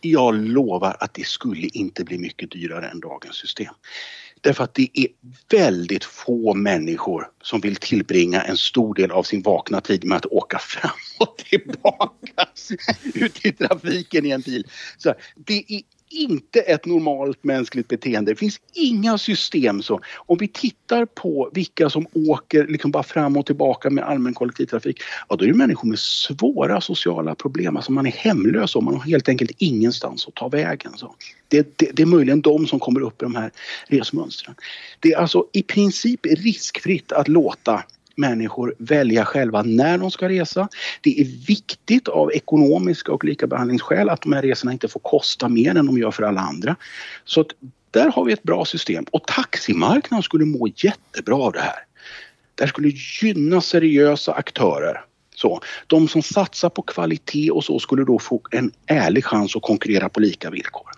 Jag 0.00 0.34
lovar 0.34 0.96
att 1.00 1.14
det 1.14 1.26
skulle 1.26 1.66
inte 1.66 2.04
bli 2.04 2.18
mycket 2.18 2.50
dyrare 2.50 2.88
än 2.88 3.00
dagens 3.00 3.36
system. 3.36 3.74
Därför 4.40 4.64
att 4.64 4.74
det 4.74 4.88
är 4.92 5.06
väldigt 5.50 6.04
få 6.04 6.54
människor 6.54 7.28
som 7.42 7.60
vill 7.60 7.76
tillbringa 7.76 8.42
en 8.42 8.56
stor 8.56 8.94
del 8.94 9.10
av 9.10 9.22
sin 9.22 9.42
vakna 9.42 9.80
tid 9.80 10.04
med 10.04 10.16
att 10.16 10.26
åka 10.26 10.58
fram 10.58 10.90
och 11.18 11.36
tillbaka 11.36 12.46
ut 13.14 13.46
i 13.46 13.52
trafiken 13.52 14.26
i 14.26 14.30
en 14.30 14.40
bil. 14.40 14.66
Så 14.98 15.14
det 15.36 15.64
är 15.68 15.82
inte 16.10 16.60
ett 16.60 16.86
normalt 16.86 17.44
mänskligt 17.44 17.88
beteende. 17.88 18.32
Det 18.32 18.36
finns 18.36 18.60
inga 18.74 19.18
system 19.18 19.82
så. 19.82 20.00
Om 20.16 20.38
vi 20.38 20.48
tittar 20.48 21.04
på 21.04 21.50
vilka 21.52 21.90
som 21.90 22.06
åker 22.12 22.66
liksom 22.66 22.90
bara 22.90 23.02
fram 23.02 23.36
och 23.36 23.46
tillbaka 23.46 23.90
med 23.90 24.04
allmän 24.04 24.34
kollektivtrafik, 24.34 25.00
ja 25.28 25.36
då 25.36 25.44
är 25.44 25.48
det 25.48 25.54
människor 25.54 25.88
med 25.88 25.98
svåra 25.98 26.80
sociala 26.80 27.34
problem. 27.34 27.76
Alltså 27.76 27.92
man 27.92 28.06
är 28.06 28.10
hemlös 28.10 28.76
och 28.76 28.82
man 28.82 28.94
har 28.94 29.02
helt 29.02 29.28
enkelt 29.28 29.50
ingenstans 29.58 30.28
att 30.28 30.34
ta 30.34 30.48
vägen. 30.48 30.92
Så. 30.96 31.14
Det, 31.48 31.78
det, 31.78 31.90
det 31.92 32.02
är 32.02 32.06
möjligen 32.06 32.40
de 32.40 32.66
som 32.66 32.80
kommer 32.80 33.00
upp 33.00 33.22
i 33.22 33.24
de 33.24 33.34
här 33.34 33.50
resmönstren. 33.86 34.54
Det 35.00 35.12
är 35.12 35.18
alltså 35.18 35.46
i 35.52 35.62
princip 35.62 36.26
riskfritt 36.26 37.12
att 37.12 37.28
låta 37.28 37.84
människor 38.16 38.74
välja 38.78 39.24
själva 39.24 39.62
när 39.62 39.98
de 39.98 40.10
ska 40.10 40.28
resa. 40.28 40.68
Det 41.00 41.20
är 41.20 41.46
viktigt 41.46 42.08
av 42.08 42.32
ekonomiska 42.32 43.12
och 43.12 43.24
likabehandlingsskäl 43.24 44.08
att 44.08 44.22
de 44.22 44.32
här 44.32 44.42
resorna 44.42 44.72
inte 44.72 44.88
får 44.88 45.00
kosta 45.00 45.48
mer 45.48 45.76
än 45.76 45.86
de 45.86 45.98
gör 45.98 46.10
för 46.10 46.22
alla 46.22 46.40
andra. 46.40 46.76
Så 47.24 47.40
att 47.40 47.48
där 47.90 48.10
har 48.10 48.24
vi 48.24 48.32
ett 48.32 48.42
bra 48.42 48.64
system 48.64 49.04
och 49.10 49.26
taximarknaden 49.26 50.22
skulle 50.22 50.44
må 50.44 50.68
jättebra 50.76 51.36
av 51.36 51.52
det 51.52 51.60
här. 51.60 51.78
Det 52.54 52.68
skulle 52.68 52.92
gynna 53.22 53.60
seriösa 53.60 54.32
aktörer. 54.32 55.04
Så, 55.34 55.60
de 55.86 56.08
som 56.08 56.22
satsar 56.22 56.68
på 56.68 56.82
kvalitet 56.82 57.50
och 57.50 57.64
så 57.64 57.78
skulle 57.78 58.04
då 58.04 58.18
få 58.18 58.40
en 58.50 58.72
ärlig 58.86 59.24
chans 59.24 59.56
att 59.56 59.62
konkurrera 59.62 60.08
på 60.08 60.20
lika 60.20 60.50
villkor. 60.50 60.95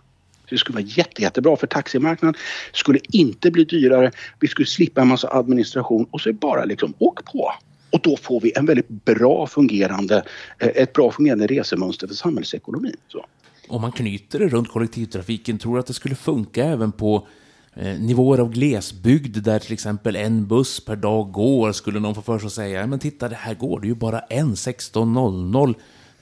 Det 0.51 0.59
skulle 0.59 0.75
vara 0.75 0.87
jätte, 0.87 1.23
jättebra 1.23 1.57
för 1.57 1.67
taximarknaden. 1.67 2.35
Det 2.73 2.79
skulle 2.79 3.01
inte 3.13 3.51
bli 3.51 3.65
dyrare. 3.65 4.11
Vi 4.41 4.49
skulle 4.49 4.67
slippa 4.67 5.01
en 5.01 5.09
massa 5.09 5.29
administration 5.29 6.07
och 6.11 6.21
så 6.21 6.29
är 6.29 6.33
det 6.33 6.39
bara 6.39 6.65
liksom 6.65 6.95
åk 6.99 7.25
på. 7.25 7.53
Och 7.91 8.01
då 8.03 8.17
får 8.17 8.41
vi 8.41 8.53
en 8.57 8.67
väldigt 8.67 8.89
bra 8.89 9.47
fungerande, 9.47 10.25
eh, 10.59 10.69
ett 10.69 10.93
bra 10.93 11.11
fungerande 11.11 11.47
resemönster 11.47 12.07
för 12.07 12.15
samhällsekonomin. 12.15 12.97
Så. 13.09 13.25
Om 13.69 13.81
man 13.81 13.93
knyter 13.93 14.39
det 14.39 14.49
runt 14.49 14.69
kollektivtrafiken, 14.69 15.59
tror 15.59 15.75
du 15.75 15.81
att 15.81 15.87
det 15.87 15.95
skulle 15.95 16.15
funka 16.15 16.65
även 16.65 16.93
på 16.93 17.27
eh, 17.75 18.01
nivåer 18.01 18.39
av 18.39 18.53
glesbygd 18.53 19.43
där 19.43 19.59
till 19.59 19.73
exempel 19.73 20.17
en 20.17 20.47
buss 20.47 20.85
per 20.85 20.97
dag 20.97 21.33
går? 21.33 21.73
Skulle 21.73 22.01
någon 22.01 22.15
få 22.15 22.23
för 22.23 22.39
sig 22.39 22.47
att 22.47 22.53
säga, 22.53 22.87
men 22.87 22.99
titta 22.99 23.29
det 23.29 23.37
här 23.37 23.55
går 23.55 23.81
det 23.81 23.87
ju 23.87 23.95
bara 23.95 24.21
en 24.21 24.55
16.00 24.55 25.75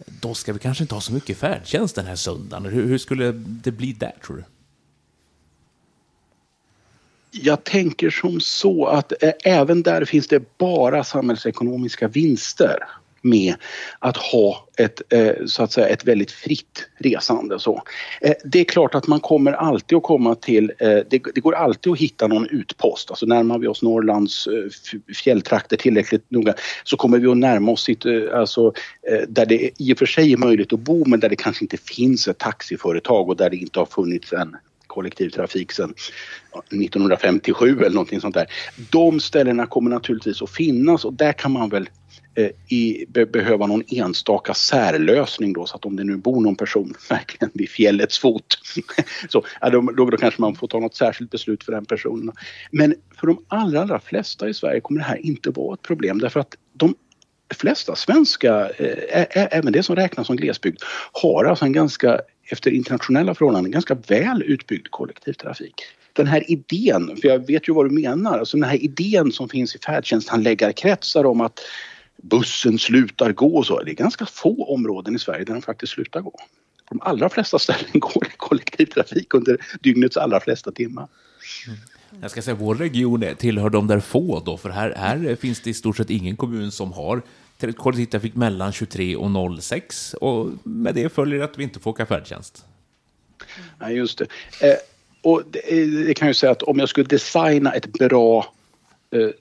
då 0.06 0.34
ska 0.34 0.52
vi 0.52 0.58
kanske 0.58 0.84
inte 0.84 0.94
ha 0.94 1.00
så 1.00 1.12
mycket 1.12 1.38
färdtjänst 1.38 1.94
den 1.94 2.06
här 2.06 2.16
söndagen. 2.16 2.64
Hur, 2.64 2.86
hur 2.86 2.98
skulle 2.98 3.32
det 3.32 3.72
bli 3.72 3.92
där 3.92 4.14
tror 4.26 4.36
du? 4.36 4.44
Jag 7.30 7.64
tänker 7.64 8.10
som 8.10 8.40
så 8.40 8.86
att 8.86 9.22
eh, 9.22 9.32
även 9.44 9.82
där 9.82 10.04
finns 10.04 10.28
det 10.28 10.58
bara 10.58 11.04
samhällsekonomiska 11.04 12.08
vinster 12.08 12.78
med 13.26 13.54
att 13.98 14.16
ha 14.16 14.68
ett, 14.78 15.12
eh, 15.12 15.46
så 15.46 15.62
att 15.62 15.72
säga, 15.72 15.88
ett 15.88 16.04
väldigt 16.04 16.30
fritt 16.30 16.88
resande. 16.98 17.58
Så. 17.58 17.82
Eh, 18.20 18.32
det 18.44 18.60
är 18.60 18.64
klart 18.64 18.94
att 18.94 19.06
man 19.06 19.20
kommer 19.20 19.52
alltid 19.52 19.98
att 19.98 20.02
komma 20.02 20.34
till, 20.34 20.72
eh, 20.78 20.98
det, 21.10 21.18
går 21.18 21.54
alltid 21.54 21.92
att 21.92 21.98
hitta 21.98 22.26
någon 22.26 22.48
utpost. 22.48 23.10
Alltså 23.10 23.26
närmar 23.26 23.58
vi 23.58 23.66
oss 23.66 23.82
Norrlands 23.82 24.48
fjälltrakter 25.24 25.76
tillräckligt 25.76 26.30
noga 26.30 26.54
så 26.84 26.96
kommer 26.96 27.18
vi 27.18 27.26
att 27.26 27.36
närma 27.36 27.72
oss 27.72 27.84
sitt, 27.84 28.06
alltså, 28.34 28.72
där 29.28 29.46
det 29.46 29.70
i 29.78 29.94
och 29.94 29.98
för 29.98 30.06
sig 30.06 30.32
är 30.32 30.36
möjligt 30.36 30.72
att 30.72 30.80
bo 30.80 31.04
men 31.04 31.20
där 31.20 31.28
det 31.28 31.36
kanske 31.36 31.64
inte 31.64 31.76
finns 31.76 32.28
ett 32.28 32.38
taxiföretag 32.38 33.28
och 33.28 33.36
där 33.36 33.50
det 33.50 33.56
inte 33.56 33.78
har 33.78 33.86
funnits 33.86 34.32
en 34.32 34.56
kollektivtrafik 34.86 35.72
sedan 35.72 35.94
1957 36.70 37.78
eller 37.80 37.90
någonting 37.90 38.20
sånt 38.20 38.34
där. 38.34 38.46
De 38.90 39.20
ställena 39.20 39.66
kommer 39.66 39.90
naturligtvis 39.90 40.42
att 40.42 40.50
finnas 40.50 41.04
och 41.04 41.12
där 41.12 41.32
kan 41.32 41.52
man 41.52 41.68
väl 41.68 41.88
Eh, 42.38 42.50
i, 42.68 43.06
be, 43.08 43.26
behöva 43.26 43.66
någon 43.66 43.82
enstaka 43.88 44.54
särlösning 44.54 45.52
då 45.52 45.66
så 45.66 45.76
att 45.76 45.84
om 45.84 45.96
det 45.96 46.04
nu 46.04 46.16
bor 46.16 46.40
någon 46.40 46.56
person 46.56 46.94
verkligen 47.10 47.50
vid 47.54 47.70
fjällets 47.70 48.18
fot 48.18 48.58
så 49.28 49.44
ja, 49.60 49.70
då, 49.70 49.80
då, 49.80 50.10
då 50.10 50.16
kanske 50.16 50.40
man 50.40 50.54
får 50.54 50.68
ta 50.68 50.80
något 50.80 50.94
särskilt 50.94 51.30
beslut 51.30 51.64
för 51.64 51.72
den 51.72 51.84
personen. 51.84 52.32
Men 52.70 52.94
för 53.20 53.26
de 53.26 53.44
allra, 53.48 53.80
allra 53.80 54.00
flesta 54.00 54.48
i 54.48 54.54
Sverige 54.54 54.80
kommer 54.80 55.00
det 55.00 55.06
här 55.06 55.26
inte 55.26 55.50
vara 55.50 55.74
ett 55.74 55.82
problem 55.82 56.18
därför 56.18 56.40
att 56.40 56.54
de 56.72 56.94
flesta 57.54 57.96
svenska, 57.96 58.70
eh, 58.70 59.26
även 59.56 59.72
det 59.72 59.82
som 59.82 59.96
räknas 59.96 60.26
som 60.26 60.36
glesbygd, 60.36 60.82
har 61.12 61.44
alltså 61.44 61.64
en 61.64 61.72
ganska, 61.72 62.20
efter 62.50 62.70
internationella 62.70 63.34
förhållanden, 63.34 63.72
ganska 63.72 63.94
väl 63.94 64.42
utbyggd 64.42 64.86
kollektivtrafik. 64.90 65.74
Den 66.12 66.26
här 66.26 66.50
idén, 66.50 67.16
för 67.16 67.28
jag 67.28 67.46
vet 67.46 67.68
ju 67.68 67.72
vad 67.72 67.86
du 67.86 67.94
menar, 67.94 68.38
alltså 68.38 68.56
den 68.56 68.68
här 68.68 68.82
idén 68.84 69.32
som 69.32 69.48
finns 69.48 69.74
i 69.74 69.78
färdtjänsthandläggarkretsar 69.78 71.24
om 71.24 71.40
att 71.40 71.60
bussen 72.22 72.78
slutar 72.78 73.32
gå 73.32 73.56
och 73.56 73.66
så. 73.66 73.82
Det 73.82 73.90
är 73.90 73.94
ganska 73.94 74.26
få 74.26 74.74
områden 74.74 75.16
i 75.16 75.18
Sverige 75.18 75.44
där 75.44 75.52
den 75.52 75.62
faktiskt 75.62 75.92
slutar 75.92 76.20
gå. 76.20 76.30
På 76.30 76.94
de 76.94 77.00
allra 77.00 77.28
flesta 77.28 77.58
ställen 77.58 77.90
går 77.94 78.24
det 78.24 78.36
kollektivtrafik 78.36 79.34
under 79.34 79.58
dygnets 79.80 80.16
allra 80.16 80.40
flesta 80.40 80.72
timmar. 80.72 81.08
Mm. 81.66 81.78
Jag 82.20 82.30
ska 82.30 82.42
säga 82.42 82.54
vår 82.54 82.74
region 82.74 83.24
tillhör 83.38 83.70
de 83.70 83.86
där 83.86 84.00
få 84.00 84.42
då, 84.46 84.56
för 84.56 84.70
här, 84.70 84.94
här 84.96 85.36
finns 85.36 85.60
det 85.60 85.70
i 85.70 85.74
stort 85.74 85.96
sett 85.96 86.10
ingen 86.10 86.36
kommun 86.36 86.70
som 86.70 86.92
har 86.92 87.22
kollektivtrafik 87.76 88.34
mellan 88.34 88.72
23 88.72 89.16
och 89.16 89.62
06 89.62 90.14
och 90.14 90.50
med 90.62 90.94
det 90.94 91.12
följer 91.12 91.40
att 91.40 91.58
vi 91.58 91.62
inte 91.62 91.80
får 91.80 91.90
åka 91.90 92.06
färdtjänst. 92.06 92.64
Nej, 93.78 93.96
just 93.96 94.18
det. 94.18 94.26
Eh, 94.70 94.76
och 95.22 95.42
det, 95.50 95.86
det, 96.06 96.14
kan 96.14 96.26
jag 96.26 96.36
säga 96.36 96.52
att 96.52 96.62
om 96.62 96.78
jag 96.78 96.88
skulle 96.88 97.06
designa 97.06 97.72
ett 97.72 97.86
bra 97.86 98.38
eh, 98.38 98.46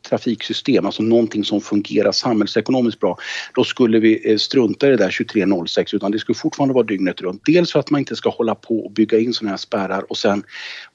trafiksystem, 0.09 0.85
alltså 0.85 1.03
någonting 1.03 1.43
som 1.43 1.61
fungerar 1.61 2.11
samhällsekonomiskt 2.11 2.99
bra, 2.99 3.17
då 3.53 3.63
skulle 3.63 3.99
vi 3.99 4.31
eh, 4.31 4.37
strunta 4.37 4.87
i 4.87 4.89
det 4.89 4.97
där 4.97 5.17
2306 5.17 5.93
utan 5.93 6.11
det 6.11 6.19
skulle 6.19 6.35
fortfarande 6.35 6.73
vara 6.73 6.85
dygnet 6.85 7.21
runt. 7.21 7.41
Dels 7.45 7.71
för 7.71 7.79
att 7.79 7.89
man 7.89 7.99
inte 7.99 8.15
ska 8.15 8.29
hålla 8.29 8.55
på 8.55 8.85
och 8.85 8.91
bygga 8.91 9.19
in 9.19 9.33
sådana 9.33 9.49
här 9.49 9.57
spärrar 9.57 10.11
och 10.11 10.17
sen 10.17 10.43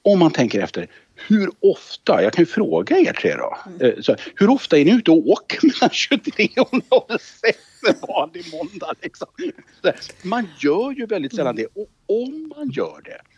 om 0.01 0.19
man 0.19 0.31
tänker 0.31 0.59
efter, 0.61 0.87
hur 1.27 1.49
ofta, 1.59 2.23
jag 2.23 2.33
kan 2.33 2.41
ju 2.41 2.45
fråga 2.45 2.97
er 2.97 3.13
tre 3.13 3.35
då, 3.35 3.57
eh, 3.85 3.93
så, 4.01 4.15
hur 4.35 4.49
ofta 4.49 4.77
är 4.77 4.85
ni 4.85 4.91
ute 4.91 5.11
och 5.11 5.29
åker 5.29 5.59
mellan 5.67 5.89
23 5.89 6.47
och 6.57 7.19
06 7.19 7.59
en 7.89 7.95
vanlig 8.07 8.45
måndag? 8.53 8.93
Liksom? 9.01 9.27
Man 10.23 10.47
gör 10.59 10.91
ju 10.91 11.05
väldigt 11.05 11.35
sällan 11.35 11.55
det 11.55 11.65
och 11.65 11.89
om 12.05 12.53
man 12.57 12.69
gör 12.69 13.01
det 13.03 13.30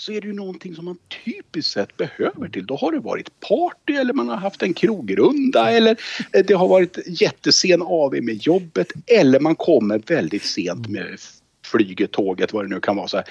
så 0.00 0.12
är 0.12 0.20
det 0.20 0.26
ju 0.26 0.32
någonting 0.32 0.74
som 0.74 0.84
man 0.84 0.98
typiskt 1.24 1.72
sett 1.72 1.96
behöver 1.96 2.48
till. 2.48 2.66
Då 2.66 2.76
har 2.76 2.92
det 2.92 3.00
varit 3.00 3.40
party 3.40 3.94
eller 3.94 4.12
man 4.12 4.28
har 4.28 4.36
haft 4.36 4.62
en 4.62 4.74
krogrunda 4.74 5.70
eller 5.70 5.96
eh, 6.32 6.44
det 6.46 6.54
har 6.54 6.68
varit 6.68 6.98
jättesen 7.06 7.82
AV 7.82 8.22
med 8.22 8.46
jobbet 8.46 8.92
eller 9.06 9.40
man 9.40 9.56
kommer 9.56 9.98
väldigt 9.98 10.44
sent 10.44 10.88
med 10.88 11.18
flyget, 11.66 12.12
tåget, 12.12 12.52
vad 12.52 12.64
det 12.64 12.68
nu 12.68 12.80
kan 12.80 12.96
vara. 12.96 13.08
Så 13.08 13.16
här. 13.16 13.26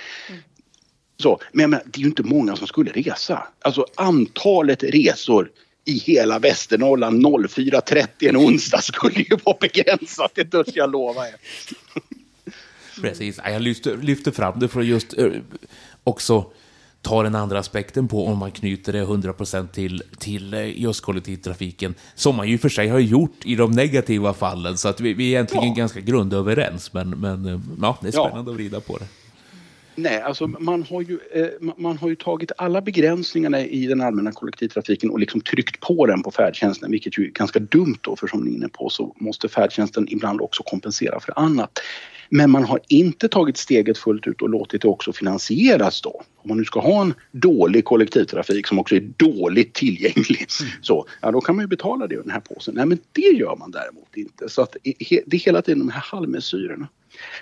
Så, 1.17 1.39
men, 1.51 1.69
men 1.69 1.79
det 1.85 1.99
är 1.99 2.01
ju 2.01 2.07
inte 2.07 2.23
många 2.23 2.55
som 2.55 2.67
skulle 2.67 2.91
resa. 2.91 3.47
Alltså 3.61 3.85
antalet 3.95 4.83
resor 4.83 5.51
i 5.85 5.93
hela 5.93 6.39
Västernorrland 6.39 7.25
04.30 7.25 8.07
en 8.19 8.37
onsdag 8.37 8.81
skulle 8.81 9.19
ju 9.19 9.37
vara 9.43 9.57
begränsat, 9.61 10.31
det 10.35 10.45
törs 10.45 10.75
jag 10.75 10.91
lova 10.91 11.27
er. 11.27 11.35
Precis, 13.01 13.39
jag 13.45 13.61
lyfter, 13.61 13.97
lyfter 13.97 14.31
fram 14.31 14.59
det 14.59 14.67
för 14.67 14.81
just 14.81 15.19
uh, 15.19 15.33
också 16.03 16.45
ta 17.01 17.23
den 17.23 17.35
andra 17.35 17.59
aspekten 17.59 18.07
på 18.07 18.27
om 18.27 18.37
man 18.37 18.51
knyter 18.51 18.93
det 18.93 19.05
100% 19.05 19.67
till, 19.67 20.03
till 20.17 20.53
eh, 20.53 20.81
just 20.81 21.01
kollektivtrafiken, 21.01 21.95
som 22.15 22.35
man 22.35 22.47
ju 22.47 22.57
för 22.57 22.69
sig 22.69 22.87
har 22.87 22.99
gjort 22.99 23.45
i 23.45 23.55
de 23.55 23.71
negativa 23.71 24.33
fallen, 24.33 24.77
så 24.77 24.87
att 24.87 24.99
vi, 24.99 25.13
vi 25.13 25.23
är 25.23 25.27
egentligen 25.27 25.67
ja. 25.67 25.73
ganska 25.73 25.99
grundöverens, 25.99 26.93
men, 26.93 27.09
men 27.09 27.45
eh, 27.45 27.59
ja, 27.81 27.97
det 28.01 28.07
är 28.07 28.11
spännande 28.11 28.37
ja. 28.37 28.51
att 28.51 28.55
vrida 28.55 28.79
på 28.79 28.97
det. 28.97 29.05
Nej, 30.01 30.21
alltså 30.21 30.47
man 30.47 30.83
har, 30.83 31.01
ju, 31.01 31.19
eh, 31.31 31.47
man 31.77 31.97
har 31.97 32.09
ju 32.09 32.15
tagit 32.15 32.51
alla 32.57 32.81
begränsningarna 32.81 33.59
i 33.59 33.85
den 33.85 34.01
allmänna 34.01 34.31
kollektivtrafiken 34.31 35.09
och 35.09 35.19
liksom 35.19 35.41
tryckt 35.41 35.79
på 35.79 36.05
den 36.05 36.23
på 36.23 36.31
färdtjänsten, 36.31 36.91
vilket 36.91 37.17
ju 37.17 37.25
är 37.25 37.29
ganska 37.29 37.59
dumt 37.59 37.97
då, 38.01 38.15
för 38.15 38.27
som 38.27 38.41
ni 38.41 38.51
är 38.51 38.55
inne 38.55 38.69
på 38.69 38.89
så 38.89 39.15
måste 39.19 39.49
färdtjänsten 39.49 40.07
ibland 40.09 40.41
också 40.41 40.63
kompensera 40.63 41.19
för 41.19 41.39
annat. 41.39 41.79
Men 42.29 42.51
man 42.51 42.63
har 42.63 42.79
inte 42.87 43.27
tagit 43.27 43.57
steget 43.57 43.97
fullt 43.97 44.27
ut 44.27 44.41
och 44.41 44.49
låtit 44.49 44.81
det 44.81 44.87
också 44.87 45.13
finansieras 45.13 46.01
då. 46.01 46.21
Om 46.37 46.49
man 46.49 46.57
nu 46.57 46.65
ska 46.65 46.79
ha 46.79 47.01
en 47.01 47.13
dålig 47.31 47.85
kollektivtrafik 47.85 48.67
som 48.67 48.79
också 48.79 48.95
är 48.95 49.09
dåligt 49.17 49.73
tillgänglig, 49.73 50.47
mm. 50.61 50.71
så, 50.81 51.05
ja, 51.21 51.31
då 51.31 51.41
kan 51.41 51.55
man 51.55 51.63
ju 51.63 51.67
betala 51.67 52.07
det 52.07 52.15
i 52.15 52.17
den 52.17 52.31
här 52.31 52.39
påsen. 52.39 52.75
Nej, 52.75 52.85
men 52.85 52.99
det 53.11 53.21
gör 53.21 53.55
man 53.55 53.71
däremot 53.71 54.17
inte. 54.17 54.49
Så 54.49 54.61
att 54.61 54.75
det 54.83 55.13
är 55.33 55.37
hela 55.37 55.61
tiden 55.61 55.79
de 55.79 55.89
här 55.89 56.01
halvmessyrorna. 56.01 56.87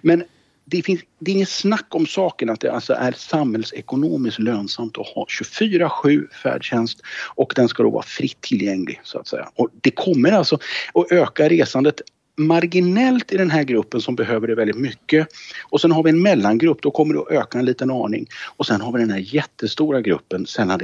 Men 0.01 0.23
det, 0.69 0.81
finns, 0.81 1.01
det 1.19 1.31
är 1.31 1.35
inget 1.35 1.49
snack 1.49 1.95
om 1.95 2.05
saken 2.05 2.49
att 2.49 2.59
det 2.59 2.71
alltså 2.71 2.93
är 2.93 3.11
samhällsekonomiskt 3.11 4.39
lönsamt 4.39 4.97
att 4.97 5.07
ha 5.07 5.25
24-7 5.25 6.33
färdtjänst 6.43 7.01
och 7.35 7.53
den 7.55 7.69
ska 7.69 7.83
då 7.83 7.89
vara 7.89 8.03
fritt 8.03 8.41
tillgänglig 8.41 9.01
så 9.03 9.19
att 9.19 9.27
säga. 9.27 9.49
Och 9.55 9.69
det 9.81 9.91
kommer 9.91 10.31
alltså 10.31 10.59
att 10.93 11.11
öka 11.11 11.49
resandet 11.49 12.01
marginellt 12.37 13.33
i 13.33 13.37
den 13.37 13.51
här 13.51 13.63
gruppen 13.63 14.01
som 14.01 14.15
behöver 14.15 14.47
det 14.47 14.55
väldigt 14.55 14.77
mycket. 14.77 15.27
Och 15.69 15.81
sen 15.81 15.91
har 15.91 16.03
vi 16.03 16.09
en 16.09 16.21
mellangrupp, 16.21 16.81
då 16.81 16.91
kommer 16.91 17.13
det 17.13 17.19
att 17.19 17.31
öka 17.31 17.59
en 17.59 17.65
liten 17.65 17.91
aning. 17.91 18.27
Och 18.57 18.65
sen 18.65 18.81
har 18.81 18.91
vi 18.91 18.99
den 18.99 19.11
här 19.11 19.35
jättestora 19.35 20.01
gruppen 20.01 20.45
sällan. 20.45 20.79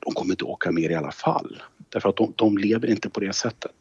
De 0.00 0.14
kommer 0.14 0.32
inte 0.32 0.44
åka 0.44 0.72
mer 0.72 0.90
i 0.90 0.94
alla 0.94 1.12
fall. 1.12 1.62
Därför 1.88 2.08
att 2.08 2.16
de, 2.16 2.32
de 2.36 2.58
lever 2.58 2.90
inte 2.90 3.10
på 3.10 3.20
det 3.20 3.32
sättet. 3.32 3.72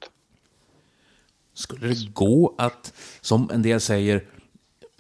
Skulle 1.54 1.88
det 1.88 2.14
gå 2.14 2.56
att, 2.58 2.94
som 3.22 3.50
en 3.54 3.62
del 3.62 3.80
säger, 3.80 4.24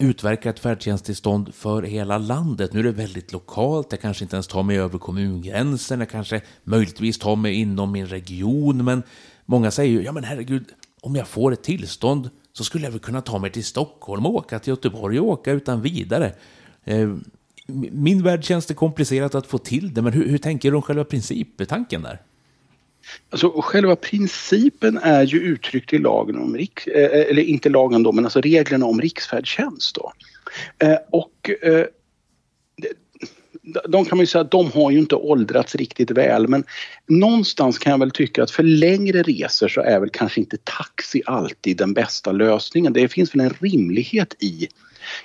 utverka 0.02 0.50
ett 0.50 0.60
färdtjänsttillstånd 0.60 1.54
för 1.54 1.84
hela 1.84 2.18
landet. 2.18 2.74
Nu 2.74 2.80
är 2.80 2.84
det 2.84 2.92
väldigt 2.92 3.32
lokalt, 3.32 3.88
jag 3.92 4.02
kanske 4.02 4.24
inte 4.24 4.36
ens 4.36 4.48
tar 4.48 4.64
mig 4.64 4.80
över 4.80 5.00
kommungränsen, 5.00 6.00
jag 6.00 6.10
kanske 6.10 6.42
möjligtvis 6.64 7.18
tar 7.20 7.36
mig 7.36 7.54
inom 7.54 7.92
min 7.92 8.08
region, 8.08 8.86
men 8.86 9.04
många 9.46 9.72
säger 9.72 9.92
ju, 9.92 10.04
ja 10.04 10.12
men 10.12 10.24
herregud, 10.24 10.66
om 11.02 11.16
jag 11.16 11.28
får 11.28 11.54
ett 11.54 11.64
tillstånd 11.64 12.30
så 12.54 12.64
skulle 12.64 12.84
jag 12.84 12.92
väl 12.92 13.00
kunna 13.00 13.22
ta 13.22 13.40
mig 13.40 13.52
till 13.52 13.66
Stockholm 13.66 14.26
och 14.26 14.34
åka 14.34 14.60
till 14.60 14.72
Göteborg 14.72 15.20
och 15.20 15.28
åka 15.28 15.52
utan 15.52 15.82
vidare. 15.82 16.34
Eh, 16.84 17.16
min 17.92 18.24
värld 18.24 18.44
känns 18.44 18.66
det 18.66 18.74
komplicerat 18.74 19.36
att 19.36 19.48
få 19.48 19.58
till 19.58 19.94
det, 19.94 20.02
men 20.02 20.14
hur, 20.14 20.28
hur 20.28 20.38
tänker 20.38 20.72
du 20.72 20.78
om 20.78 20.82
själva 20.82 21.04
principtanken 21.04 22.02
där? 22.02 22.22
Alltså 23.30 23.62
själva 23.62 23.96
principen 23.96 24.98
är 24.98 25.24
ju 25.24 25.40
uttryckt 25.40 25.94
i 25.94 25.98
lagen 25.98 26.38
om 26.38 26.58
riks, 26.58 26.88
eh, 26.88 27.04
eh, 27.04 27.30
eller 27.30 27.42
inte 27.42 27.70
lagen 27.70 28.04
då, 28.04 28.12
men 28.12 28.26
alltså 28.26 28.42
reglerna 28.42 28.86
om 28.86 29.02
riksfärdtjänst 29.02 29.96
då. 29.96 30.14
Eh, 30.80 30.98
och 31.10 31.50
de 33.88 34.06
kan 34.06 34.18
man 34.18 34.24
ju 34.24 34.28
säga 34.28 34.42
att 34.42 34.52
de 34.52 34.72
har 34.72 34.92
ju 34.92 35.00
inte 35.00 35.16
åldrats 35.16 35.76
riktigt 35.76 36.12
väl 36.12 36.48
men 36.48 36.64
någonstans 37.08 37.80
kan 37.80 37.92
jag 37.92 38.00
väl 38.00 38.12
tycka 38.12 38.44
att 38.44 38.52
för 38.52 38.64
längre 38.64 39.24
resor 39.24 39.68
så 39.68 39.82
är 39.82 40.00
väl 40.00 40.10
kanske 40.10 40.40
inte 40.40 40.58
taxi 40.64 41.22
alltid 41.26 41.78
den 41.78 41.94
bästa 41.94 42.32
lösningen. 42.32 42.94
Det 42.94 43.08
finns 43.08 43.36
väl 43.36 43.42
en 43.42 43.54
rimlighet 43.60 44.36
i 44.40 44.68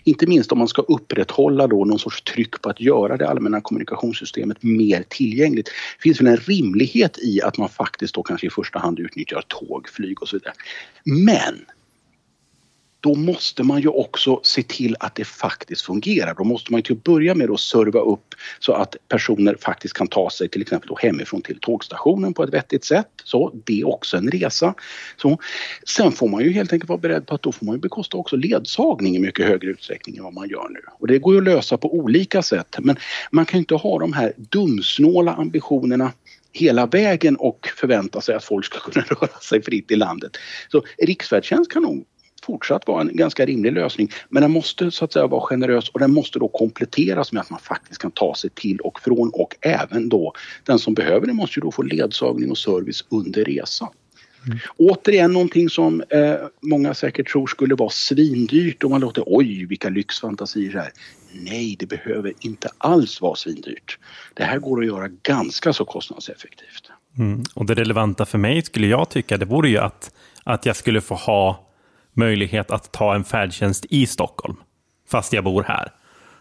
inte 0.04 0.26
minst 0.26 0.52
om 0.52 0.58
man 0.58 0.68
ska 0.68 0.82
upprätthålla 0.82 1.66
då 1.66 1.84
någon 1.84 1.98
sorts 1.98 2.22
tryck 2.22 2.62
på 2.62 2.70
att 2.70 2.80
göra 2.80 3.16
det 3.16 3.28
allmänna 3.28 3.60
kommunikationssystemet 3.60 4.62
mer 4.62 5.04
tillgängligt. 5.08 5.66
Det 5.66 6.02
finns 6.02 6.20
väl 6.20 6.26
en 6.26 6.36
rimlighet 6.36 7.18
i 7.18 7.42
att 7.42 7.58
man 7.58 7.68
faktiskt 7.68 8.14
då 8.14 8.22
kanske 8.22 8.46
i 8.46 8.50
första 8.50 8.78
hand 8.78 8.98
utnyttjar 8.98 9.44
tåg, 9.48 9.88
flyg 9.88 10.22
och 10.22 10.28
så 10.28 10.36
vidare. 10.36 10.54
Men 11.04 11.66
då 13.06 13.14
måste 13.14 13.62
man 13.62 13.80
ju 13.80 13.88
också 13.88 14.40
se 14.42 14.62
till 14.62 14.96
att 15.00 15.14
det 15.14 15.24
faktiskt 15.24 15.82
fungerar. 15.82 16.34
Då 16.34 16.44
måste 16.44 16.72
man 16.72 16.78
ju 16.78 16.82
till 16.82 16.96
att 16.96 17.04
börja 17.04 17.34
med 17.34 17.50
att 17.50 17.60
serva 17.60 18.00
upp 18.00 18.34
så 18.58 18.72
att 18.72 18.96
personer 19.08 19.56
faktiskt 19.60 19.94
kan 19.94 20.08
ta 20.08 20.30
sig 20.30 20.48
till 20.48 20.62
exempel 20.62 20.88
då 20.88 20.98
hemifrån 21.02 21.42
till 21.42 21.58
tågstationen 21.60 22.34
på 22.34 22.42
ett 22.42 22.54
vettigt 22.54 22.84
sätt. 22.84 23.08
Så 23.24 23.52
det 23.64 23.80
är 23.80 23.88
också 23.88 24.16
en 24.16 24.30
resa. 24.30 24.74
Så, 25.16 25.38
sen 25.88 26.12
får 26.12 26.28
man 26.28 26.42
ju 26.42 26.52
helt 26.52 26.72
enkelt 26.72 26.88
vara 26.88 26.98
beredd 26.98 27.26
på 27.26 27.34
att 27.34 27.42
då 27.42 27.52
får 27.52 27.66
man 27.66 27.74
ju 27.74 27.80
bekosta 27.80 28.16
också 28.16 28.36
ledsagning 28.36 29.16
i 29.16 29.18
mycket 29.18 29.46
högre 29.46 29.70
utsträckning 29.70 30.16
än 30.16 30.24
vad 30.24 30.34
man 30.34 30.48
gör 30.48 30.68
nu. 30.70 30.80
Och 30.98 31.06
det 31.06 31.18
går 31.18 31.34
ju 31.34 31.38
att 31.38 31.44
lösa 31.44 31.76
på 31.78 31.94
olika 31.94 32.42
sätt 32.42 32.76
men 32.78 32.96
man 33.30 33.46
kan 33.46 33.58
ju 33.58 33.62
inte 33.62 33.74
ha 33.74 33.98
de 33.98 34.12
här 34.12 34.32
dumsnåla 34.36 35.32
ambitionerna 35.32 36.12
hela 36.52 36.86
vägen 36.86 37.36
och 37.36 37.68
förvänta 37.76 38.20
sig 38.20 38.34
att 38.34 38.44
folk 38.44 38.64
ska 38.64 38.78
kunna 38.78 39.04
röra 39.08 39.40
sig 39.40 39.62
fritt 39.62 39.90
i 39.90 39.96
landet. 39.96 40.36
Så 40.68 40.82
riksfärdtjänst 40.98 41.72
kan 41.72 41.82
nog 41.82 42.04
fortsatt 42.46 42.86
vara 42.86 43.00
en 43.00 43.16
ganska 43.16 43.46
rimlig 43.46 43.72
lösning. 43.72 44.08
Men 44.28 44.42
den 44.42 44.50
måste 44.50 44.90
så 44.90 45.04
att 45.04 45.12
säga 45.12 45.26
vara 45.26 45.40
generös 45.40 45.88
och 45.88 46.00
den 46.00 46.12
måste 46.12 46.38
då 46.38 46.48
kompletteras 46.48 47.32
med 47.32 47.40
att 47.40 47.50
man 47.50 47.60
faktiskt 47.60 48.00
kan 48.00 48.10
ta 48.10 48.34
sig 48.34 48.50
till 48.50 48.78
och 48.78 49.00
från 49.00 49.30
och 49.32 49.56
även 49.60 50.08
då 50.08 50.32
den 50.64 50.78
som 50.78 50.94
behöver 50.94 51.26
det 51.26 51.32
måste 51.32 51.60
ju 51.60 51.64
då 51.64 51.72
få 51.72 51.82
ledsagning 51.82 52.50
och 52.50 52.58
service 52.58 53.04
under 53.08 53.44
resan. 53.44 53.88
Mm. 54.46 54.58
Återigen 54.76 55.32
någonting 55.32 55.70
som 55.70 56.02
eh, 56.10 56.34
många 56.62 56.94
säkert 56.94 57.32
tror 57.32 57.46
skulle 57.46 57.74
vara 57.74 57.90
svindyrt 57.90 58.84
och 58.84 58.90
man 58.90 59.00
låter 59.00 59.22
oj 59.26 59.66
vilka 59.66 59.88
lyxfantasier 59.88 60.72
det 60.72 60.78
här. 60.78 60.92
Nej, 61.32 61.76
det 61.78 61.86
behöver 61.86 62.32
inte 62.40 62.68
alls 62.78 63.20
vara 63.20 63.34
svindyrt. 63.34 63.98
Det 64.34 64.44
här 64.44 64.58
går 64.58 64.80
att 64.80 64.86
göra 64.86 65.08
ganska 65.22 65.72
så 65.72 65.84
kostnadseffektivt. 65.84 66.90
Mm. 67.18 67.44
Och 67.54 67.66
det 67.66 67.74
relevanta 67.74 68.26
för 68.26 68.38
mig 68.38 68.62
skulle 68.62 68.86
jag 68.86 69.10
tycka 69.10 69.36
det 69.36 69.44
vore 69.44 69.68
ju 69.68 69.78
att, 69.78 70.10
att 70.44 70.66
jag 70.66 70.76
skulle 70.76 71.00
få 71.00 71.14
ha 71.14 71.65
möjlighet 72.16 72.70
att 72.70 72.92
ta 72.92 73.14
en 73.14 73.24
färdtjänst 73.24 73.86
i 73.90 74.06
Stockholm, 74.06 74.56
fast 75.08 75.32
jag 75.32 75.44
bor 75.44 75.62
här. 75.62 75.92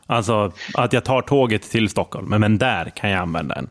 Alltså 0.05 0.53
att 0.73 0.93
jag 0.93 1.05
tar 1.05 1.21
tåget 1.21 1.61
till 1.61 1.89
Stockholm, 1.89 2.29
men 2.29 2.57
där 2.57 2.89
kan 2.95 3.09
jag 3.09 3.19
använda 3.19 3.55
den. 3.55 3.69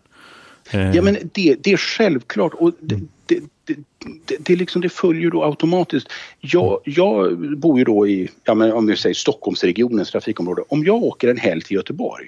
Ja 0.94 1.02
men 1.02 1.16
det, 1.34 1.56
det 1.60 1.72
är 1.72 1.76
självklart 1.76 2.54
och 2.54 2.72
det, 2.80 3.00
det, 3.26 3.40
det, 3.64 3.76
det, 4.24 4.36
det, 4.38 4.56
liksom, 4.56 4.82
det 4.82 4.88
följer 4.88 5.30
då 5.30 5.44
automatiskt. 5.44 6.12
Jag, 6.40 6.80
jag 6.84 7.38
bor 7.58 7.78
ju 7.78 7.84
då 7.84 8.08
i, 8.08 8.28
ja, 8.44 8.54
men 8.54 8.72
om 8.72 8.86
vi 8.86 8.96
säger 8.96 9.14
Stockholmsregionens 9.14 10.10
trafikområde. 10.10 10.62
Om 10.68 10.84
jag 10.84 11.02
åker 11.02 11.28
en 11.28 11.36
helg 11.36 11.62
till 11.62 11.76
Göteborg 11.76 12.26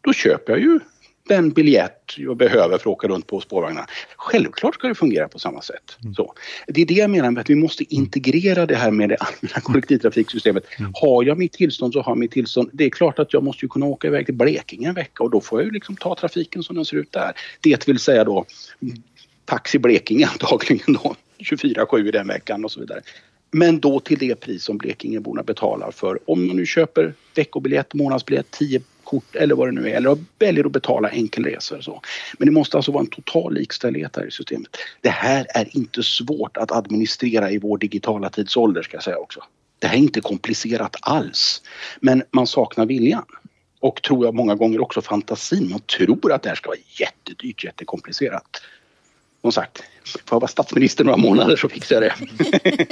då 0.00 0.12
köper 0.12 0.52
jag 0.52 0.62
ju 0.62 0.80
den 1.28 1.50
biljett 1.50 2.14
jag 2.16 2.36
behöver 2.36 2.68
för 2.68 2.74
att 2.74 2.86
åka 2.86 3.08
runt 3.08 3.26
på 3.26 3.40
spårvagnarna. 3.40 3.86
Självklart 4.16 4.74
ska 4.74 4.88
det 4.88 4.94
fungera 4.94 5.28
på 5.28 5.38
samma 5.38 5.62
sätt. 5.62 5.96
Så. 6.16 6.34
Det 6.66 6.82
är 6.82 6.86
det 6.86 6.94
jag 6.94 7.10
menar 7.10 7.30
med 7.30 7.40
att 7.40 7.50
vi 7.50 7.54
måste 7.54 7.94
integrera 7.94 8.66
det 8.66 8.76
här 8.76 8.90
med 8.90 9.08
det 9.08 9.16
allmänna 9.16 9.60
kollektivtrafiksystemet. 9.62 10.64
Har 10.94 11.24
jag 11.24 11.38
mitt 11.38 11.52
tillstånd 11.52 11.92
så 11.92 12.02
har 12.02 12.12
jag 12.12 12.18
mitt 12.18 12.30
tillstånd. 12.30 12.70
Det 12.72 12.84
är 12.84 12.90
klart 12.90 13.18
att 13.18 13.32
jag 13.32 13.42
måste 13.42 13.64
ju 13.64 13.68
kunna 13.68 13.86
åka 13.86 14.08
iväg 14.08 14.26
till 14.26 14.34
Blekinge 14.34 14.88
en 14.88 14.94
vecka 14.94 15.22
och 15.22 15.30
då 15.30 15.40
får 15.40 15.60
jag 15.60 15.66
ju 15.66 15.72
liksom 15.72 15.96
ta 15.96 16.14
trafiken 16.14 16.62
som 16.62 16.76
den 16.76 16.84
ser 16.84 16.96
ut 16.96 17.12
där. 17.12 17.32
Det 17.60 17.88
vill 17.88 17.98
säga 17.98 18.24
då 18.24 18.44
Taxi 19.44 19.78
Blekinge 19.78 20.26
antagligen 20.26 20.92
då 21.02 21.14
24-7 21.38 22.08
i 22.08 22.10
den 22.10 22.26
veckan 22.26 22.64
och 22.64 22.72
så 22.72 22.80
vidare. 22.80 23.00
Men 23.50 23.80
då 23.80 24.00
till 24.00 24.18
det 24.18 24.34
pris 24.34 24.64
som 24.64 24.78
Blekingeborna 24.78 25.42
betalar 25.42 25.90
för 25.90 26.18
om 26.30 26.46
man 26.46 26.56
nu 26.56 26.66
köper 26.66 27.14
veckobiljett, 27.34 27.94
månadsbiljett, 27.94 28.50
10 28.50 28.80
kort 29.10 29.36
eller 29.36 29.54
vad 29.54 29.68
det 29.68 29.72
nu 29.72 29.88
är 29.88 29.94
eller 29.94 30.18
väljer 30.38 30.64
att 30.64 30.72
betala 30.72 31.08
enkelresor. 31.08 31.80
Så. 31.80 32.02
Men 32.38 32.46
det 32.46 32.52
måste 32.52 32.76
alltså 32.76 32.92
vara 32.92 33.00
en 33.00 33.10
total 33.10 33.54
likställighet 33.54 34.16
här 34.16 34.26
i 34.26 34.30
systemet. 34.30 34.76
Det 35.00 35.10
här 35.10 35.46
är 35.54 35.76
inte 35.76 36.02
svårt 36.02 36.56
att 36.56 36.72
administrera 36.72 37.50
i 37.50 37.58
vår 37.58 37.78
digitala 37.78 38.30
tidsålder 38.30 38.82
ska 38.82 38.96
jag 38.96 39.04
säga 39.04 39.18
också. 39.18 39.42
Det 39.78 39.86
här 39.86 39.94
är 39.94 39.98
inte 39.98 40.20
komplicerat 40.20 40.96
alls. 41.00 41.62
Men 42.00 42.22
man 42.30 42.46
saknar 42.46 42.86
viljan. 42.86 43.24
Och 43.80 44.02
tror 44.02 44.24
jag 44.24 44.34
många 44.34 44.54
gånger 44.54 44.80
också 44.80 45.02
fantasin. 45.02 45.70
Man 45.70 45.80
tror 45.80 46.32
att 46.32 46.42
det 46.42 46.48
här 46.48 46.56
ska 46.56 46.68
vara 46.68 46.78
jättedyrt, 47.00 47.64
jättekomplicerat. 47.64 48.62
Som 49.40 49.52
sagt, 49.52 49.78
får 50.04 50.36
jag 50.36 50.40
vara 50.40 50.48
statsminister 50.48 51.04
några 51.04 51.16
månader 51.16 51.56
så 51.56 51.68
fixar 51.68 52.02
jag 52.02 52.02
det. 52.02 52.86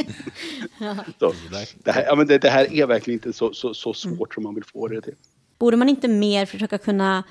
så, 1.19 1.33
det, 1.85 1.93
här, 1.93 2.05
ja, 2.07 2.15
men 2.15 2.27
det, 2.27 2.39
det, 2.39 2.51
här 2.51 2.75
är 2.75 2.87
verkligen 2.87 3.17
inte 3.19 3.33
så, 3.33 3.53
så, 3.53 3.75
så 3.75 3.95
svårt 3.95 4.35
som 4.35 4.43
man 4.43 4.55
vill 4.55 4.65
få 4.65 4.89
det 4.89 5.01
till. 5.01 5.15
Borde 5.59 5.77
man 5.77 5.89
inte 5.89 6.09
mer 6.09 6.47
försöka 6.47 6.79
kunna 6.79 7.25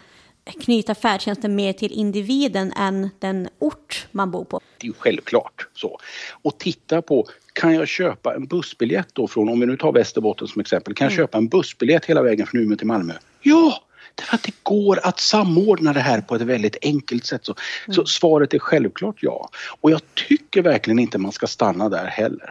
knyta 0.62 0.96
färdtjänsten 0.96 1.56
mer 1.56 1.74
till 1.74 1.92
individen 1.92 2.72
än 2.72 3.10
den 3.20 3.50
ort 3.60 4.08
man 4.12 4.32
bor 4.32 4.46
på? 4.46 4.62
Det 4.78 4.86
är 4.86 4.88
ju 4.88 4.94
självklart 5.00 5.68
så. 5.74 6.00
Och 6.42 6.58
titta 6.58 7.02
på, 7.02 7.28
kan 7.54 7.74
jag 7.74 7.88
köpa 7.88 8.36
en 8.36 8.46
bussbiljett 8.48 9.08
då 9.14 9.28
från, 9.28 9.50
om 9.50 9.60
vi 9.60 9.66
nu 9.66 9.78
tar 9.78 9.92
Västerbotten 9.92 10.48
som 10.48 10.60
exempel, 10.62 10.94
kan 10.94 11.06
jag 11.06 11.12
Mm. 11.14 11.24
köpa 11.24 11.38
en 11.38 11.48
bussbiljett 11.48 12.06
hela 12.06 12.22
vägen 12.22 12.48
från 12.48 12.62
Umeå 12.62 12.78
till 12.78 12.88
Malmö? 12.88 13.14
Ja! 13.42 13.84
Därför 14.16 14.36
att 14.36 14.44
det 14.44 14.54
går 14.64 15.00
att 15.04 15.20
samordna 15.20 15.94
det 15.94 16.00
här 16.00 16.22
på 16.22 16.36
ett 16.36 16.42
väldigt 16.42 16.78
enkelt 16.82 17.26
sätt. 17.26 17.46
Så, 17.46 17.56
så 17.90 18.06
svaret 18.06 18.54
är 18.54 18.60
självklart 18.60 19.16
ja. 19.20 19.50
Och 19.82 19.92
jag 19.92 20.02
tycker 20.28 20.62
verkligen 20.62 21.00
inte 21.00 21.18
man 21.18 21.32
ska 21.32 21.48
stanna 21.48 21.90
där 21.90 22.06
heller. 22.06 22.50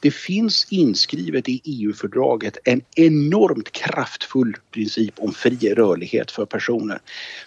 Det 0.00 0.10
finns 0.10 0.66
inskrivet 0.70 1.48
i 1.48 1.60
EU-fördraget 1.64 2.58
en 2.64 2.82
enormt 2.96 3.72
kraftfull 3.72 4.56
princip 4.70 5.14
om 5.18 5.32
fri 5.32 5.74
rörlighet 5.74 6.30
för 6.30 6.46
personer. 6.46 7.00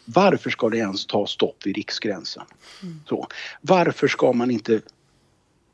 Varför 0.05 0.49
ska 0.49 0.69
det 0.69 0.77
ens 0.77 1.05
ta 1.05 1.27
stopp 1.27 1.65
vid 1.65 1.75
riksgränsen? 1.75 2.43
Så, 3.09 3.27
varför 3.61 4.07
ska 4.07 4.33
man 4.33 4.51
inte 4.51 4.81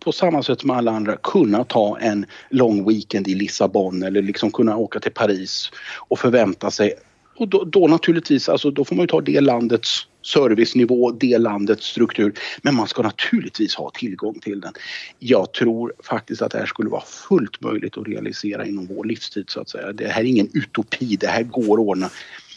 på 0.06 0.11
samma 0.11 0.44
sätt 0.44 0.61
som 0.61 0.69
alla 0.69 0.91
andra 0.91 1.18
kunna 1.18 1.64
ta 1.64 1.99
en 1.99 2.26
lång 2.49 2.88
weekend 2.88 3.27
i 3.27 3.36
Lissabon 3.36 4.03
eller 4.03 4.22
liksom 4.22 4.52
kunna 4.52 4.77
åka 4.77 4.99
till 4.99 5.11
Paris 5.11 5.72
och 6.07 6.19
förvänta 6.19 6.72
sig 6.72 6.94
och 7.36 7.48
då, 7.48 7.64
då 7.64 7.88
naturligtvis, 7.88 8.49
alltså 8.49 8.72
då 8.72 8.86
får 8.86 8.95
man 8.95 9.03
ju 9.03 9.07
ta 9.07 9.22
det 9.22 9.41
landets 9.41 10.07
servicenivå, 10.22 11.12
det 11.12 11.38
landets 11.38 11.86
struktur. 11.86 12.34
Men 12.62 12.76
man 12.76 12.88
ska 12.88 13.02
naturligtvis 13.02 13.76
ha 13.76 13.91
tillgång 13.94 14.40
till 14.40 14.62
den. 14.62 14.74
Jag 15.20 15.53
tror 15.53 15.94
faktiskt 16.03 16.41
att 16.41 16.52
det 16.52 16.57
här 16.57 16.66
skulle 16.66 16.90
vara 16.90 17.03
fullt 17.28 17.62
möjligt 17.62 17.98
att 17.98 18.07
realisera 18.07 18.66
inom 18.66 18.86
vår 18.86 19.06
livstid 19.06 19.49
så 19.49 19.62
att 19.62 19.70
säga. 19.70 19.94
Det 19.94 20.07
här 20.07 20.22
är 20.22 20.26
ingen 20.26 20.49
utopi, 20.53 21.16
det 21.16 21.28
här 21.28 21.44
går 21.44 21.74
att 21.74 21.88
ordna. 21.88 22.10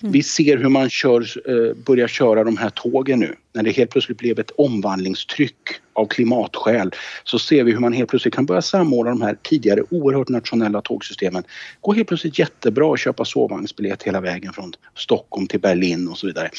Mm. 0.03 0.13
Vi 0.13 0.23
ser 0.23 0.57
hur 0.57 0.69
man 0.69 0.91
kör, 0.91 1.21
eh, 1.51 1.75
börjar 1.75 2.09
köra 2.09 2.45
de 2.45 2.57
här 2.57 2.71
tågen 2.71 3.21
nu. 3.21 3.35
När 3.53 3.63
det 3.63 3.71
helt 3.71 3.91
plötsligt 3.91 4.19
blev 4.19 4.39
ett 4.39 4.51
omvandlingstryck 4.51 5.55
av 5.93 6.07
klimatskäl 6.07 6.91
så 7.25 7.39
ser 7.39 7.65
vi 7.65 7.73
hur 7.73 7.79
man 7.79 7.93
helt 7.93 8.11
plötsligt 8.11 8.35
kan 8.35 8.47
börja 8.47 8.63
samordna 8.63 9.11
de 9.11 9.23
här 9.23 9.39
tidigare 9.43 9.83
oerhört 9.91 10.29
nationella 10.29 10.81
tågsystemen. 10.81 11.43
Går 11.81 11.95
helt 11.95 12.09
plötsligt 12.09 12.39
jättebra 12.39 12.93
att 12.93 13.01
köpa 13.01 13.25
sovvagnsbiljett 13.25 14.03
hela 14.03 14.21
vägen 14.21 14.53
från 14.53 14.73
Stockholm 14.95 15.47
till 15.47 15.61
Berlin 15.61 16.09
och 16.09 16.19
så 16.19 16.27
vidare. 16.27 16.51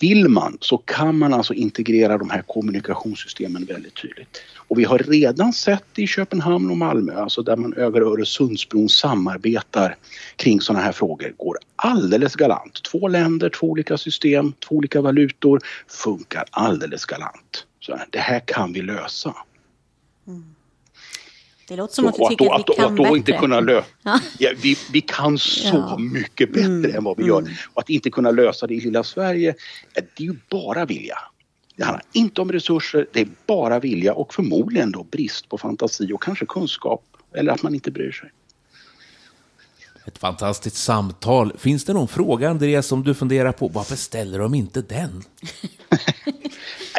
Vill 0.00 0.28
man 0.28 0.58
så 0.60 0.78
kan 0.78 1.18
man 1.18 1.34
alltså 1.34 1.54
integrera 1.54 2.18
de 2.18 2.30
här 2.30 2.42
kommunikationssystemen 2.42 3.64
väldigt 3.64 3.94
tydligt. 3.94 4.42
Och 4.68 4.78
vi 4.78 4.84
har 4.84 4.98
redan 4.98 5.52
sett 5.52 5.98
i 5.98 6.06
Köpenhamn 6.06 6.70
och 6.70 6.76
Malmö, 6.76 7.20
alltså 7.20 7.42
där 7.42 7.56
man 7.56 7.72
över 7.74 8.00
Öresundsbron 8.00 8.88
samarbetar 8.88 9.96
kring 10.36 10.60
sådana 10.60 10.84
här 10.84 10.92
frågor, 10.92 11.34
går 11.36 11.58
alldeles 11.76 12.34
galant. 12.36 12.82
Två 12.82 13.08
länder, 13.08 13.48
två 13.50 13.66
olika 13.70 13.98
system, 13.98 14.52
två 14.68 14.74
olika 14.74 15.00
valutor, 15.00 15.60
funkar 15.88 16.44
alldeles 16.50 17.04
galant. 17.04 17.66
Så 17.80 17.96
här, 17.96 18.06
det 18.10 18.18
här 18.18 18.40
kan 18.46 18.72
vi 18.72 18.82
lösa. 18.82 19.34
Det 21.68 21.76
låter 21.76 21.94
som 21.94 22.04
Så 22.04 22.08
att 22.08 22.16
du 22.16 22.28
tycker 22.28 22.44
då, 22.44 22.52
att 22.52 22.64
vi 22.68 22.74
kan 22.74 22.84
att 22.84 22.96
då 22.96 23.02
bättre. 23.02 23.16
inte 23.18 23.32
kunna 23.32 23.60
lösa... 23.60 23.86
Ja. 24.02 24.20
Ja, 24.38 24.50
vi, 24.62 24.76
vi 24.92 25.00
kan 25.00 25.38
så 25.38 25.68
Ja. 25.76 25.98
mycket 25.98 26.52
bättre 26.52 26.64
Mm, 26.66 26.96
än 26.96 27.04
vad 27.04 27.16
vi 27.16 27.24
gör. 27.24 27.44
Och 27.74 27.80
att 27.82 27.90
inte 27.90 28.10
kunna 28.10 28.30
lösa 28.30 28.66
det 28.66 28.74
i 28.74 28.80
lilla 28.80 29.02
Sverige, 29.04 29.54
det 29.94 30.00
är 30.22 30.22
ju 30.24 30.36
bara 30.50 30.84
vilja. 30.84 31.18
Det 31.78 31.84
handlar 31.84 32.02
inte 32.12 32.40
om 32.40 32.52
resurser, 32.52 33.06
det 33.12 33.20
är 33.20 33.28
bara 33.46 33.80
vilja 33.80 34.14
och 34.14 34.34
förmodligen 34.34 34.92
då 34.92 35.04
brist 35.04 35.48
på 35.48 35.58
fantasi 35.58 36.12
och 36.12 36.22
kanske 36.22 36.46
kunskap. 36.46 37.04
Eller 37.34 37.52
att 37.52 37.62
man 37.62 37.74
inte 37.74 37.90
bryr 37.90 38.12
sig. 38.12 38.30
Ett 40.06 40.18
fantastiskt 40.18 40.76
samtal. 40.76 41.52
Finns 41.58 41.84
det 41.84 41.92
någon 41.92 42.08
fråga, 42.08 42.50
Andreas, 42.50 42.86
som 42.86 43.02
du 43.02 43.14
funderar 43.14 43.52
på? 43.52 43.68
Varför 43.68 43.96
ställer 43.96 44.38
de 44.38 44.54
inte 44.54 44.82
den? 44.82 45.22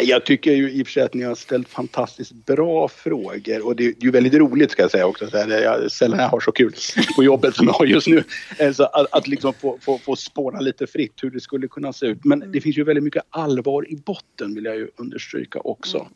Jag 0.02 0.26
tycker 0.26 0.52
ju 0.52 0.72
i 0.72 0.84
och 0.84 0.88
för 0.88 0.92
sig 0.92 1.04
att 1.04 1.14
ni 1.14 1.24
har 1.24 1.36
ställt 1.36 1.70
fantastiskt 1.70 2.46
bra 2.46 2.88
frågor 2.88 3.66
och 3.66 3.76
det 3.76 3.86
är 3.86 3.94
ju 4.00 4.12
väldigt 4.12 4.34
roligt 4.34 4.72
ska 4.72 4.82
jag 4.82 4.92
säga 4.92 5.08
också. 5.08 5.30
Så 5.30 5.38
här, 5.38 5.62
Jag 5.62 5.92
sällan 5.92 6.20
jag 6.20 6.30
har 6.30 6.40
så 6.40 6.52
kul 6.52 6.74
på 7.16 7.24
jobbet 7.24 7.56
som 7.56 7.66
jag 7.68 7.74
har 7.74 7.86
just 7.86 8.08
nu. 8.08 8.24
Eh, 8.58 8.72
Så 8.72 8.84
att, 8.84 9.14
att 9.14 9.28
liksom 9.28 9.54
få, 9.54 9.78
få, 9.82 9.98
få 9.98 10.16
spåra 10.16 10.60
lite 10.60 10.88
fritt 10.88 11.14
hur 11.22 11.30
det 11.32 11.40
skulle 11.40 11.68
kunna 11.68 11.94
se 11.94 12.06
ut. 12.06 12.26
Men 12.26 12.52
det 12.52 12.62
finns 12.62 12.78
ju 12.78 12.84
väldigt 12.84 13.04
mycket 13.04 13.24
allvar 13.30 13.92
i 13.92 13.96
botten 13.96 14.56
vill 14.56 14.66
jag 14.66 14.76
ju 14.76 14.88
understryka 14.96 15.60
också. 15.60 16.08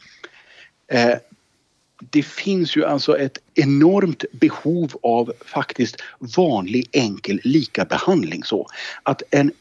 Eh, 0.88 1.18
det 2.10 2.24
finns 2.24 2.76
ju 2.76 2.86
alltså 2.86 3.18
ett 3.18 3.38
enormt 3.56 4.26
behov 4.32 4.94
av 5.04 5.34
faktiskt 5.46 5.96
vanlig 6.38 6.90
enkel 6.92 7.42
likabehandling 7.44 8.44
så 8.44 8.68
att 9.04 9.24
en 9.30 9.52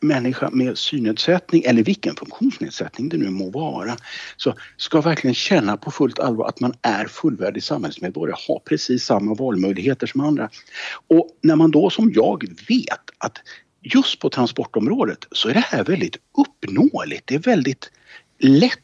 människa 0.00 0.50
med 0.50 0.78
synnedsättning 0.78 1.62
eller 1.62 1.82
vilken 1.82 2.16
funktionsnedsättning 2.16 3.08
det 3.08 3.16
nu 3.16 3.30
må 3.30 3.50
vara 3.50 3.96
så 4.36 4.54
ska 4.76 5.00
verkligen 5.00 5.34
känna 5.34 5.76
på 5.76 5.90
fullt 5.90 6.18
allvar 6.18 6.48
att 6.48 6.60
man 6.60 6.74
är 6.82 7.06
fullvärdig 7.06 7.62
samhällsmedborgare, 7.62 8.38
har 8.48 8.58
precis 8.58 9.04
samma 9.04 9.34
valmöjligheter 9.34 10.06
som 10.06 10.20
andra. 10.20 10.50
Och 11.08 11.28
när 11.40 11.56
man 11.56 11.70
då 11.70 11.90
som 11.90 12.12
jag 12.14 12.44
vet 12.68 13.10
att 13.18 13.38
just 13.82 14.18
på 14.18 14.30
transportområdet 14.30 15.26
så 15.32 15.48
är 15.48 15.54
det 15.54 15.60
här 15.60 15.84
väldigt 15.84 16.16
uppnåeligt. 16.38 17.26
Det 17.26 17.34
är 17.34 17.38
väldigt 17.38 17.90
lätt 18.38 18.78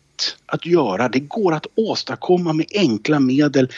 att 0.47 0.67
göra. 0.67 1.09
Det 1.09 1.21
går 1.21 1.55
att 1.55 1.67
åstadkomma 1.75 2.53
med 2.53 2.67
enkla 2.75 3.21
medel 3.21 3.69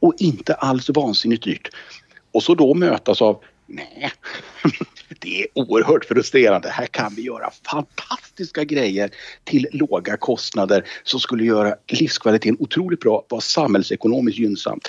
och 0.00 0.14
inte 0.18 0.54
alls 0.54 0.90
vansinnigt 0.90 1.44
dyrt. 1.44 1.68
Och 2.32 2.42
så 2.42 2.54
då 2.54 2.74
mötas 2.74 3.22
av 3.22 3.42
nej, 3.72 4.12
det 5.18 5.42
är 5.42 5.46
oerhört 5.54 6.04
frustrerande. 6.04 6.70
Här 6.70 6.86
kan 6.86 7.14
vi 7.14 7.22
göra 7.22 7.50
fantastiska 7.70 8.64
grejer 8.64 9.10
till 9.44 9.66
låga 9.72 10.16
kostnader 10.16 10.84
som 11.02 11.20
skulle 11.20 11.44
göra 11.44 11.74
livskvaliteten 11.88 12.56
otroligt 12.60 13.00
bra, 13.00 13.26
vara 13.28 13.40
samhällsekonomiskt 13.40 14.38
gynnsamt. 14.38 14.88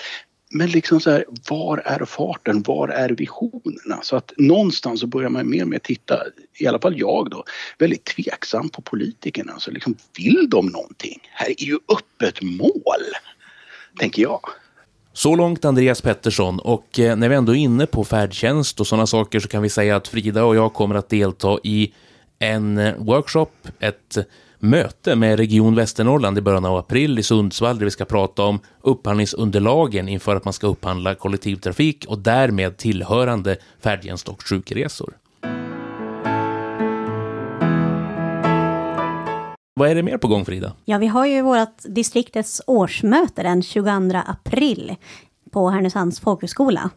Men 0.55 0.69
liksom 0.69 0.99
så 0.99 1.11
här, 1.11 1.26
var 1.49 1.77
är 1.77 2.05
farten? 2.05 2.61
Var 2.61 2.88
är 2.88 3.10
visionerna? 3.10 4.01
Så 4.01 4.15
att 4.15 4.34
någonstans 4.38 4.99
så 4.99 5.07
börjar 5.07 5.30
man 5.30 5.49
mer 5.49 5.61
och 5.61 5.68
mer 5.68 5.80
titta, 5.80 6.23
i 6.60 6.68
alla 6.68 6.80
fall 6.80 6.99
jag 6.99 7.30
då, 7.30 7.43
väldigt 7.80 8.05
tveksam 8.05 8.69
på 8.69 8.81
politikerna. 8.81 9.60
Så 9.60 9.72
liksom, 9.72 9.95
vill 10.18 10.49
de 10.49 10.65
någonting? 10.65 11.19
Här 11.31 11.49
är 11.49 11.64
ju 11.64 11.76
öppet 11.76 12.41
mål, 12.41 13.03
tänker 13.99 14.22
jag. 14.22 14.41
Så 15.15 15.35
långt 15.35 15.65
Andreas 15.65 16.02
Pettersson 16.02 16.60
och 16.60 16.99
eh, 16.99 17.15
när 17.15 17.30
vi 17.30 17.35
ändå 17.35 17.56
är 17.56 17.60
inne 17.60 17.85
på 17.85 18.03
färdtjänst 18.03 18.80
och 18.80 18.88
sådana 18.88 19.07
saker 19.07 19.40
så 19.40 19.48
kan 19.48 19.61
vi 19.61 19.69
säga 19.69 19.95
att 19.95 20.07
Frida 20.07 20.44
och 20.44 20.56
jag 20.56 20.73
kommer 20.73 20.95
att 20.95 21.10
delta 21.10 21.60
i 21.64 21.94
en 22.40 22.77
eh, 22.77 22.94
workshop, 22.98 23.48
ett 23.80 24.18
möte 24.60 25.15
med 25.15 25.40
Region 25.40 25.76
Västernorrland 25.76 26.38
i 26.38 26.41
början 26.41 26.65
av 26.65 26.77
april 26.77 27.19
i 27.19 27.23
Sundsvall 27.23 27.77
där 27.77 27.85
vi 27.85 27.91
ska 27.91 28.06
prata 28.06 28.44
om 28.44 28.60
upphandlingsunderlagen 28.81 30.10
inför 30.10 30.35
att 30.35 30.45
man 30.45 30.53
ska 30.53 30.68
upphandla 30.68 31.15
kollektivtrafik 31.15 32.06
och 32.07 32.19
därmed 32.19 32.77
tillhörande 32.77 33.57
färdtjänst 33.84 34.30
och 34.30 34.44
sjukresor. 34.44 35.14
Vad 39.76 39.90
är 39.90 39.95
det 39.95 40.04
mer 40.04 40.18
på 40.18 40.28
gång 40.28 40.45
Frida? 40.45 40.74
Ja, 40.86 40.98
vi 40.98 41.08
har 41.08 41.26
ju 41.26 41.41
vårt 41.41 41.78
distriktets 41.84 42.62
årsmöte 42.68 43.44
den 43.44 43.64
22 43.64 43.90
april 44.26 44.95
på 45.52 45.70
Härnösands 45.70 46.20
folkhögskola. 46.20 46.90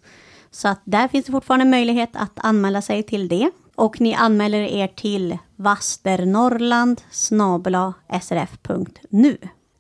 Så 0.51 0.69
att 0.69 0.81
där 0.85 1.09
finns 1.09 1.27
det 1.27 1.33
fortfarande 1.33 1.65
möjlighet 1.65 2.11
att 2.13 2.33
anmäla 2.37 2.83
sig 2.83 3.03
till 3.03 3.29
det. 3.29 3.51
Och 3.75 4.01
ni 4.01 4.15
anmäler 4.15 4.59
er 4.61 4.87
till 4.87 5.39
vasternorrland 5.57 7.01
srf.nu. 8.21 9.37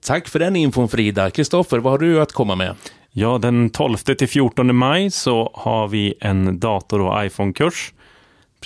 Tack 0.06 0.28
för 0.28 0.38
den 0.38 0.56
infon 0.56 0.88
Frida. 0.88 1.30
Kristoffer, 1.30 1.78
vad 1.78 1.92
har 1.92 1.98
du 1.98 2.20
att 2.20 2.32
komma 2.32 2.54
med? 2.54 2.76
Ja, 3.10 3.38
den 3.38 3.70
12 3.70 3.96
till 3.96 4.28
14 4.28 4.76
maj 4.76 5.10
så 5.10 5.50
har 5.54 5.88
vi 5.88 6.14
en 6.20 6.60
dator 6.60 7.00
och 7.00 7.24
iPhone-kurs. 7.24 7.92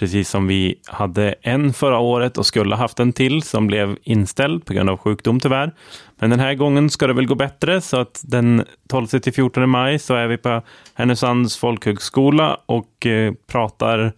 Precis 0.01 0.29
som 0.29 0.47
vi 0.47 0.75
hade 0.87 1.35
en 1.43 1.73
förra 1.73 1.99
året 1.99 2.39
och 2.39 2.47
skulle 2.47 2.77
haft 2.77 3.01
en 3.01 3.13
till 3.13 3.43
som 3.43 3.67
blev 3.67 3.97
inställd 4.03 4.65
på 4.65 4.73
grund 4.73 4.91
av 4.91 4.97
sjukdom 4.97 5.41
tyvärr. 5.41 5.75
Men 6.19 6.31
den 6.31 6.41
här 6.41 6.55
gången 6.55 6.91
ska 6.91 7.07
det 7.07 7.13
väl 7.13 7.27
gå 7.27 7.35
bättre 7.35 7.81
så 7.81 8.01
att 8.01 8.23
den 8.25 8.65
12 8.89 9.07
till 9.07 9.33
14 9.33 9.71
maj 9.71 9.99
så 9.99 10.15
är 10.15 10.27
vi 10.27 10.37
på 10.37 10.63
Härnösands 10.95 11.57
folkhögskola 11.57 12.61
och 12.67 13.07
eh, 13.07 13.33
pratar 13.47 14.13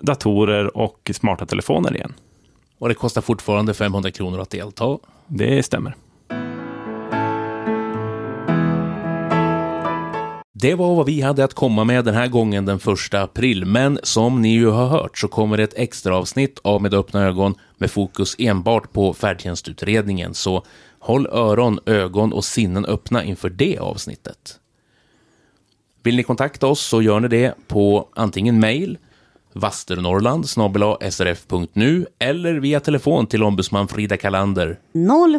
datorer 0.00 0.76
och 0.76 1.10
smarta 1.14 1.46
telefoner 1.46 1.96
igen. 1.96 2.14
Och 2.78 2.88
det 2.88 2.94
kostar 2.94 3.20
fortfarande 3.22 3.74
500 3.74 4.10
kronor 4.10 4.40
att 4.40 4.50
delta. 4.50 4.98
Det 5.26 5.62
stämmer. 5.62 5.94
Det 10.58 10.74
var 10.74 10.94
vad 10.94 11.06
vi 11.06 11.20
hade 11.20 11.44
att 11.44 11.54
komma 11.54 11.84
med 11.84 12.04
den 12.04 12.14
här 12.14 12.28
gången 12.28 12.66
den 12.66 12.78
första 12.78 13.22
april, 13.22 13.64
men 13.64 13.98
som 14.02 14.42
ni 14.42 14.48
ju 14.48 14.66
har 14.66 14.86
hört 14.86 15.18
så 15.18 15.28
kommer 15.28 15.56
det 15.56 15.62
ett 15.62 15.74
extra 15.76 16.16
avsnitt 16.16 16.58
av 16.64 16.82
Med 16.82 16.94
öppna 16.94 17.22
ögon 17.22 17.54
med 17.78 17.90
fokus 17.90 18.36
enbart 18.38 18.92
på 18.92 19.14
färdtjänstutredningen, 19.14 20.34
så 20.34 20.64
håll 20.98 21.26
öron, 21.26 21.78
ögon 21.86 22.32
och 22.32 22.44
sinnen 22.44 22.84
öppna 22.84 23.24
inför 23.24 23.50
det 23.50 23.78
avsnittet. 23.78 24.60
Vill 26.02 26.16
ni 26.16 26.22
kontakta 26.22 26.66
oss 26.66 26.80
så 26.80 27.02
gör 27.02 27.20
ni 27.20 27.28
det 27.28 27.54
på 27.68 28.08
antingen 28.14 28.60
mail 28.60 28.98
vasternorrland 29.52 30.48
srf.nu 31.10 32.06
eller 32.18 32.54
via 32.54 32.80
telefon 32.80 33.26
till 33.26 33.42
ombudsman 33.42 33.88
Frida 33.88 34.16
Kalander 34.16 34.78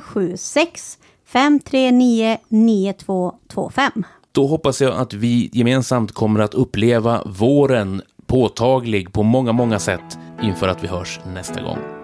076 0.03 0.98
539 1.26 2.38
9225. 2.48 4.03
Då 4.38 4.47
hoppas 4.47 4.81
jag 4.81 4.93
att 4.97 5.14
vi 5.14 5.49
gemensamt 5.53 6.11
kommer 6.11 6.39
att 6.39 6.53
uppleva 6.53 7.23
våren 7.26 8.01
påtaglig 8.26 9.14
på 9.14 9.23
många, 9.23 9.51
många 9.51 9.80
sätt 9.80 10.18
inför 10.43 10.68
att 10.68 10.84
vi 10.84 10.88
hörs 10.88 11.19
nästa 11.34 11.61
gång. 11.61 11.97